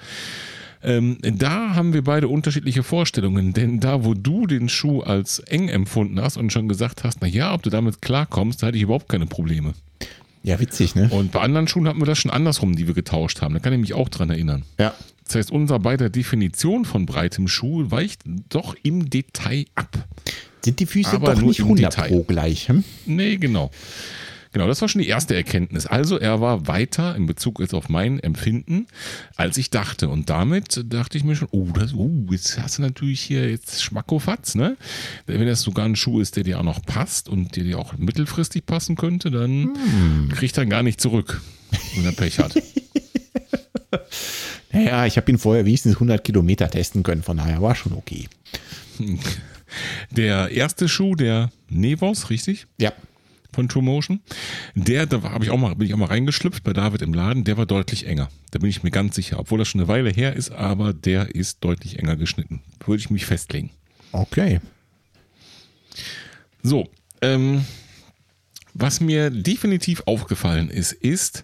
Ähm, 0.88 1.18
da 1.22 1.76
haben 1.76 1.92
wir 1.92 2.02
beide 2.02 2.30
unterschiedliche 2.30 2.82
Vorstellungen, 2.82 3.52
denn 3.52 3.82
da, 3.82 4.06
wo 4.06 4.14
du 4.14 4.48
den 4.48 4.70
Schuh 4.70 5.02
als 5.02 5.40
eng 5.40 5.68
empfunden 5.68 6.22
hast 6.22 6.38
und 6.38 6.54
schon 6.54 6.70
gesagt 6.70 7.04
hast, 7.04 7.18
na 7.20 7.28
ja, 7.28 7.54
ob 7.54 7.62
du 7.62 7.70
damit 7.70 8.02
klarkommst, 8.02 8.64
da 8.64 8.68
hatte 8.68 8.78
ich 8.78 8.84
überhaupt 8.84 9.10
keine 9.10 9.26
Probleme. 9.26 9.74
Ja, 10.44 10.62
witzig, 10.62 10.96
ne? 10.96 11.10
Und 11.12 11.34
bei 11.34 11.42
anderen 11.42 11.68
Schuhen 11.68 11.90
hatten 11.90 12.00
wir 12.00 12.06
das 12.06 12.20
schon 12.20 12.32
andersrum, 12.32 12.78
die 12.78 12.88
wir 12.88 12.94
getauscht 12.94 13.42
haben. 13.42 13.54
Da 13.54 13.60
kann 13.60 13.74
ich 13.74 13.80
mich 13.80 13.94
auch 13.94 14.08
dran 14.08 14.30
erinnern. 14.30 14.64
Ja. 14.80 14.94
Das 15.26 15.36
heißt, 15.36 15.52
unser 15.52 15.78
beider 15.80 16.10
Definition 16.10 16.86
von 16.86 17.06
breitem 17.06 17.50
Schuh 17.50 17.92
weicht 17.92 18.22
doch 18.48 18.74
im 18.84 19.10
Detail 19.10 19.66
ab. 19.76 20.08
Sind 20.62 20.80
die 20.80 20.86
Füße 20.86 21.18
Aber 21.18 21.36
doch 21.36 21.42
nicht 21.42 21.60
im 21.60 21.66
100 21.66 21.94
Detail. 21.94 22.08
pro 22.08 22.24
gleich? 22.24 22.70
Hm? 22.70 22.86
Nee, 23.06 23.36
genau. 23.36 23.72
Genau, 24.58 24.70
das 24.70 24.82
war 24.82 24.90
schon 24.90 25.04
die 25.04 25.08
erste 25.08 25.36
Erkenntnis. 25.36 25.86
Also 25.86 26.18
er 26.18 26.42
war 26.42 26.66
weiter 26.66 27.16
in 27.16 27.28
Bezug 27.28 27.60
jetzt 27.60 27.76
auf 27.76 27.90
mein 27.90 28.20
Empfinden, 28.20 28.88
als 29.36 29.56
ich 29.60 29.70
dachte. 29.70 30.10
Und 30.10 30.32
damit 30.32 30.84
dachte 30.92 31.16
ich 31.16 31.24
mir 31.24 31.36
schon, 31.36 31.48
oh, 31.52 31.68
das, 31.76 31.94
oh 31.94 32.26
jetzt 32.32 32.58
hast 32.58 32.80
du 32.80 32.82
natürlich 32.82 33.22
hier 33.22 33.52
jetzt 33.52 33.84
Schmackofatz, 33.84 34.56
ne? 34.56 34.76
Wenn 35.28 35.46
das 35.46 35.62
sogar 35.62 35.86
ein 35.86 35.96
Schuh 35.96 36.22
ist, 36.22 36.38
der 36.38 36.44
dir 36.44 36.58
auch 36.58 36.64
noch 36.64 36.82
passt 36.82 37.30
und 37.30 37.56
der 37.56 37.66
dir 37.66 37.78
auch 37.78 37.96
mittelfristig 38.00 38.66
passen 38.66 38.96
könnte, 38.96 39.30
dann 39.30 39.78
kriegt 40.34 40.58
er 40.58 40.64
ihn 40.64 40.72
gar 40.72 40.82
nicht 40.82 41.00
zurück, 41.00 41.40
wenn 41.96 42.06
er 42.06 42.14
Pech 42.14 42.40
hat. 42.40 42.56
Naja, 44.74 45.06
ich 45.06 45.18
habe 45.18 45.32
ihn 45.32 45.38
vorher 45.38 45.66
wenigstens 45.66 45.94
100 45.94 46.24
Kilometer 46.24 46.70
testen 46.70 47.02
können, 47.02 47.24
von 47.24 47.38
daher 47.38 47.62
war 47.62 47.74
schon 47.74 47.94
okay. 47.94 48.28
Der 50.12 50.50
erste 50.52 50.90
Schuh, 50.90 51.16
der 51.16 51.52
Nevos, 51.70 52.30
richtig? 52.30 52.68
Ja. 52.78 52.92
Von 53.58 53.68
True 53.68 53.82
Motion. 53.82 54.22
Der, 54.76 55.08
da 55.08 55.24
habe 55.24 55.44
ich 55.44 55.50
auch 55.50 55.58
mal, 55.58 55.74
bin 55.74 55.88
ich 55.88 55.94
auch 55.96 55.98
mal 55.98 56.06
reingeschlüpft 56.06 56.64
bei 56.64 56.74
David 56.74 57.02
im 57.02 57.12
Laden, 57.12 57.44
der 57.44 57.58
war 57.58 57.66
deutlich 57.66 58.06
enger. 58.06 58.30
Da 58.52 58.60
bin 58.60 58.70
ich 58.70 58.84
mir 58.84 58.92
ganz 58.92 59.16
sicher, 59.16 59.40
obwohl 59.40 59.58
das 59.58 59.68
schon 59.68 59.82
eine 59.82 59.88
Weile 59.88 60.12
her 60.12 60.36
ist, 60.36 60.52
aber 60.52 60.94
der 60.94 61.34
ist 61.34 61.64
deutlich 61.64 61.98
enger 61.98 62.16
geschnitten. 62.18 62.62
Würde 62.86 63.00
ich 63.00 63.10
mich 63.10 63.26
festlegen. 63.26 63.72
Okay. 64.12 64.60
So, 66.62 66.88
ähm, 67.24 67.66
was 68.76 69.02
mir 69.02 69.32
definitiv 69.32 70.04
aufgefallen 70.06 70.70
ist, 70.70 70.92
ist 70.92 71.44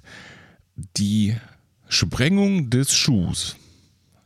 die 0.96 1.36
Sprengung 1.88 2.70
des 2.70 2.94
Schuhs. 2.94 3.56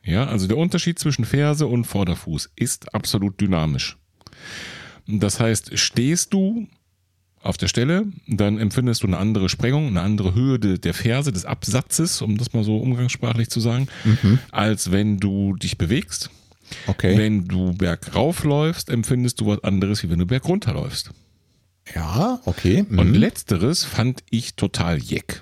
Ja, 0.03 0.27
also 0.27 0.45
der 0.45 0.57
Unterschied 0.57 0.99
zwischen 0.99 1.23
Ferse 1.23 1.67
und 1.67 1.85
Vorderfuß 1.85 2.49
ist 2.57 2.93
absolut 2.93 3.39
dynamisch. 3.39 3.95
Das 5.07 5.39
heißt, 5.39 5.79
stehst 5.79 6.33
du 6.33 6.67
auf 7.47 7.57
der 7.57 7.67
Stelle, 7.67 8.05
dann 8.27 8.59
empfindest 8.59 9.03
du 9.03 9.07
eine 9.07 9.17
andere 9.17 9.49
Sprengung, 9.49 9.87
eine 9.87 10.01
andere 10.01 10.33
Höhe 10.35 10.59
de, 10.59 10.77
der 10.77 10.93
Ferse, 10.93 11.31
des 11.31 11.45
Absatzes, 11.45 12.21
um 12.21 12.37
das 12.37 12.53
mal 12.53 12.63
so 12.63 12.77
umgangssprachlich 12.77 13.49
zu 13.49 13.59
sagen, 13.59 13.87
mhm. 14.03 14.39
als 14.51 14.91
wenn 14.91 15.17
du 15.17 15.55
dich 15.55 15.77
bewegst. 15.77 16.29
Okay. 16.87 17.17
Wenn 17.17 17.47
du 17.47 17.73
bergauf 17.73 18.43
läufst, 18.43 18.89
empfindest 18.89 19.39
du 19.39 19.47
was 19.47 19.63
anderes, 19.63 20.03
wie 20.03 20.09
wenn 20.09 20.19
du 20.19 20.25
bergunter 20.25 20.73
läufst. 20.73 21.11
Ja, 21.95 22.41
okay. 22.45 22.85
Mhm. 22.87 22.99
Und 22.99 23.13
letzteres 23.13 23.85
fand 23.85 24.23
ich 24.29 24.55
total 24.55 24.97
jeck 24.97 25.41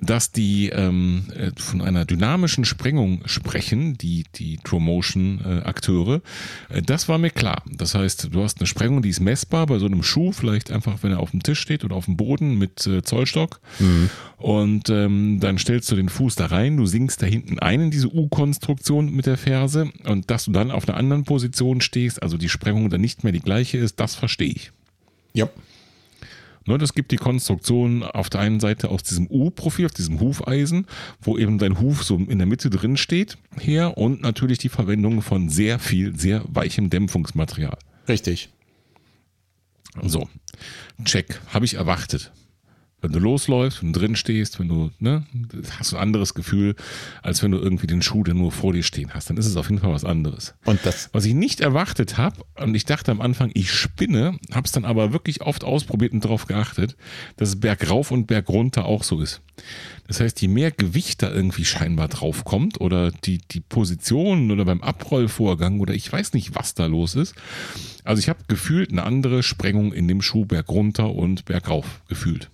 dass 0.00 0.32
die 0.32 0.70
ähm, 0.70 1.24
äh, 1.34 1.50
von 1.56 1.82
einer 1.82 2.04
dynamischen 2.04 2.64
Sprengung 2.64 3.22
sprechen, 3.26 3.98
die, 3.98 4.24
die 4.34 4.58
True-Motion-Akteure, 4.58 6.22
äh, 6.70 6.82
das 6.82 7.08
war 7.08 7.18
mir 7.18 7.30
klar. 7.30 7.62
Das 7.70 7.94
heißt, 7.94 8.28
du 8.32 8.42
hast 8.42 8.58
eine 8.58 8.66
Sprengung, 8.66 9.02
die 9.02 9.10
ist 9.10 9.20
messbar 9.20 9.66
bei 9.66 9.78
so 9.78 9.86
einem 9.86 10.02
Schuh, 10.02 10.32
vielleicht 10.32 10.70
einfach, 10.70 11.02
wenn 11.02 11.12
er 11.12 11.20
auf 11.20 11.32
dem 11.32 11.42
Tisch 11.42 11.60
steht 11.60 11.84
oder 11.84 11.96
auf 11.96 12.06
dem 12.06 12.16
Boden 12.16 12.56
mit 12.58 12.86
äh, 12.86 13.02
Zollstock. 13.02 13.60
Mhm. 13.78 14.10
Und 14.38 14.88
ähm, 14.88 15.38
dann 15.40 15.58
stellst 15.58 15.90
du 15.90 15.96
den 15.96 16.08
Fuß 16.08 16.34
da 16.34 16.46
rein, 16.46 16.78
du 16.78 16.86
sinkst 16.86 17.20
da 17.20 17.26
hinten 17.26 17.58
ein 17.58 17.82
in 17.82 17.90
diese 17.90 18.08
U-Konstruktion 18.08 19.12
mit 19.12 19.26
der 19.26 19.36
Ferse 19.36 19.90
und 20.04 20.30
dass 20.30 20.46
du 20.46 20.52
dann 20.52 20.70
auf 20.70 20.88
einer 20.88 20.96
anderen 20.96 21.24
Position 21.24 21.80
stehst, 21.82 22.22
also 22.22 22.38
die 22.38 22.48
Sprengung 22.48 22.88
dann 22.88 23.02
nicht 23.02 23.22
mehr 23.22 23.32
die 23.32 23.40
gleiche 23.40 23.76
ist, 23.76 24.00
das 24.00 24.14
verstehe 24.14 24.50
ich. 24.50 24.72
Ja. 25.34 25.48
Ne, 26.70 26.78
das 26.78 26.94
gibt 26.94 27.10
die 27.10 27.16
Konstruktion 27.16 28.04
auf 28.04 28.30
der 28.30 28.42
einen 28.42 28.60
Seite 28.60 28.90
aus 28.90 29.02
diesem 29.02 29.26
U-Profil, 29.28 29.86
auf 29.86 29.92
diesem 29.92 30.20
Hufeisen, 30.20 30.86
wo 31.20 31.36
eben 31.36 31.58
dein 31.58 31.80
Huf 31.80 32.04
so 32.04 32.16
in 32.16 32.38
der 32.38 32.46
Mitte 32.46 32.70
drin 32.70 32.96
steht, 32.96 33.38
her 33.58 33.98
und 33.98 34.22
natürlich 34.22 34.58
die 34.58 34.68
Verwendung 34.68 35.20
von 35.20 35.48
sehr 35.48 35.80
viel, 35.80 36.16
sehr 36.16 36.44
weichem 36.46 36.88
Dämpfungsmaterial. 36.88 37.76
Richtig. 38.06 38.50
So, 40.00 40.28
check, 41.04 41.40
habe 41.52 41.64
ich 41.64 41.74
erwartet. 41.74 42.30
Wenn 43.02 43.12
du 43.12 43.18
losläufst, 43.18 43.82
wenn 43.82 43.92
du 43.92 44.00
drin 44.00 44.16
stehst, 44.16 44.58
wenn 44.60 44.68
du, 44.68 44.90
ne, 44.98 45.24
hast 45.78 45.92
du 45.92 45.96
ein 45.96 46.02
anderes 46.02 46.34
Gefühl, 46.34 46.74
als 47.22 47.42
wenn 47.42 47.50
du 47.50 47.58
irgendwie 47.58 47.86
den 47.86 48.02
Schuh, 48.02 48.24
der 48.24 48.34
nur 48.34 48.52
vor 48.52 48.72
dir 48.72 48.82
stehen 48.82 49.14
hast. 49.14 49.30
Dann 49.30 49.36
ist 49.36 49.46
es 49.46 49.56
auf 49.56 49.70
jeden 49.70 49.80
Fall 49.80 49.92
was 49.92 50.04
anderes. 50.04 50.54
Und 50.64 50.80
das. 50.84 51.10
Was 51.12 51.24
ich 51.24 51.34
nicht 51.34 51.60
erwartet 51.60 52.18
habe, 52.18 52.44
und 52.56 52.74
ich 52.74 52.84
dachte 52.84 53.10
am 53.10 53.20
Anfang, 53.20 53.50
ich 53.54 53.72
spinne, 53.72 54.38
habe 54.52 54.66
es 54.66 54.72
dann 54.72 54.84
aber 54.84 55.12
wirklich 55.12 55.42
oft 55.42 55.64
ausprobiert 55.64 56.12
und 56.12 56.24
darauf 56.24 56.46
geachtet, 56.46 56.96
dass 57.36 57.50
es 57.50 57.60
bergauf 57.60 58.10
und 58.10 58.26
bergunter 58.26 58.84
auch 58.84 59.02
so 59.02 59.20
ist. 59.20 59.40
Das 60.06 60.20
heißt, 60.20 60.40
je 60.40 60.48
mehr 60.48 60.70
Gewicht 60.70 61.22
da 61.22 61.30
irgendwie 61.30 61.64
scheinbar 61.64 62.08
drauf 62.08 62.44
kommt 62.44 62.80
oder 62.80 63.10
die, 63.12 63.38
die 63.38 63.60
Position 63.60 64.50
oder 64.50 64.64
beim 64.64 64.82
Abrollvorgang 64.82 65.80
oder 65.80 65.94
ich 65.94 66.12
weiß 66.12 66.32
nicht, 66.32 66.54
was 66.54 66.74
da 66.74 66.86
los 66.86 67.14
ist. 67.14 67.34
Also 68.04 68.20
ich 68.20 68.28
habe 68.28 68.40
gefühlt 68.48 68.90
eine 68.90 69.04
andere 69.04 69.42
Sprengung 69.42 69.92
in 69.92 70.08
dem 70.08 70.22
Schuh 70.22 70.46
bergunter 70.46 71.14
und 71.14 71.44
bergauf 71.44 72.02
gefühlt. 72.08 72.50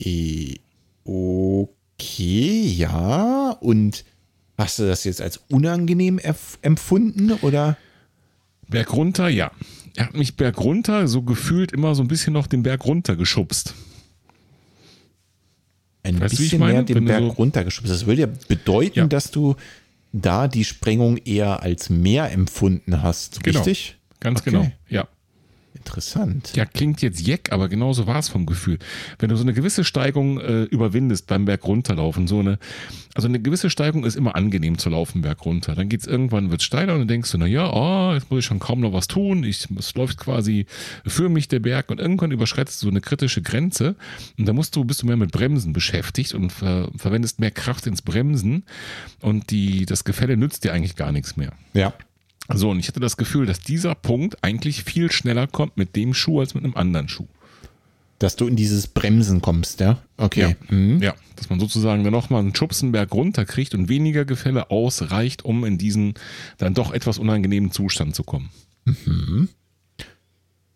Äh, 0.00 0.56
okay, 1.04 2.62
ja. 2.62 3.50
Und 3.60 4.04
hast 4.58 4.78
du 4.78 4.86
das 4.86 5.04
jetzt 5.04 5.20
als 5.20 5.40
unangenehm 5.48 6.20
empfunden 6.62 7.32
oder? 7.42 7.76
Berg 8.68 8.92
runter, 8.92 9.28
ja. 9.28 9.50
Er 9.96 10.06
hat 10.06 10.14
mich 10.14 10.36
Berg 10.36 10.58
runter 10.58 11.08
so 11.08 11.22
gefühlt 11.22 11.72
immer 11.72 11.94
so 11.94 12.02
ein 12.02 12.08
bisschen 12.08 12.32
noch 12.32 12.46
den 12.46 12.62
Berg 12.62 12.84
runter 12.84 13.16
geschubst. 13.16 13.74
Ein 16.02 16.20
weißt 16.20 16.36
bisschen 16.36 16.60
mehr 16.60 16.82
den 16.82 17.04
Berg 17.04 17.22
so 17.22 17.28
runter 17.30 17.64
geschubst. 17.64 17.92
Das 17.92 18.06
würde 18.06 18.22
ja 18.22 18.28
bedeuten, 18.48 18.98
ja. 19.00 19.06
dass 19.06 19.30
du 19.30 19.56
da 20.12 20.48
die 20.48 20.64
Sprengung 20.64 21.18
eher 21.18 21.62
als 21.62 21.90
mehr 21.90 22.32
empfunden 22.32 23.02
hast, 23.02 23.42
genau. 23.42 23.58
richtig? 23.58 23.98
Ganz 24.20 24.40
okay. 24.40 24.50
genau, 24.50 24.72
ja. 24.88 25.08
Interessant. 25.74 26.52
Ja, 26.56 26.64
klingt 26.64 27.00
jetzt 27.00 27.20
jeck, 27.20 27.52
aber 27.52 27.68
genauso 27.68 28.06
war 28.06 28.18
es 28.18 28.28
vom 28.28 28.44
Gefühl. 28.44 28.78
Wenn 29.18 29.28
du 29.28 29.36
so 29.36 29.42
eine 29.42 29.52
gewisse 29.52 29.84
Steigung 29.84 30.40
äh, 30.40 30.64
überwindest 30.64 31.28
beim 31.28 31.44
Berg 31.44 31.64
runterlaufen, 31.64 32.26
so 32.26 32.40
eine, 32.40 32.58
also 33.14 33.28
eine 33.28 33.40
gewisse 33.40 33.70
Steigung 33.70 34.04
ist 34.04 34.16
immer 34.16 34.34
angenehm 34.34 34.78
zu 34.78 34.90
laufen, 34.90 35.22
Berg 35.22 35.44
runter. 35.44 35.76
Dann 35.76 35.88
geht's 35.88 36.06
irgendwann, 36.06 36.50
wird's 36.50 36.64
steiler 36.64 36.94
und 36.94 37.00
dann 37.00 37.08
denkst 37.08 37.30
du, 37.30 37.38
na 37.38 37.46
ja, 37.46 37.72
oh, 37.72 38.14
jetzt 38.14 38.30
muss 38.30 38.40
ich 38.40 38.44
schon 38.44 38.58
kaum 38.58 38.80
noch 38.80 38.92
was 38.92 39.06
tun. 39.06 39.44
Ich, 39.44 39.68
es 39.78 39.94
läuft 39.94 40.18
quasi 40.18 40.66
für 41.06 41.28
mich 41.28 41.46
der 41.46 41.60
Berg 41.60 41.90
und 41.90 42.00
irgendwann 42.00 42.32
überschreitest 42.32 42.82
du 42.82 42.86
so 42.86 42.90
eine 42.90 43.00
kritische 43.00 43.40
Grenze 43.40 43.94
und 44.38 44.46
da 44.46 44.52
musst 44.52 44.74
du, 44.74 44.84
bist 44.84 45.02
du 45.02 45.06
mehr 45.06 45.16
mit 45.16 45.30
Bremsen 45.30 45.72
beschäftigt 45.72 46.34
und 46.34 46.50
ver, 46.50 46.90
verwendest 46.96 47.38
mehr 47.38 47.52
Kraft 47.52 47.86
ins 47.86 48.02
Bremsen 48.02 48.64
und 49.20 49.50
die, 49.50 49.86
das 49.86 50.04
Gefälle 50.04 50.36
nützt 50.36 50.64
dir 50.64 50.72
eigentlich 50.72 50.96
gar 50.96 51.12
nichts 51.12 51.36
mehr. 51.36 51.52
Ja. 51.74 51.92
So, 52.52 52.70
und 52.70 52.78
ich 52.78 52.88
hatte 52.88 53.00
das 53.00 53.16
Gefühl, 53.16 53.46
dass 53.46 53.60
dieser 53.60 53.94
Punkt 53.94 54.42
eigentlich 54.42 54.84
viel 54.84 55.12
schneller 55.12 55.46
kommt 55.46 55.76
mit 55.76 55.96
dem 55.96 56.14
Schuh 56.14 56.40
als 56.40 56.54
mit 56.54 56.64
einem 56.64 56.76
anderen 56.76 57.08
Schuh. 57.08 57.28
Dass 58.18 58.36
du 58.36 58.46
in 58.46 58.56
dieses 58.56 58.86
Bremsen 58.86 59.40
kommst, 59.40 59.80
ja? 59.80 59.98
Okay. 60.16 60.40
Ja, 60.40 60.76
mhm. 60.76 61.02
ja 61.02 61.14
dass 61.40 61.48
man 61.48 61.58
sozusagen 61.58 62.04
dann 62.04 62.12
nochmal 62.12 62.42
einen 62.42 62.54
Schubsenberg 62.54 63.12
runterkriegt 63.12 63.74
und 63.74 63.88
weniger 63.88 64.26
Gefälle 64.26 64.70
ausreicht, 64.70 65.44
um 65.44 65.64
in 65.64 65.78
diesen 65.78 66.14
dann 66.58 66.74
doch 66.74 66.92
etwas 66.92 67.18
unangenehmen 67.18 67.72
Zustand 67.72 68.14
zu 68.14 68.24
kommen. 68.24 68.50
Mhm. 68.84 69.48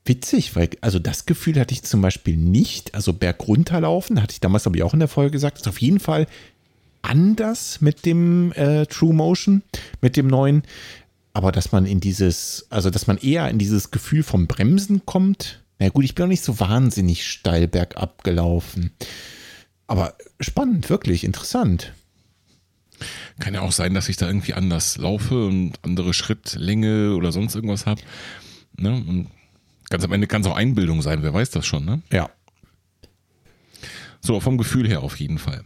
Witzig, 0.07 0.57
weil, 0.57 0.71
also 0.81 0.99
das 0.99 1.27
Gefühl 1.27 1.61
hatte 1.61 1.75
ich 1.75 1.83
zum 1.83 2.01
Beispiel 2.01 2.37
nicht. 2.37 2.95
Also 2.95 3.13
Berg 3.13 3.47
runterlaufen, 3.47 4.23
hatte 4.23 4.33
ich 4.33 4.41
damals, 4.41 4.65
glaube 4.65 4.79
ich, 4.79 4.83
auch 4.83 4.95
in 4.95 5.01
der 5.01 5.09
Folge 5.09 5.33
gesagt, 5.33 5.59
ist 5.59 5.69
auf 5.69 5.81
jeden 5.81 6.01
Fall 6.01 6.27
anders 7.03 7.83
mit 7.83 8.07
dem 8.07 8.53
äh, 8.53 8.87
True 8.87 9.13
Motion, 9.13 9.63
mit 10.01 10.17
dem 10.17 10.27
neuen. 10.27 10.63
Aber 11.35 11.53
dass 11.53 11.73
man 11.73 11.85
in 11.85 12.01
dieses, 12.01 12.67
also 12.71 12.91
dass 12.91 13.07
man 13.07 13.19
eher 13.19 13.51
in 13.51 13.59
dieses 13.59 13.91
Gefühl 13.91 14.23
vom 14.23 14.47
Bremsen 14.47 15.05
kommt. 15.05 15.63
Na 15.79 15.89
gut, 15.89 16.05
ich 16.05 16.15
bin 16.15 16.25
auch 16.25 16.29
nicht 16.29 16.45
so 16.45 16.61
wahnsinnig 16.61 17.27
steil 17.27 17.67
bergab 17.69 18.23
gelaufen. 18.23 18.93
Aber 19.89 20.15
spannend, 20.41 20.89
wirklich 20.89 21.25
interessant. 21.25 21.93
Kann 23.41 23.55
ja 23.55 23.63
auch 23.63 23.73
sein, 23.73 23.95
dass 23.95 24.09
ich 24.09 24.17
da 24.17 24.29
irgendwie 24.29 24.55
anders 24.55 24.97
laufe 24.97 25.47
und 25.47 25.73
andere 25.83 26.15
Schrittlänge 26.15 27.17
oder 27.17 27.33
sonst 27.33 27.57
irgendwas 27.57 27.85
habe. 27.85 28.01
Ne? 28.77 28.93
Und 28.93 29.29
ganz 29.91 30.05
am 30.05 30.13
Ende 30.13 30.29
kann 30.29 30.43
es 30.43 30.47
auch 30.47 30.57
Einbildung 30.57 31.03
sein, 31.03 31.25
wer 31.25 31.35
weiß 31.35 31.51
das 31.51 31.67
schon, 31.67 31.85
ne? 31.85 32.01
Ja. 32.13 32.31
So, 34.21 34.39
vom 34.41 34.57
Gefühl 34.57 34.89
her 34.89 35.03
auf 35.03 35.19
jeden 35.19 35.39
Fall. 35.39 35.65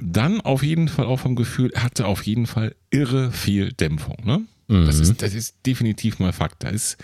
Dann 0.00 0.40
auf 0.40 0.62
jeden 0.62 0.88
Fall 0.88 1.06
auch 1.06 1.20
vom 1.20 1.36
Gefühl, 1.36 1.70
er 1.72 1.84
hatte 1.84 2.06
auf 2.06 2.24
jeden 2.24 2.46
Fall 2.46 2.74
irre 2.90 3.32
viel 3.32 3.72
Dämpfung, 3.72 4.16
ne? 4.24 4.44
Mhm. 4.68 4.86
Das, 4.86 4.98
ist, 4.98 5.20
das 5.20 5.34
ist 5.34 5.56
definitiv 5.66 6.18
mal 6.18 6.32
Fakt. 6.32 6.62
Da 6.62 6.68
ist 6.68 6.96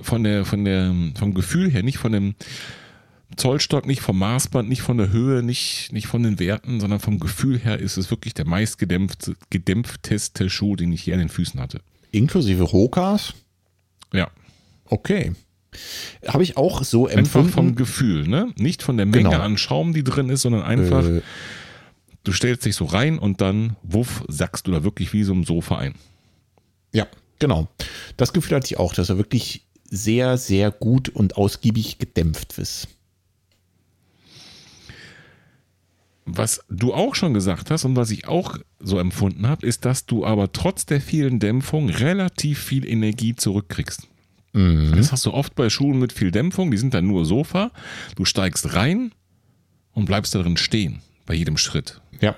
von 0.00 0.24
der, 0.24 0.44
von 0.44 0.64
der, 0.64 0.94
vom 1.18 1.34
Gefühl 1.34 1.70
her, 1.70 1.82
nicht 1.82 1.98
von 1.98 2.12
dem 2.12 2.34
Zollstock, 3.36 3.86
nicht 3.86 4.00
vom 4.00 4.18
Maßband, 4.18 4.68
nicht 4.68 4.82
von 4.82 4.98
der 4.98 5.10
Höhe, 5.10 5.42
nicht, 5.42 5.92
nicht 5.92 6.06
von 6.06 6.22
den 6.22 6.38
Werten, 6.38 6.80
sondern 6.80 7.00
vom 7.00 7.18
Gefühl 7.18 7.58
her 7.58 7.78
ist 7.78 7.96
es 7.96 8.10
wirklich 8.10 8.34
der 8.34 8.46
meist 8.46 8.78
gedämpfteste 8.78 10.50
Schuh, 10.50 10.76
den 10.76 10.92
ich 10.92 11.06
je 11.06 11.14
an 11.14 11.18
den 11.18 11.28
Füßen 11.28 11.60
hatte. 11.60 11.80
Inklusive 12.10 12.62
Rokas? 12.62 13.34
Ja. 14.12 14.30
Okay. 14.84 15.32
Habe 16.26 16.42
ich 16.42 16.58
auch 16.58 16.84
so 16.84 17.08
empfunden. 17.08 17.46
Einfach 17.46 17.54
vom 17.54 17.74
Gefühl, 17.74 18.28
ne? 18.28 18.52
Nicht 18.58 18.82
von 18.82 18.98
der 18.98 19.06
Menge 19.06 19.30
genau. 19.30 19.40
an 19.40 19.56
Schaum, 19.56 19.94
die 19.94 20.04
drin 20.04 20.28
ist, 20.28 20.42
sondern 20.42 20.62
einfach, 20.62 21.06
äh, 21.06 21.22
du 22.24 22.32
stellst 22.32 22.66
dich 22.66 22.76
so 22.76 22.84
rein 22.84 23.18
und 23.18 23.40
dann, 23.40 23.76
wuff, 23.82 24.22
sackst 24.28 24.66
du 24.66 24.72
da 24.72 24.84
wirklich 24.84 25.14
wie 25.14 25.22
so 25.22 25.32
ein 25.32 25.44
Sofa 25.44 25.78
ein. 25.78 25.94
Ja, 26.92 27.06
genau. 27.38 27.68
Das 28.16 28.32
Gefühl 28.32 28.56
hatte 28.56 28.66
ich 28.66 28.78
auch, 28.78 28.94
dass 28.94 29.08
er 29.08 29.18
wirklich 29.18 29.66
sehr, 29.90 30.38
sehr 30.38 30.70
gut 30.70 31.08
und 31.08 31.36
ausgiebig 31.36 31.98
gedämpft 31.98 32.58
ist. 32.58 32.88
Was 36.24 36.64
du 36.70 36.94
auch 36.94 37.14
schon 37.14 37.34
gesagt 37.34 37.70
hast 37.70 37.84
und 37.84 37.96
was 37.96 38.10
ich 38.10 38.28
auch 38.28 38.56
so 38.78 38.98
empfunden 38.98 39.48
habe, 39.48 39.66
ist, 39.66 39.84
dass 39.84 40.06
du 40.06 40.24
aber 40.24 40.52
trotz 40.52 40.86
der 40.86 41.00
vielen 41.00 41.40
Dämpfung 41.40 41.88
relativ 41.88 42.60
viel 42.60 42.86
Energie 42.86 43.34
zurückkriegst. 43.34 44.08
Mhm. 44.52 44.94
Das 44.96 45.10
hast 45.10 45.26
du 45.26 45.32
oft 45.32 45.54
bei 45.56 45.68
Schuhen 45.68 45.98
mit 45.98 46.12
viel 46.12 46.30
Dämpfung, 46.30 46.70
die 46.70 46.78
sind 46.78 46.94
dann 46.94 47.06
nur 47.06 47.24
Sofa. 47.24 47.72
Du 48.14 48.24
steigst 48.24 48.74
rein 48.74 49.12
und 49.92 50.06
bleibst 50.06 50.34
darin 50.34 50.56
stehen 50.56 51.02
bei 51.26 51.34
jedem 51.34 51.56
Schritt. 51.56 52.00
Ja 52.20 52.36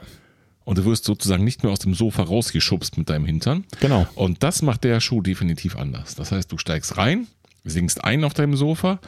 und 0.65 0.79
du 0.79 0.85
wirst 0.85 1.05
sozusagen 1.05 1.45
nicht 1.45 1.63
mehr 1.63 1.73
aus 1.73 1.79
dem 1.81 1.95
Sofa 1.95 2.23
rausgeschubst 2.23 2.97
mit 2.99 3.09
deinem 3.11 3.25
Hintern. 3.27 3.65
Genau. 3.81 4.07
Und 4.15 4.43
das 4.43 4.63
macht 4.63 4.85
der 4.85 5.01
Schuh 5.01 5.21
definitiv 5.23 5.77
anders. 5.77 6.15
Das 6.15 6.33
heißt, 6.33 6.51
du 6.51 6.59
steigst 6.59 6.97
rein 6.97 7.27
sinkst 7.67 8.05
ein 8.05 8.25
auf 8.25 8.35
deinem 8.35 8.57
Sofa 8.57 8.99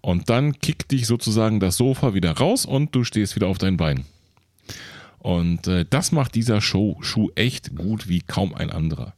und 0.00 0.30
dann 0.30 0.58
kickt 0.58 0.90
dich 0.90 1.06
sozusagen 1.06 1.60
das 1.60 1.76
Sofa 1.76 2.14
wieder 2.14 2.32
raus 2.32 2.64
und 2.64 2.94
du 2.94 3.04
stehst 3.04 3.36
wieder 3.36 3.46
auf 3.46 3.58
dein 3.58 3.76
Bein. 3.76 4.06
Und 5.18 5.66
äh, 5.66 5.84
das 5.88 6.12
macht 6.12 6.34
dieser 6.34 6.60
Show, 6.62 6.96
Schuh 7.02 7.30
echt 7.34 7.76
gut 7.76 8.08
wie 8.08 8.20
kaum 8.22 8.54
ein 8.54 8.70
anderer. 8.70 9.12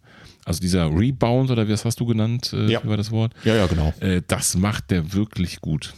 Also 0.44 0.60
dieser 0.60 0.86
Rebound 0.86 1.50
oder 1.50 1.68
was 1.68 1.84
hast 1.84 2.00
du 2.00 2.06
genannt 2.06 2.52
äh, 2.52 2.70
Ja. 2.72 2.80
über 2.80 2.96
das 2.96 3.10
Wort? 3.10 3.32
Ja, 3.44 3.54
ja, 3.54 3.66
genau. 3.66 3.92
Äh, 4.00 4.22
das 4.26 4.56
macht 4.56 4.90
der 4.90 5.12
wirklich 5.12 5.60
gut. 5.60 5.94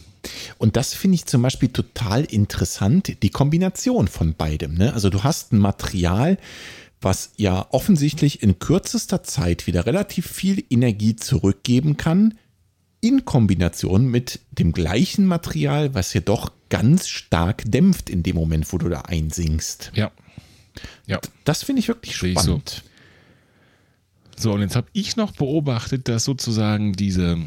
Und 0.57 0.75
das 0.75 0.93
finde 0.93 1.15
ich 1.15 1.25
zum 1.25 1.41
Beispiel 1.41 1.69
total 1.69 2.25
interessant, 2.25 3.23
die 3.23 3.29
Kombination 3.29 4.07
von 4.07 4.33
beidem. 4.33 4.75
Ne? 4.75 4.93
Also 4.93 5.09
du 5.09 5.23
hast 5.23 5.51
ein 5.51 5.57
Material, 5.57 6.37
was 7.01 7.31
ja 7.37 7.65
offensichtlich 7.71 8.43
in 8.43 8.59
kürzester 8.59 9.23
Zeit 9.23 9.65
wieder 9.65 9.85
relativ 9.85 10.27
viel 10.27 10.63
Energie 10.69 11.15
zurückgeben 11.15 11.97
kann, 11.97 12.35
in 13.01 13.25
Kombination 13.25 14.07
mit 14.07 14.39
dem 14.51 14.71
gleichen 14.71 15.25
Material, 15.25 15.95
was 15.95 16.13
ja 16.13 16.21
doch 16.21 16.51
ganz 16.69 17.07
stark 17.07 17.63
dämpft 17.65 18.09
in 18.09 18.21
dem 18.21 18.35
Moment, 18.35 18.71
wo 18.71 18.77
du 18.77 18.89
da 18.89 19.01
einsinkst. 19.01 19.91
Ja. 19.95 20.11
Ja. 21.07 21.19
Das 21.43 21.63
finde 21.63 21.79
ich 21.79 21.87
wirklich 21.87 22.15
Sehe 22.17 22.31
ich 22.31 22.39
so. 22.39 22.43
spannend. 22.43 22.83
So, 24.37 24.53
und 24.53 24.61
jetzt 24.61 24.75
habe 24.75 24.87
ich 24.93 25.17
noch 25.17 25.33
beobachtet, 25.33 26.07
dass 26.07 26.23
sozusagen 26.23 26.93
diese, 26.93 27.37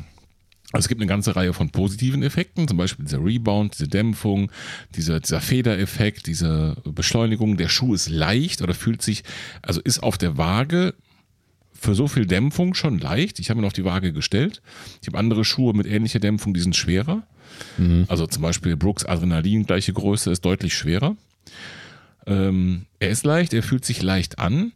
also 0.74 0.86
es 0.86 0.88
gibt 0.88 1.00
eine 1.00 1.08
ganze 1.08 1.36
Reihe 1.36 1.52
von 1.52 1.70
positiven 1.70 2.24
Effekten, 2.24 2.66
zum 2.66 2.76
Beispiel 2.76 3.04
dieser 3.04 3.24
Rebound, 3.24 3.74
diese 3.74 3.86
Dämpfung, 3.86 4.50
dieser, 4.96 5.20
dieser 5.20 5.40
Federeffekt, 5.40 6.26
diese 6.26 6.76
Beschleunigung. 6.84 7.56
Der 7.56 7.68
Schuh 7.68 7.94
ist 7.94 8.08
leicht 8.08 8.60
oder 8.60 8.74
fühlt 8.74 9.00
sich, 9.00 9.22
also 9.62 9.80
ist 9.80 10.02
auf 10.02 10.18
der 10.18 10.36
Waage 10.36 10.94
für 11.72 11.94
so 11.94 12.08
viel 12.08 12.26
Dämpfung 12.26 12.74
schon 12.74 12.98
leicht. 12.98 13.38
Ich 13.38 13.50
habe 13.50 13.60
ihn 13.60 13.66
auf 13.66 13.72
die 13.72 13.84
Waage 13.84 14.12
gestellt. 14.12 14.62
Ich 15.00 15.06
habe 15.06 15.18
andere 15.18 15.44
Schuhe 15.44 15.74
mit 15.74 15.86
ähnlicher 15.86 16.18
Dämpfung, 16.18 16.54
die 16.54 16.60
sind 16.60 16.74
schwerer. 16.74 17.22
Also 18.08 18.26
zum 18.26 18.42
Beispiel 18.42 18.76
Brooks 18.76 19.04
Adrenalin, 19.04 19.66
gleiche 19.66 19.92
Größe, 19.92 20.32
ist 20.32 20.44
deutlich 20.44 20.74
schwerer. 20.74 21.16
Ähm, 22.26 22.86
er 22.98 23.10
ist 23.10 23.24
leicht, 23.24 23.54
er 23.54 23.62
fühlt 23.62 23.84
sich 23.84 24.02
leicht 24.02 24.40
an 24.40 24.72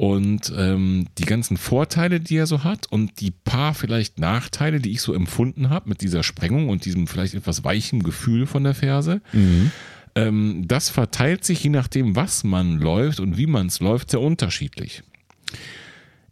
und 0.00 0.50
ähm, 0.56 1.08
die 1.18 1.26
ganzen 1.26 1.58
Vorteile, 1.58 2.20
die 2.20 2.36
er 2.36 2.46
so 2.46 2.64
hat 2.64 2.86
und 2.90 3.20
die 3.20 3.30
paar 3.30 3.74
vielleicht 3.74 4.18
Nachteile, 4.18 4.80
die 4.80 4.92
ich 4.92 5.02
so 5.02 5.12
empfunden 5.12 5.68
habe 5.68 5.90
mit 5.90 6.00
dieser 6.00 6.22
Sprengung 6.22 6.70
und 6.70 6.86
diesem 6.86 7.06
vielleicht 7.06 7.34
etwas 7.34 7.64
weichen 7.64 8.02
Gefühl 8.02 8.46
von 8.46 8.64
der 8.64 8.72
Ferse, 8.72 9.20
ähm, 10.14 10.64
das 10.66 10.88
verteilt 10.88 11.44
sich 11.44 11.62
je 11.62 11.68
nachdem, 11.68 12.16
was 12.16 12.44
man 12.44 12.78
läuft 12.78 13.20
und 13.20 13.36
wie 13.36 13.46
man 13.46 13.66
es 13.66 13.80
läuft, 13.80 14.12
sehr 14.12 14.22
unterschiedlich. 14.22 15.02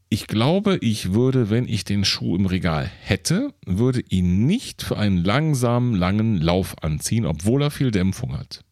Ich 0.08 0.28
glaube, 0.28 0.78
ich 0.80 1.12
würde, 1.12 1.50
wenn 1.50 1.68
ich 1.68 1.84
den 1.84 2.06
Schuh 2.06 2.36
im 2.36 2.46
Regal 2.46 2.90
hätte, 3.02 3.52
würde 3.66 4.02
ihn 4.08 4.46
nicht 4.46 4.80
für 4.80 4.96
einen 4.96 5.22
langsamen, 5.22 5.94
langen 5.94 6.40
Lauf 6.40 6.82
anziehen, 6.82 7.26
obwohl 7.26 7.60
er 7.64 7.70
viel 7.70 7.90
Dämpfung 7.90 8.38
hat. 8.38 8.64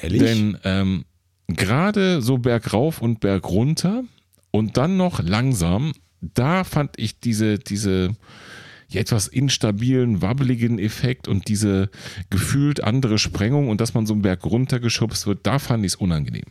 Ehrlich? 0.00 0.22
Denn 0.22 0.56
ähm, 0.64 1.04
gerade 1.48 2.22
so 2.22 2.38
bergauf 2.38 3.00
und 3.00 3.20
bergunter 3.20 4.04
und 4.50 4.76
dann 4.76 4.96
noch 4.96 5.22
langsam, 5.22 5.92
da 6.20 6.64
fand 6.64 6.98
ich 6.98 7.20
diese, 7.20 7.58
diese 7.58 8.16
ja, 8.88 9.00
etwas 9.00 9.28
instabilen, 9.28 10.22
wabbeligen 10.22 10.78
Effekt 10.78 11.28
und 11.28 11.48
diese 11.48 11.90
gefühlt 12.30 12.82
andere 12.82 13.18
Sprengung 13.18 13.68
und 13.68 13.80
dass 13.80 13.94
man 13.94 14.06
so 14.06 14.14
einen 14.14 14.22
Berg 14.22 14.44
runtergeschubst 14.44 15.26
wird, 15.26 15.40
da 15.46 15.58
fand 15.58 15.84
ich 15.84 15.92
es 15.92 15.96
unangenehm. 15.96 16.46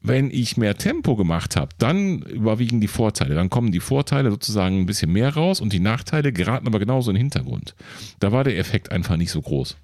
Wenn 0.00 0.30
ich 0.30 0.58
mehr 0.58 0.76
Tempo 0.76 1.16
gemacht 1.16 1.56
habe, 1.56 1.70
dann 1.78 2.20
überwiegen 2.22 2.80
die 2.80 2.88
Vorteile. 2.88 3.34
Dann 3.34 3.48
kommen 3.48 3.72
die 3.72 3.80
Vorteile 3.80 4.30
sozusagen 4.30 4.80
ein 4.80 4.86
bisschen 4.86 5.10
mehr 5.10 5.34
raus 5.34 5.62
und 5.62 5.72
die 5.72 5.80
Nachteile 5.80 6.30
geraten 6.30 6.66
aber 6.66 6.78
genauso 6.78 7.10
in 7.10 7.14
den 7.14 7.22
Hintergrund. 7.22 7.74
Da 8.20 8.30
war 8.30 8.44
der 8.44 8.58
Effekt 8.58 8.92
einfach 8.92 9.16
nicht 9.16 9.30
so 9.30 9.40
groß. 9.40 9.76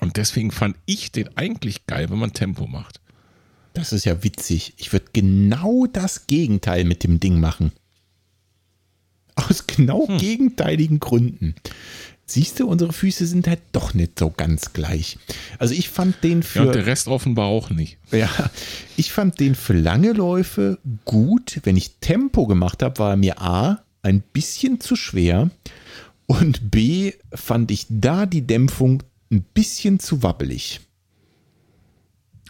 Und 0.00 0.16
deswegen 0.16 0.50
fand 0.50 0.76
ich 0.86 1.12
den 1.12 1.36
eigentlich 1.36 1.86
geil, 1.86 2.10
wenn 2.10 2.18
man 2.18 2.32
Tempo 2.32 2.66
macht. 2.66 3.00
Das 3.74 3.92
ist 3.92 4.04
ja 4.04 4.22
witzig. 4.24 4.74
Ich 4.76 4.92
würde 4.92 5.06
genau 5.12 5.86
das 5.86 6.26
Gegenteil 6.26 6.84
mit 6.84 7.04
dem 7.04 7.20
Ding 7.20 7.38
machen. 7.40 7.72
Aus 9.36 9.66
genau 9.66 10.08
Hm. 10.08 10.18
gegenteiligen 10.18 10.98
Gründen. 10.98 11.54
Siehst 12.26 12.60
du, 12.60 12.66
unsere 12.68 12.92
Füße 12.92 13.26
sind 13.26 13.46
halt 13.46 13.60
doch 13.72 13.94
nicht 13.94 14.18
so 14.18 14.30
ganz 14.30 14.74
gleich. 14.74 15.16
Also 15.58 15.72
ich 15.74 15.88
fand 15.88 16.22
den 16.22 16.40
Ja, 16.40 16.46
für 16.46 16.66
und 16.66 16.74
der 16.74 16.84
Rest 16.86 17.08
offenbar 17.08 17.46
auch 17.46 17.70
nicht. 17.70 17.96
ja, 18.10 18.28
ich 18.98 19.12
fand 19.12 19.40
den 19.40 19.54
für 19.54 19.72
lange 19.72 20.12
Läufe 20.12 20.78
gut. 21.06 21.60
Wenn 21.62 21.76
ich 21.76 21.92
Tempo 22.00 22.46
gemacht 22.46 22.82
habe, 22.82 22.98
war 22.98 23.10
er 23.10 23.16
mir 23.16 23.40
A 23.40 23.82
ein 24.02 24.20
bisschen 24.20 24.80
zu 24.80 24.94
schwer 24.94 25.50
und 26.26 26.70
B 26.70 27.12
fand 27.32 27.70
ich 27.70 27.86
da 27.88 28.26
die 28.26 28.46
Dämpfung 28.46 29.02
ein 29.30 29.42
bisschen 29.54 29.98
zu 29.98 30.22
wabbelig. 30.22 30.80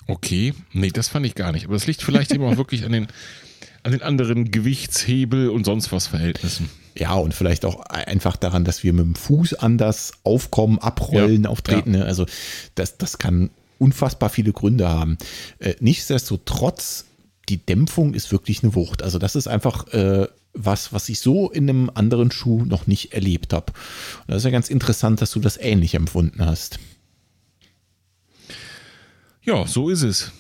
Okay, 0.09 0.55
nee, 0.73 0.89
das 0.91 1.09
fand 1.09 1.27
ich 1.27 1.35
gar 1.35 1.53
nicht. 1.53 1.67
Aber 1.67 1.75
das 1.75 1.87
liegt 1.87 2.03
vielleicht 2.03 2.33
eben 2.33 2.43
auch 2.45 2.57
wirklich 2.57 2.85
an 2.85 2.93
den, 2.93 3.07
an 3.83 3.93
den 3.93 4.03
anderen 4.03 4.51
Gewichtshebel 4.51 5.51
und 5.51 5.65
sonst 5.65 5.93
was 5.93 6.07
Verhältnissen. 6.07 6.69
Ja, 6.97 7.13
und 7.15 7.35
vielleicht 7.35 7.65
auch 7.65 7.81
einfach 7.87 8.37
daran, 8.37 8.65
dass 8.65 8.83
wir 8.83 8.93
mit 8.93 9.05
dem 9.05 9.15
Fuß 9.15 9.55
anders 9.55 10.13
aufkommen, 10.25 10.79
abrollen, 10.79 11.45
Ja, 11.45 11.51
auftreten. 11.51 11.93
ne? 11.93 12.05
Also 12.05 12.27
das, 12.75 12.99
das 12.99 13.19
kann 13.19 13.51
unfassbar 13.79 14.31
viele 14.31 14.53
Gründe 14.53 14.89
haben. 14.89 15.19
Äh, 15.61 15.75
nichtsdestotrotz, 15.81 17.05
die 17.49 17.59
Dämpfung 17.65 18.15
ist 18.15 18.33
wirklich 18.33 18.63
eine 18.65 18.75
Wucht. 18.75 19.03
Also 19.03 19.19
das 19.19 19.37
ist 19.37 19.47
einfach 19.47 19.87
äh, 19.93 20.27
was, 20.55 20.93
was 20.93 21.09
ich 21.09 21.21
so 21.21 21.51
in 21.51 21.69
einem 21.69 21.91
anderen 21.95 22.31
Schuh 22.33 22.65
noch 22.65 22.87
nicht 22.89 23.13
erlebt 23.13 23.53
habe. 23.53 23.73
Und 24.27 24.29
das 24.29 24.39
ist 24.39 24.45
ja 24.45 24.51
ganz 24.51 24.69
interessant, 24.71 25.21
dass 25.23 25.31
du 25.31 25.39
das 25.41 25.57
ähnlich 25.57 25.95
empfunden 25.95 26.45
hast. 26.45 26.81
Ja, 29.49 29.67
so 29.67 29.89
ist 29.89 30.03
es. 30.03 30.31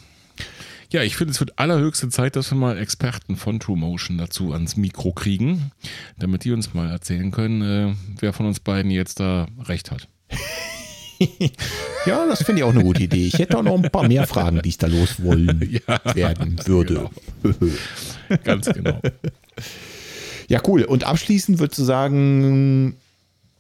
Ja, 0.93 1.02
ich 1.02 1.16
finde, 1.16 1.32
es 1.32 1.40
wird 1.40 1.59
allerhöchste 1.59 2.10
Zeit, 2.10 2.36
dass 2.36 2.51
wir 2.51 2.59
mal 2.59 2.76
Experten 2.76 3.36
von 3.36 3.59
True 3.59 3.78
Motion 3.78 4.18
dazu 4.18 4.52
ans 4.52 4.76
Mikro 4.76 5.12
kriegen, 5.12 5.72
damit 6.18 6.44
die 6.44 6.52
uns 6.52 6.74
mal 6.74 6.90
erzählen 6.90 7.30
können, 7.30 7.62
äh, 7.62 7.94
wer 8.20 8.35
von 8.35 8.44
uns 8.44 8.60
beiden 8.60 8.90
jetzt 8.90 9.18
da 9.18 9.47
recht 9.64 9.90
hat. 9.90 10.09
Ja, 12.06 12.24
das 12.26 12.44
finde 12.44 12.60
ich 12.60 12.64
auch 12.64 12.72
eine 12.72 12.85
gute 12.85 13.02
Idee. 13.02 13.26
Ich 13.26 13.40
hätte 13.40 13.59
auch 13.59 13.64
noch 13.64 13.74
ein 13.74 13.90
paar 13.90 14.06
mehr 14.06 14.24
Fragen, 14.28 14.62
die 14.62 14.68
ich 14.68 14.78
da 14.78 14.86
loswollen 14.86 15.60
werden 16.14 16.60
würde. 16.64 17.10
Ganz 18.44 18.66
genau. 18.66 19.01
Ja, 20.47 20.62
cool. 20.68 20.85
Und 20.85 21.02
abschließend 21.02 21.59
würdest 21.59 21.80
du 21.80 21.82
sagen, 21.82 22.94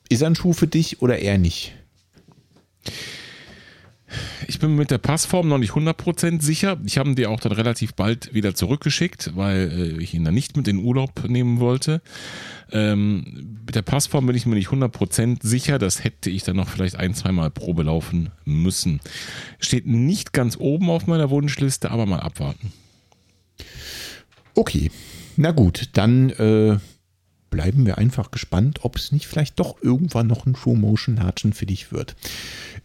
ist 0.08 0.22
er 0.22 0.30
ein 0.30 0.36
Schuh 0.36 0.52
für 0.52 0.68
dich 0.68 1.02
oder 1.02 1.18
eher 1.18 1.36
nicht? 1.36 1.74
Ich 4.46 4.58
bin 4.58 4.76
mit 4.76 4.90
der 4.90 4.98
Passform 4.98 5.48
noch 5.48 5.58
nicht 5.58 5.72
100% 5.72 6.42
sicher. 6.42 6.78
Ich 6.84 6.98
habe 6.98 7.10
ihn 7.10 7.16
dir 7.16 7.30
auch 7.30 7.40
dann 7.40 7.52
relativ 7.52 7.94
bald 7.94 8.32
wieder 8.34 8.54
zurückgeschickt, 8.54 9.36
weil 9.36 9.96
äh, 9.98 10.02
ich 10.02 10.14
ihn 10.14 10.24
dann 10.24 10.34
nicht 10.34 10.56
mit 10.56 10.68
in 10.68 10.78
Urlaub 10.78 11.28
nehmen 11.28 11.60
wollte. 11.60 12.00
Ähm, 12.70 13.58
mit 13.66 13.74
der 13.74 13.82
Passform 13.82 14.26
bin 14.26 14.36
ich 14.36 14.46
mir 14.46 14.54
nicht 14.54 14.68
100% 14.68 15.38
sicher. 15.42 15.78
Das 15.78 16.04
hätte 16.04 16.30
ich 16.30 16.42
dann 16.42 16.56
noch 16.56 16.68
vielleicht 16.68 16.96
ein, 16.96 17.14
zweimal 17.14 17.50
Probe 17.50 17.82
laufen 17.82 18.30
müssen. 18.44 19.00
Steht 19.58 19.86
nicht 19.86 20.32
ganz 20.32 20.56
oben 20.58 20.90
auf 20.90 21.06
meiner 21.06 21.30
Wunschliste, 21.30 21.90
aber 21.90 22.06
mal 22.06 22.20
abwarten. 22.20 22.72
Okay, 24.54 24.90
na 25.36 25.52
gut, 25.52 25.90
dann 25.92 26.30
äh, 26.30 26.78
bleiben 27.50 27.86
wir 27.86 27.98
einfach 27.98 28.30
gespannt, 28.30 28.80
ob 28.82 28.96
es 28.96 29.12
nicht 29.12 29.26
vielleicht 29.26 29.58
doch 29.58 29.82
irgendwann 29.82 30.26
noch 30.26 30.46
ein 30.46 30.54
True 30.54 30.76
Motion 30.76 31.16
Latschen 31.16 31.52
für 31.52 31.66
dich 31.66 31.92
wird. 31.92 32.16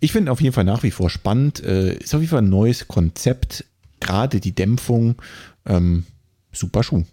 Ich 0.03 0.11
finde 0.11 0.33
auf 0.33 0.41
jeden 0.41 0.53
Fall 0.53 0.65
nach 0.65 0.83
wie 0.83 0.91
vor 0.91 1.09
spannend. 1.09 1.63
Äh, 1.63 1.93
ist 1.95 2.13
auf 2.13 2.19
jeden 2.19 2.31
Fall 2.31 2.41
ein 2.41 2.49
neues 2.49 2.89
Konzept. 2.89 3.63
Gerade 4.01 4.41
die 4.41 4.51
Dämpfung. 4.51 5.15
Ähm, 5.65 6.05
super 6.51 6.83
Schuh. 6.83 7.05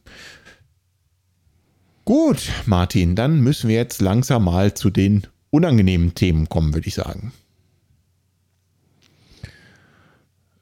Gut, 2.04 2.48
Martin, 2.66 3.14
dann 3.14 3.42
müssen 3.42 3.68
wir 3.68 3.76
jetzt 3.76 4.00
langsam 4.00 4.42
mal 4.42 4.74
zu 4.74 4.90
den 4.90 5.28
unangenehmen 5.50 6.16
Themen 6.16 6.48
kommen, 6.48 6.74
würde 6.74 6.88
ich 6.88 6.94
sagen. 6.94 7.32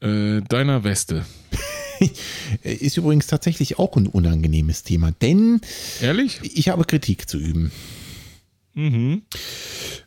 Äh, 0.03 0.43
deiner 0.43 0.85
Weste. 0.85 1.25
Ist 2.63 2.99
übrigens 2.99 3.27
tatsächlich 3.27 3.79
auch 3.79 3.97
ein 3.97 4.07
unangenehmes 4.07 4.83
Thema, 4.83 5.13
denn 5.23 5.63
Ehrlich? 6.03 6.41
ich 6.43 6.69
habe 6.69 6.85
Kritik 6.85 7.27
zu 7.27 7.39
üben. 7.39 7.73
Mhm. 8.79 9.23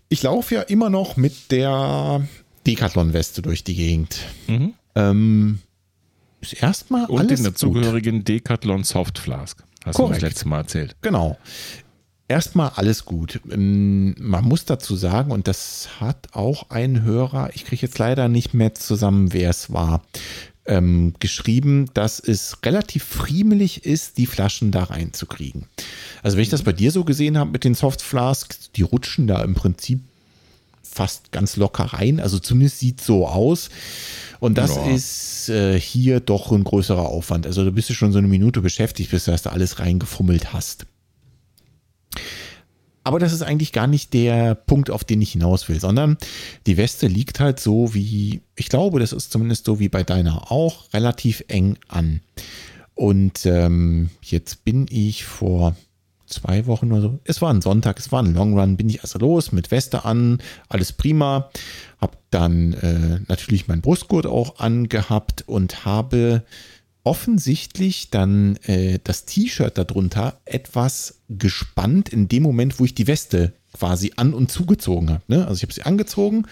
Ich 0.07 0.23
laufe 0.23 0.55
ja 0.55 0.61
immer 0.61 0.89
noch 0.89 1.17
mit 1.17 1.51
der 1.51 2.27
Decathlon-Weste 2.65 3.41
durch 3.41 3.63
die 3.63 3.75
Gegend. 3.75 4.19
Mhm. 4.47 4.73
Ähm, 4.95 5.59
ist 6.39 6.53
erstmal 6.53 7.05
Und 7.05 7.19
alles 7.19 7.41
den 7.41 7.51
dazugehörigen 7.51 8.23
Decathlon 8.23 8.83
Soft 8.83 9.19
Flask. 9.19 9.61
Hast 9.85 9.97
du 9.97 10.03
Korrekt. 10.03 10.23
das 10.23 10.29
letzte 10.29 10.47
Mal 10.47 10.59
erzählt. 10.59 10.95
Genau. 11.01 11.37
Erstmal 12.27 12.69
alles 12.75 13.03
gut. 13.03 13.41
Ähm, 13.51 14.15
Man 14.17 14.45
muss 14.45 14.63
dazu 14.63 14.95
sagen, 14.95 15.31
und 15.31 15.47
das 15.49 15.89
hat 15.99 16.29
auch 16.31 16.69
ein 16.69 17.03
Hörer, 17.03 17.49
ich 17.53 17.65
kriege 17.65 17.81
jetzt 17.85 17.99
leider 17.99 18.29
nicht 18.29 18.53
mehr 18.53 18.73
zusammen, 18.73 19.33
wer 19.33 19.49
es 19.49 19.73
war, 19.73 20.01
ähm, 20.65 21.13
geschrieben, 21.19 21.89
dass 21.93 22.19
es 22.19 22.57
relativ 22.63 23.03
friemelig 23.03 23.85
ist, 23.85 24.17
die 24.17 24.25
Flaschen 24.25 24.71
da 24.71 24.83
reinzukriegen. 24.83 25.65
Also 26.21 26.37
wenn 26.37 26.43
ich 26.43 26.49
das 26.49 26.63
bei 26.63 26.73
dir 26.73 26.91
so 26.91 27.03
gesehen 27.03 27.37
habe 27.37 27.51
mit 27.51 27.63
den 27.63 27.73
Soft 27.73 28.01
Flasks, 28.01 28.71
die 28.75 28.83
rutschen 28.83 29.27
da 29.27 29.43
im 29.43 29.55
Prinzip 29.55 30.01
fast 30.83 31.31
ganz 31.31 31.55
locker 31.55 31.85
rein. 31.85 32.19
Also 32.19 32.37
zumindest 32.37 32.79
sieht 32.79 33.01
so 33.01 33.27
aus. 33.27 33.69
Und 34.39 34.57
das 34.57 34.75
ja. 34.75 34.85
ist 34.87 35.49
äh, 35.49 35.79
hier 35.79 36.19
doch 36.19 36.51
ein 36.51 36.63
größerer 36.63 37.07
Aufwand. 37.07 37.45
Also 37.45 37.63
da 37.63 37.71
bist 37.71 37.89
du 37.89 37.93
schon 37.93 38.11
so 38.11 38.17
eine 38.17 38.27
Minute 38.27 38.61
beschäftigt, 38.61 39.11
bis 39.11 39.25
du 39.25 39.31
das 39.31 39.43
da 39.43 39.51
alles 39.51 39.79
reingefummelt 39.79 40.53
hast. 40.53 40.85
Aber 43.03 43.19
das 43.19 43.33
ist 43.33 43.41
eigentlich 43.41 43.71
gar 43.71 43.87
nicht 43.87 44.13
der 44.13 44.53
Punkt, 44.55 44.91
auf 44.91 45.03
den 45.03 45.21
ich 45.21 45.31
hinaus 45.31 45.67
will, 45.69 45.79
sondern 45.79 46.17
die 46.67 46.77
Weste 46.77 47.07
liegt 47.07 47.39
halt 47.39 47.59
so 47.59 47.93
wie, 47.93 48.41
ich 48.55 48.69
glaube, 48.69 48.99
das 48.99 49.11
ist 49.11 49.31
zumindest 49.31 49.65
so 49.65 49.79
wie 49.79 49.89
bei 49.89 50.03
deiner 50.03 50.51
auch, 50.51 50.93
relativ 50.93 51.43
eng 51.47 51.77
an. 51.87 52.21
Und 52.93 53.45
ähm, 53.45 54.11
jetzt 54.21 54.63
bin 54.63 54.85
ich 54.89 55.25
vor 55.25 55.75
zwei 56.27 56.65
Wochen 56.67 56.91
oder 56.91 57.01
so, 57.01 57.19
es 57.23 57.41
war 57.41 57.53
ein 57.53 57.61
Sonntag, 57.61 57.99
es 57.99 58.11
war 58.11 58.21
ein 58.21 58.33
Long 58.33 58.57
Run, 58.57 58.77
bin 58.77 58.89
ich 58.89 59.01
also 59.01 59.19
los 59.19 59.51
mit 59.51 59.71
Weste 59.71 60.05
an, 60.05 60.39
alles 60.69 60.93
prima, 60.93 61.49
habe 61.99 62.17
dann 62.29 62.73
äh, 62.73 63.19
natürlich 63.27 63.67
mein 63.67 63.81
Brustgurt 63.81 64.25
auch 64.25 64.59
angehabt 64.59 65.43
und 65.47 65.85
habe 65.85 66.43
offensichtlich 67.03 68.09
dann 68.11 68.57
äh, 68.63 68.99
das 69.03 69.25
T-Shirt 69.25 69.77
darunter 69.77 70.39
etwas 70.45 71.21
gespannt 71.29 72.09
in 72.09 72.27
dem 72.27 72.43
Moment, 72.43 72.79
wo 72.79 72.85
ich 72.85 72.93
die 72.93 73.07
Weste 73.07 73.53
quasi 73.73 74.13
an 74.17 74.33
und 74.33 74.51
zugezogen 74.51 75.09
habe. 75.09 75.23
Ne? 75.27 75.47
Also 75.47 75.57
ich 75.57 75.63
habe 75.63 75.73
sie 75.73 75.83
angezogen 75.83 76.45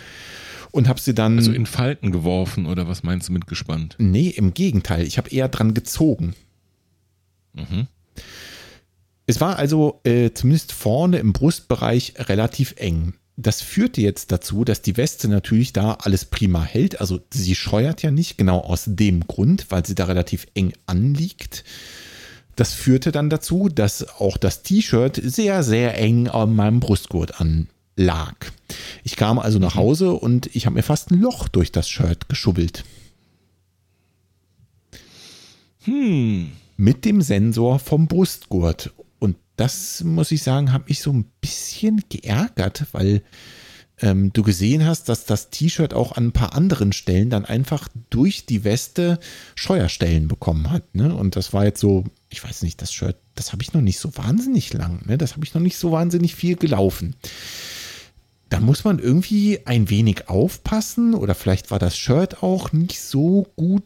und 0.71 0.87
habe 0.87 0.99
sie 0.99 1.13
dann. 1.13 1.37
Also 1.37 1.51
in 1.51 1.65
Falten 1.65 2.11
geworfen 2.11 2.65
oder 2.65 2.87
was 2.87 3.03
meinst 3.03 3.29
du 3.29 3.33
mit 3.33 3.47
gespannt? 3.47 3.95
Nee, 3.99 4.29
im 4.29 4.53
Gegenteil. 4.53 5.05
Ich 5.05 5.17
habe 5.17 5.29
eher 5.29 5.49
dran 5.49 5.73
gezogen. 5.73 6.33
Mhm. 7.53 7.87
Es 9.25 9.39
war 9.39 9.57
also 9.57 10.01
äh, 10.05 10.31
zumindest 10.31 10.71
vorne 10.71 11.19
im 11.19 11.33
Brustbereich 11.33 12.15
relativ 12.17 12.73
eng 12.77 13.13
das 13.41 13.61
führte 13.61 14.01
jetzt 14.01 14.33
dazu, 14.33 14.65
dass 14.65 14.81
die 14.81 14.97
Weste 14.97 15.29
natürlich 15.29 15.71
da 15.71 15.93
alles 15.93 16.25
prima 16.25 16.61
hält. 16.61 16.99
Also 16.99 17.21
sie 17.31 17.55
scheuert 17.55 18.01
ja 18.01 18.11
nicht, 18.11 18.37
genau 18.37 18.59
aus 18.59 18.83
dem 18.85 19.27
Grund, 19.27 19.67
weil 19.69 19.85
sie 19.85 19.95
da 19.95 20.05
relativ 20.05 20.45
eng 20.55 20.73
anliegt. 20.87 21.63
Das 22.57 22.73
führte 22.73 23.13
dann 23.13 23.29
dazu, 23.29 23.69
dass 23.69 24.19
auch 24.19 24.35
das 24.35 24.61
T-Shirt 24.63 25.21
sehr, 25.23 25.63
sehr 25.63 25.97
eng 25.97 26.27
an 26.27 26.53
meinem 26.53 26.81
Brustgurt 26.81 27.39
anlag. 27.39 28.35
Ich 29.05 29.15
kam 29.15 29.39
also 29.39 29.57
nach 29.57 29.75
mhm. 29.75 29.79
Hause 29.79 30.11
und 30.11 30.53
ich 30.53 30.65
habe 30.65 30.73
mir 30.73 30.83
fast 30.83 31.09
ein 31.09 31.21
Loch 31.21 31.47
durch 31.47 31.71
das 31.71 31.87
Shirt 31.87 32.27
geschubbelt. 32.27 32.83
Hm. 35.83 36.51
Mit 36.75 37.05
dem 37.05 37.21
Sensor 37.21 37.79
vom 37.79 38.07
Brustgurt 38.07 38.91
das 39.59 40.03
muss 40.03 40.31
ich 40.31 40.41
sagen, 40.41 40.71
hat 40.71 40.87
mich 40.87 41.01
so 41.01 41.11
ein 41.11 41.25
bisschen 41.41 42.03
geärgert, 42.09 42.85
weil 42.93 43.21
ähm, 44.01 44.31
du 44.31 44.43
gesehen 44.43 44.85
hast, 44.85 45.09
dass 45.09 45.25
das 45.25 45.49
T-Shirt 45.49 45.93
auch 45.93 46.13
an 46.13 46.27
ein 46.27 46.31
paar 46.31 46.55
anderen 46.55 46.93
Stellen 46.93 47.29
dann 47.29 47.43
einfach 47.43 47.89
durch 48.09 48.45
die 48.45 48.63
Weste 48.63 49.19
Scheuerstellen 49.55 50.29
bekommen 50.29 50.71
hat. 50.71 50.95
Ne? 50.95 51.13
Und 51.13 51.35
das 51.35 51.51
war 51.51 51.65
jetzt 51.65 51.81
so, 51.81 52.05
ich 52.29 52.41
weiß 52.41 52.61
nicht, 52.61 52.81
das 52.81 52.93
Shirt, 52.93 53.17
das 53.35 53.51
habe 53.51 53.61
ich 53.61 53.73
noch 53.73 53.81
nicht 53.81 53.99
so 53.99 54.15
wahnsinnig 54.15 54.71
lang. 54.73 55.05
Ne? 55.05 55.17
Das 55.17 55.33
habe 55.33 55.43
ich 55.43 55.53
noch 55.53 55.61
nicht 55.61 55.77
so 55.77 55.91
wahnsinnig 55.91 56.35
viel 56.35 56.55
gelaufen. 56.55 57.15
Da 58.47 58.61
muss 58.61 58.85
man 58.85 58.97
irgendwie 58.97 59.59
ein 59.65 59.89
wenig 59.89 60.29
aufpassen 60.29 61.13
oder 61.13 61.35
vielleicht 61.35 61.69
war 61.69 61.79
das 61.79 61.97
Shirt 61.97 62.41
auch 62.41 62.71
nicht 62.71 62.99
so 62.99 63.47
gut 63.55 63.83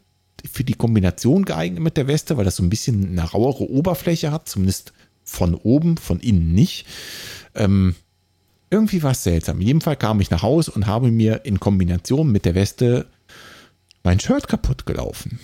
für 0.50 0.64
die 0.64 0.74
Kombination 0.74 1.46
geeignet 1.46 1.82
mit 1.82 1.98
der 1.98 2.08
Weste, 2.08 2.38
weil 2.38 2.46
das 2.46 2.58
so 2.58 2.64
ein 2.64 2.70
bisschen 2.70 3.10
eine 3.10 3.24
rauere 3.24 3.70
Oberfläche 3.70 4.32
hat, 4.32 4.48
zumindest 4.48 4.94
von 5.34 5.56
oben, 5.56 5.98
von 5.98 6.20
innen 6.20 6.54
nicht. 6.54 6.86
Ähm, 7.56 7.96
irgendwie 8.70 9.04
war 9.04 9.12
es 9.12 9.24
seltsam. 9.24 9.60
In 9.60 9.68
jedem 9.68 9.82
Fall 9.82 9.96
kam 9.96 10.22
ich 10.22 10.30
nach 10.30 10.44
Hause 10.44 10.72
und 10.72 10.88
habe 10.88 11.12
mir 11.12 11.46
in 11.46 11.60
Kombination 11.60 12.32
mit 12.32 12.46
der 12.46 12.56
Weste 12.56 13.08
mein 14.04 14.20
Shirt 14.20 14.48
kaputt 14.48 14.86
gelaufen. 14.86 15.40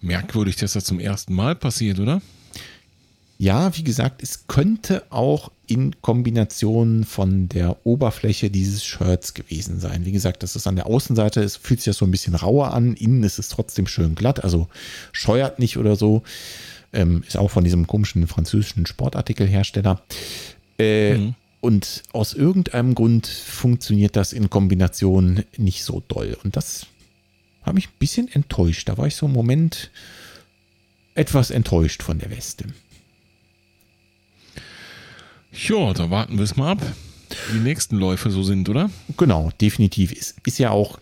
Merkwürdig, 0.00 0.56
dass 0.56 0.74
das 0.74 0.84
zum 0.84 1.00
ersten 1.00 1.34
Mal 1.34 1.56
passiert, 1.56 1.98
oder? 1.98 2.22
Ja, 3.40 3.76
wie 3.76 3.84
gesagt, 3.84 4.22
es 4.22 4.48
könnte 4.48 5.04
auch 5.10 5.52
in 5.66 6.00
Kombination 6.02 7.04
von 7.04 7.48
der 7.48 7.86
Oberfläche 7.86 8.50
dieses 8.50 8.84
Shirts 8.84 9.32
gewesen 9.34 9.78
sein. 9.78 10.04
Wie 10.04 10.12
gesagt, 10.12 10.42
das 10.42 10.56
ist 10.56 10.66
an 10.66 10.74
der 10.74 10.86
Außenseite, 10.86 11.40
es 11.40 11.56
fühlt 11.56 11.80
sich 11.80 11.86
ja 11.86 11.92
so 11.92 12.04
ein 12.04 12.10
bisschen 12.10 12.34
rauer 12.34 12.72
an, 12.74 12.94
innen 12.94 13.22
ist 13.22 13.38
es 13.38 13.48
trotzdem 13.48 13.86
schön 13.86 14.16
glatt, 14.16 14.42
also 14.42 14.66
scheuert 15.12 15.60
nicht 15.60 15.76
oder 15.76 15.94
so. 15.94 16.22
Ähm, 16.92 17.22
ist 17.26 17.36
auch 17.36 17.50
von 17.50 17.64
diesem 17.64 17.86
komischen 17.86 18.26
französischen 18.26 18.86
Sportartikelhersteller. 18.86 20.02
Äh, 20.78 21.18
mhm. 21.18 21.34
Und 21.60 22.02
aus 22.12 22.34
irgendeinem 22.34 22.94
Grund 22.94 23.26
funktioniert 23.26 24.16
das 24.16 24.32
in 24.32 24.48
Kombination 24.48 25.44
nicht 25.56 25.84
so 25.84 26.02
doll. 26.06 26.36
Und 26.44 26.56
das 26.56 26.86
hat 27.62 27.74
mich 27.74 27.88
ein 27.88 27.98
bisschen 27.98 28.28
enttäuscht. 28.28 28.88
Da 28.88 28.96
war 28.96 29.06
ich 29.06 29.16
so 29.16 29.26
im 29.26 29.32
Moment 29.32 29.90
etwas 31.14 31.50
enttäuscht 31.50 32.02
von 32.02 32.18
der 32.18 32.30
Weste. 32.30 32.66
Ja, 35.52 35.92
da 35.92 36.10
warten 36.10 36.36
wir 36.36 36.44
es 36.44 36.56
mal 36.56 36.72
ab, 36.72 36.82
wie 37.48 37.58
die 37.58 37.64
nächsten 37.64 37.96
Läufe 37.96 38.30
so 38.30 38.42
sind, 38.44 38.68
oder? 38.68 38.90
Genau, 39.16 39.50
definitiv. 39.60 40.12
Ist, 40.12 40.36
ist 40.46 40.58
ja 40.58 40.70
auch 40.70 41.00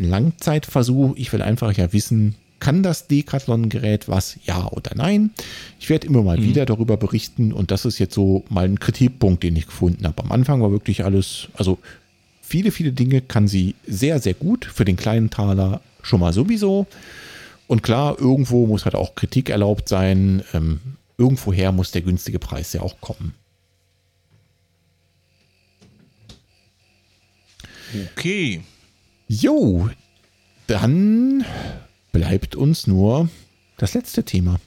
ein 0.00 0.08
Langzeitversuch. 0.10 1.14
Ich 1.16 1.32
will 1.32 1.42
einfach 1.42 1.72
ja 1.74 1.92
wissen, 1.92 2.34
kann 2.62 2.84
das 2.84 3.08
Decathlon-Gerät 3.08 4.08
was? 4.08 4.38
Ja 4.44 4.68
oder 4.68 4.92
nein? 4.94 5.32
Ich 5.80 5.88
werde 5.88 6.06
immer 6.06 6.22
mal 6.22 6.38
mhm. 6.38 6.44
wieder 6.44 6.64
darüber 6.64 6.96
berichten 6.96 7.52
und 7.52 7.72
das 7.72 7.84
ist 7.84 7.98
jetzt 7.98 8.14
so 8.14 8.44
mal 8.48 8.64
ein 8.66 8.78
Kritikpunkt, 8.78 9.42
den 9.42 9.56
ich 9.56 9.66
gefunden 9.66 10.06
habe. 10.06 10.22
Am 10.22 10.30
Anfang 10.30 10.62
war 10.62 10.70
wirklich 10.70 11.04
alles, 11.04 11.48
also 11.54 11.78
viele, 12.40 12.70
viele 12.70 12.92
Dinge 12.92 13.20
kann 13.20 13.48
sie 13.48 13.74
sehr, 13.84 14.20
sehr 14.20 14.34
gut. 14.34 14.64
Für 14.64 14.84
den 14.84 14.94
kleinen 14.94 15.28
Taler 15.28 15.80
schon 16.02 16.20
mal 16.20 16.32
sowieso. 16.32 16.86
Und 17.66 17.82
klar, 17.82 18.16
irgendwo 18.20 18.68
muss 18.68 18.84
halt 18.84 18.94
auch 18.94 19.16
Kritik 19.16 19.50
erlaubt 19.50 19.88
sein. 19.88 20.44
Ähm, 20.54 20.78
irgendwoher 21.18 21.72
muss 21.72 21.90
der 21.90 22.02
günstige 22.02 22.38
Preis 22.38 22.72
ja 22.74 22.82
auch 22.82 23.00
kommen. 23.00 23.34
Okay. 28.12 28.62
Jo, 29.26 29.90
dann 30.68 31.44
bleibt 32.12 32.54
uns 32.54 32.86
nur 32.86 33.28
das 33.78 33.94
letzte 33.94 34.24
Thema. 34.24 34.60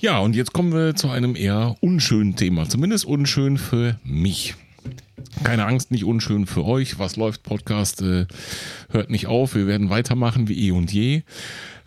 Ja, 0.00 0.18
und 0.20 0.36
jetzt 0.36 0.52
kommen 0.52 0.72
wir 0.72 0.94
zu 0.94 1.08
einem 1.08 1.34
eher 1.34 1.76
unschönen 1.80 2.36
Thema. 2.36 2.68
Zumindest 2.68 3.04
unschön 3.04 3.58
für 3.58 3.98
mich. 4.04 4.54
Keine 5.42 5.66
Angst, 5.66 5.90
nicht 5.90 6.04
unschön 6.04 6.46
für 6.46 6.64
euch. 6.64 6.98
Was 6.98 7.16
läuft? 7.16 7.42
Podcast 7.42 8.02
äh, 8.02 8.26
hört 8.90 9.10
nicht 9.10 9.26
auf. 9.26 9.54
Wir 9.56 9.66
werden 9.66 9.90
weitermachen 9.90 10.46
wie 10.46 10.68
eh 10.68 10.70
und 10.70 10.92
je. 10.92 11.22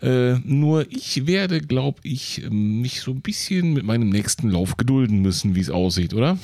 Äh, 0.02 0.34
nur 0.44 0.86
ich 0.90 1.26
werde, 1.26 1.60
glaube 1.60 2.00
ich, 2.02 2.42
mich 2.50 3.00
so 3.00 3.12
ein 3.12 3.20
bisschen 3.20 3.72
mit 3.72 3.84
meinem 3.84 4.10
nächsten 4.10 4.50
Lauf 4.50 4.76
gedulden 4.76 5.22
müssen, 5.22 5.54
wie 5.54 5.60
es 5.60 5.70
aussieht, 5.70 6.12
oder? 6.12 6.38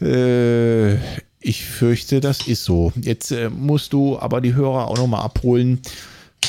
Äh, 0.00 0.96
ich 1.40 1.64
fürchte, 1.64 2.20
das 2.20 2.46
ist 2.46 2.64
so. 2.64 2.92
Jetzt 3.00 3.30
äh, 3.32 3.50
musst 3.50 3.92
du 3.92 4.18
aber 4.18 4.40
die 4.40 4.54
Hörer 4.54 4.88
auch 4.88 4.96
nochmal 4.96 5.22
abholen, 5.22 5.80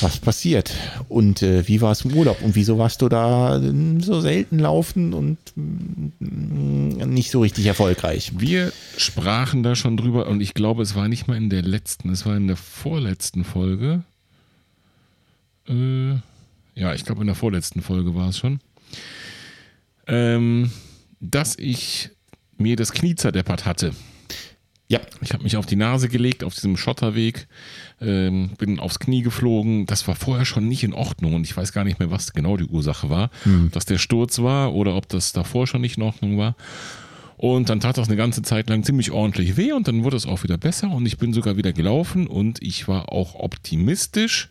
was 0.00 0.18
passiert 0.18 0.74
und 1.08 1.42
äh, 1.42 1.66
wie 1.68 1.80
war 1.80 1.92
es 1.92 2.02
im 2.02 2.14
Urlaub 2.14 2.42
und 2.42 2.54
wieso 2.54 2.78
warst 2.78 3.02
du 3.02 3.08
da 3.08 3.58
äh, 3.58 3.72
so 4.00 4.20
selten 4.20 4.58
laufen 4.58 5.12
und 5.12 5.38
mm, 5.54 7.08
nicht 7.08 7.30
so 7.30 7.40
richtig 7.40 7.66
erfolgreich. 7.66 8.32
Wir 8.36 8.72
sprachen 8.96 9.62
da 9.62 9.76
schon 9.76 9.96
drüber 9.96 10.26
und 10.28 10.40
ich 10.40 10.54
glaube, 10.54 10.82
es 10.82 10.94
war 10.94 11.08
nicht 11.08 11.28
mal 11.28 11.36
in 11.36 11.50
der 11.50 11.62
letzten, 11.62 12.10
es 12.10 12.26
war 12.26 12.36
in 12.36 12.46
der 12.46 12.56
vorletzten 12.56 13.44
Folge. 13.44 14.02
Äh, 15.68 16.12
ja, 16.74 16.94
ich 16.94 17.04
glaube, 17.04 17.20
in 17.20 17.26
der 17.26 17.36
vorletzten 17.36 17.82
Folge 17.82 18.14
war 18.14 18.30
es 18.30 18.38
schon. 18.38 18.60
Ähm, 20.06 20.70
dass 21.20 21.56
ich 21.58 22.10
mir 22.56 22.76
das 22.76 22.92
Knie 22.92 23.14
zerdeppert 23.14 23.66
hatte. 23.66 23.92
Ja. 24.92 25.00
Ich 25.22 25.32
habe 25.32 25.42
mich 25.42 25.56
auf 25.56 25.64
die 25.64 25.76
Nase 25.76 26.10
gelegt 26.10 26.44
auf 26.44 26.52
diesem 26.52 26.76
Schotterweg, 26.76 27.46
ähm, 28.02 28.50
bin 28.58 28.78
aufs 28.78 28.98
Knie 28.98 29.22
geflogen. 29.22 29.86
Das 29.86 30.06
war 30.06 30.14
vorher 30.14 30.44
schon 30.44 30.68
nicht 30.68 30.84
in 30.84 30.92
Ordnung 30.92 31.32
und 31.32 31.44
ich 31.44 31.56
weiß 31.56 31.72
gar 31.72 31.84
nicht 31.84 31.98
mehr, 31.98 32.10
was 32.10 32.34
genau 32.34 32.58
die 32.58 32.66
Ursache 32.66 33.08
war. 33.08 33.30
Hm. 33.44 33.68
Ob 33.68 33.72
das 33.72 33.86
der 33.86 33.96
Sturz 33.96 34.40
war 34.40 34.74
oder 34.74 34.94
ob 34.94 35.08
das 35.08 35.32
davor 35.32 35.66
schon 35.66 35.80
nicht 35.80 35.96
in 35.96 36.02
Ordnung 36.02 36.36
war. 36.36 36.56
Und 37.38 37.70
dann 37.70 37.80
tat 37.80 37.96
das 37.96 38.08
eine 38.08 38.18
ganze 38.18 38.42
Zeit 38.42 38.68
lang 38.68 38.82
ziemlich 38.84 39.12
ordentlich 39.12 39.56
weh 39.56 39.72
und 39.72 39.88
dann 39.88 40.04
wurde 40.04 40.18
es 40.18 40.26
auch 40.26 40.42
wieder 40.42 40.58
besser 40.58 40.90
und 40.90 41.06
ich 41.06 41.16
bin 41.16 41.32
sogar 41.32 41.56
wieder 41.56 41.72
gelaufen 41.72 42.26
und 42.26 42.62
ich 42.62 42.86
war 42.86 43.10
auch 43.10 43.34
optimistisch, 43.34 44.50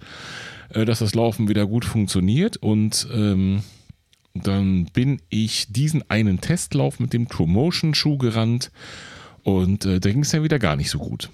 äh, 0.69 0.85
dass 0.85 0.99
das 0.99 1.13
Laufen 1.13 1.49
wieder 1.49 1.68
gut 1.68 1.85
funktioniert 1.85 2.57
und 2.57 3.07
ähm, 3.13 3.61
dann 4.34 4.85
bin 4.85 5.22
ich 5.30 5.72
diesen 5.72 6.09
einen 6.09 6.41
Testlauf 6.41 6.99
mit 6.99 7.13
dem 7.13 7.27
True 7.30 7.47
Motion 7.47 7.93
Schuh 7.93 8.18
gerannt 8.18 8.72
und 9.43 9.85
äh, 9.85 9.99
da 9.99 10.09
ging 10.09 10.22
es 10.22 10.31
ja 10.31 10.43
wieder 10.43 10.59
gar 10.59 10.76
nicht 10.76 10.89
so 10.89 10.99
gut. 10.99 11.30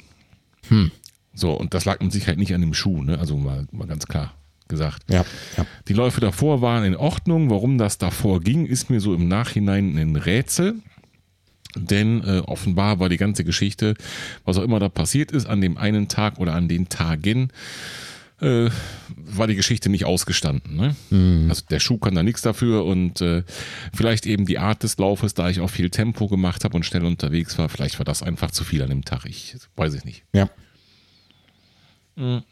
Hm. 0.70 0.92
So, 1.34 1.52
und 1.52 1.74
das 1.74 1.86
lag 1.86 2.00
mit 2.00 2.12
Sicherheit 2.12 2.38
nicht 2.38 2.54
an 2.54 2.62
dem 2.62 2.74
Schuh, 2.74 3.04
ne? 3.04 3.20
Also 3.20 3.38
mal, 3.38 3.68
mal 3.72 3.88
ganz 3.88 4.08
klar 4.08 4.34
gesagt. 4.68 5.04
Ja, 5.10 5.24
ja. 5.56 5.66
Die 5.88 5.94
Läufe 5.94 6.20
davor 6.20 6.62
waren 6.62 6.84
in 6.84 6.96
Ordnung. 6.96 7.50
Warum 7.50 7.78
das 7.78 7.98
davor 7.98 8.42
ging, 8.42 8.66
ist 8.66 8.90
mir 8.90 9.00
so 9.00 9.14
im 9.14 9.28
Nachhinein 9.28 9.98
ein 9.98 10.16
Rätsel. 10.16 10.76
Denn 11.76 12.24
äh, 12.24 12.40
offenbar 12.40 13.00
war 13.00 13.10
die 13.10 13.18
ganze 13.18 13.44
Geschichte, 13.44 13.94
was 14.46 14.58
auch 14.58 14.64
immer 14.64 14.80
da 14.80 14.90
passiert 14.90 15.32
ist, 15.32 15.46
an 15.46 15.62
dem 15.62 15.78
einen 15.78 16.08
Tag 16.08 16.40
oder 16.40 16.54
an 16.54 16.68
den 16.68 16.90
Tagen, 16.90 17.50
äh, 18.42 18.70
war 19.16 19.48
die 19.48 19.56
Geschichte 19.56 19.90
nicht 19.90 20.06
ausgestanden. 20.06 20.76
Ne? 20.76 20.96
Mhm. 21.10 21.48
Also 21.50 21.64
der 21.70 21.80
Schuh 21.80 21.98
kann 21.98 22.16
da 22.16 22.24
nichts 22.24 22.42
dafür 22.42 22.86
und 22.86 23.22
äh, 23.22 23.44
vielleicht 23.94 24.26
eben 24.26 24.46
die 24.46 24.60
Art 24.60 24.84
des 24.84 24.98
Laufes, 24.98 25.34
da 25.34 25.50
ich 25.50 25.60
auch 25.60 25.70
viel 25.70 25.90
Tempo 25.90 26.28
gemacht 26.28 26.64
habe 26.64 26.76
und 26.76 26.86
schnell 26.86 27.06
unterwegs 27.06 27.58
war, 27.58 27.70
vielleicht 27.70 28.00
war 28.00 28.06
das 28.06 28.24
einfach 28.24 28.52
zu 28.52 28.64
viel 28.64 28.84
an 28.84 28.90
dem 28.90 29.06
Tag. 29.06 29.26
Ich 29.26 29.56
weiß 29.76 29.94
es 29.94 30.06
nicht. 30.06 30.24
Ja. 30.34 30.50
Mhm. 32.16 32.44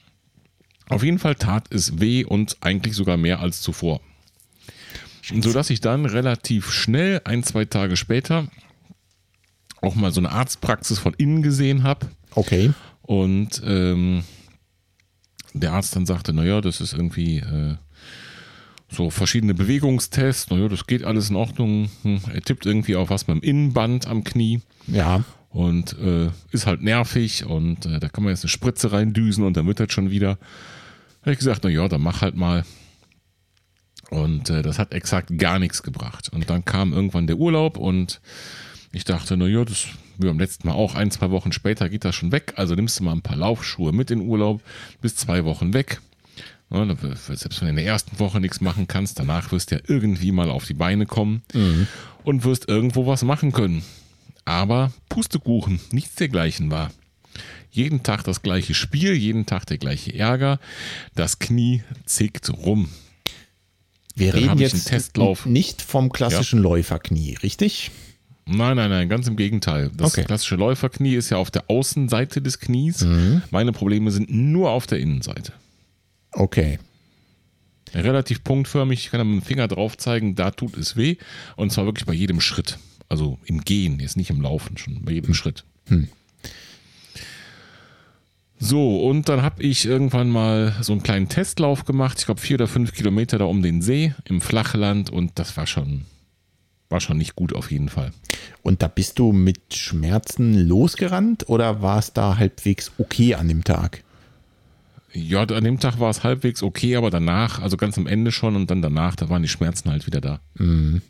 Auf 0.88 1.04
jeden 1.04 1.20
Fall 1.20 1.36
tat 1.36 1.66
es 1.72 2.00
weh 2.00 2.24
und 2.24 2.58
eigentlich 2.62 2.96
sogar 2.96 3.18
mehr 3.18 3.40
als 3.40 3.62
zuvor. 3.62 4.02
Sodass 5.24 5.72
ich 5.72 5.82
dann 5.82 6.06
relativ 6.06 6.72
schnell, 6.72 7.22
ein, 7.26 7.42
zwei 7.42 7.66
Tage 7.66 7.98
später, 7.98 8.48
auch 9.82 9.96
mal 9.96 10.12
so 10.12 10.22
eine 10.22 10.32
Arztpraxis 10.32 11.00
von 11.00 11.16
innen 11.16 11.42
gesehen 11.42 11.82
habe. 11.82 12.08
Okay. 12.36 12.72
Und 13.02 13.62
ähm, 13.66 14.24
der 15.60 15.74
Arzt 15.74 15.96
dann 15.96 16.06
sagte, 16.06 16.34
naja, 16.34 16.62
das 16.62 16.82
ist 16.82 16.94
irgendwie 16.94 17.38
äh, 17.38 17.76
so 18.90 19.10
verschiedene 19.10 19.54
Bewegungstests, 19.54 20.50
naja, 20.50 20.68
das 20.68 20.88
geht 20.88 21.04
alles 21.04 21.30
in 21.30 21.36
Ordnung. 21.36 21.90
Hm, 22.04 22.22
er 22.34 22.42
tippt 22.42 22.66
irgendwie 22.66 22.96
auf 22.96 23.10
was 23.10 23.28
mit 23.28 23.38
dem 23.38 23.44
Innenband 23.44 24.08
am 24.08 24.24
Knie. 24.24 24.62
Ja. 24.88 25.24
Und 25.50 25.98
äh, 26.00 26.30
ist 26.52 26.68
halt 26.68 26.82
nervig 26.82 27.46
und 27.46 27.86
äh, 27.86 28.00
da 28.00 28.10
kann 28.10 28.24
man 28.24 28.32
jetzt 28.32 28.44
eine 28.44 28.50
Spritze 28.50 28.92
reindüsen 28.92 29.46
und 29.46 29.56
dann 29.56 29.68
wird 29.68 29.80
das 29.80 29.92
schon 29.92 30.12
wieder. 30.12 30.36
Da 30.36 31.22
habe 31.22 31.32
ich 31.32 31.40
gesagt, 31.40 31.64
naja, 31.64 31.88
dann 31.88 32.02
mach 32.02 32.22
halt 32.22 32.36
mal. 32.36 32.66
Und 34.10 34.50
äh, 34.50 34.62
das 34.62 34.78
hat 34.78 34.94
exakt 34.94 35.36
gar 35.38 35.58
nichts 35.58 35.82
gebracht. 35.82 36.30
Und 36.32 36.50
dann 36.50 36.66
kam 36.66 36.94
irgendwann 36.94 37.26
der 37.26 37.38
Urlaub 37.38 37.78
und 37.78 38.22
ich 38.96 39.04
dachte, 39.04 39.36
naja, 39.36 39.66
das 39.66 39.88
wie 40.18 40.28
beim 40.28 40.40
letzten 40.40 40.70
Mal 40.70 40.74
auch, 40.74 40.96
ein, 40.96 41.12
zwei 41.12 41.30
Wochen 41.30 41.52
später 41.52 41.90
geht 41.90 42.06
das 42.06 42.16
schon 42.16 42.32
weg. 42.32 42.54
Also 42.56 42.76
nimmst 42.76 42.98
du 42.98 43.04
mal 43.04 43.12
ein 43.12 43.22
paar 43.22 43.36
Laufschuhe 43.36 43.92
mit 43.92 44.10
in 44.10 44.22
Urlaub, 44.22 44.62
bis 45.02 45.18
zwei 45.18 45.44
Wochen 45.44 45.74
weg. 45.74 46.00
Ja, 46.72 46.86
selbst 46.86 47.60
wenn 47.60 47.68
du 47.68 47.70
in 47.72 47.76
der 47.76 47.86
ersten 47.86 48.18
Woche 48.20 48.40
nichts 48.40 48.62
machen 48.62 48.88
kannst, 48.88 49.20
danach 49.20 49.52
wirst 49.52 49.72
du 49.72 49.76
ja 49.76 49.82
irgendwie 49.86 50.32
mal 50.32 50.50
auf 50.50 50.66
die 50.66 50.74
Beine 50.74 51.06
kommen 51.06 51.44
mhm. 51.54 51.88
und 52.24 52.46
wirst 52.46 52.70
irgendwo 52.70 53.06
was 53.06 53.24
machen 53.24 53.52
können. 53.52 53.84
Aber 54.46 54.94
Pustekuchen, 55.10 55.82
nichts 55.92 56.16
dergleichen 56.16 56.72
war. 56.72 56.90
Jeden 57.72 58.02
Tag 58.04 58.24
das 58.24 58.42
gleiche 58.42 58.74
Spiel, 58.74 59.14
jeden 59.14 59.46
Tag 59.46 59.66
der 59.66 59.78
gleiche 59.78 60.18
Ärger. 60.18 60.60
Das 61.16 61.40
Knie 61.40 61.84
zickt 62.06 62.50
rum. 62.50 62.88
Wir 64.16 64.32
Dann 64.32 64.44
reden 64.44 64.60
jetzt 64.60 65.46
nicht 65.46 65.82
vom 65.82 66.10
klassischen 66.10 66.60
ja. 66.60 66.64
Läuferknie, 66.64 67.36
richtig? 67.44 67.92
Nein, 68.48 68.78
nein, 68.78 68.92
nein, 68.92 69.10
ganz 69.10 69.28
im 69.28 69.38
Gegenteil. 69.38 69.90
Das 69.96 70.14
okay. 70.14 70.24
klassische 70.24 70.56
Läuferknie 70.56 71.16
ist 71.16 71.32
ja 71.32 71.38
auf 71.38 71.50
der 71.50 71.64
Außenseite 71.68 72.42
des 72.42 72.60
Knies. 72.60 73.02
Mhm. 73.02 73.42
Meine 73.50 73.72
Probleme 73.72 74.12
sind 74.12 74.32
nur 74.32 74.70
auf 74.70 74.86
der 74.86 75.00
Innenseite. 75.00 75.54
Okay. 76.32 76.78
Relativ 77.94 78.44
punktförmig, 78.44 79.00
ich 79.00 79.12
kann 79.12 79.20
da 79.20 79.24
mit 79.24 79.42
dem 79.42 79.46
Finger 79.46 79.68
drauf 79.68 79.98
zeigen, 79.98 80.36
da 80.36 80.52
tut 80.52 80.78
es 80.78 80.96
weh. 80.96 81.16
Und 81.56 81.72
zwar 81.72 81.86
wirklich 81.86 82.06
bei 82.06 82.14
jedem 82.14 82.40
Schritt. 82.40 82.78
Also 83.10 83.40
im 83.46 83.62
Gehen, 83.62 84.00
jetzt 84.00 84.18
nicht 84.18 84.30
im 84.30 84.42
Laufen, 84.42 84.78
schon 84.78 85.04
bei 85.04 85.14
jedem 85.14 85.30
hm. 85.30 85.34
Schritt. 85.36 85.64
Hm. 85.88 86.08
So, 88.58 89.02
und 89.08 89.28
dann 89.28 89.42
habe 89.42 89.64
ich 89.64 89.86
irgendwann 89.86 90.30
mal 90.30 90.76
so 90.82 90.94
einen 90.94 91.04
kleinen 91.04 91.30
Testlauf 91.30 91.86
gemacht. 91.86 92.20
Ich 92.20 92.26
glaube, 92.26 92.42
vier 92.42 92.56
oder 92.56 92.68
fünf 92.68 92.94
Kilometer 92.94 93.38
da 93.38 93.46
um 93.46 93.62
den 93.62 93.82
See 93.82 94.14
im 94.26 94.40
Flachland 94.40 95.10
und 95.10 95.32
das 95.36 95.58
war 95.58 95.68
schon 95.68 96.06
war 96.90 97.02
schon 97.02 97.18
nicht 97.18 97.36
gut 97.36 97.54
auf 97.54 97.72
jeden 97.72 97.90
Fall. 97.90 98.12
Und 98.62 98.82
da 98.82 98.88
bist 98.88 99.20
du 99.20 99.32
mit 99.32 99.74
Schmerzen 99.74 100.54
losgerannt 100.68 101.50
oder 101.50 101.82
war 101.82 102.00
es 102.00 102.14
da 102.14 102.38
halbwegs 102.38 102.92
okay 102.98 103.36
an 103.36 103.48
dem 103.48 103.64
Tag? 103.64 104.04
Ja, 105.14 105.44
an 105.44 105.64
dem 105.64 105.80
Tag 105.80 106.00
war 106.00 106.10
es 106.10 106.24
halbwegs 106.24 106.62
okay, 106.62 106.96
aber 106.96 107.10
danach, 107.10 107.60
also 107.62 107.78
ganz 107.78 107.98
am 107.98 108.06
Ende 108.08 108.32
schon 108.32 108.56
und 108.56 108.70
dann 108.70 108.82
danach, 108.82 109.16
da 109.16 109.30
waren 109.30 109.42
die 109.42 109.48
Schmerzen 109.48 109.90
halt 109.90 110.06
wieder 110.06 110.22
da. 110.22 110.40
Mhm. 110.56 111.02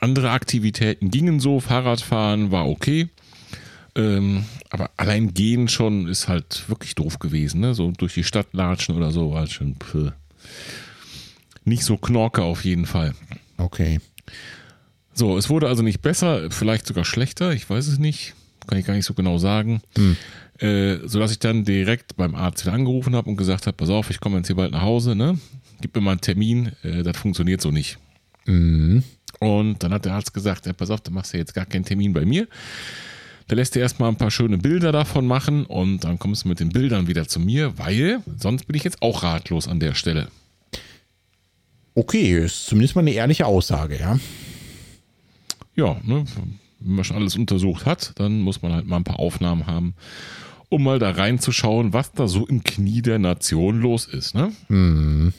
Andere 0.00 0.30
Aktivitäten 0.30 1.10
gingen 1.10 1.40
so, 1.40 1.60
Fahrradfahren 1.60 2.50
war 2.50 2.68
okay. 2.68 3.08
Ähm, 3.94 4.44
aber 4.70 4.90
allein 4.96 5.34
gehen 5.34 5.68
schon 5.68 6.08
ist 6.08 6.28
halt 6.28 6.68
wirklich 6.68 6.94
doof 6.94 7.18
gewesen, 7.18 7.60
ne? 7.60 7.74
So 7.74 7.90
durch 7.90 8.14
die 8.14 8.24
Stadt 8.24 8.48
latschen 8.52 8.94
oder 8.94 9.10
so 9.10 9.32
war 9.32 9.40
halt 9.40 9.50
schon. 9.50 9.76
Pff 9.76 10.12
nicht 11.68 11.84
so 11.84 11.96
knorke 11.96 12.42
auf 12.42 12.64
jeden 12.64 12.86
Fall. 12.86 13.14
Okay. 13.56 14.00
So, 15.14 15.36
es 15.36 15.50
wurde 15.50 15.68
also 15.68 15.82
nicht 15.82 16.00
besser, 16.00 16.50
vielleicht 16.50 16.86
sogar 16.86 17.04
schlechter, 17.04 17.52
ich 17.52 17.68
weiß 17.68 17.88
es 17.88 17.98
nicht, 17.98 18.34
kann 18.66 18.78
ich 18.78 18.86
gar 18.86 18.94
nicht 18.94 19.04
so 19.04 19.14
genau 19.14 19.38
sagen. 19.38 19.80
Hm. 19.96 20.16
Äh, 20.58 21.06
sodass 21.06 21.30
ich 21.30 21.38
dann 21.38 21.64
direkt 21.64 22.16
beim 22.16 22.34
Arzt 22.34 22.64
wieder 22.64 22.74
angerufen 22.74 23.14
habe 23.14 23.30
und 23.30 23.36
gesagt 23.36 23.66
habe, 23.66 23.76
pass 23.76 23.90
auf, 23.90 24.10
ich 24.10 24.18
komme 24.18 24.38
jetzt 24.38 24.48
hier 24.48 24.56
bald 24.56 24.72
nach 24.72 24.82
Hause, 24.82 25.14
ne? 25.14 25.38
Gib 25.80 25.94
mir 25.94 26.00
mal 26.00 26.12
einen 26.12 26.20
Termin, 26.20 26.72
äh, 26.82 27.04
das 27.04 27.16
funktioniert 27.16 27.60
so 27.60 27.70
nicht. 27.70 27.98
Mhm. 28.46 29.04
Und 29.38 29.82
dann 29.82 29.92
hat 29.92 30.04
der 30.04 30.14
Arzt 30.14 30.34
gesagt, 30.34 30.66
ja, 30.66 30.72
pass 30.72 30.90
auf, 30.90 31.00
du 31.00 31.12
machst 31.12 31.32
ja 31.32 31.38
jetzt 31.38 31.54
gar 31.54 31.66
keinen 31.66 31.84
Termin 31.84 32.12
bei 32.12 32.24
mir. 32.24 32.48
Da 33.46 33.56
lässt 33.56 33.74
dir 33.74 33.80
erstmal 33.80 34.10
ein 34.10 34.16
paar 34.16 34.30
schöne 34.30 34.58
Bilder 34.58 34.92
davon 34.92 35.26
machen 35.26 35.64
und 35.64 36.04
dann 36.04 36.18
kommst 36.18 36.44
du 36.44 36.48
mit 36.48 36.60
den 36.60 36.68
Bildern 36.68 37.06
wieder 37.06 37.26
zu 37.26 37.40
mir, 37.40 37.78
weil 37.78 38.20
sonst 38.36 38.66
bin 38.66 38.76
ich 38.76 38.84
jetzt 38.84 39.00
auch 39.00 39.22
ratlos 39.22 39.68
an 39.68 39.80
der 39.80 39.94
Stelle. 39.94 40.28
Okay, 41.94 42.44
ist 42.44 42.66
zumindest 42.66 42.94
mal 42.94 43.02
eine 43.02 43.12
ehrliche 43.12 43.46
Aussage, 43.46 43.98
ja. 43.98 44.18
Ja, 45.74 45.96
ne, 46.02 46.24
wenn 46.80 46.94
man 46.94 47.04
schon 47.04 47.16
alles 47.16 47.36
untersucht 47.36 47.86
hat, 47.86 48.12
dann 48.16 48.40
muss 48.40 48.62
man 48.62 48.72
halt 48.72 48.86
mal 48.86 48.96
ein 48.96 49.04
paar 49.04 49.18
Aufnahmen 49.18 49.66
haben, 49.66 49.94
um 50.68 50.84
mal 50.84 50.98
da 50.98 51.10
reinzuschauen, 51.10 51.92
was 51.92 52.12
da 52.12 52.28
so 52.28 52.46
im 52.46 52.62
Knie 52.62 53.02
der 53.02 53.18
Nation 53.18 53.80
los 53.80 54.06
ist. 54.06 54.34
Ne? 54.34 54.52
Mhm. 54.68 55.32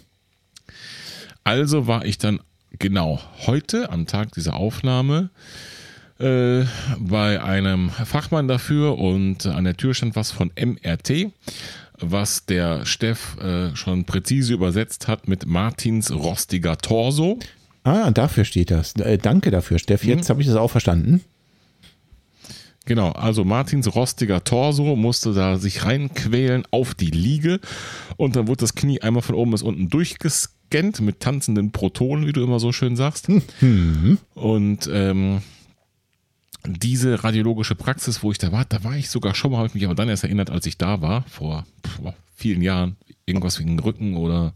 Also 1.44 1.88
war 1.88 2.06
ich 2.06 2.18
dann 2.18 2.40
genau 2.78 3.20
heute, 3.46 3.92
am 3.92 4.06
Tag 4.06 4.34
dieser 4.34 4.56
Aufnahme, 4.56 5.30
äh, 6.20 6.66
bei 7.00 7.42
einem 7.42 7.90
Fachmann 7.90 8.48
dafür 8.48 8.98
und 8.98 9.46
an 9.46 9.64
der 9.64 9.78
Tür 9.78 9.94
stand 9.94 10.16
was 10.16 10.32
von 10.32 10.52
MRT 10.56 11.32
was 12.02 12.46
der 12.46 12.86
Steff 12.86 13.38
äh, 13.38 13.76
schon 13.76 14.06
präzise 14.06 14.54
übersetzt 14.54 15.08
hat 15.08 15.28
mit 15.28 15.46
Martins 15.46 16.12
rostiger 16.12 16.78
Torso. 16.78 17.40
Ah, 17.84 18.12
dafür 18.12 18.46
steht 18.46 18.72
das. 18.72 18.94
Äh, 18.96 19.18
danke 19.18 19.52
dafür, 19.52 19.80
Steff. 19.80 20.04
Jetzt 20.04 20.28
mhm. 20.28 20.30
habe 20.30 20.42
ich 20.42 20.48
das 20.48 20.56
auch 20.56 20.72
verstanden. 20.72 21.22
Genau, 22.86 23.12
also 23.12 23.44
Martins 23.44 23.94
rostiger 23.94 24.44
Torso 24.44 24.96
musste 24.96 25.34
da 25.34 25.58
sich 25.58 25.86
reinquälen 25.86 26.64
auf 26.72 26.96
die 26.96 27.12
Liege 27.12 27.60
und 28.18 28.36
dann 28.36 28.48
wurde 28.48 28.62
das 28.62 28.74
Knie 28.74 29.02
einmal 29.02 29.22
von 29.22 29.36
oben 29.36 29.52
bis 29.52 29.62
unten 29.62 29.90
durchgescannt 29.90 31.00
mit 31.00 31.20
tanzenden 31.20 31.72
Protonen, 31.72 32.26
wie 32.26 32.32
du 32.32 32.42
immer 32.42 32.60
so 32.60 32.72
schön 32.72 32.96
sagst. 32.96 33.30
Mhm. 33.62 34.18
Und 34.34 34.90
ähm, 34.92 35.42
diese 36.66 37.24
radiologische 37.24 37.76
Praxis, 37.76 38.22
wo 38.24 38.32
ich 38.32 38.38
da 38.38 38.52
war, 38.52 38.66
da 38.66 38.84
war 38.84 38.96
ich 38.96 39.10
sogar 39.10 39.34
schon 39.36 39.52
mal, 39.52 39.58
habe 39.58 39.68
ich 39.68 39.74
mich 39.74 39.86
aber 39.86 39.96
dann 39.96 40.10
erst 40.10 40.24
erinnert, 40.24 40.50
als 40.50 40.66
ich 40.66 40.78
da 40.78 41.02
war, 41.02 41.24
vor 41.24 41.66
vielen 42.36 42.62
Jahren. 42.62 42.96
Irgendwas 43.26 43.60
wegen 43.60 43.80
Rücken 43.80 44.16
oder 44.16 44.54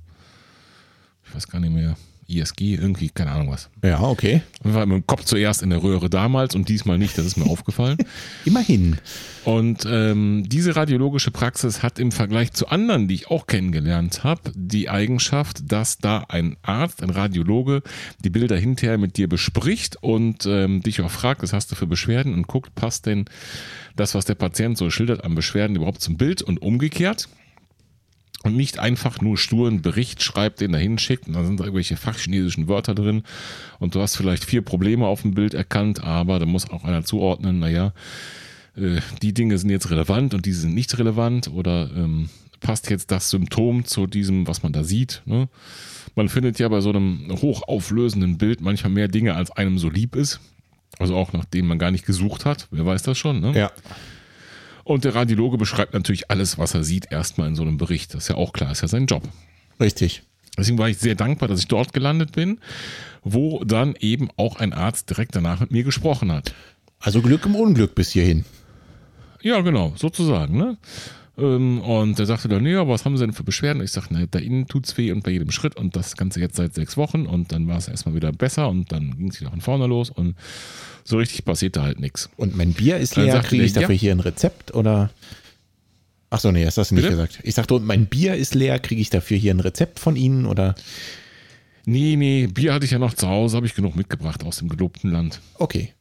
ich 1.26 1.36
weiß 1.36 1.48
gar 1.48 1.60
nicht 1.60 1.74
mehr. 1.74 1.96
ISG, 2.28 2.76
irgendwie, 2.76 3.10
keine 3.10 3.32
Ahnung 3.32 3.52
was. 3.52 3.70
Ja, 3.84 4.02
okay. 4.02 4.42
Wir 4.64 4.74
waren 4.74 4.90
mit 4.90 4.98
dem 4.98 5.08
Kopf 5.08 5.26
zuerst 5.26 5.62
in 5.62 5.70
der 5.70 5.84
Röhre 5.84 6.10
damals 6.10 6.56
und 6.56 6.70
diesmal 6.70 6.98
nicht, 6.98 7.18
das 7.18 7.26
ist 7.26 7.38
mir 7.38 7.46
aufgefallen. 7.50 7.98
Immerhin. 8.46 8.98
Und 9.46 9.86
ähm, 9.86 10.44
diese 10.48 10.76
radiologische 10.76 11.32
Praxis 11.32 11.84
hat 11.84 12.00
im 12.00 12.12
Vergleich 12.12 12.54
zu 12.54 12.68
anderen, 12.70 13.08
die 13.08 13.16
ich 13.16 13.30
auch 13.30 13.48
kennengelernt 13.48 14.24
habe, 14.24 14.52
die 14.56 14.90
Eigenschaft, 14.90 15.72
dass 15.72 15.98
da 15.98 16.26
ein 16.30 16.56
Arzt, 16.62 17.04
ein 17.04 17.10
Radiologe, 17.10 17.84
die 18.24 18.30
Bilder 18.30 18.56
hinterher 18.56 18.98
mit 18.98 19.18
dir 19.18 19.28
bespricht 19.28 19.98
und 20.02 20.46
ähm, 20.46 20.82
dich 20.82 21.02
auch 21.02 21.12
fragt, 21.12 21.44
was 21.44 21.54
hast 21.54 21.72
du 21.72 21.76
für 21.76 21.88
Beschwerden 21.88 22.34
und 22.34 22.48
guckt, 22.48 22.74
passt 22.76 23.06
denn 23.06 23.26
das, 23.96 24.16
was 24.16 24.26
der 24.26 24.36
Patient 24.36 24.78
so 24.78 24.90
schildert 24.90 25.24
an 25.24 25.36
Beschwerden 25.36 25.76
überhaupt 25.76 26.02
zum 26.02 26.18
Bild 26.18 26.42
und 26.42 26.62
umgekehrt 26.62 27.28
und 28.44 28.56
nicht 28.56 28.78
einfach 28.78 29.22
nur 29.22 29.38
sturen 29.38 29.82
Bericht 29.82 30.22
schreibt, 30.22 30.62
den 30.62 30.74
da 30.74 30.78
hinschickt 30.78 31.28
und 31.28 31.34
dann 31.34 31.46
sind 31.46 31.60
da 31.60 31.64
irgendwelche 31.64 31.98
fachchinesischen 31.98 32.68
Wörter 32.68 32.94
drin 32.94 33.24
und 33.80 33.96
du 33.96 34.02
hast 34.02 34.16
vielleicht 34.16 34.46
vier 34.46 34.62
Probleme 34.62 35.08
auf 35.08 35.22
dem 35.24 35.34
Bild 35.34 35.54
erkannt, 35.54 36.04
aber 36.04 36.40
da 36.40 36.46
muss 36.46 36.70
auch 36.70 36.84
einer 36.84 37.04
zuordnen, 37.04 37.60
naja, 37.60 37.94
äh, 38.76 39.00
die 39.22 39.34
Dinge 39.34 39.58
sind 39.58 39.70
jetzt 39.70 39.90
relevant 39.90 40.34
und 40.34 40.46
diese 40.46 40.62
sind 40.62 40.74
nicht 40.76 40.98
relevant 41.00 41.48
oder 41.48 41.90
ähm, 41.96 42.30
passt 42.60 42.90
jetzt 42.90 43.12
das 43.12 43.30
Symptom 43.30 43.86
zu 43.86 44.08
diesem, 44.08 44.48
was 44.48 44.64
man 44.64 44.74
da 44.74 44.84
sieht. 44.84 45.22
Ne? 45.26 45.48
Man 46.16 46.30
findet 46.30 46.60
ja 46.60 46.68
bei 46.70 46.82
so 46.82 46.90
einem 46.90 47.30
hochauflösenden 47.42 48.38
Bild 48.38 48.62
manchmal 48.62 48.92
mehr 48.92 49.08
Dinge, 49.08 49.36
als 49.36 49.52
einem 49.52 49.78
so 49.78 49.90
lieb 49.90 50.16
ist. 50.16 50.40
Also 51.00 51.16
auch 51.16 51.34
nach 51.34 51.46
denen 51.46 51.68
man 51.68 51.80
gar 51.80 51.92
nicht 51.92 52.06
gesucht 52.06 52.46
hat. 52.46 52.68
Wer 52.72 52.86
weiß 52.86 53.04
das 53.04 53.18
schon, 53.18 53.40
ne? 53.40 53.52
Ja. 53.58 53.72
Und 54.84 55.06
der 55.06 55.16
Radiologe 55.16 55.58
beschreibt 55.58 55.94
natürlich 55.94 56.30
alles, 56.30 56.58
was 56.58 56.74
er 56.74 56.84
sieht, 56.84 57.12
erstmal 57.12 57.48
in 57.48 57.56
so 57.56 57.62
einem 57.62 57.78
Bericht. 57.78 58.14
Das 58.14 58.24
ist 58.24 58.28
ja 58.30 58.36
auch 58.36 58.54
klar, 58.54 58.72
ist 58.72 58.82
ja 58.82 58.88
sein 58.88 59.06
Job. 59.06 59.24
Richtig. 59.80 60.24
Deswegen 60.58 60.78
war 60.78 60.90
ich 60.90 60.98
sehr 60.98 61.16
dankbar, 61.16 61.48
dass 61.48 61.60
ich 61.60 61.68
dort 61.68 61.94
gelandet 61.94 62.34
bin, 62.34 62.60
wo 63.24 63.64
dann 63.64 63.96
eben 64.00 64.30
auch 64.38 64.58
ein 64.58 64.74
Arzt 64.74 65.10
direkt 65.10 65.36
danach 65.36 65.60
mit 65.62 65.72
mir 65.72 65.84
gesprochen 65.84 66.32
hat. 66.32 66.54
Also 67.00 67.22
Glück 67.22 67.46
im 67.46 67.56
Unglück 67.56 67.96
bis 67.96 68.12
hierhin. 68.12 68.46
Ja, 69.42 69.62
genau, 69.62 69.94
sozusagen. 69.96 70.58
Ne? 70.58 70.78
Ähm, 71.38 71.82
und 71.82 72.20
er 72.20 72.26
sagte 72.26 72.48
dann, 72.48 72.66
ja, 72.66 72.88
was 72.88 73.06
haben 73.06 73.18
Sie 73.18 73.26
denn 73.26 73.34
für 73.34 73.44
Beschwerden? 73.44 73.82
Ich 73.82 73.92
sagte, 73.92 74.14
ne, 74.14 74.28
da 74.30 74.40
innen 74.40 74.68
tut's 74.68 74.98
weh 74.98 75.12
und 75.12 75.24
bei 75.24 75.32
jedem 75.32 75.52
Schritt 75.52 75.76
und 75.76 75.96
das 75.96 76.16
Ganze 76.16 76.40
jetzt 76.40 76.56
seit 76.56 76.76
sechs 76.76 76.96
Wochen 76.96 77.26
und 77.26 77.52
dann 77.52 77.68
war 77.68 77.78
es 77.78 77.88
erstmal 77.88 78.16
wieder 78.16 78.32
besser 78.32 78.70
und 78.70 78.92
dann 78.92 79.18
ging 79.18 79.30
es 79.30 79.42
wieder 79.42 79.50
von 79.50 79.62
vorne 79.62 79.88
los 79.88 80.10
und 80.10 80.36
so 81.04 81.18
richtig 81.18 81.44
passierte 81.44 81.82
halt 81.82 82.00
nichts. 82.00 82.30
Und 82.38 82.56
mein 82.56 82.74
Bier 82.74 82.98
ist 82.98 83.16
leer, 83.16 83.40
kriege 83.42 83.64
ich 83.64 83.74
dafür 83.74 83.96
ja. 83.96 84.02
hier 84.02 84.12
ein 84.12 84.20
Rezept 84.20 84.74
oder? 84.74 85.10
Ach 86.30 86.40
so, 86.40 86.52
nee, 86.52 86.66
hast 86.66 86.78
das 86.78 86.92
nicht 86.92 87.04
Bitte? 87.04 87.16
gesagt. 87.16 87.40
Ich 87.44 87.56
sagte, 87.56 87.76
und 87.76 87.86
mein 87.86 88.06
Bier 88.06 88.36
ist 88.36 88.56
leer, 88.56 88.80
kriege 88.80 89.02
ich 89.02 89.10
dafür 89.10 89.38
hier 89.38 89.54
ein 89.54 89.60
Rezept 89.60 90.00
von 90.00 90.16
Ihnen 90.16 90.46
oder? 90.46 90.76
Nee, 91.86 92.16
nee, 92.16 92.48
Bier 92.48 92.74
hatte 92.74 92.86
ich 92.86 92.92
ja 92.92 93.00
noch 93.00 93.14
zu 93.14 93.28
Hause, 93.28 93.58
habe 93.58 93.66
ich 93.66 93.76
genug 93.76 93.96
mitgebracht 93.96 94.44
aus 94.44 94.58
dem 94.58 94.70
gelobten 94.70 95.12
Land. 95.12 95.42
Okay. 95.56 95.94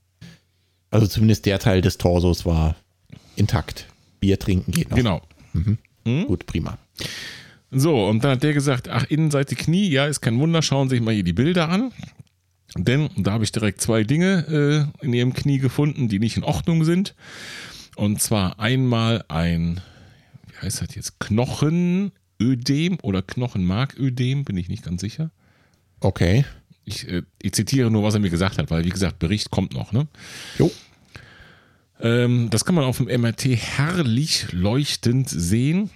Also 0.91 1.07
zumindest 1.07 1.47
der 1.47 1.59
Teil 1.59 1.81
des 1.81 1.99
Torsos 1.99 2.47
war 2.47 2.77
intakt. 3.35 3.87
Bier 4.23 4.39
trinken 4.39 4.73
geht 4.73 4.89
noch. 4.89 4.97
Genau. 4.97 5.23
Mhm. 5.53 5.79
Mhm. 6.05 6.27
Gut, 6.27 6.47
prima. 6.47 6.79
So, 7.71 8.07
und 8.07 8.23
dann 8.23 8.33
hat 8.33 8.43
der 8.43 8.55
gesagt, 8.55 8.89
ach, 8.89 9.05
Innenseite 9.05 9.57
Knie, 9.57 9.89
ja, 9.91 10.07
ist 10.07 10.21
kein 10.21 10.39
Wunder, 10.39 10.63
schauen 10.63 10.89
Sie 10.89 10.97
sich 10.97 11.05
mal 11.05 11.13
hier 11.13 11.25
die 11.25 11.33
Bilder 11.33 11.69
an. 11.69 11.91
Denn 12.77 13.11
da 13.17 13.33
habe 13.33 13.45
ich 13.45 13.53
direkt 13.53 13.81
zwei 13.81 14.05
Dinge 14.05 14.89
äh, 15.03 15.05
in 15.05 15.13
Ihrem 15.13 15.35
Knie 15.35 15.59
gefunden, 15.59 16.09
die 16.09 16.19
nicht 16.19 16.37
in 16.37 16.45
Ordnung 16.45 16.85
sind. 16.85 17.15
Und 17.97 18.23
zwar 18.23 18.61
einmal 18.61 19.25
ein, 19.29 19.81
wie 20.49 20.67
heißt 20.67 20.81
das 20.83 20.95
jetzt, 20.95 21.19
Knochenödem 21.19 22.99
oder 23.03 23.23
Knochenmarködem, 23.23 24.45
bin 24.45 24.57
ich 24.57 24.69
nicht 24.69 24.85
ganz 24.85 25.01
sicher. 25.01 25.31
Okay. 26.01 26.45
Ich, 26.85 27.09
äh, 27.09 27.23
ich 27.43 27.53
zitiere 27.53 27.91
nur, 27.91 28.05
was 28.05 28.15
er 28.15 28.21
mir 28.21 28.31
gesagt 28.31 28.59
hat, 28.59 28.71
weil 28.71 28.85
wie 28.85 28.91
gesagt, 28.91 29.19
Bericht 29.19 29.51
kommt 29.51 29.75
noch, 29.75 29.93
ne? 29.93 30.07
Jo. 30.59 30.71
Ähm, 32.03 32.51
das 32.51 32.65
kann 32.65 32.75
man 32.75 32.85
auf 32.85 32.99
dem 32.99 33.07
MRT 33.07 33.45
herrlich 33.45 34.53
leuchtend 34.53 35.29
sehen. 35.31 35.91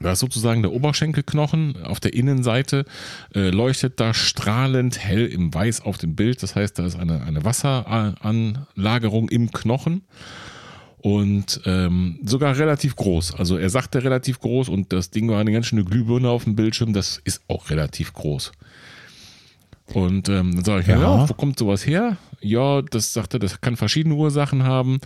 Da 0.00 0.12
ist 0.12 0.20
sozusagen 0.20 0.62
der 0.62 0.72
Oberschenkelknochen 0.72 1.82
auf 1.84 1.98
der 1.98 2.14
Innenseite, 2.14 2.84
äh, 3.34 3.50
leuchtet 3.50 3.98
da 3.98 4.14
strahlend 4.14 4.98
hell 4.98 5.26
im 5.26 5.52
Weiß 5.52 5.80
auf 5.80 5.98
dem 5.98 6.14
Bild. 6.14 6.42
Das 6.42 6.54
heißt, 6.54 6.78
da 6.78 6.86
ist 6.86 6.96
eine, 6.96 7.22
eine 7.22 7.44
Wasseranlagerung 7.44 9.28
im 9.28 9.50
Knochen 9.50 10.02
und 10.98 11.60
ähm, 11.64 12.20
sogar 12.24 12.56
relativ 12.56 12.94
groß. 12.94 13.34
Also 13.34 13.56
er 13.56 13.70
sagte 13.70 14.04
relativ 14.04 14.40
groß 14.40 14.68
und 14.68 14.92
das 14.92 15.10
Ding 15.10 15.28
war 15.28 15.40
eine 15.40 15.52
ganz 15.52 15.66
schöne 15.66 15.84
Glühbirne 15.84 16.28
auf 16.28 16.44
dem 16.44 16.54
Bildschirm. 16.54 16.92
Das 16.92 17.20
ist 17.24 17.42
auch 17.48 17.70
relativ 17.70 18.12
groß. 18.12 18.52
Und 19.94 20.28
ähm, 20.28 20.54
dann 20.54 20.64
sage 20.64 20.82
ich, 20.82 20.86
ja. 20.88 21.00
ja, 21.00 21.28
wo 21.28 21.34
kommt 21.34 21.58
sowas 21.58 21.86
her? 21.86 22.18
Ja, 22.40 22.82
das 22.82 23.12
sagte, 23.12 23.38
das 23.38 23.60
kann 23.60 23.76
verschiedene 23.76 24.14
Ursachen 24.14 24.62
haben. 24.62 24.98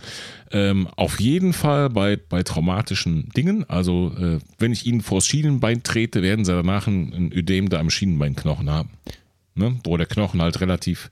Ähm, 0.51 0.87
auf 0.95 1.19
jeden 1.19 1.53
Fall 1.53 1.89
bei, 1.89 2.17
bei 2.17 2.43
traumatischen 2.43 3.29
Dingen. 3.29 3.67
Also, 3.69 4.13
äh, 4.19 4.39
wenn 4.59 4.71
ich 4.73 4.85
Ihnen 4.85 5.01
vors 5.01 5.25
Schienenbein 5.25 5.83
trete, 5.83 6.21
werden 6.21 6.45
Sie 6.45 6.51
danach 6.51 6.87
ein, 6.87 7.13
ein 7.13 7.31
Ödem 7.33 7.69
da 7.69 7.79
am 7.79 7.89
Schienenbeinknochen 7.89 8.69
haben. 8.69 8.89
Ne? 9.55 9.79
Wo 9.83 9.97
der 9.97 10.07
Knochen 10.07 10.41
halt 10.41 10.59
relativ 10.61 11.09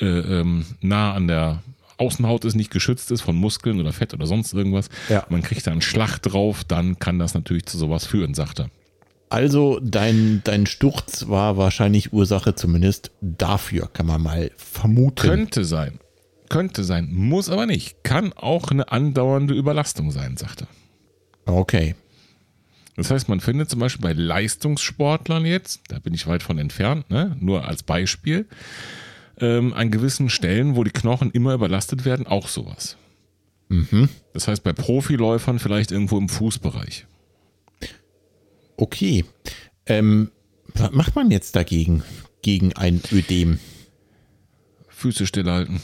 äh, 0.00 0.06
ähm, 0.06 0.64
nah 0.80 1.14
an 1.14 1.28
der 1.28 1.62
Außenhaut 1.96 2.44
ist, 2.44 2.54
nicht 2.54 2.70
geschützt 2.70 3.10
ist 3.10 3.22
von 3.22 3.36
Muskeln 3.36 3.80
oder 3.80 3.92
Fett 3.92 4.14
oder 4.14 4.26
sonst 4.26 4.52
irgendwas. 4.52 4.88
Ja. 5.08 5.26
Man 5.28 5.42
kriegt 5.42 5.66
da 5.66 5.72
einen 5.72 5.82
Schlag 5.82 6.18
drauf, 6.18 6.62
dann 6.64 6.98
kann 6.98 7.18
das 7.18 7.34
natürlich 7.34 7.66
zu 7.66 7.76
sowas 7.76 8.06
führen, 8.06 8.34
sagt 8.34 8.60
er. 8.60 8.70
Also 9.30 9.78
dein, 9.82 10.40
dein 10.44 10.66
Sturz 10.66 11.28
war 11.28 11.56
wahrscheinlich 11.56 12.12
Ursache 12.12 12.54
zumindest 12.54 13.10
dafür, 13.20 13.88
kann 13.92 14.06
man 14.06 14.22
mal 14.22 14.50
vermuten. 14.56 15.28
Könnte 15.28 15.64
sein. 15.64 16.00
Könnte 16.48 16.82
sein. 16.82 17.08
Muss 17.12 17.50
aber 17.50 17.66
nicht. 17.66 18.02
Kann 18.04 18.32
auch 18.32 18.70
eine 18.70 18.90
andauernde 18.90 19.54
Überlastung 19.54 20.10
sein, 20.10 20.36
sagt 20.36 20.62
er. 20.62 20.68
Okay. 21.52 21.94
Das 22.96 23.10
heißt, 23.10 23.28
man 23.28 23.40
findet 23.40 23.70
zum 23.70 23.80
Beispiel 23.80 24.02
bei 24.02 24.12
Leistungssportlern 24.12 25.44
jetzt, 25.44 25.82
da 25.88 25.98
bin 25.98 26.14
ich 26.14 26.26
weit 26.26 26.42
von 26.42 26.58
entfernt, 26.58 27.08
ne? 27.10 27.36
nur 27.38 27.68
als 27.68 27.84
Beispiel, 27.84 28.46
ähm, 29.40 29.72
an 29.72 29.90
gewissen 29.90 30.30
Stellen, 30.30 30.74
wo 30.74 30.82
die 30.82 30.90
Knochen 30.90 31.30
immer 31.30 31.54
überlastet 31.54 32.04
werden, 32.04 32.26
auch 32.26 32.48
sowas. 32.48 32.96
Mhm. 33.68 34.08
Das 34.32 34.48
heißt, 34.48 34.64
bei 34.64 34.72
Profiläufern 34.72 35.58
vielleicht 35.58 35.92
irgendwo 35.92 36.18
im 36.18 36.28
Fußbereich. 36.28 37.06
Okay. 38.78 39.24
Ähm, 39.86 40.30
was 40.74 40.92
macht 40.92 41.16
man 41.16 41.30
jetzt 41.30 41.56
dagegen? 41.56 42.02
Gegen 42.42 42.72
ein 42.74 43.02
Ödem? 43.12 43.58
Füße 44.88 45.26
stillhalten. 45.26 45.80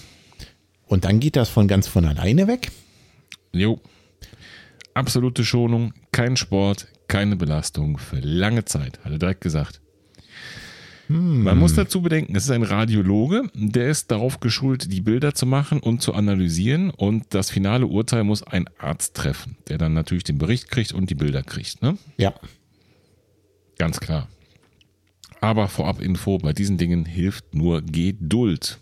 Und 0.87 1.05
dann 1.05 1.21
geht 1.21 1.37
das 1.37 1.49
von 1.49 1.67
ganz 1.67 1.89
von 1.89 2.05
alleine 2.05 2.47
weg? 2.47 2.71
Jo. 3.53 3.81
Absolute 4.95 5.45
Schonung, 5.45 5.93
kein 6.13 6.37
Sport, 6.37 6.87
keine 7.09 7.35
Belastung 7.35 7.99
für 7.99 8.21
lange 8.21 8.65
Zeit, 8.65 9.01
hat 9.05 9.11
er 9.11 9.19
direkt 9.19 9.41
gesagt. 9.41 9.81
Hm. 11.09 11.43
Man 11.43 11.59
muss 11.59 11.75
dazu 11.75 12.01
bedenken, 12.01 12.37
es 12.37 12.45
ist 12.45 12.51
ein 12.51 12.63
Radiologe, 12.63 13.51
der 13.55 13.89
ist 13.89 14.11
darauf 14.11 14.39
geschult, 14.39 14.91
die 14.93 15.01
Bilder 15.01 15.35
zu 15.35 15.47
machen 15.47 15.81
und 15.81 16.01
zu 16.01 16.15
analysieren 16.15 16.91
und 16.91 17.27
das 17.31 17.51
finale 17.51 17.87
Urteil 17.87 18.25
muss 18.25 18.43
ein 18.45 18.67
Arzt 18.79 19.15
treffen, 19.15 19.57
der 19.69 19.79
dann 19.79 19.95
natürlich 19.95 20.25
den 20.25 20.39
Bericht 20.39 20.71
kriegt 20.71 20.93
und 20.93 21.11
die 21.11 21.15
Bilder 21.15 21.43
kriegt. 21.43 21.83
Ne? 21.83 21.99
Ja. 22.17 22.35
Ganz 23.85 24.01
klar. 24.01 24.29
Aber 25.43 25.69
vorab 25.69 26.01
Info, 26.01 26.39
bei 26.39 26.55
diesen 26.55 26.79
Dingen 26.79 27.05
hilft 27.05 27.55
nur 27.55 27.83
Geduld. 27.83 28.79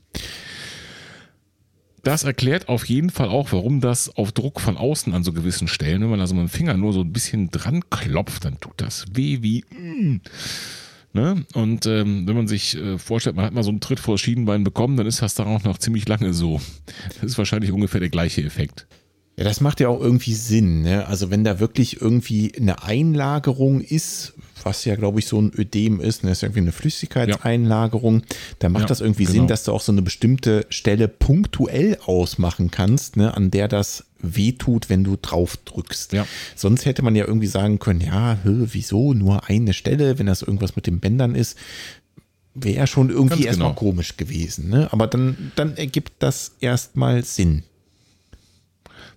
Das 2.04 2.22
erklärt 2.22 2.68
auf 2.68 2.84
jeden 2.84 3.10
Fall 3.10 3.28
auch, 3.28 3.50
warum 3.50 3.80
das 3.80 4.14
auf 4.14 4.30
Druck 4.30 4.60
von 4.60 4.76
außen 4.76 5.12
an 5.12 5.24
so 5.24 5.32
gewissen 5.32 5.66
Stellen, 5.66 6.02
wenn 6.02 6.10
man 6.10 6.20
also 6.20 6.36
mit 6.36 6.42
dem 6.42 6.48
Finger 6.48 6.74
nur 6.74 6.92
so 6.92 7.00
ein 7.00 7.12
bisschen 7.12 7.50
dran 7.50 7.82
klopft, 7.90 8.44
dann 8.44 8.60
tut 8.60 8.74
das 8.76 9.06
weh 9.12 9.38
wie. 9.42 9.64
Mm. 9.76 10.20
Ne? 11.14 11.46
Und 11.54 11.86
ähm, 11.86 12.28
wenn 12.28 12.36
man 12.36 12.46
sich 12.46 12.76
äh, 12.76 12.96
vorstellt, 12.96 13.34
man 13.34 13.46
hat 13.46 13.54
mal 13.54 13.64
so 13.64 13.70
einen 13.70 13.80
Tritt 13.80 13.98
vor 13.98 14.16
Schienenbein 14.16 14.62
bekommen, 14.62 14.96
dann 14.96 15.08
ist 15.08 15.20
das 15.20 15.34
dann 15.34 15.48
auch 15.48 15.64
noch 15.64 15.78
ziemlich 15.78 16.06
lange 16.06 16.32
so. 16.32 16.60
Das 17.20 17.32
ist 17.32 17.38
wahrscheinlich 17.38 17.72
ungefähr 17.72 17.98
der 17.98 18.08
gleiche 18.08 18.44
Effekt. 18.44 18.86
Ja, 19.36 19.42
das 19.42 19.60
macht 19.60 19.80
ja 19.80 19.88
auch 19.88 20.00
irgendwie 20.00 20.34
Sinn. 20.34 20.82
Ne? 20.82 21.08
Also 21.08 21.32
wenn 21.32 21.42
da 21.42 21.58
wirklich 21.58 22.00
irgendwie 22.00 22.52
eine 22.54 22.84
Einlagerung 22.84 23.80
ist, 23.80 24.34
was 24.64 24.84
ja, 24.84 24.96
glaube 24.96 25.18
ich, 25.18 25.26
so 25.26 25.40
ein 25.40 25.52
Ödem 25.56 26.00
ist, 26.00 26.24
ne? 26.24 26.30
das 26.30 26.38
ist 26.38 26.42
irgendwie 26.42 26.60
eine 26.60 26.72
Flüssigkeitseinlagerung, 26.72 28.20
ja. 28.20 28.36
dann 28.58 28.72
macht 28.72 28.82
ja, 28.82 28.88
das 28.88 29.00
irgendwie 29.00 29.24
genau. 29.24 29.34
Sinn, 29.34 29.46
dass 29.48 29.64
du 29.64 29.72
auch 29.72 29.80
so 29.80 29.92
eine 29.92 30.02
bestimmte 30.02 30.66
Stelle 30.68 31.08
punktuell 31.08 31.98
ausmachen 32.04 32.70
kannst, 32.70 33.16
ne? 33.16 33.34
an 33.36 33.50
der 33.50 33.68
das 33.68 34.04
wehtut, 34.20 34.88
wenn 34.88 35.04
du 35.04 35.16
drauf 35.20 35.56
drückst. 35.56 36.12
Ja. 36.12 36.26
Sonst 36.54 36.84
hätte 36.84 37.02
man 37.02 37.16
ja 37.16 37.26
irgendwie 37.26 37.48
sagen 37.48 37.78
können, 37.78 38.00
ja, 38.00 38.38
wieso 38.44 39.14
nur 39.14 39.48
eine 39.48 39.72
Stelle, 39.72 40.18
wenn 40.18 40.26
das 40.26 40.42
irgendwas 40.42 40.76
mit 40.76 40.86
den 40.86 41.00
Bändern 41.00 41.34
ist, 41.34 41.58
wäre 42.54 42.86
schon 42.86 43.10
irgendwie 43.10 43.44
erstmal 43.44 43.70
genau. 43.70 43.78
komisch 43.78 44.16
gewesen. 44.16 44.68
Ne? 44.68 44.88
Aber 44.92 45.06
dann, 45.06 45.52
dann 45.56 45.76
ergibt 45.76 46.12
das 46.20 46.52
erstmal 46.60 47.24
Sinn 47.24 47.64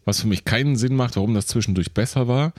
was 0.06 0.22
für 0.22 0.28
mich 0.28 0.46
keinen 0.46 0.76
Sinn 0.76 0.96
macht, 0.96 1.16
warum 1.16 1.34
das 1.34 1.48
zwischendurch 1.48 1.94
besser 1.94 2.28
war. 2.28 2.54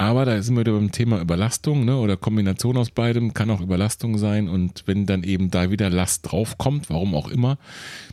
Aber 0.00 0.24
da 0.24 0.40
sind 0.40 0.54
wir 0.54 0.60
wieder 0.60 0.72
beim 0.72 0.92
Thema 0.92 1.20
Überlastung 1.20 1.84
ne? 1.84 1.98
oder 1.98 2.16
Kombination 2.16 2.78
aus 2.78 2.90
beidem, 2.90 3.34
kann 3.34 3.50
auch 3.50 3.60
Überlastung 3.60 4.16
sein. 4.16 4.48
Und 4.48 4.84
wenn 4.86 5.04
dann 5.04 5.24
eben 5.24 5.50
da 5.50 5.70
wieder 5.70 5.90
Last 5.90 6.22
draufkommt, 6.22 6.88
warum 6.88 7.14
auch 7.14 7.28
immer, 7.28 7.58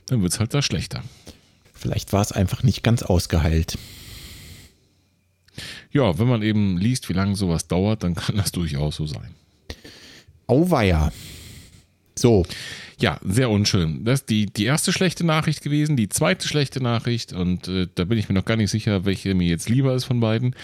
dann 0.08 0.22
wird 0.22 0.34
es 0.34 0.40
halt 0.42 0.54
da 0.54 0.62
schlechter. 0.62 1.02
Vielleicht 1.74 2.12
war 2.12 2.22
es 2.22 2.34
einfach 2.34 2.62
nicht 2.62 2.84
ganz 2.84 3.04
ausgeheilt. 3.04 3.78
Ja, 5.90 6.20
wenn 6.20 6.28
man 6.28 6.42
eben 6.42 6.78
liest, 6.78 7.08
wie 7.08 7.14
lange 7.14 7.38
sowas 7.38 7.70
dauert, 7.70 8.04
dann 8.04 8.16
kann 8.16 8.36
das 8.36 8.52
durchaus 8.52 8.98
so 8.98 9.08
sein. 9.08 9.34
Auweia. 10.46 11.14
So. 12.16 12.46
Ja, 13.00 13.20
sehr 13.24 13.52
unschön. 13.52 14.04
Das 14.06 14.22
ist 14.22 14.30
die, 14.30 14.48
die 14.48 14.66
erste 14.66 14.92
schlechte 14.92 15.24
Nachricht 15.24 15.62
gewesen, 15.62 15.96
die 15.96 16.10
zweite 16.10 16.48
schlechte 16.48 16.82
Nachricht, 16.82 17.32
und 17.32 17.68
äh, 17.68 17.88
da 17.94 18.06
bin 18.06 18.18
ich 18.18 18.28
mir 18.28 18.34
noch 18.34 18.46
gar 18.46 18.58
nicht 18.58 18.72
sicher, 18.72 19.06
welche 19.06 19.36
mir 19.36 19.48
jetzt 19.48 19.70
lieber 19.70 19.94
ist 19.94 20.06
von 20.06 20.20
beiden, 20.20 20.56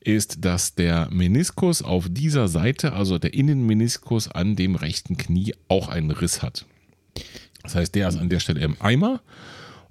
ist, 0.00 0.46
dass 0.46 0.74
der 0.74 1.08
Meniskus 1.10 1.82
auf 1.82 2.06
dieser 2.08 2.48
Seite, 2.48 2.94
also 2.94 3.18
der 3.18 3.34
Innenmeniskus 3.34 4.28
an 4.28 4.56
dem 4.56 4.76
rechten 4.76 5.18
Knie, 5.18 5.54
auch 5.68 5.88
einen 5.88 6.10
Riss 6.10 6.42
hat. 6.42 6.64
Das 7.62 7.74
heißt, 7.74 7.94
der 7.94 8.08
ist 8.08 8.16
an 8.16 8.30
der 8.30 8.40
Stelle 8.40 8.60
im 8.60 8.76
Eimer 8.80 9.20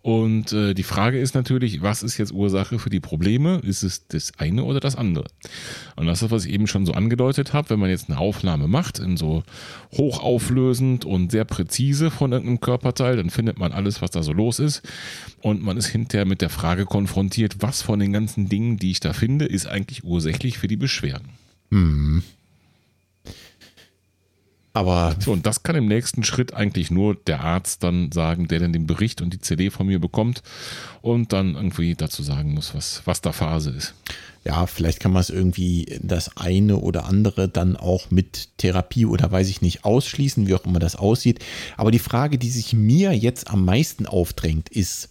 Und 0.03 0.51
äh, 0.51 0.73
die 0.73 0.83
Frage 0.83 1.17
ist 1.17 1.33
natürlich, 1.33 1.81
was 1.81 2.03
ist 2.03 2.17
jetzt 2.17 2.33
Ursache 2.33 2.77
für 2.77 2.89
die 2.89 2.99
Probleme? 2.99 3.61
Ist 3.63 3.83
es 3.83 4.05
das 4.05 4.33
eine 4.37 4.65
oder 4.65 4.81
das 4.81 4.97
andere? 4.97 5.23
Und 5.95 6.07
das 6.07 6.21
ist, 6.21 6.29
was 6.29 6.45
ich 6.45 6.51
eben 6.51 6.67
schon 6.67 6.85
so 6.85 6.91
angedeutet 6.91 7.53
habe, 7.53 7.69
wenn 7.69 7.79
man 7.79 7.89
jetzt 7.89 8.09
eine 8.09 8.19
Aufnahme 8.19 8.67
macht, 8.67 8.99
in 8.99 9.15
so 9.15 9.43
hochauflösend 9.93 11.05
und 11.05 11.31
sehr 11.31 11.45
präzise 11.45 12.11
von 12.11 12.33
irgendeinem 12.33 12.59
Körperteil, 12.59 13.15
dann 13.15 13.29
findet 13.29 13.57
man 13.57 13.71
alles, 13.71 14.01
was 14.01 14.11
da 14.11 14.23
so 14.23 14.33
los 14.33 14.59
ist. 14.59 14.81
Und 15.41 15.63
man 15.63 15.77
ist 15.77 15.87
hinterher 15.87 16.25
mit 16.25 16.41
der 16.41 16.49
Frage 16.49 16.83
konfrontiert, 16.83 17.61
was 17.61 17.81
von 17.81 17.99
den 17.99 18.11
ganzen 18.11 18.49
Dingen, 18.49 18.75
die 18.75 18.91
ich 18.91 18.99
da 18.99 19.13
finde, 19.13 19.45
ist 19.45 19.67
eigentlich 19.67 20.03
ursächlich 20.03 20.57
für 20.57 20.67
die 20.67 20.75
Beschwerden. 20.75 21.29
Hm. 21.71 22.23
Aber 24.73 25.15
So, 25.19 25.31
und 25.31 25.45
das 25.45 25.61
kann 25.61 25.75
im 25.75 25.87
nächsten 25.87 26.23
Schritt 26.23 26.53
eigentlich 26.55 26.89
nur 26.89 27.13
der 27.15 27.41
Arzt 27.41 27.83
dann 27.83 28.11
sagen, 28.11 28.47
der 28.47 28.59
dann 28.59 28.73
den 28.73 28.87
Bericht 28.87 29.21
und 29.21 29.31
die 29.31 29.39
CD 29.39 29.69
von 29.69 29.85
mir 29.85 29.99
bekommt 29.99 30.41
und 31.03 31.31
dann 31.31 31.53
irgendwie 31.53 31.93
dazu 31.93 32.23
sagen 32.23 32.55
muss, 32.55 32.73
was, 32.73 33.03
was 33.05 33.21
da 33.21 33.31
Phase 33.31 33.69
ist. 33.69 33.93
ja, 34.45 34.65
vielleicht 34.65 34.99
kann 34.99 35.13
man 35.13 35.21
es 35.21 35.29
irgendwie 35.29 35.99
das 36.01 36.37
eine 36.37 36.77
oder 36.77 37.05
andere 37.05 37.47
dann 37.47 37.77
auch 37.77 38.09
mit 38.09 38.49
Therapie 38.57 39.05
oder 39.05 39.31
weiß 39.31 39.47
ich 39.47 39.61
nicht 39.61 39.85
ausschließen, 39.85 40.47
wie 40.47 40.55
auch 40.55 40.65
immer 40.65 40.79
das 40.79 40.95
aussieht. 40.95 41.39
Aber 41.77 41.91
die 41.91 41.99
Frage, 41.99 42.39
die 42.39 42.49
sich 42.49 42.73
mir 42.73 43.13
jetzt 43.13 43.51
am 43.51 43.65
meisten 43.65 44.07
aufdrängt, 44.07 44.69
ist, 44.69 45.09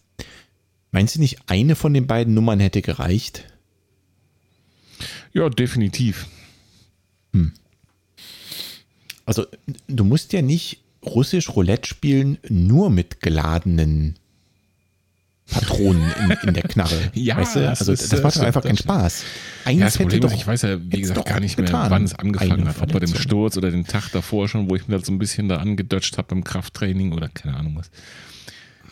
meinst 0.91 1.15
du 1.15 1.21
nicht, 1.21 1.39
eine 1.47 1.77
von 1.77 1.95
den 1.95 2.09
beiden 2.09 2.35
Nummern 2.35 2.59
hätte 2.59 2.83
gereicht? 2.83 3.45
Ja, 5.33 5.49
definitiv. 5.49 6.27
Also 9.25 9.47
du 9.89 10.05
musst 10.05 10.33
ja 10.33 10.43
nicht 10.43 10.79
russisch 11.05 11.49
Roulette 11.51 11.89
spielen, 11.89 12.39
nur 12.49 12.91
mit 12.91 13.21
geladenen 13.21 14.17
Patronen 15.51 16.11
in, 16.25 16.49
in 16.49 16.55
der 16.55 16.63
Knarre. 16.63 16.97
Ja, 17.15 17.37
weißt 17.37 17.57
du? 17.57 17.61
das 17.61 17.81
Also 17.81 17.93
ist- 17.93 18.13
das 18.13 18.23
macht 18.23 18.35
das 18.37 18.41
doch 18.41 18.47
einfach 18.47 18.63
stimmt, 18.63 18.87
keinen 18.87 18.99
das 19.03 19.19
Spaß. 19.23 19.25
Eins 19.65 19.79
Ja, 19.81 19.85
das 19.87 19.95
hätte 19.95 20.03
Problem 20.05 20.21
doch 20.23 20.31
ist, 20.33 20.37
ich 20.37 20.47
weiß 20.47 20.63
ja, 20.63 20.79
wie 20.81 21.01
gesagt, 21.01 21.27
gar 21.29 21.41
nicht 21.41 21.59
mehr, 21.59 21.67
getan. 21.67 21.91
wann 21.91 22.05
es 22.05 22.15
angefangen 22.15 22.69
hat. 22.69 22.81
Ob 22.81 22.93
bei 22.93 23.01
dem. 23.01 23.15
Sturz 23.15 23.57
oder 23.57 23.71
den 23.71 23.85
Tag 23.87 24.11
davor 24.13 24.49
schon, 24.49 24.71
wo 24.71 24.77
ich 24.77 24.89
mir 24.89 24.97
das 24.99 25.07
so 25.07 25.13
ein 25.13 25.19
bisschen 25.19 25.49
da 25.49 25.57
angedutscht 25.59 26.17
habe 26.17 26.29
beim 26.29 26.45
Krafttraining 26.45 27.13
oder 27.13 27.29
keine 27.29 27.57
Ahnung 27.57 27.77
was. 27.77 27.91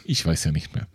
Ich 0.05 0.24
weiß 0.27 0.44
ja 0.44 0.52
nicht 0.52 0.74
mehr. 0.74 0.86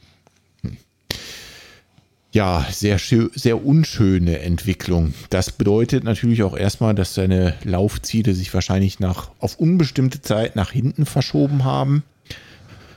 Ja, 2.36 2.68
sehr, 2.70 3.00
sehr 3.00 3.66
unschöne 3.66 4.40
Entwicklung. 4.40 5.14
Das 5.30 5.54
bedeutet 5.54 6.04
natürlich 6.04 6.44
auch 6.44 6.58
erstmal, 6.58 6.94
dass 6.94 7.14
seine 7.14 7.56
Laufziele 7.64 8.34
sich 8.34 8.54
wahrscheinlich 8.54 9.00
nach, 9.00 9.32
auf 9.40 9.58
unbestimmte 9.58 10.22
Zeit 10.22 10.58
nach 10.58 10.70
hinten 10.70 11.06
verschoben 11.06 11.64
haben. 11.64 12.04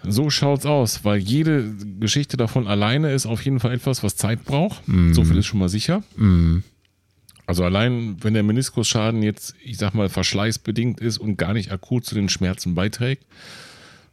So 0.02 0.28
schaut's 0.30 0.66
aus, 0.66 1.04
weil 1.04 1.18
jede 1.18 1.72
Geschichte 2.00 2.36
davon 2.36 2.66
alleine 2.66 3.12
ist 3.12 3.26
auf 3.26 3.40
jeden 3.44 3.60
Fall 3.60 3.72
etwas, 3.72 4.02
was 4.02 4.16
Zeit 4.16 4.44
braucht. 4.44 4.82
So 5.12 5.22
viel 5.22 5.36
ist 5.36 5.46
schon 5.46 5.60
mal 5.60 5.68
sicher. 5.68 6.02
Also 7.46 7.62
allein, 7.62 8.16
wenn 8.20 8.34
der 8.34 8.42
Meniskusschaden 8.42 9.22
jetzt, 9.22 9.54
ich 9.62 9.78
sag 9.78 9.94
mal, 9.94 10.08
verschleißbedingt 10.08 10.98
ist 10.98 11.16
und 11.18 11.36
gar 11.36 11.52
nicht 11.52 11.70
akut 11.70 12.04
zu 12.04 12.16
den 12.16 12.28
Schmerzen 12.28 12.74
beiträgt, 12.74 13.24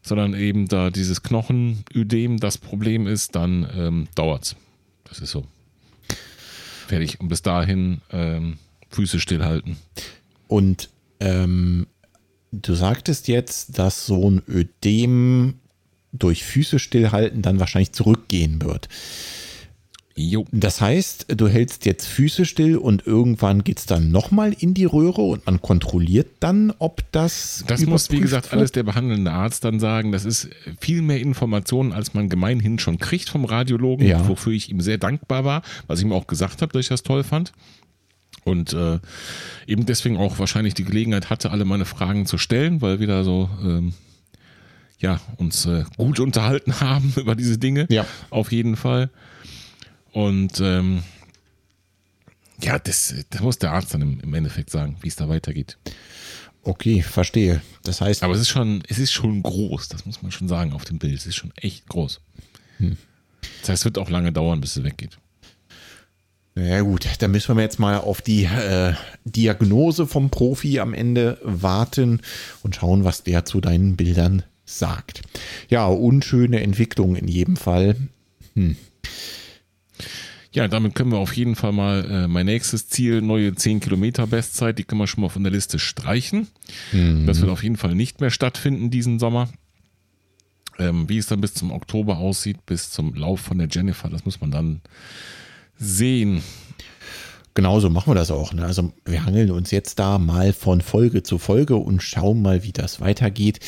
sondern 0.03 0.35
eben 0.35 0.67
da 0.67 0.91
dieses 0.91 1.23
Knochenödem 1.23 2.39
das 2.39 2.59
Problem 2.59 3.07
ist, 3.07 3.35
dann 3.35 3.67
ähm, 3.75 4.07
dauert's. 4.13 4.55
Das 5.15 5.21
ist 5.21 5.31
so. 5.31 5.45
Fertig. 6.87 7.21
Und 7.21 7.29
bis 7.29 7.41
dahin 7.41 8.01
ähm, 8.11 8.57
Füße 8.89 9.21
stillhalten. 9.21 9.77
Und 10.49 10.89
ähm, 11.21 11.87
du 12.51 12.73
sagtest 12.73 13.29
jetzt, 13.29 13.79
dass 13.79 14.05
so 14.05 14.29
ein 14.29 14.41
Ödem 14.49 15.55
durch 16.11 16.43
Füße 16.43 16.79
stillhalten 16.79 17.41
dann 17.41 17.61
wahrscheinlich 17.61 17.93
zurückgehen 17.93 18.61
wird. 18.61 18.89
Jo. 20.17 20.45
Das 20.53 20.79
heißt, 20.79 21.25
du 21.35 21.49
hältst 21.49 21.85
jetzt 21.85 22.07
Füße 22.07 22.45
still 22.45 22.77
und 22.77 23.05
irgendwann 23.05 23.65
geht 23.65 23.79
es 23.79 23.85
dann 23.85 24.11
nochmal 24.11 24.53
in 24.57 24.73
die 24.73 24.85
Röhre 24.85 25.21
und 25.21 25.45
man 25.45 25.61
kontrolliert 25.61 26.27
dann, 26.39 26.73
ob 26.79 27.03
das. 27.11 27.65
Das 27.67 27.85
muss, 27.85 28.09
wie 28.11 28.21
gesagt, 28.21 28.53
alles 28.53 28.71
der 28.71 28.83
behandelnde 28.83 29.29
Arzt 29.31 29.65
dann 29.65 29.81
sagen. 29.81 30.13
Das 30.13 30.23
ist 30.23 30.49
viel 30.79 31.01
mehr 31.01 31.19
Informationen, 31.19 31.91
als 31.91 32.13
man 32.13 32.29
gemeinhin 32.29 32.79
schon 32.79 32.97
kriegt 32.97 33.27
vom 33.27 33.43
Radiologen, 33.43 34.07
Ja. 34.07 34.25
wofür 34.29 34.53
ich 34.53 34.69
ihm 34.69 34.79
sehr 34.79 34.97
dankbar 34.97 35.43
war, 35.43 35.63
was 35.87 35.99
ich 35.99 36.05
ihm 36.05 36.13
auch 36.13 36.27
gesagt 36.27 36.61
habe, 36.61 36.71
dass 36.71 36.81
ich 36.85 36.89
das 36.89 37.03
toll 37.03 37.25
fand. 37.25 37.51
Und 38.45 38.71
äh, 38.71 38.99
eben 39.67 39.85
deswegen 39.85 40.15
auch 40.15 40.39
wahrscheinlich 40.39 40.75
die 40.75 40.85
Gelegenheit 40.85 41.29
hatte, 41.29 41.51
alle 41.51 41.65
meine 41.65 41.83
Fragen 41.83 42.25
zu 42.25 42.37
stellen, 42.37 42.81
weil 42.81 43.01
wir 43.01 43.07
da 43.07 43.23
so 43.25 43.49
ähm, 43.61 43.93
ja, 44.99 45.19
uns 45.35 45.65
äh, 45.65 45.83
gut 45.97 46.21
unterhalten 46.21 46.79
haben 46.79 47.11
über 47.17 47.35
diese 47.35 47.57
Dinge. 47.57 47.85
Ja. 47.89 48.05
Auf 48.29 48.53
jeden 48.53 48.77
Fall. 48.77 49.09
Und 50.15 50.61
ähm, 50.61 51.03
ja, 52.61 52.79
das, 52.79 53.13
das 53.29 53.41
muss 53.41 53.59
der 53.59 53.73
Arzt 53.73 53.93
dann 53.93 54.01
im, 54.01 54.21
im 54.21 54.33
Endeffekt 54.33 54.69
sagen, 54.69 54.95
wie 55.01 55.09
es 55.09 55.17
da 55.17 55.27
weitergeht. 55.27 55.77
Okay, 56.63 57.01
verstehe. 57.01 57.61
Das 57.83 57.99
heißt, 57.99 58.23
Aber 58.23 58.33
es 58.33 58.39
ist 58.39 58.47
schon, 58.47 58.81
es 58.87 58.97
ist 58.97 59.11
schon 59.11 59.43
groß, 59.43 59.89
das 59.89 60.05
muss 60.05 60.21
man 60.21 60.31
schon 60.31 60.47
sagen 60.47 60.71
auf 60.71 60.85
dem 60.85 60.99
Bild. 60.99 61.15
Es 61.15 61.25
ist 61.25 61.35
schon 61.35 61.51
echt 61.57 61.89
groß. 61.89 62.21
Das 63.59 63.69
heißt, 63.69 63.81
es 63.81 63.85
wird 63.85 63.97
auch 63.97 64.09
lange 64.09 64.31
dauern, 64.31 64.61
bis 64.61 64.77
es 64.77 64.85
weggeht. 64.85 65.17
Ja 66.55 66.79
gut, 66.79 67.05
dann 67.19 67.31
müssen 67.31 67.53
wir 67.57 67.63
jetzt 67.63 67.79
mal 67.79 67.97
auf 67.97 68.21
die 68.21 68.45
äh, 68.45 68.93
Diagnose 69.25 70.07
vom 70.07 70.29
Profi 70.29 70.79
am 70.79 70.93
Ende 70.93 71.39
warten 71.43 72.21
und 72.63 72.77
schauen, 72.77 73.03
was 73.03 73.23
der 73.23 73.43
zu 73.43 73.59
deinen 73.59 73.97
Bildern 73.97 74.43
sagt. 74.63 75.23
Ja, 75.69 75.87
unschöne 75.87 76.61
Entwicklung 76.61 77.17
in 77.17 77.27
jedem 77.27 77.57
Fall. 77.57 77.97
Ja, 80.51 80.69
damit 80.69 80.95
können 80.95 81.11
wir 81.11 81.17
auf 81.17 81.35
jeden 81.35 81.55
Fall 81.55 81.73
mal 81.73 82.09
äh, 82.09 82.27
mein 82.29 82.45
nächstes 82.45 82.87
Ziel, 82.87 83.21
neue 83.21 83.53
10 83.53 83.81
Kilometer 83.81 84.25
Bestzeit, 84.25 84.79
die 84.79 84.85
können 84.85 85.01
wir 85.01 85.07
schon 85.07 85.21
mal 85.21 85.29
von 85.29 85.43
der 85.43 85.51
Liste 85.51 85.79
streichen. 85.79 86.47
Das 87.25 87.41
wird 87.41 87.51
auf 87.51 87.61
jeden 87.61 87.75
Fall 87.75 87.93
nicht 87.93 88.21
mehr 88.21 88.29
stattfinden 88.29 88.89
diesen 88.89 89.19
Sommer. 89.19 89.49
Ähm, 90.79 91.09
wie 91.09 91.17
es 91.17 91.27
dann 91.27 91.41
bis 91.41 91.53
zum 91.53 91.71
Oktober 91.71 92.17
aussieht, 92.17 92.65
bis 92.65 92.89
zum 92.89 93.13
Lauf 93.15 93.41
von 93.41 93.57
der 93.57 93.67
Jennifer, 93.69 94.09
das 94.09 94.25
muss 94.25 94.39
man 94.39 94.51
dann 94.51 94.81
sehen. 95.77 96.41
Genauso 97.53 97.89
machen 97.89 98.11
wir 98.11 98.15
das 98.15 98.31
auch. 98.31 98.53
Ne? 98.53 98.65
Also 98.65 98.91
wir 99.05 99.25
hangeln 99.25 99.51
uns 99.51 99.71
jetzt 99.71 99.99
da 99.99 100.19
mal 100.19 100.51
von 100.51 100.81
Folge 100.81 101.23
zu 101.23 101.37
Folge 101.37 101.77
und 101.77 102.03
schauen 102.03 102.41
mal, 102.41 102.63
wie 102.63 102.73
das 102.73 102.99
weitergeht. 102.99 103.59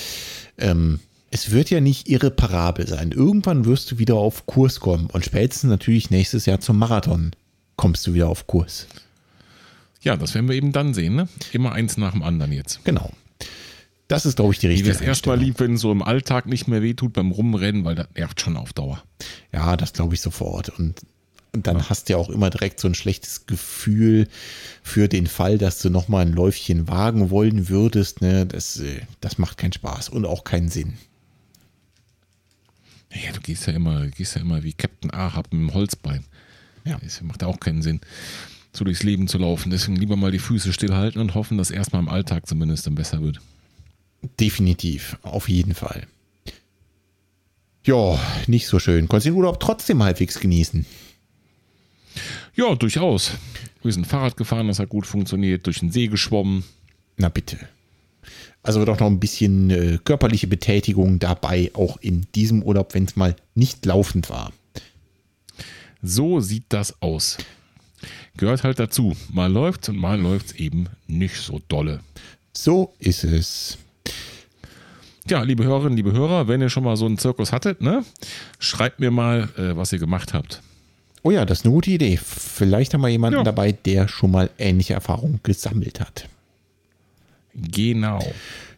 Ähm, 0.57 0.99
es 1.31 1.51
wird 1.51 1.69
ja 1.69 1.81
nicht 1.81 2.09
irreparabel 2.09 2.87
sein. 2.87 3.11
Irgendwann 3.11 3.65
wirst 3.65 3.91
du 3.91 3.97
wieder 3.97 4.15
auf 4.15 4.45
Kurs 4.45 4.79
kommen 4.79 5.07
und 5.07 5.25
spätestens 5.25 5.69
natürlich 5.69 6.09
nächstes 6.09 6.45
Jahr 6.45 6.59
zum 6.59 6.77
Marathon 6.77 7.31
kommst 7.75 8.07
du 8.07 8.13
wieder 8.13 8.29
auf 8.29 8.47
Kurs. 8.47 8.87
Ja, 10.01 10.15
das 10.15 10.33
werden 10.33 10.47
wir 10.47 10.55
eben 10.55 10.71
dann 10.71 10.93
sehen, 10.93 11.15
ne? 11.15 11.27
Immer 11.51 11.73
eins 11.73 11.97
nach 11.97 12.11
dem 12.11 12.23
anderen 12.23 12.51
jetzt. 12.51 12.83
Genau. 12.85 13.11
Das 14.07 14.25
ist, 14.25 14.37
glaube 14.37 14.53
ich, 14.53 14.59
die 14.59 14.67
Mir 14.67 14.73
richtige 14.73 14.91
ist 14.91 15.01
erstmal 15.01 15.37
lieb, 15.37 15.59
wenn 15.59 15.73
es 15.73 15.81
so 15.81 15.91
im 15.91 16.01
Alltag 16.01 16.45
nicht 16.45 16.67
mehr 16.67 16.81
wehtut 16.81 17.13
beim 17.13 17.31
Rumrennen, 17.31 17.83
weil 17.83 17.95
das 17.95 18.07
nervt 18.15 18.39
schon 18.39 18.55
auf 18.55 18.71
Dauer. 18.71 19.03
Ja, 19.51 19.75
das 19.75 19.93
glaube 19.93 20.13
ich 20.13 20.21
sofort. 20.21 20.69
Und, 20.69 21.01
dann 21.53 21.89
hast 21.89 22.07
du 22.07 22.13
ja 22.13 22.17
auch 22.17 22.29
immer 22.29 22.51
direkt 22.51 22.79
so 22.79 22.87
ein 22.87 22.93
schlechtes 22.93 23.47
Gefühl 23.47 24.27
für 24.83 25.07
den 25.07 25.25
Fall, 25.25 25.57
dass 25.57 25.81
du 25.81 25.89
nochmal 25.89 26.25
ein 26.25 26.33
Läufchen 26.33 26.87
wagen 26.87 27.31
wollen 27.31 27.67
würdest. 27.67 28.21
Ne? 28.21 28.45
Das, 28.45 28.79
äh, 28.79 29.01
das 29.21 29.39
macht 29.39 29.57
keinen 29.57 29.73
Spaß 29.73 30.09
und 30.09 30.25
auch 30.25 30.43
keinen 30.43 30.69
Sinn. 30.69 30.93
Ja, 33.13 33.31
du 33.31 33.39
gehst 33.39 33.67
ja 33.67 33.73
immer, 33.73 34.07
gehst 34.07 34.35
ja 34.35 34.41
immer 34.41 34.63
wie 34.63 34.73
Captain 34.73 35.13
Ahab 35.13 35.51
mit 35.51 35.61
dem 35.61 35.73
Holzbein. 35.73 36.25
Ja. 36.83 36.97
Das 37.01 37.21
macht 37.21 37.41
ja 37.41 37.47
auch 37.47 37.59
keinen 37.59 37.81
Sinn, 37.81 37.99
so 38.71 38.85
durchs 38.85 39.03
Leben 39.03 39.27
zu 39.27 39.37
laufen. 39.37 39.69
Deswegen 39.69 39.95
lieber 39.97 40.15
mal 40.15 40.31
die 40.31 40.39
Füße 40.39 40.73
stillhalten 40.73 41.21
und 41.21 41.35
hoffen, 41.35 41.57
dass 41.57 41.71
erstmal 41.71 42.01
im 42.01 42.09
Alltag 42.09 42.47
zumindest 42.47 42.85
dann 42.85 42.95
besser 42.95 43.21
wird. 43.21 43.39
Definitiv, 44.39 45.17
auf 45.21 45.49
jeden 45.49 45.73
Fall. 45.73 46.07
Ja, 47.85 48.19
nicht 48.47 48.67
so 48.67 48.79
schön. 48.79 49.07
Konntest 49.07 49.27
du 49.27 49.31
den 49.31 49.37
Urlaub 49.37 49.59
trotzdem 49.59 50.03
halbwegs 50.03 50.39
genießen? 50.39 50.85
Ja, 52.55 52.75
durchaus. 52.75 53.31
Wir 53.83 53.93
sind 53.93 54.07
Fahrrad 54.07 54.35
gefahren, 54.35 54.67
das 54.67 54.79
hat 54.79 54.89
gut 54.89 55.05
funktioniert, 55.05 55.65
durch 55.65 55.79
den 55.79 55.91
See 55.91 56.07
geschwommen. 56.07 56.63
Na 57.15 57.29
bitte. 57.29 57.57
Also 58.67 58.83
doch 58.85 58.99
noch 58.99 59.07
ein 59.07 59.19
bisschen 59.19 59.69
äh, 59.69 59.97
körperliche 60.03 60.47
Betätigung 60.47 61.19
dabei, 61.19 61.71
auch 61.73 61.97
in 61.97 62.27
diesem 62.35 62.61
Urlaub, 62.63 62.93
wenn 62.93 63.05
es 63.05 63.15
mal 63.15 63.35
nicht 63.55 63.85
laufend 63.85 64.29
war. 64.29 64.51
So 66.01 66.39
sieht 66.41 66.65
das 66.69 67.01
aus. 67.01 67.37
Gehört 68.35 68.63
halt 68.63 68.77
dazu. 68.79 69.15
Mal 69.31 69.51
läuft's 69.51 69.89
und 69.89 69.97
mal 69.97 70.19
läuft's 70.19 70.51
eben 70.53 70.87
nicht 71.07 71.37
so 71.37 71.61
dolle. 71.69 72.01
So 72.53 72.93
ist 72.99 73.23
es. 73.23 73.77
Ja, 75.29 75.43
liebe 75.43 75.63
Hörerinnen, 75.63 75.95
liebe 75.97 76.11
Hörer, 76.13 76.47
wenn 76.47 76.61
ihr 76.61 76.69
schon 76.69 76.83
mal 76.83 76.95
so 76.97 77.05
einen 77.05 77.17
Zirkus 77.17 77.51
hattet, 77.51 77.81
ne, 77.81 78.03
schreibt 78.59 78.99
mir 78.99 79.11
mal, 79.11 79.49
äh, 79.57 79.75
was 79.75 79.91
ihr 79.91 79.99
gemacht 79.99 80.33
habt. 80.33 80.61
Oh 81.23 81.31
ja, 81.31 81.45
das 81.45 81.59
ist 81.59 81.65
eine 81.65 81.73
gute 81.73 81.91
Idee. 81.91 82.17
Vielleicht 82.17 82.93
haben 82.93 83.01
wir 83.01 83.09
jemanden 83.09 83.39
Ja. 83.39 83.43
dabei, 83.43 83.71
der 83.71 84.07
schon 84.07 84.31
mal 84.31 84.49
ähnliche 84.57 84.93
Erfahrungen 84.93 85.39
gesammelt 85.43 85.99
hat. 85.99 86.29
Genau. 87.57 88.19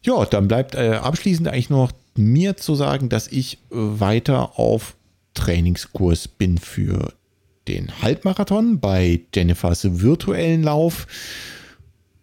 Ja, 0.01 0.25
dann 0.25 0.47
bleibt 0.47 0.75
äh, 0.75 0.99
abschließend 1.01 1.47
eigentlich 1.47 1.69
nur 1.69 1.87
noch 1.87 1.91
mir 2.15 2.57
zu 2.57 2.75
sagen, 2.75 3.09
dass 3.09 3.27
ich 3.27 3.55
äh, 3.55 3.59
weiter 3.71 4.57
auf 4.57 4.95
Trainingskurs 5.33 6.27
bin 6.27 6.57
für 6.57 7.13
den 7.67 8.01
Halbmarathon 8.01 8.79
bei 8.79 9.21
Jennifers 9.33 10.01
virtuellen 10.01 10.63
Lauf 10.63 11.07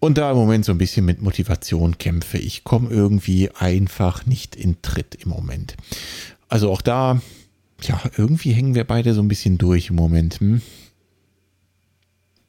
und 0.01 0.19
da 0.19 0.31
im 0.31 0.37
Moment 0.37 0.65
so 0.65 0.73
ein 0.73 0.79
bisschen 0.79 1.05
mit 1.05 1.23
Motivation 1.23 1.99
kämpfe. 1.99 2.39
Ich 2.39 2.65
komme 2.65 2.91
irgendwie 2.91 3.51
einfach 3.51 4.27
nicht 4.27 4.57
in 4.57 4.81
Tritt 4.83 5.15
im 5.17 5.31
Moment. 5.31 5.77
Also 6.49 6.71
auch 6.71 6.83
da, 6.83 7.21
ja, 7.83 8.01
irgendwie 8.17 8.53
hängen 8.53 8.75
wir 8.75 8.85
beide 8.85 9.15
so 9.15 9.23
ein 9.23 9.29
bisschen 9.29 9.59
durch 9.59 9.91
im 9.91 9.97
Moment. 9.97 10.41
Hm? 10.41 10.63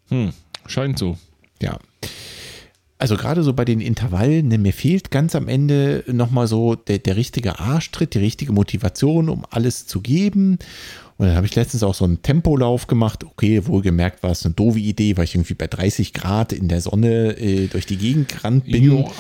Hm, 0.10 0.34
scheint 0.66 1.00
so. 1.00 1.18
Ja. 1.62 1.80
Also 3.00 3.16
gerade 3.16 3.44
so 3.44 3.54
bei 3.54 3.64
den 3.64 3.80
Intervallen, 3.80 4.48
ne, 4.48 4.58
mir 4.58 4.74
fehlt 4.74 5.12
ganz 5.12 5.36
am 5.36 5.48
Ende 5.48 6.04
nochmal 6.08 6.48
so 6.48 6.76
der, 6.76 6.98
der 6.98 7.16
richtige 7.16 7.60
Arschtritt, 7.60 8.16
die 8.16 8.20
richtige 8.20 8.54
Motivation, 8.54 9.30
um 9.30 9.46
alles 9.50 9.86
zu 9.86 10.02
geben. 10.02 10.58
Und 11.18 11.28
dann 11.28 11.36
habe 11.36 11.46
ich 11.46 11.56
letztens 11.56 11.84
auch 11.84 11.94
so 11.94 12.06
einen 12.06 12.22
Tempolauf 12.22 12.88
gemacht. 12.88 13.24
Okay, 13.24 13.66
wohlgemerkt 13.68 14.24
war 14.24 14.32
es 14.32 14.46
eine 14.46 14.56
doofe 14.56 14.80
Idee, 14.80 15.16
weil 15.18 15.26
ich 15.26 15.36
irgendwie 15.36 15.54
bei 15.54 15.68
30 15.68 16.14
Grad 16.14 16.54
in 16.54 16.68
der 16.68 16.82
Sonne 16.82 17.38
äh, 17.38 17.68
durch 17.68 17.86
die 17.86 17.98
Gegend 17.98 18.30
gerannt 18.30 18.66
bin. 18.66 18.84
Joa, 18.84 19.12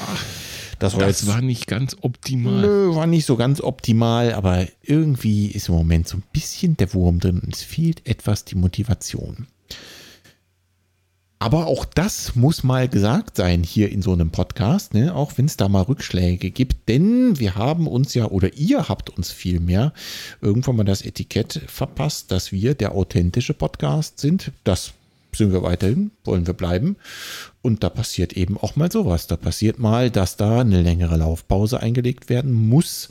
das 0.79 0.95
war, 0.95 1.07
das 1.07 1.25
war 1.27 1.41
nicht 1.41 1.67
ganz 1.67 1.97
optimal. 2.01 2.61
Nö, 2.61 2.95
war 2.95 3.07
nicht 3.07 3.25
so 3.25 3.35
ganz 3.35 3.61
optimal, 3.61 4.33
aber 4.33 4.67
irgendwie 4.83 5.47
ist 5.47 5.69
im 5.69 5.75
Moment 5.75 6.07
so 6.07 6.17
ein 6.17 6.23
bisschen 6.31 6.77
der 6.77 6.93
Wurm 6.93 7.19
drin 7.19 7.39
und 7.39 7.55
es 7.55 7.63
fehlt 7.63 8.07
etwas 8.07 8.45
die 8.45 8.55
Motivation. 8.55 9.47
Aber 11.39 11.68
auch 11.68 11.85
das 11.85 12.35
muss 12.35 12.64
mal 12.64 12.88
gesagt 12.88 13.38
sein 13.38 13.61
hier 13.61 13.91
in 13.91 14.01
so 14.01 14.11
einem 14.11 14.31
Podcast, 14.31 14.95
ne? 14.95 15.14
auch 15.14 15.34
wenn 15.35 15.45
es 15.45 15.55
da 15.55 15.69
mal 15.69 15.84
Rückschläge 15.84 16.49
gibt. 16.49 16.89
Denn 16.89 17.38
wir 17.39 17.55
haben 17.55 17.88
uns 17.88 18.15
ja, 18.15 18.26
oder 18.26 18.55
ihr 18.55 18.89
habt 18.89 19.11
uns 19.11 19.31
vielmehr 19.31 19.93
irgendwann 20.41 20.77
mal 20.77 20.84
das 20.84 21.03
Etikett 21.03 21.61
verpasst, 21.68 22.31
dass 22.31 22.51
wir 22.51 22.73
der 22.73 22.93
authentische 22.93 23.53
Podcast 23.53 24.19
sind. 24.19 24.51
Das 24.64 24.93
sind 25.31 25.53
wir 25.53 25.61
weiterhin, 25.61 26.09
wollen 26.23 26.47
wir 26.47 26.55
bleiben. 26.55 26.95
Und 27.61 27.84
da 27.84 27.89
passiert 27.89 28.34
eben 28.34 28.57
auch 28.57 28.76
mal 28.76 28.91
sowas. 28.91 29.27
Da 29.27 29.35
passiert 29.35 29.77
mal, 29.77 30.09
dass 30.09 30.38
da 30.38 30.61
eine 30.61 30.81
längere 30.81 31.18
Laufpause 31.18 31.80
eingelegt 31.80 32.30
werden 32.30 32.51
muss 32.51 33.09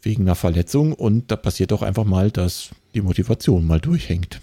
wegen 0.00 0.22
einer 0.22 0.36
Verletzung. 0.36 0.94
Und 0.94 1.30
da 1.30 1.36
passiert 1.36 1.74
auch 1.74 1.82
einfach 1.82 2.04
mal, 2.04 2.30
dass 2.30 2.70
die 2.94 3.02
Motivation 3.02 3.66
mal 3.66 3.80
durchhängt. 3.80 4.40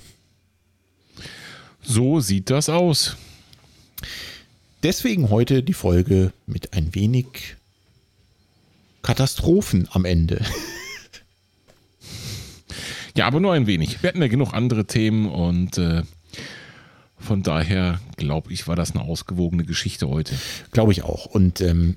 So 1.86 2.20
sieht 2.20 2.50
das 2.50 2.70
aus. 2.70 3.16
Deswegen 4.84 5.30
heute 5.30 5.64
die 5.64 5.74
Folge 5.74 6.34
mit 6.48 6.74
ein 6.74 6.96
wenig 6.96 7.56
Katastrophen 9.02 9.88
am 9.92 10.06
Ende. 10.06 10.44
Ja, 13.16 13.28
aber 13.28 13.40
nur 13.40 13.54
ein 13.54 13.66
wenig. 13.66 14.04
Wir 14.04 14.10
hatten 14.10 14.22
ja 14.22 14.28
genug 14.28 14.54
andere 14.54 14.86
Themen 14.86 15.28
und 15.30 15.78
äh, 15.78 16.04
von 17.18 17.44
daher 17.44 18.02
glaube 18.18 18.52
ich, 18.52 18.68
war 18.68 18.76
das 18.76 18.92
eine 18.92 19.04
ausgewogene 19.04 19.64
Geschichte 19.64 20.10
heute. 20.10 20.36
Glaube 20.72 20.92
ich 20.92 21.04
auch. 21.04 21.26
Und 21.26 21.62
ähm, 21.62 21.96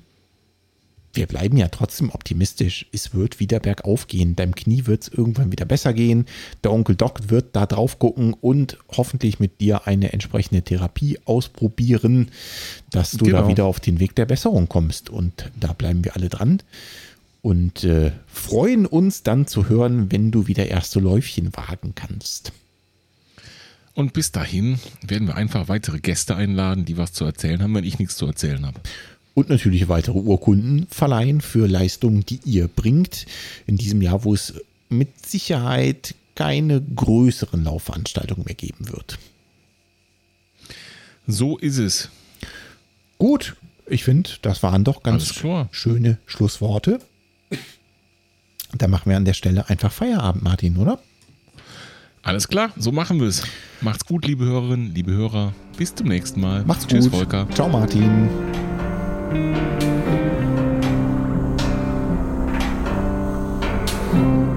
wir 1.13 1.25
bleiben 1.25 1.57
ja 1.57 1.67
trotzdem 1.69 2.11
optimistisch. 2.11 2.85
Es 2.91 3.13
wird 3.13 3.39
wieder 3.39 3.59
bergauf 3.59 4.07
gehen. 4.07 4.35
Deinem 4.35 4.55
Knie 4.55 4.85
wird 4.85 5.03
es 5.03 5.07
irgendwann 5.09 5.51
wieder 5.51 5.65
besser 5.65 5.93
gehen. 5.93 6.25
Der 6.63 6.71
Onkel 6.71 6.95
Doc 6.95 7.29
wird 7.29 7.55
da 7.55 7.65
drauf 7.65 7.99
gucken 7.99 8.33
und 8.33 8.77
hoffentlich 8.89 9.39
mit 9.39 9.59
dir 9.59 9.87
eine 9.87 10.13
entsprechende 10.13 10.61
Therapie 10.61 11.19
ausprobieren, 11.25 12.29
dass 12.91 13.11
du 13.11 13.25
genau. 13.25 13.41
da 13.41 13.47
wieder 13.47 13.65
auf 13.65 13.79
den 13.79 13.99
Weg 13.99 14.15
der 14.15 14.25
Besserung 14.25 14.69
kommst. 14.69 15.09
Und 15.09 15.51
da 15.59 15.73
bleiben 15.73 16.03
wir 16.05 16.15
alle 16.15 16.29
dran 16.29 16.61
und 17.41 17.83
äh, 17.83 18.11
freuen 18.27 18.85
uns 18.85 19.23
dann 19.23 19.47
zu 19.47 19.67
hören, 19.67 20.11
wenn 20.11 20.31
du 20.31 20.47
wieder 20.47 20.67
erste 20.67 20.99
Läufchen 20.99 21.55
wagen 21.55 21.93
kannst. 21.95 22.51
Und 23.95 24.13
bis 24.13 24.31
dahin 24.31 24.79
werden 25.05 25.27
wir 25.27 25.35
einfach 25.35 25.67
weitere 25.67 25.99
Gäste 25.99 26.35
einladen, 26.35 26.85
die 26.85 26.97
was 26.97 27.11
zu 27.11 27.25
erzählen 27.25 27.61
haben, 27.61 27.73
wenn 27.75 27.83
ich 27.83 27.99
nichts 27.99 28.15
zu 28.15 28.27
erzählen 28.27 28.65
habe 28.65 28.79
und 29.33 29.49
natürlich 29.49 29.87
weitere 29.87 30.17
Urkunden 30.17 30.87
verleihen 30.89 31.41
für 31.41 31.67
Leistungen, 31.67 32.25
die 32.25 32.39
ihr 32.45 32.67
bringt. 32.67 33.25
In 33.67 33.77
diesem 33.77 34.01
Jahr, 34.01 34.23
wo 34.23 34.33
es 34.33 34.53
mit 34.89 35.25
Sicherheit 35.25 36.15
keine 36.35 36.81
größeren 36.81 37.63
Laufveranstaltungen 37.63 38.45
mehr 38.45 38.55
geben 38.55 38.91
wird. 38.91 39.19
So 41.27 41.57
ist 41.57 41.77
es. 41.77 42.09
Gut, 43.17 43.55
ich 43.85 44.03
finde, 44.03 44.29
das 44.41 44.63
waren 44.63 44.83
doch 44.83 45.03
ganz 45.03 45.33
schöne 45.71 46.17
Schlussworte. 46.25 46.99
Da 48.77 48.87
machen 48.87 49.09
wir 49.09 49.17
an 49.17 49.25
der 49.25 49.33
Stelle 49.33 49.69
einfach 49.69 49.91
Feierabend, 49.91 50.43
Martin, 50.43 50.77
oder? 50.77 50.99
Alles 52.21 52.47
klar, 52.47 52.71
so 52.77 52.91
machen 52.91 53.19
wir 53.19 53.27
es. 53.27 53.43
Macht's 53.81 54.05
gut, 54.05 54.25
liebe 54.25 54.45
Hörerinnen, 54.45 54.93
liebe 54.93 55.11
Hörer. 55.11 55.53
Bis 55.77 55.95
zum 55.95 56.07
nächsten 56.07 56.41
Mal. 56.41 56.63
Macht's 56.65 56.85
Tschüss, 56.85 57.05
gut. 57.05 57.15
Volker. 57.15 57.47
Ciao, 57.53 57.69
Martin. 57.69 58.29
thank 59.29 59.57
you 64.13 64.48